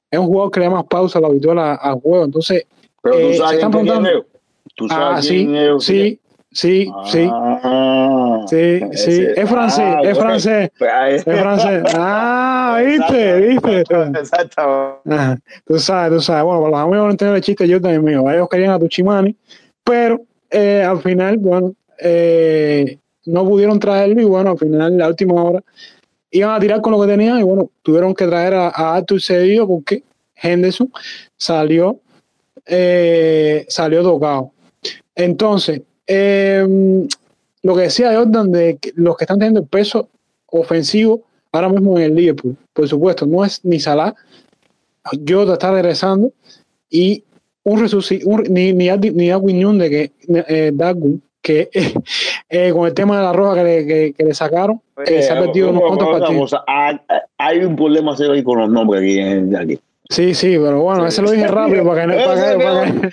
Es 0.09 0.19
un 0.19 0.27
jugador 0.27 0.51
que 0.51 0.59
le 0.59 0.65
da 0.67 0.71
más 0.71 0.85
pausa 0.85 1.19
a 1.19 1.21
lo 1.21 1.27
habitual 1.27 1.59
al 1.59 1.99
juego. 1.99 2.25
Entonces, 2.25 2.65
Pero 3.01 3.15
tú 3.15 3.21
eh, 3.21 3.33
se 3.33 3.37
sabes 3.39 3.53
están 3.55 3.71
quién 3.71 3.85
preguntando. 3.85 4.25
¿Tú 4.77 4.85
Ah, 4.91 4.95
sabes 5.19 5.25
sí, 5.25 5.35
quién 5.45 5.55
es? 5.55 5.83
sí, 5.83 6.19
sí, 6.51 6.93
sí, 7.05 7.29
Ah, 7.33 8.45
sí, 8.47 8.79
sí. 8.79 8.85
ese- 8.91 9.41
Es 9.41 9.49
francés, 9.49 9.85
ah, 9.87 10.01
es 10.03 10.17
francés, 10.19 10.71
Pues 10.77 10.91
es 11.27 11.39
francés. 11.41 11.83
Ah, 11.95 12.81
viste, 12.85 13.37
viste. 13.41 13.79
Exacto. 13.81 15.01
Tú 15.65 15.79
sabes, 15.79 16.11
tú 16.17 16.21
sabes. 16.21 16.43
Bueno, 16.43 16.61
para 16.61 16.71
los 16.71 16.79
amigos 16.79 17.05
no 17.05 17.11
entienden 17.11 17.35
el 17.37 17.41
chiste, 17.41 17.67
yo 17.67 17.81
también 17.81 18.03
mío. 18.03 18.29
Ellos 18.29 18.47
querían 18.49 18.69
a 18.71 18.77
Tuchimani, 18.79 19.35
pero 19.83 20.21
eh, 20.51 20.83
al 20.87 20.99
final, 21.01 21.37
bueno, 21.39 21.73
eh, 21.99 22.99
no 23.25 23.43
pudieron 23.45 23.79
traerlo 23.79 24.21
y 24.21 24.25
bueno, 24.25 24.51
al 24.51 24.59
final, 24.59 24.95
la 24.95 25.07
última 25.07 25.43
hora, 25.43 25.63
iban 26.29 26.51
a 26.55 26.59
tirar 26.59 26.81
con 26.81 26.91
lo 26.93 27.01
que 27.01 27.07
tenían 27.07 27.39
y 27.39 27.43
bueno, 27.43 27.71
tuvieron 27.81 28.13
que 28.13 28.27
traer 28.27 28.53
a, 28.53 28.67
a 28.67 28.95
Arthur 28.97 29.19
Cedido 29.21 29.67
porque 29.67 30.03
Henderson 30.39 30.91
salió, 31.35 31.99
eh, 32.65 33.65
salió 33.69 34.03
tocado. 34.03 34.51
Entonces, 35.17 35.81
eh, 36.05 36.65
lo 37.63 37.75
que 37.75 37.81
decía 37.81 38.15
Jordan 38.15 38.51
de 38.51 38.77
que 38.77 38.91
los 38.95 39.17
que 39.17 39.25
están 39.25 39.39
teniendo 39.39 39.59
el 39.61 39.67
peso 39.67 40.07
ofensivo 40.45 41.21
ahora 41.51 41.69
mismo 41.69 41.97
en 41.97 42.05
el 42.05 42.15
Liverpool, 42.15 42.55
por 42.73 42.87
supuesto, 42.87 43.25
no 43.25 43.43
es 43.43 43.63
ni 43.65 43.79
Salah, 43.79 44.13
Jota 45.27 45.53
está 45.53 45.71
regresando 45.71 46.31
y 46.89 47.23
un, 47.63 47.81
un 47.83 48.43
ni, 48.49 48.73
ni, 48.73 48.89
ni 49.11 49.27
Darwin 49.29 49.77
de 49.77 49.89
que 49.89 50.11
eh, 50.47 50.71
Darwin, 50.73 51.21
que 51.41 51.69
eh, 52.49 52.71
con 52.71 52.87
el 52.87 52.93
tema 52.93 53.17
de 53.17 53.23
la 53.23 53.33
roja 53.33 53.55
que 53.55 53.63
le, 53.63 53.85
que, 53.87 54.13
que 54.17 54.23
le 54.23 54.33
sacaron, 54.33 54.81
eh, 55.05 55.21
se 55.21 55.31
ha 55.31 55.39
perdido 55.39 55.71
unos 55.71 55.81
cuantos 55.87 56.09
partidos. 56.09 56.51
cosa, 56.51 56.63
hay, 56.67 56.97
hay 57.37 57.59
un 57.59 57.75
problema 57.75 58.15
serio 58.15 58.33
ahí 58.33 58.43
con 58.43 58.59
los 58.59 58.69
nombres 58.69 59.01
aquí. 59.01 59.19
en- 59.19 59.55
aquí. 59.55 59.79
Sí, 60.09 60.33
sí, 60.33 60.57
pero 60.57 60.81
bueno, 60.81 61.05
ese 61.05 61.21
lo 61.21 61.31
dije 61.31 61.47
rápido 61.47 61.83
para 61.85 62.01
que 62.01 62.07
no. 62.07 62.13
Para 62.25 62.57
que, 62.57 62.63
para 62.63 62.85
que- 62.91 63.07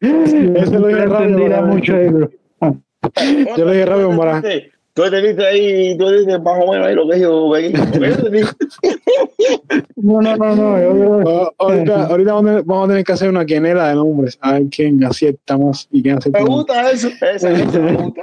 ese 0.60 0.78
lo 0.78 0.86
dije 0.88 1.06
No 1.06 1.12
rápido. 1.18 1.40
para 1.48 1.62
mucho 1.62 1.94
ahí, 1.96 2.08
bro. 2.08 2.30
Yo 3.56 3.64
lo 3.64 3.70
dije 3.70 3.86
rápido 3.86 4.16
para. 4.16 4.42
Tú 4.94 5.04
entendiste 5.04 5.46
ahí, 5.46 5.96
tú 5.98 6.08
entendiste 6.08 6.38
más 6.42 6.58
o 6.58 6.72
menos 6.72 6.86
ahí 6.86 6.94
lo 6.94 7.08
que 7.08 7.20
yo. 7.20 7.52
No, 9.96 10.20
no, 10.20 10.36
no, 10.36 10.56
no. 10.56 10.80
Yo 10.80 11.22
Ah, 11.28 11.50
ahorita 11.58 12.06
ahorita 12.10 12.32
vamos, 12.32 12.84
a 12.84 12.88
tener, 12.88 13.04
que 13.04 13.12
hacer 13.12 13.28
una 13.28 13.44
quenela 13.44 13.88
de 13.88 13.94
nombres, 13.96 14.38
a 14.40 14.52
ver 14.54 14.64
quién 14.70 15.02
acierta 15.04 15.56
más 15.58 15.86
y 15.90 16.02
quién 16.02 16.16
acierta 16.18 16.38
Me 16.40 16.44
más. 16.48 16.54
gusta 16.56 16.90
eso. 16.90 17.08
Esa, 17.08 17.50
esa 17.52 17.78
me 17.78 17.92
gusta. 17.92 18.20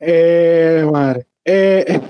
Eh, 0.00 0.86
madre. 0.90 1.26
Eh, 1.44 2.00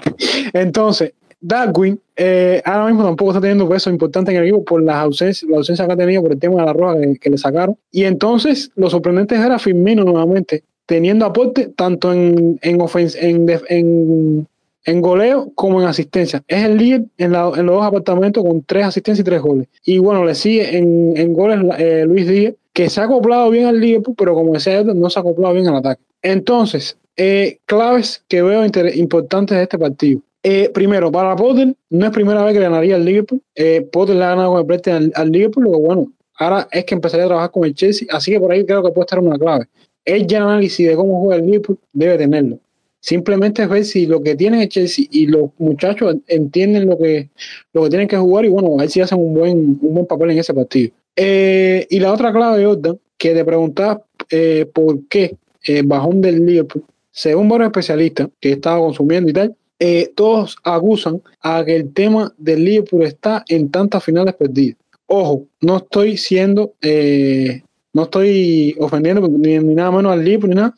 entonces, 0.53 1.13
Darwin 1.47 1.99
eh, 2.17 2.61
ahora 2.65 2.87
mismo 2.87 3.05
tampoco 3.05 3.31
está 3.33 3.41
teniendo 3.41 3.69
peso 3.69 3.91
importante 3.91 4.31
en 4.33 4.39
el 4.39 4.45
equipo 4.45 4.65
por 4.65 4.83
las 4.83 4.97
ausencias, 4.97 5.49
la 5.51 5.59
ausencia 5.59 5.87
que 5.87 5.93
ha 5.93 5.97
tenido 5.97 6.23
por 6.23 6.33
el 6.33 6.39
tema 6.39 6.61
de 6.61 6.67
la 6.67 6.73
roja 6.73 6.99
que, 7.01 7.17
que 7.19 7.31
le 7.31 7.39
sacaron. 7.39 7.77
Y 7.93 8.05
entonces, 8.05 8.71
lo 8.75 8.89
sorprendente 8.91 9.35
era 9.37 9.59
Firmino 9.59 10.03
nuevamente, 10.05 10.65
teniendo 10.87 11.25
aporte 11.27 11.69
tanto 11.77 12.13
en, 12.13 12.59
en, 12.63 12.79
ofens- 12.79 13.17
en, 13.21 13.47
en, 13.69 14.47
en 14.85 15.01
goleo 15.01 15.51
como 15.55 15.81
en 15.83 15.89
asistencia. 15.89 16.43
Es 16.49 16.65
el 16.65 16.77
líder 16.79 17.05
en, 17.19 17.33
la- 17.33 17.53
en 17.57 17.67
los 17.67 17.77
dos 17.77 17.85
apartamentos 17.85 18.43
con 18.45 18.63
tres 18.63 18.87
asistencias 18.87 19.21
y 19.27 19.31
tres 19.31 19.43
goles. 19.43 19.69
Y 19.85 19.99
bueno, 19.99 20.25
le 20.25 20.35
sigue 20.35 20.77
en, 20.77 21.13
en 21.17 21.33
goles 21.33 21.59
eh, 21.79 22.05
Luis 22.07 22.27
Díaz, 22.29 22.55
que 22.73 22.89
se 22.91 23.01
ha 23.01 23.05
acoplado 23.05 23.51
bien 23.51 23.67
al 23.67 23.81
Liverpool, 23.81 24.15
pero 24.19 24.35
como 24.35 24.53
decía 24.55 24.79
Edward, 24.81 24.97
no 24.97 25.09
se 25.11 25.19
ha 25.19 25.23
acoplado 25.23 25.55
bien 25.55 25.67
al 25.69 25.77
ataque. 25.77 26.03
Entonces, 26.23 26.97
eh, 27.17 27.59
claves 27.67 28.23
que 28.29 28.43
veo 28.43 28.63
importantes 28.95 29.57
de 29.57 29.63
este 29.63 29.79
partido. 29.79 30.21
Eh, 30.49 30.71
primero, 30.73 31.11
para 31.11 31.35
Potter, 31.35 31.75
no 31.91 32.07
es 32.07 32.13
primera 32.13 32.45
vez 32.45 32.55
que 32.55 32.61
ganaría 32.61 32.95
al 32.95 33.05
Liverpool. 33.05 33.43
Eh, 33.57 33.81
Potter 33.91 34.15
le 34.15 34.23
ha 34.23 34.29
ganado 34.29 34.53
con 34.53 34.61
el 34.61 34.67
Preston 34.67 34.95
al, 34.95 35.13
al 35.17 35.33
Liverpool, 35.33 35.65
que 35.65 35.77
bueno, 35.77 36.13
ahora 36.39 36.69
es 36.71 36.85
que 36.85 36.95
empezaría 36.95 37.25
a 37.25 37.27
trabajar 37.27 37.51
con 37.51 37.65
el 37.65 37.75
Chelsea, 37.75 38.07
así 38.13 38.31
que 38.31 38.39
por 38.39 38.53
ahí 38.53 38.65
creo 38.65 38.81
que 38.81 38.93
puede 38.93 39.07
estar 39.07 39.19
una 39.19 39.37
clave. 39.37 39.67
El 40.05 40.25
ya 40.29 40.45
análisis 40.45 40.87
de 40.87 40.95
cómo 40.95 41.21
juega 41.21 41.35
el 41.43 41.47
Liverpool 41.47 41.81
debe 41.93 42.19
tenerlo. 42.19 42.61
Simplemente 43.01 43.65
es 43.65 43.69
ver 43.69 43.85
si 43.85 44.07
lo 44.07 44.23
que 44.23 44.37
tiene 44.37 44.63
el 44.63 44.69
Chelsea 44.69 45.07
y 45.11 45.27
los 45.27 45.51
muchachos 45.59 46.15
entienden 46.29 46.87
lo 46.87 46.97
que, 46.97 47.29
lo 47.73 47.83
que 47.83 47.89
tienen 47.89 48.07
que 48.07 48.17
jugar 48.17 48.45
y 48.45 48.49
bueno, 48.49 48.75
a 48.75 48.83
ver 48.83 48.91
si 48.91 49.01
hacen 49.01 49.19
un 49.19 49.35
buen, 49.35 49.59
un 49.59 49.95
buen 49.95 50.07
papel 50.07 50.31
en 50.31 50.39
ese 50.39 50.55
partido. 50.55 50.93
Eh, 51.17 51.89
y 51.91 51.99
la 51.99 52.13
otra 52.13 52.33
clave, 52.33 52.65
Jordan, 52.65 53.01
que 53.19 53.35
te 53.35 53.45
preguntabas 53.45 53.99
eh, 54.31 54.65
por 54.73 55.09
qué 55.09 55.35
eh, 55.65 55.83
bajón 55.85 56.21
del 56.21 56.47
Liverpool, 56.47 56.85
según 57.11 57.49
varios 57.49 57.67
especialistas 57.67 58.29
que 58.39 58.51
he 58.51 58.53
estado 58.53 58.83
consumiendo 58.83 59.29
y 59.29 59.33
tal, 59.33 59.57
eh, 59.79 60.11
todos 60.15 60.57
acusan 60.65 61.23
a 61.41 61.65
que 61.65 61.77
el 61.77 61.93
tema 61.93 62.33
del 62.39 62.65
Liverpool 62.65 63.03
está 63.03 63.45
en 63.49 63.71
tantas 63.71 64.03
finales 64.03 64.35
perdidas. 64.35 64.77
Ojo, 65.07 65.47
no 65.61 65.77
estoy 65.77 66.17
siendo, 66.17 66.75
eh, 66.83 67.63
no 67.93 68.05
estoy 68.05 68.75
ofendiendo 68.79 69.29
ni, 69.29 69.59
nada 69.59 69.91
menos 69.91 70.13
al 70.13 70.25
Liverpool 70.25 70.51
ni 70.51 70.57
nada, 70.57 70.75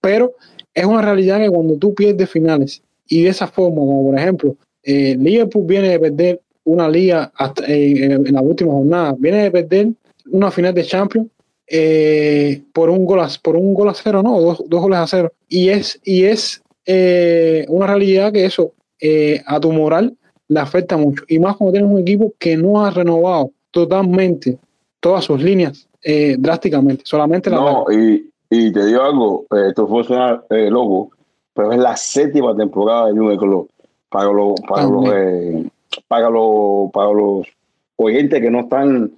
pero 0.00 0.34
es 0.74 0.84
una 0.84 1.02
realidad 1.02 1.38
que 1.38 1.48
cuando 1.48 1.76
tú 1.76 1.94
pierdes 1.94 2.28
finales 2.28 2.82
y 3.08 3.22
de 3.22 3.30
esa 3.30 3.46
forma, 3.46 3.76
como 3.76 4.10
por 4.10 4.18
ejemplo, 4.18 4.56
eh, 4.82 5.16
Liverpool 5.18 5.64
viene 5.66 5.88
de 5.90 5.98
perder 6.00 6.40
una 6.64 6.88
liga 6.88 7.32
hasta, 7.34 7.64
en 7.66 8.32
la 8.32 8.40
última 8.40 8.72
jornada, 8.72 9.14
viene 9.18 9.44
de 9.44 9.50
perder 9.50 9.88
una 10.30 10.50
final 10.50 10.74
de 10.74 10.84
Champions 10.84 11.28
eh, 11.72 12.62
por 12.72 12.90
un 12.90 13.04
gol 13.04 13.20
a, 13.20 13.28
por 13.42 13.56
un 13.56 13.72
gol 13.74 13.88
a 13.88 13.94
cero, 13.94 14.22
no, 14.22 14.40
dos, 14.40 14.62
dos 14.66 14.80
goles 14.82 14.98
a 14.98 15.06
cero. 15.06 15.32
Y 15.48 15.68
es, 15.68 16.00
y 16.04 16.24
es 16.24 16.62
eh, 16.92 17.66
una 17.68 17.86
realidad 17.86 18.32
que 18.32 18.44
eso 18.44 18.72
eh, 19.00 19.40
a 19.46 19.60
tu 19.60 19.70
moral 19.72 20.16
le 20.48 20.58
afecta 20.58 20.96
mucho. 20.96 21.22
Y 21.28 21.38
más 21.38 21.56
cuando 21.56 21.72
tienes 21.72 21.90
un 21.90 22.00
equipo 22.00 22.32
que 22.36 22.56
no 22.56 22.84
ha 22.84 22.90
renovado 22.90 23.52
totalmente 23.70 24.58
todas 24.98 25.24
sus 25.24 25.40
líneas 25.40 25.86
eh, 26.02 26.34
drásticamente, 26.36 27.04
solamente 27.06 27.48
la 27.48 27.56
No, 27.56 27.84
y, 27.92 28.28
y 28.50 28.72
te 28.72 28.86
digo 28.86 29.02
algo, 29.02 29.46
esto 29.68 29.86
fue 29.86 30.02
sonar 30.02 30.44
loco, 30.50 31.10
pero 31.54 31.72
es 31.72 31.78
la 31.78 31.96
séptima 31.96 32.56
temporada 32.56 33.06
de 33.06 33.12
Jürgen 33.12 33.38
Klopp. 33.38 33.70
Para 34.08 34.32
los, 34.32 34.60
para 34.68 34.86
los, 34.88 35.04
eh, 35.14 35.70
para 36.08 36.28
los, 36.30 36.90
para 36.90 37.12
los 37.12 37.46
oyentes 37.94 38.40
que 38.40 38.50
no 38.50 38.60
están 38.62 39.12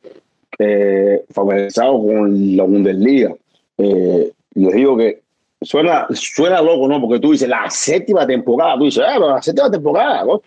eh, 0.58 1.24
familiarizados 1.30 2.04
con 2.04 2.56
la 2.56 2.64
Bundesliga, 2.64 3.34
eh, 3.78 4.30
les 4.54 4.74
digo 4.74 4.98
que 4.98 5.21
suena, 5.62 6.06
suena 6.12 6.60
loco, 6.60 6.88
¿no? 6.88 7.00
Porque 7.00 7.20
tú 7.20 7.32
dices 7.32 7.48
la 7.48 7.68
séptima 7.70 8.26
temporada, 8.26 8.76
tú 8.78 8.84
dices, 8.84 9.04
ah, 9.06 9.12
pero 9.14 9.34
la 9.34 9.42
séptima 9.42 9.70
temporada, 9.70 10.24
¿no? 10.24 10.42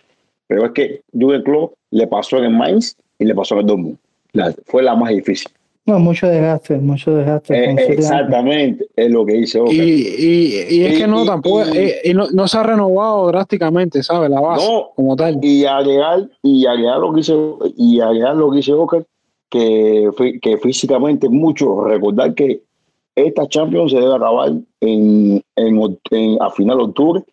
Pero 0.47 0.65
es 0.65 0.71
que 0.71 1.01
Jürgen 1.11 1.43
Klopp 1.43 1.73
le 1.91 2.07
pasó 2.07 2.37
en 2.37 2.45
el 2.45 2.51
Mainz 2.51 2.95
y 3.17 3.25
le 3.25 3.33
pasó 3.33 3.55
en 3.55 3.61
el 3.61 3.67
Dortmund. 3.67 3.97
La, 4.33 4.53
fue 4.65 4.83
la 4.83 4.95
más 4.95 5.09
difícil. 5.09 5.49
No, 5.85 5.99
mucho 5.99 6.27
desgaste, 6.27 6.77
mucho 6.77 7.15
desgaste. 7.15 7.63
Eh, 7.63 7.75
exactamente, 7.89 8.87
es 8.95 9.11
lo 9.11 9.23
que 9.23 9.33
dice. 9.33 9.61
Y, 9.69 9.81
y, 9.81 10.65
y, 10.69 10.83
es 10.83 10.97
que 10.97 11.07
no, 11.07 11.23
y, 11.23 11.27
tampoco, 11.27 11.63
y, 11.73 11.77
eh, 11.77 12.01
y 12.05 12.13
no, 12.15 12.27
no, 12.31 12.47
se 12.47 12.57
ha 12.57 12.63
renovado 12.63 13.27
drásticamente, 13.27 14.01
¿sabes? 14.01 14.31
La 14.31 14.41
base 14.41 14.67
no, 14.67 14.89
como 14.95 15.15
tal. 15.15 15.37
Y 15.43 15.65
agregar, 15.65 16.27
y 16.41 16.65
agregar 16.65 16.97
lo 16.97 17.11
que 17.11 17.17
dice, 17.17 17.35
y 17.77 17.99
agregar 17.99 18.35
lo 18.35 18.49
que 18.49 18.57
dice 18.57 18.73
Oscar, 18.73 19.05
que, 19.47 20.09
que 20.41 20.57
físicamente 20.57 21.29
mucho, 21.29 21.83
recordar 21.83 22.33
que 22.33 22.61
esta 23.15 23.47
Champions 23.47 23.91
se 23.91 23.99
debe 23.99 24.15
acabar 24.15 24.51
en, 24.81 25.41
en, 25.55 25.97
en 26.11 26.41
a 26.41 26.49
final 26.49 26.77
de 26.77 26.83
octubre 26.83 27.23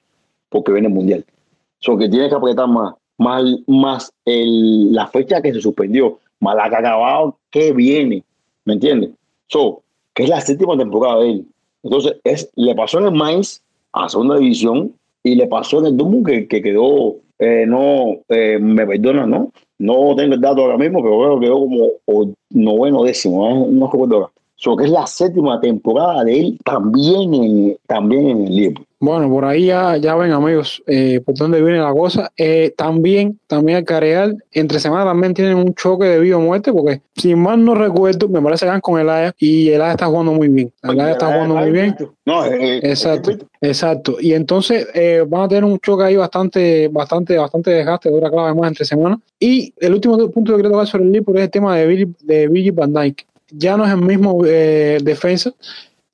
porque 0.48 0.72
viene 0.72 0.88
el 0.88 0.94
Mundial. 0.94 1.24
So 1.80 1.98
que 1.98 2.08
tiene 2.08 2.28
que 2.28 2.34
apretar 2.34 2.68
más, 2.68 2.94
más, 3.18 3.42
más 3.66 4.12
el, 4.24 4.92
la 4.92 5.06
fecha 5.08 5.42
que 5.42 5.52
se 5.52 5.60
suspendió, 5.60 6.18
más 6.40 6.56
la 6.56 6.68
que 6.68 6.76
acabado 6.76 7.36
que 7.50 7.72
viene. 7.72 8.22
¿Me 8.64 8.74
entiendes? 8.74 9.10
So, 9.48 9.82
que 10.14 10.24
es 10.24 10.28
la 10.28 10.40
séptima 10.40 10.76
temporada 10.76 11.20
de 11.20 11.30
él. 11.30 11.46
Entonces, 11.82 12.16
es, 12.22 12.50
le 12.54 12.74
pasó 12.74 12.98
en 13.00 13.06
el 13.06 13.12
Mainz 13.12 13.60
a 13.92 14.08
segunda 14.08 14.36
división 14.36 14.94
y 15.24 15.34
le 15.34 15.46
pasó 15.46 15.80
en 15.80 15.86
el 15.86 15.96
Dortmund 15.96 16.26
que, 16.26 16.48
que 16.48 16.62
quedó, 16.62 17.16
eh, 17.38 17.64
no, 17.66 18.18
eh, 18.28 18.58
me 18.60 18.86
perdona, 18.86 19.26
¿no? 19.26 19.52
No 19.78 20.14
tengo 20.14 20.34
el 20.34 20.40
dato 20.40 20.62
ahora 20.62 20.78
mismo, 20.78 21.02
pero 21.02 21.18
creo 21.18 21.40
que 21.40 21.46
quedó 21.46 21.58
como 21.58 21.88
o, 22.06 22.32
noveno 22.50 23.02
décimo, 23.02 23.48
¿eh? 23.48 23.66
no 23.70 23.90
recuerdo 23.90 24.14
ahora. 24.16 24.32
So, 24.62 24.76
que 24.76 24.84
es 24.84 24.90
la 24.90 25.08
séptima 25.08 25.60
temporada 25.60 26.22
de 26.22 26.38
él 26.38 26.58
también 26.64 27.34
en, 27.34 27.76
también 27.88 28.28
en 28.28 28.46
el 28.46 28.54
Liverpool. 28.54 28.86
Bueno, 29.00 29.28
por 29.28 29.44
ahí 29.44 29.66
ya, 29.66 29.96
ya 29.96 30.14
ven 30.14 30.30
amigos 30.30 30.80
eh, 30.86 31.20
por 31.26 31.34
dónde 31.34 31.60
viene 31.60 31.80
la 31.80 31.92
cosa. 31.92 32.30
Eh, 32.36 32.72
también, 32.76 33.40
también 33.48 33.78
al 33.78 33.84
Careal, 33.84 34.44
entre 34.52 34.78
semanas 34.78 35.06
también 35.06 35.34
tienen 35.34 35.56
un 35.56 35.74
choque 35.74 36.04
de 36.04 36.20
vida 36.20 36.36
o 36.36 36.40
muerte, 36.40 36.72
porque 36.72 37.02
si 37.16 37.34
mal 37.34 37.64
no 37.64 37.74
recuerdo, 37.74 38.28
me 38.28 38.40
parece 38.40 38.64
que 38.64 38.70
van 38.70 38.80
con 38.80 39.00
el 39.00 39.10
Aya 39.10 39.34
y 39.36 39.70
el 39.70 39.82
Aya 39.82 39.90
está 39.90 40.06
jugando 40.06 40.30
muy 40.30 40.46
bien. 40.46 40.72
El 40.84 41.00
Aya 41.00 41.10
está 41.10 41.26
jugando 41.26 41.56
muy 41.56 41.72
bien. 41.72 41.96
No, 42.24 42.44
eh, 42.44 42.78
exacto, 42.84 43.32
exacto. 43.60 44.18
Y 44.20 44.34
entonces 44.34 44.86
eh, 44.94 45.24
van 45.26 45.42
a 45.42 45.48
tener 45.48 45.64
un 45.64 45.80
choque 45.80 46.04
ahí 46.04 46.14
bastante, 46.14 46.86
bastante, 46.86 47.36
bastante 47.36 47.72
desgaste, 47.72 48.10
dura 48.10 48.30
clave 48.30 48.54
más 48.54 48.68
entre 48.68 48.84
semanas. 48.84 49.18
Y 49.40 49.74
el 49.80 49.94
último 49.94 50.16
punto 50.30 50.52
que 50.52 50.60
quiero 50.60 50.70
tocar 50.70 50.86
sobre 50.86 51.02
el 51.06 51.10
Liverpool 51.10 51.38
es 51.38 51.42
el 51.42 51.50
tema 51.50 51.76
de 51.76 51.86
Billy, 51.88 52.14
de 52.20 52.46
Billy 52.46 52.70
Van 52.70 52.92
Dijk. 52.92 53.26
Ya 53.52 53.76
no 53.76 53.84
es 53.84 53.92
el 53.92 54.02
mismo 54.02 54.44
eh, 54.44 54.98
defensa. 55.02 55.52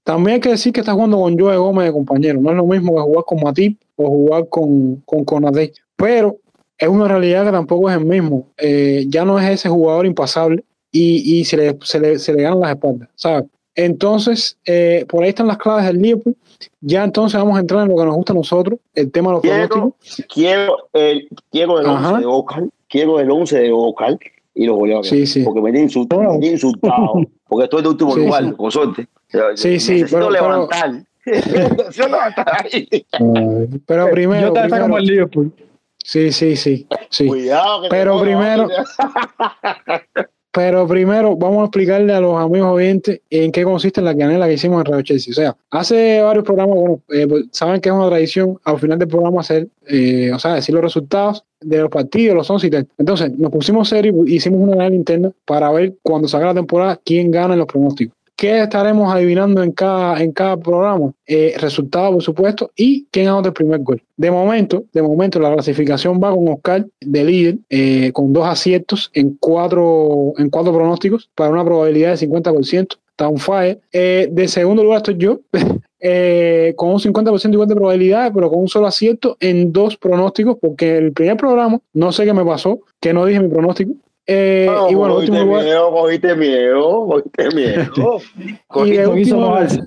También 0.04 0.36
hay 0.36 0.40
que 0.40 0.48
decir 0.50 0.72
que 0.72 0.80
está 0.80 0.92
jugando 0.92 1.18
con 1.18 1.38
Joe 1.38 1.56
Gómez 1.56 1.86
de 1.86 1.92
compañero. 1.92 2.40
No 2.40 2.50
es 2.50 2.56
lo 2.56 2.66
mismo 2.66 2.94
que 2.94 3.02
jugar 3.02 3.24
con 3.26 3.40
Matip 3.42 3.80
o 3.96 4.08
jugar 4.08 4.48
con, 4.48 4.96
con 5.04 5.24
Conate. 5.24 5.72
Pero 5.96 6.36
es 6.78 6.88
una 6.88 7.08
realidad 7.08 7.44
que 7.44 7.52
tampoco 7.52 7.90
es 7.90 7.96
el 7.96 8.04
mismo. 8.04 8.46
Eh, 8.56 9.04
ya 9.08 9.24
no 9.24 9.38
es 9.38 9.48
ese 9.50 9.68
jugador 9.68 10.06
impasable 10.06 10.64
y, 10.90 11.40
y 11.40 11.44
se, 11.44 11.56
le, 11.56 11.78
se, 11.82 12.00
le, 12.00 12.18
se, 12.18 12.32
le, 12.32 12.42
ganan 12.42 12.60
las 12.60 12.70
espaldas. 12.70 13.08
¿sabes? 13.16 13.44
Entonces, 13.74 14.56
eh, 14.64 15.04
por 15.08 15.22
ahí 15.22 15.28
están 15.28 15.46
las 15.46 15.58
claves 15.58 15.84
del 15.84 16.00
Liverpool. 16.00 16.36
Ya 16.80 17.04
entonces 17.04 17.38
vamos 17.38 17.56
a 17.56 17.60
entrar 17.60 17.82
en 17.82 17.88
lo 17.88 17.96
que 17.96 18.04
nos 18.04 18.16
gusta 18.16 18.32
a 18.32 18.36
nosotros, 18.36 18.80
el 18.94 19.12
tema 19.12 19.28
de 19.28 19.34
los 19.34 19.42
quiero, 19.42 19.68
pronósticos. 19.68 20.34
Quiero 20.34 20.76
el, 20.92 21.28
quiero 21.52 21.78
el 21.78 21.86
11 21.86 22.18
de 22.18 22.26
Oscar, 22.26 22.64
quiero 22.88 23.20
el 23.20 23.30
11 23.30 23.58
de 23.58 23.72
Oscar 23.72 24.18
y 24.58 24.66
los 24.66 24.76
goleadores. 24.76 25.08
Sí, 25.08 25.26
sí. 25.26 25.42
Porque 25.44 25.60
me 25.62 25.70
tiene 25.70 25.84
insultado, 25.84 26.22
me 26.32 26.38
tiene 26.40 26.54
insultado 26.54 27.12
porque 27.48 27.64
estoy 27.64 27.82
de 27.82 27.88
último 27.88 28.12
Sí, 28.14 28.20
lugar, 28.20 28.44
sí. 28.44 28.52
con 28.56 28.70
suerte. 28.72 29.08
Sí, 29.54 29.78
sí, 29.80 29.92
Necesito 29.92 30.16
pero- 30.18 30.30
levantar, 30.30 30.90
no 32.10 32.26
estar 32.28 32.52
ahí. 32.64 32.88
Pero 33.86 34.10
primero, 34.10 34.48
Yo 34.48 34.52
también 34.52 34.70
primero- 34.70 34.82
como 34.84 34.98
el 34.98 35.04
Liverpool. 35.04 35.52
sí, 36.02 36.32
sí, 36.32 36.56
sí, 36.56 36.86
sí. 37.10 37.26
Cuidado. 37.26 37.82
que 37.82 37.88
te 37.88 37.96
Pero 37.96 38.20
primero-. 38.20 38.68
Pero 40.58 40.88
primero 40.88 41.36
vamos 41.36 41.60
a 41.60 41.64
explicarle 41.66 42.12
a 42.12 42.20
los 42.20 42.36
amigos 42.36 42.72
oyentes 42.72 43.20
en 43.30 43.52
qué 43.52 43.62
consiste 43.62 44.02
la 44.02 44.16
canela 44.16 44.48
que 44.48 44.54
hicimos 44.54 44.80
en 44.80 44.86
Radio 44.86 45.02
Chelsea. 45.02 45.30
O 45.30 45.34
sea, 45.34 45.56
hace 45.70 46.20
varios 46.20 46.44
programas, 46.44 46.74
bueno, 46.74 47.00
eh, 47.10 47.28
pues, 47.28 47.44
saben 47.52 47.80
que 47.80 47.90
es 47.90 47.94
una 47.94 48.08
tradición 48.08 48.58
al 48.64 48.80
final 48.80 48.98
del 48.98 49.06
programa 49.06 49.40
hacer, 49.40 49.68
eh, 49.86 50.32
o 50.34 50.38
sea, 50.40 50.54
decir 50.54 50.74
los 50.74 50.82
resultados 50.82 51.44
de 51.60 51.78
los 51.78 51.88
partidos, 51.88 52.34
los 52.34 52.50
11 52.50 52.66
y 52.66 52.70
tal. 52.70 52.88
Entonces, 52.98 53.38
nos 53.38 53.52
pusimos 53.52 53.88
serios 53.88 54.16
y 54.26 54.34
hicimos 54.34 54.58
una 54.58 54.72
anal 54.72 54.94
interna 54.94 55.30
para 55.44 55.70
ver 55.70 55.94
cuando 56.02 56.26
salga 56.26 56.48
la 56.48 56.54
temporada 56.54 57.00
quién 57.04 57.30
gana 57.30 57.54
en 57.54 57.60
los 57.60 57.68
pronósticos. 57.68 58.17
¿Qué 58.38 58.62
estaremos 58.62 59.12
adivinando 59.12 59.64
en 59.64 59.72
cada, 59.72 60.22
en 60.22 60.30
cada 60.30 60.56
programa? 60.56 61.12
Eh, 61.26 61.56
resultados, 61.58 62.12
por 62.12 62.22
supuesto, 62.22 62.70
y 62.76 63.04
quién 63.10 63.26
anota 63.26 63.48
el 63.48 63.52
primer 63.52 63.80
gol. 63.80 64.00
De 64.16 64.30
momento, 64.30 64.84
de 64.92 65.02
momento, 65.02 65.40
la 65.40 65.52
clasificación 65.52 66.20
va 66.22 66.30
con 66.30 66.46
Oscar 66.46 66.86
de 67.00 67.24
líder, 67.24 67.56
eh, 67.68 68.12
con 68.12 68.32
dos 68.32 68.46
aciertos 68.46 69.10
en 69.12 69.36
cuatro, 69.40 70.34
en 70.38 70.50
cuatro 70.50 70.72
pronósticos, 70.72 71.28
para 71.34 71.50
una 71.50 71.64
probabilidad 71.64 72.10
de 72.10 72.28
50%. 72.28 72.96
Está 73.10 73.26
un 73.26 73.38
fire. 73.38 73.80
Eh, 73.92 74.28
de 74.30 74.46
segundo 74.46 74.84
lugar 74.84 74.98
estoy 74.98 75.16
yo, 75.18 75.40
eh, 75.98 76.74
con 76.76 76.90
un 76.90 77.00
50% 77.00 77.52
igual 77.52 77.66
de 77.66 77.74
probabilidades, 77.74 78.30
pero 78.32 78.50
con 78.50 78.60
un 78.60 78.68
solo 78.68 78.86
acierto 78.86 79.36
en 79.40 79.72
dos 79.72 79.96
pronósticos, 79.96 80.58
porque 80.60 80.96
el 80.96 81.12
primer 81.12 81.36
programa, 81.36 81.80
no 81.92 82.12
sé 82.12 82.24
qué 82.24 82.32
me 82.32 82.44
pasó, 82.44 82.82
que 83.00 83.12
no 83.12 83.26
dije 83.26 83.40
mi 83.40 83.48
pronóstico. 83.48 83.94
Eh, 84.30 84.66
No, 84.70 84.90
y 84.90 84.94
bueno, 84.94 85.14
cogiste 85.14 85.38
último 85.38 85.56
miedo, 85.62 85.90
cogiste 85.90 86.36
miedo, 86.36 87.06
cogiste 87.06 87.48
miedo. 87.56 88.20
y 88.84 88.90
de 88.90 89.06
último 89.06 89.40
lugar, 89.40 89.52
moverse. 89.54 89.80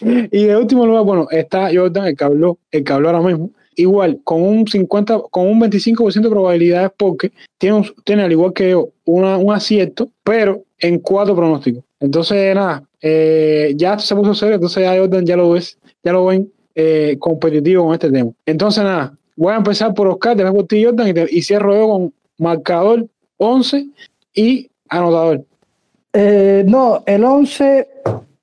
y 0.32 0.44
de 0.44 0.56
último 0.56 0.84
lugar, 0.86 1.04
bueno, 1.04 1.28
está 1.30 1.70
Jordan, 1.72 2.06
el 2.06 2.16
que 2.16 2.24
habló, 2.24 2.58
el 2.72 2.82
que 2.84 2.92
habló 2.92 3.08
ahora 3.10 3.20
mismo. 3.22 3.50
Igual, 3.76 4.20
con 4.24 4.42
un 4.42 4.66
50, 4.66 5.20
con 5.30 5.46
un 5.46 5.60
25% 5.60 6.20
de 6.22 6.28
probabilidades, 6.28 6.90
porque 6.96 7.30
tiene, 7.56 7.88
tiene 8.04 8.22
al 8.24 8.32
igual 8.32 8.52
que 8.52 8.70
yo, 8.70 8.88
una, 9.04 9.38
un 9.38 9.52
acierto, 9.54 10.08
pero 10.24 10.62
en 10.78 10.98
cuatro 10.98 11.34
pronósticos. 11.34 11.82
Entonces, 12.00 12.54
nada, 12.54 12.82
eh, 13.00 13.72
ya 13.76 13.98
se 13.98 14.14
puso 14.14 14.34
serio, 14.34 14.56
entonces 14.56 14.82
ya 14.82 14.98
Jordan 14.98 15.24
ya 15.24 15.36
lo 15.36 15.50
ves, 15.52 15.78
ya 16.02 16.12
lo 16.12 16.26
ven 16.26 16.52
eh, 16.74 17.16
competitivo 17.18 17.84
con 17.84 17.94
este 17.94 18.10
tema. 18.10 18.30
Entonces, 18.44 18.82
nada, 18.84 19.16
voy 19.36 19.52
a 19.54 19.56
empezar 19.56 19.94
por 19.94 20.08
Oscar, 20.08 20.36
después 20.36 20.54
por 20.54 20.66
ti, 20.66 20.84
Jordan, 20.84 21.08
y, 21.08 21.14
te- 21.14 21.28
y 21.30 21.40
cierro 21.42 21.74
yo 21.74 21.88
con 21.88 22.12
marcador 22.38 23.06
11 23.42 23.86
y 24.34 24.68
anotador. 24.88 25.44
Eh, 26.12 26.64
no, 26.66 27.02
el 27.06 27.24
11, 27.24 27.88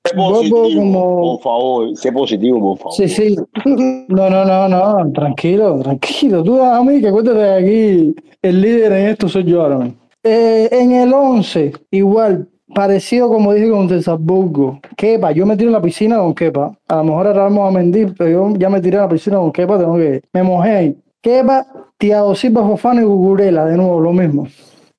Sé 0.02 0.16
Bobo 0.16 0.32
positivo, 0.36 0.68
como- 0.76 1.20
por 1.36 1.40
favor, 1.42 1.96
sé 1.96 2.10
positivo, 2.12 2.60
por 2.60 2.78
favor. 2.78 2.92
sí, 2.94 3.08
sí. 3.08 3.36
No, 4.08 4.28
no, 4.30 4.44
no, 4.44 4.68
no, 4.68 5.12
tranquilo, 5.12 5.78
tranquilo. 5.80 6.42
Tú 6.42 6.60
a 6.62 6.82
mí 6.82 7.00
que 7.00 7.08
acuérdate 7.08 7.52
aquí, 7.52 8.14
el 8.42 8.60
líder 8.60 8.92
en 8.92 9.06
esto 9.08 9.28
soy 9.28 9.44
yo 9.44 9.62
ahora. 9.62 9.88
Eh, 10.24 10.68
en 10.72 10.92
el 10.92 11.12
11, 11.12 11.72
igual, 11.92 12.48
parecido 12.74 13.28
como 13.28 13.52
dije 13.54 13.70
con 13.70 13.88
Salzburgo. 14.02 14.80
Kepa, 14.96 15.32
yo 15.32 15.46
me 15.46 15.56
tiro 15.56 15.68
en 15.68 15.74
la 15.74 15.82
piscina 15.82 16.18
con 16.18 16.34
Kepa. 16.34 16.76
A 16.88 16.96
lo 16.96 17.04
mejor 17.04 17.26
ahora 17.28 17.42
vamos 17.44 17.68
a 17.68 17.70
mentir, 17.78 18.14
pero 18.18 18.30
yo 18.30 18.54
ya 18.58 18.68
me 18.68 18.80
tiré 18.80 18.96
en 18.96 19.02
la 19.02 19.08
piscina 19.08 19.36
con 19.36 19.52
Kepa, 19.52 19.78
tengo 19.78 19.96
que. 19.96 20.22
Me 20.32 20.42
mojé 20.42 20.70
ahí. 20.70 20.96
Kepa, 21.20 21.66
Thiago 21.98 22.34
Silva, 22.34 22.66
Fofana 22.66 23.02
y 23.02 23.04
Gugurela, 23.04 23.64
de 23.66 23.76
nuevo, 23.76 24.00
lo 24.00 24.12
mismo. 24.12 24.46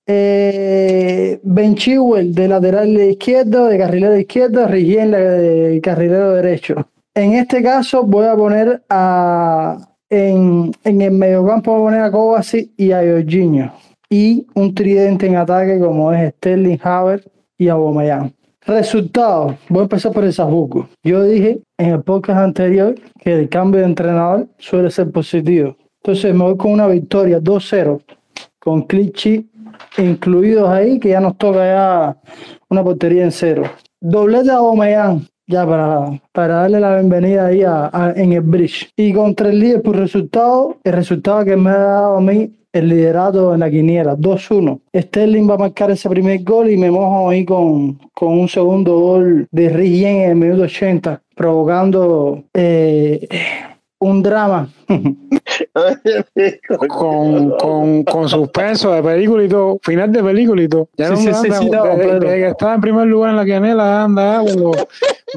Eh, 0.07 1.40
ben 1.44 1.76
Chilwell 1.76 2.34
de 2.34 2.48
lateral 2.48 2.90
izquierdo, 2.90 3.65
de 3.65 3.78
carrilero 3.78 4.18
izquierdo, 4.18 4.68
Rigien 4.68 5.11
de 5.11 5.80
carrilero 5.82 6.34
derecho. 6.34 6.88
En 7.14 7.34
este 7.34 7.61
caso 7.61 8.03
voy 8.03 8.26
a 8.26 8.36
poner 8.36 8.84
a 8.90 9.78
en, 10.11 10.72
en 10.84 11.02
el 11.02 11.11
mediocampo 11.11 11.72
voy 11.72 11.82
a 11.82 11.86
poner 11.86 12.02
a 12.02 12.11
Kovacic 12.11 12.72
y 12.78 12.91
a 12.91 12.99
Jorginho. 12.99 13.72
Y 14.10 14.45
un 14.56 14.76
tridente 14.76 15.26
en 15.26 15.38
ataque 15.38 15.80
como 15.80 16.11
es 16.11 16.34
Sterling 16.34 16.78
Haver 16.84 17.23
y 17.57 17.69
Aubameyang. 17.69 18.34
Resultados. 18.65 19.56
Voy 19.69 19.80
a 19.80 19.84
empezar 19.84 20.11
por 20.11 20.26
el 20.26 20.34
Salzburgo. 20.34 20.88
Yo 21.03 21.23
dije 21.23 21.61
en 21.78 21.90
el 21.91 22.03
podcast 22.03 22.40
anterior 22.40 22.94
que 23.19 23.34
el 23.34 23.49
cambio 23.49 23.80
de 23.80 23.88
entrenador 23.88 24.48
suele 24.57 24.91
ser 24.91 25.10
positivo. 25.11 25.78
Entonces 26.03 26.34
me 26.36 26.44
voy 26.44 26.57
con 26.57 26.72
una 26.72 26.88
victoria 26.88 27.40
2-0 27.40 28.02
con 28.60 28.84
Clichy 28.84 29.49
incluidos 29.98 30.70
ahí, 30.70 30.99
que 30.99 31.10
ya 31.10 31.20
nos 31.20 31.38
toca 31.38 31.60
ya 31.66 32.18
una 32.70 32.84
portería 32.84 33.24
en 33.24 33.32
cero. 33.32 33.64
Doblete 33.99 34.49
a 34.52 34.56
Aubameyang, 34.56 35.28
ya 35.48 35.66
para, 35.68 36.20
para 36.32 36.56
darle 36.56 36.80
la 36.80 36.95
bienvenida 36.95 37.48
ahí 37.48 37.64
a- 37.64 37.90
a- 37.91 38.14
en 38.16 38.34
el 38.34 38.41
bridge. 38.41 38.90
Y 38.95 39.14
contra 39.14 39.49
el 39.49 39.60
Liverpool 39.60 39.95
resultado, 39.98 40.78
el 40.84 40.94
resultado 40.94 41.44
que 41.45 41.56
me 41.56 41.70
ha 41.70 41.78
dado 41.78 42.18
a 42.18 42.22
mí 42.22 42.52
el 42.74 42.88
liderato 42.88 43.53
en 43.53 43.60
la 43.60 43.70
quiniela, 43.70 44.16
2-1. 44.16 44.80
Sterling 44.95 45.49
va 45.49 45.56
a 45.56 45.58
marcar 45.58 45.91
ese 45.91 46.10
primer 46.10 46.41
gol 46.41 46.70
y 46.72 46.78
me 46.78 46.90
mojo 46.90 47.30
ahí 47.30 47.44
con, 47.44 47.99
con 48.14 48.30
un 48.40 48.48
segundo 48.48 48.98
gol 48.98 49.45
de 49.52 49.68
Rigien 49.70 50.22
en 50.22 50.30
el 50.30 50.36
minuto 50.38 50.64
80, 50.64 51.22
provocando 51.36 52.45
eh, 52.53 53.28
un 53.99 54.24
drama. 54.24 54.70
con, 56.90 57.52
con, 57.58 58.04
con 58.04 58.30
suspenso 58.30 58.92
de 58.94 59.04
película 59.04 59.44
y 59.44 59.50
todo, 59.50 59.80
final 59.84 60.12
de 60.12 60.24
película 60.24 60.62
y 60.64 60.68
todo. 60.68 60.88
Ya 60.98 61.08
Sí, 61.08 61.12
no 61.14 61.18
sí, 61.18 61.28
anda, 61.28 61.42
sí, 61.42 61.64
sí, 61.66 61.70
no, 61.70 61.84
desde, 61.84 61.98
Pedro. 61.98 62.20
desde 62.20 62.36
que 62.38 62.48
estaba 62.48 62.74
en 62.76 62.82
primer 62.82 63.08
lugar 63.08 63.30
en 63.32 63.36
la 63.38 63.46
quinela, 63.46 64.04
anda, 64.04 64.44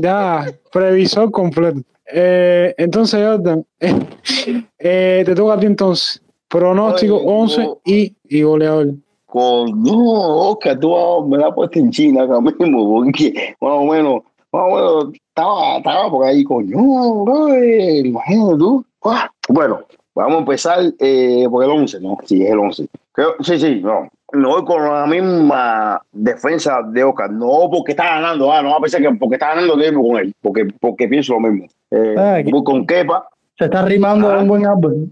ya, 0.00 0.46
previsor 0.72 1.30
completo. 1.30 1.80
Eh, 2.12 2.74
entonces, 2.78 3.20
Jordan, 3.24 3.64
eh, 4.78 5.22
te 5.24 5.34
toca 5.34 5.54
a 5.54 5.60
ti 5.60 5.66
entonces. 5.66 6.20
Pronóstico 6.48 7.16
Oye, 7.16 7.26
11 7.26 7.62
no. 7.62 7.78
y, 7.84 8.14
y 8.28 8.42
goleador. 8.42 8.88
Con, 9.26 9.82
no, 9.82 10.50
Oscar, 10.50 10.78
tú 10.78 10.94
me 11.26 11.38
la 11.38 11.48
has 11.48 11.54
puesto 11.54 11.78
en 11.80 11.90
China 11.90 12.22
acá 12.22 12.40
mismo, 12.40 12.88
porque 12.88 13.56
más 13.60 13.72
o 13.72 13.84
menos, 13.84 14.22
más 14.52 14.62
o 14.62 14.76
menos, 14.76 15.06
estaba, 15.28 15.78
estaba 15.78 16.08
por 16.10 16.24
ahí, 16.26 16.44
coño, 16.44 17.24
brother, 17.24 18.06
imagínate 18.06 18.58
tú. 18.58 18.84
Ah, 19.04 19.28
Bueno, 19.48 19.80
vamos 20.14 20.34
a 20.36 20.38
empezar 20.38 20.80
eh, 20.98 21.46
por 21.50 21.64
el 21.64 21.70
11, 21.70 22.00
¿no? 22.00 22.18
Sí, 22.24 22.42
es 22.44 22.50
el 22.52 22.58
11. 22.58 22.86
Creo, 23.12 23.34
sí, 23.40 23.58
sí, 23.58 23.80
no. 23.82 24.08
Me 24.32 24.48
voy 24.48 24.64
con 24.64 24.82
la 24.84 25.06
misma 25.06 26.02
defensa 26.10 26.80
de 26.88 27.04
Oscar, 27.04 27.30
no 27.30 27.68
porque 27.70 27.92
está 27.92 28.04
ganando, 28.04 28.52
ah, 28.52 28.62
no 28.62 28.70
va 28.70 28.76
a 28.78 28.80
pensar 28.80 29.00
que 29.00 29.10
porque 29.12 29.36
está 29.36 29.48
ganando 29.54 29.76
que 29.76 29.92
con 29.92 30.16
él, 30.16 30.34
porque, 30.42 30.66
porque 30.80 31.06
pienso 31.08 31.34
lo 31.34 31.40
mismo. 31.40 31.66
Eh, 31.90 32.14
Ah, 32.18 32.40
que- 32.44 32.50
voy 32.50 32.64
con 32.64 32.84
Kepa, 32.86 33.28
Se 33.56 33.66
está 33.66 33.84
rimando 33.84 34.28
Ah. 34.32 34.38
un 34.40 34.48
buen 34.48 34.66
árbol. 34.66 35.08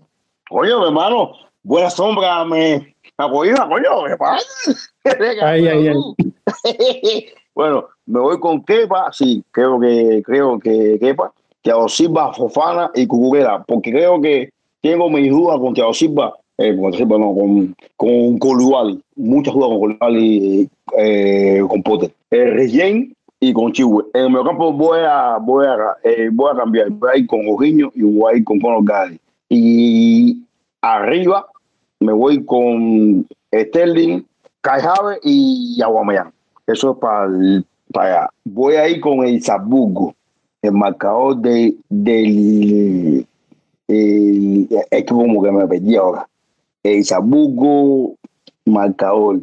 Coño, 0.51 0.85
hermano, 0.85 1.33
buena 1.63 1.89
sombra, 1.91 2.45
me 2.45 2.97
apoyó, 3.17 3.55
coño, 3.69 4.05
¿qué 4.09 4.17
pasa? 4.17 4.45
Ay, 5.43 5.69
ay, 5.69 5.89
ay. 5.89 5.95
bueno, 7.55 7.87
me 8.07 8.19
voy 8.19 8.41
con 8.41 8.65
Kepa, 8.65 9.13
sí, 9.13 9.45
creo 9.53 9.79
que, 9.79 10.23
creo 10.25 10.59
que 10.59 10.99
Kepa, 11.01 11.33
Thiago 11.63 11.89
Silva, 11.89 12.33
Fofana 12.35 12.91
y 12.95 13.07
Cucurella, 13.07 13.63
porque 13.67 13.93
creo 13.93 14.21
que 14.21 14.51
tengo 14.83 15.09
mis 15.09 15.31
dudas 15.31 15.59
con 15.59 15.73
Thiago 15.73 15.95
Silva, 15.95 16.35
eh, 16.59 16.77
con 16.77 16.91
Thiago 16.91 16.97
Silva 16.97 17.19
no, 17.19 17.35
con, 17.35 17.77
con 17.97 18.39
Koulibaly, 18.39 19.01
muchas 19.17 19.55
dudas 19.55 19.69
con 19.71 19.79
Koulibaly, 19.79 20.69
eh, 20.99 21.63
con 21.69 21.83
Potter, 21.83 22.13
eh, 22.31 22.45
Regien 22.47 23.15
y 23.41 23.53
con 23.53 23.73
Chihuahua. 23.73 24.05
En 24.15 24.35
el 24.35 24.45
campo 24.45 24.73
voy 24.73 24.99
a, 25.07 25.39
voy 25.39 25.67
a, 25.67 25.77
eh, 26.03 26.29
voy 26.33 26.51
a 26.53 26.57
cambiar, 26.57 26.91
voy 26.91 27.11
a 27.13 27.17
ir 27.17 27.27
con 27.27 27.47
Jorginho 27.47 27.93
y 27.95 28.03
voy 28.03 28.35
a 28.35 28.37
ir 28.37 28.45
con 28.45 28.61
Conor 28.61 28.85
Gallagher. 28.85 29.19
Y 29.49 30.43
arriba 30.81 31.47
me 32.01 32.13
voy 32.13 32.45
con 32.45 33.27
Sterling, 33.55 34.23
Kai 34.61 34.81
y 35.23 35.81
Aguameyang. 35.81 36.33
Eso 36.67 36.93
es 36.93 36.99
para, 36.99 37.29
para 37.93 38.09
allá. 38.09 38.31
Voy 38.45 38.75
a 38.75 38.89
ir 38.89 39.01
con 39.01 39.25
el 39.25 39.43
Salzburgo, 39.43 40.15
el 40.61 40.73
marcador 40.73 41.37
de, 41.37 41.75
del... 41.89 43.27
el- 43.93 44.69
es 44.91 45.05
que 45.05 45.05
como 45.07 45.43
que 45.43 45.53
me 45.53 45.67
perdí 45.67 45.97
ahora. 45.97 46.29
El 46.83 47.05
Salzburgo, 47.05 48.15
marcador. 48.65 49.41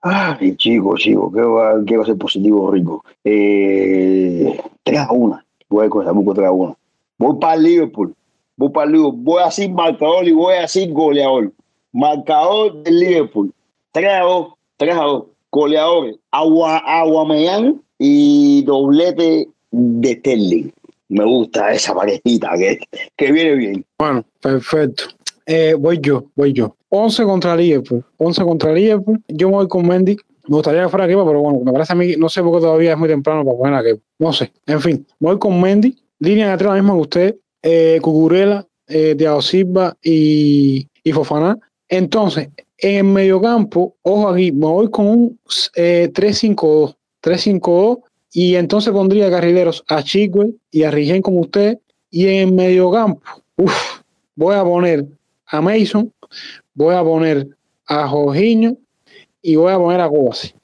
Ay, 0.00 0.56
chico, 0.56 0.96
chico, 0.96 1.30
¿qué 1.32 1.40
va, 1.40 1.84
qué 1.84 1.96
va 1.96 2.02
a 2.04 2.06
ser 2.06 2.16
positivo 2.16 2.70
rico? 2.70 3.04
Eh, 3.24 4.58
3 4.84 5.00
a 5.00 5.12
1. 5.12 5.40
Voy 5.68 5.88
con 5.88 6.04
Salzburgo 6.04 6.34
3 6.34 6.46
a 6.48 6.52
1. 6.52 6.76
Voy 7.18 7.36
para 7.40 7.56
Liverpool. 7.56 8.14
Voy 8.56 8.70
para 8.70 8.90
Liverpool. 8.90 9.22
Voy 9.22 9.42
a 9.42 9.46
decir 9.46 9.70
marcador 9.70 10.26
y 10.26 10.32
voy 10.32 10.54
a 10.54 10.60
decir 10.62 10.92
goleador. 10.92 11.52
Marcador 11.92 12.82
del 12.84 12.98
Liverpool. 13.00 13.52
3 13.92 14.08
a 14.08 14.20
2. 14.20 14.48
3 14.76 14.94
a 14.96 15.02
2. 15.02 15.24
Goleadores. 15.50 16.16
Agua, 16.30 16.78
Aguameyang 16.78 17.80
y 17.98 18.62
doblete 18.64 19.48
de 19.72 20.12
Sterling. 20.14 20.70
Me 21.08 21.24
gusta 21.24 21.72
esa 21.72 21.94
parejita 21.94 22.50
que, 22.58 22.78
que 23.16 23.32
viene 23.32 23.54
bien. 23.54 23.84
Bueno, 23.98 24.24
perfecto. 24.40 25.04
Eh, 25.46 25.74
voy 25.78 25.98
yo, 26.02 26.26
voy 26.34 26.52
yo. 26.52 26.76
11 26.90 27.24
contra 27.24 27.56
Liverpool. 27.56 28.04
11 28.18 28.42
contra 28.44 28.72
Liverpool. 28.72 29.22
Yo 29.28 29.48
me 29.48 29.54
voy 29.56 29.68
con 29.68 29.86
Mendy. 29.86 30.16
Me 30.46 30.56
gustaría 30.56 30.82
que 30.82 30.88
fuera 30.88 31.06
Kepa, 31.06 31.26
pero 31.26 31.40
bueno, 31.40 31.60
me 31.64 31.72
parece 31.72 31.92
a 31.92 31.96
mí, 31.96 32.14
no 32.16 32.28
sé 32.28 32.42
por 32.42 32.54
qué 32.54 32.60
todavía 32.60 32.92
es 32.92 32.98
muy 32.98 33.08
temprano 33.08 33.44
para 33.44 33.56
poner 33.56 33.74
a 33.74 33.82
Kepa. 33.82 34.02
No 34.18 34.32
sé. 34.32 34.52
En 34.66 34.80
fin, 34.80 35.06
voy 35.18 35.38
con 35.38 35.60
Mendy. 35.60 35.96
Línea 36.20 36.48
de 36.48 36.52
atrás 36.52 36.70
la 36.70 36.82
misma 36.82 36.94
que 36.94 37.00
usted. 37.00 37.36
Eh, 37.62 37.98
Cucurella, 38.02 38.66
eh, 38.86 39.16
Silva 39.40 39.96
y, 40.02 40.86
y 41.02 41.12
Fofana. 41.12 41.58
Entonces, 41.88 42.50
en 42.78 42.96
el 42.96 43.04
mediocampo, 43.04 43.96
ojo 44.02 44.28
aquí, 44.28 44.52
me 44.52 44.66
voy 44.66 44.90
con 44.90 45.06
un 45.06 45.40
eh, 45.76 46.10
3-5-2. 46.12 46.94
3-5-2. 47.22 47.98
Y 48.32 48.56
entonces 48.56 48.92
pondría 48.92 49.30
carrileros 49.30 49.84
a 49.88 50.02
Chigwell 50.02 50.58
y 50.70 50.82
a 50.82 50.90
Rigen 50.90 51.22
como 51.22 51.40
usted. 51.40 51.78
Y 52.10 52.26
en 52.26 52.54
mediocampo, 52.54 53.20
uf, 53.56 54.00
voy 54.34 54.54
a 54.54 54.64
poner 54.64 55.06
a 55.46 55.60
Mason, 55.60 56.12
voy 56.74 56.94
a 56.94 57.02
poner 57.02 57.48
a 57.86 58.08
Jorginho 58.08 58.76
y 59.42 59.56
voy 59.56 59.72
a 59.72 59.78
poner 59.78 60.00
a 60.00 60.08
Kovacic. 60.08 60.54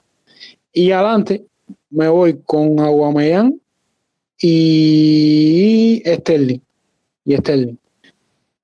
Y 0.73 0.91
adelante 0.91 1.45
me 1.89 2.07
voy 2.09 2.39
con 2.45 2.79
Aguamellán 2.79 3.59
y 4.41 6.01
Sterling. 6.05 6.59
Y 7.23 7.37
Sterling. 7.37 7.77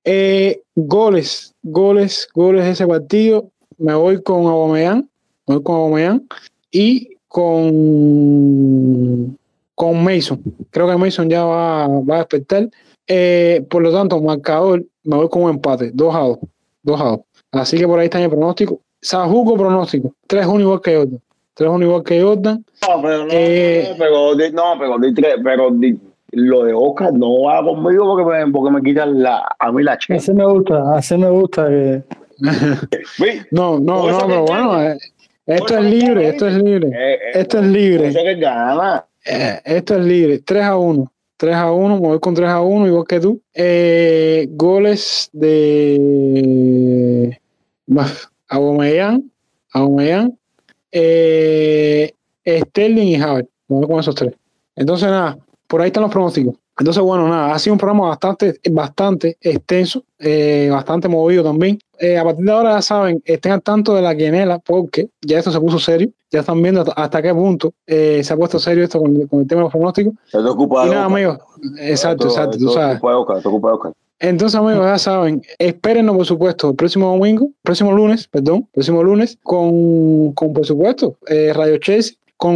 Eh, 0.03 0.61
goles, 0.75 1.53
goles, 1.63 2.27
goles 2.33 2.65
de 2.65 2.71
ese 2.71 2.87
partido. 2.87 3.49
Me 3.77 3.93
voy 3.95 4.21
con 4.21 4.45
Aubameyang, 4.45 5.09
me 5.47 5.55
voy 5.55 5.63
con 5.63 5.75
Aubameyang 5.75 6.27
y 6.71 7.17
con 7.31 9.37
con 9.75 10.03
Mason. 10.03 10.41
Creo 10.69 10.87
que 10.87 10.97
Mason 10.97 11.29
ya 11.29 11.43
va, 11.43 11.87
va 11.87 12.15
a 12.15 12.19
despertar. 12.19 12.69
Eh, 13.07 13.65
por 13.69 13.81
lo 13.81 13.91
tanto, 13.91 14.21
marcador, 14.21 14.83
me 15.03 15.15
voy 15.15 15.29
con 15.29 15.43
un 15.43 15.49
empate, 15.51 15.91
2 15.93 16.15
a 16.15 16.19
2. 16.19 16.37
2 16.83 17.01
a 17.01 17.03
2. 17.05 17.19
Así 17.53 17.77
que 17.77 17.87
por 17.87 17.99
ahí 17.99 18.05
está 18.05 18.19
mi 18.19 18.27
pronóstico. 18.27 18.79
Sajuco 19.01 19.55
pronóstico, 19.55 20.13
3-1 20.27 20.61
igual 20.61 20.81
que 20.81 20.95
Jordan. 20.95 21.19
3-1 21.57 21.83
igual 21.83 22.03
que 22.03 22.21
Jordan. 22.21 22.63
No, 22.87 23.01
pero 23.01 23.25
no, 23.25 23.29
Eh, 23.31 23.95
pero, 23.97 24.35
di- 24.35 24.51
no, 24.51 24.75
pero, 24.79 24.97
di 24.99 25.13
tres, 25.13 25.35
pero 25.43 25.71
di- 25.71 25.99
lo 26.33 26.63
de 26.63 26.73
Oscar 26.73 27.11
no 27.13 27.41
va 27.43 27.63
conmigo 27.63 28.05
porque 28.05 28.23
me, 28.45 28.51
porque 28.51 28.71
me 28.71 28.81
quitan 28.83 29.21
la, 29.23 29.43
a 29.59 29.71
mí 29.71 29.83
la 29.83 29.97
che. 29.97 30.13
Así 30.13 30.33
me 30.33 30.45
gusta, 30.45 30.95
así 30.95 31.17
me 31.17 31.29
gusta 31.29 31.67
que 31.67 32.03
No, 33.51 33.79
no, 33.79 34.07
no, 34.09 34.27
pero 34.27 34.45
bueno, 34.45 34.81
eh, 34.83 34.97
esto 35.45 35.77
es 35.77 35.83
libre, 35.85 36.29
esto 36.29 36.47
es 36.47 36.55
libre. 36.55 36.87
eh, 36.89 37.13
eh, 37.13 37.17
Esto 37.35 37.59
es 37.59 37.65
libre. 37.65 38.07
Eso 38.07 38.19
que 38.23 38.35
gana. 38.35 39.05
Eh, 39.25 39.59
esto 39.65 39.95
es 39.97 40.05
libre. 40.05 40.39
3 40.39 40.63
a 40.63 40.77
1. 40.77 41.11
3 41.37 41.55
a 41.55 41.71
1, 41.71 41.95
me 41.95 42.01
voy 42.07 42.19
con 42.19 42.33
3 42.35 42.49
a 42.49 42.61
1, 42.61 42.87
igual 42.87 43.05
que 43.07 43.19
tú. 43.19 43.41
Eh, 43.53 44.47
goles 44.51 45.29
de 45.33 47.39
Aubameyang, 48.49 49.23
Aubameyang, 49.73 50.37
eh, 50.91 52.13
Sterling 52.45 53.07
y 53.07 53.15
Havertz. 53.15 53.49
Me 53.67 53.77
voy 53.77 53.87
con 53.87 53.99
esos 53.99 54.15
tres. 54.15 54.33
Entonces, 54.75 55.09
nada, 55.09 55.37
por 55.67 55.81
ahí 55.81 55.87
están 55.87 56.03
los 56.03 56.11
pronósticos. 56.11 56.55
Entonces, 56.77 57.03
bueno, 57.03 57.27
nada, 57.27 57.53
ha 57.53 57.59
sido 57.59 57.73
un 57.73 57.79
programa 57.79 58.07
bastante, 58.09 58.59
bastante 58.71 59.37
extenso, 59.41 60.03
eh, 60.19 60.69
bastante 60.71 61.07
movido 61.07 61.43
también. 61.43 61.79
Eh, 62.03 62.17
a 62.17 62.23
partir 62.23 62.45
de 62.45 62.51
ahora, 62.51 62.71
ya 62.75 62.81
saben, 62.81 63.21
estén 63.25 63.51
al 63.51 63.61
tanto 63.61 63.93
de 63.93 64.01
la 64.01 64.15
quinela, 64.15 64.57
porque 64.59 65.09
ya 65.21 65.37
esto 65.37 65.51
se 65.51 65.59
puso 65.59 65.77
serio. 65.77 66.09
Ya 66.31 66.39
están 66.39 66.61
viendo 66.61 66.81
hasta, 66.81 66.93
hasta 66.93 67.21
qué 67.21 67.33
punto 67.33 67.73
eh, 67.85 68.21
se 68.23 68.33
ha 68.33 68.37
puesto 68.37 68.57
serio 68.57 68.83
esto 68.83 68.99
con, 68.99 69.27
con 69.27 69.41
el 69.41 69.47
tema 69.47 69.59
de 69.59 69.63
los 69.65 69.71
pronósticos. 69.71 70.13
Esto 70.25 70.51
ocupa 70.51 70.87
Y 70.87 70.89
nada, 70.89 71.05
amigos. 71.05 71.37
Exacto, 71.77 72.27
Esto- 72.27 72.39
exacto, 72.39 72.57
tú 72.57 72.67
esto 72.69 72.73
sabes. 72.79 72.97
ocupa 72.97 73.17
Oscar, 73.17 73.37
esto 73.37 73.49
ocupa. 73.49 73.91
Entonces, 74.19 74.59
amigos, 74.59 74.85
ya 74.85 74.97
saben, 74.97 75.41
espérennos, 75.59 76.15
por 76.15 76.25
supuesto, 76.25 76.69
el 76.69 76.75
próximo 76.75 77.07
domingo, 77.11 77.49
próximo 77.63 77.91
lunes, 77.91 78.27
perdón, 78.27 78.67
próximo 78.71 79.03
lunes, 79.03 79.37
con, 79.43 80.31
con 80.33 80.53
por 80.53 80.65
supuesto, 80.65 81.17
eh, 81.27 81.51
Radio 81.53 81.77
Chase, 81.77 82.15
con 82.37 82.55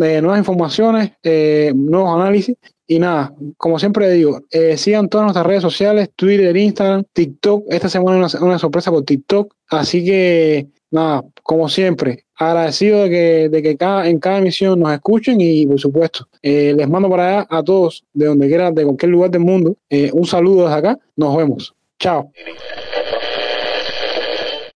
eh, 0.00 0.20
nuevas 0.22 0.38
informaciones, 0.38 1.12
eh, 1.22 1.72
nuevos 1.74 2.14
análisis. 2.14 2.56
Y 2.86 2.98
nada, 2.98 3.34
como 3.56 3.78
siempre 3.78 4.10
digo, 4.12 4.42
eh, 4.50 4.76
sigan 4.76 5.08
todas 5.08 5.24
nuestras 5.24 5.46
redes 5.46 5.62
sociales, 5.62 6.10
Twitter, 6.14 6.56
Instagram, 6.56 7.04
TikTok. 7.12 7.64
Esta 7.68 7.88
semana 7.88 8.18
una, 8.18 8.28
una 8.40 8.58
sorpresa 8.58 8.90
por 8.90 9.04
TikTok. 9.04 9.52
Así 9.68 10.04
que, 10.04 10.68
nada, 10.90 11.24
como 11.42 11.68
siempre, 11.68 12.24
agradecido 12.36 13.02
de 13.02 13.10
que, 13.10 13.48
de 13.48 13.62
que 13.62 13.76
cada, 13.76 14.08
en 14.08 14.20
cada 14.20 14.38
emisión 14.38 14.78
nos 14.78 14.92
escuchen 14.92 15.40
y, 15.40 15.66
por 15.66 15.80
supuesto, 15.80 16.28
eh, 16.42 16.74
les 16.76 16.88
mando 16.88 17.10
para 17.10 17.28
allá 17.40 17.46
a 17.50 17.62
todos, 17.62 18.04
de 18.12 18.26
donde 18.26 18.46
quiera, 18.46 18.70
de 18.70 18.84
cualquier 18.84 19.10
lugar 19.10 19.30
del 19.30 19.42
mundo, 19.42 19.76
eh, 19.90 20.10
un 20.12 20.26
saludo 20.26 20.64
desde 20.64 20.78
acá. 20.78 20.98
Nos 21.16 21.36
vemos. 21.36 21.74
Chao. 21.98 22.30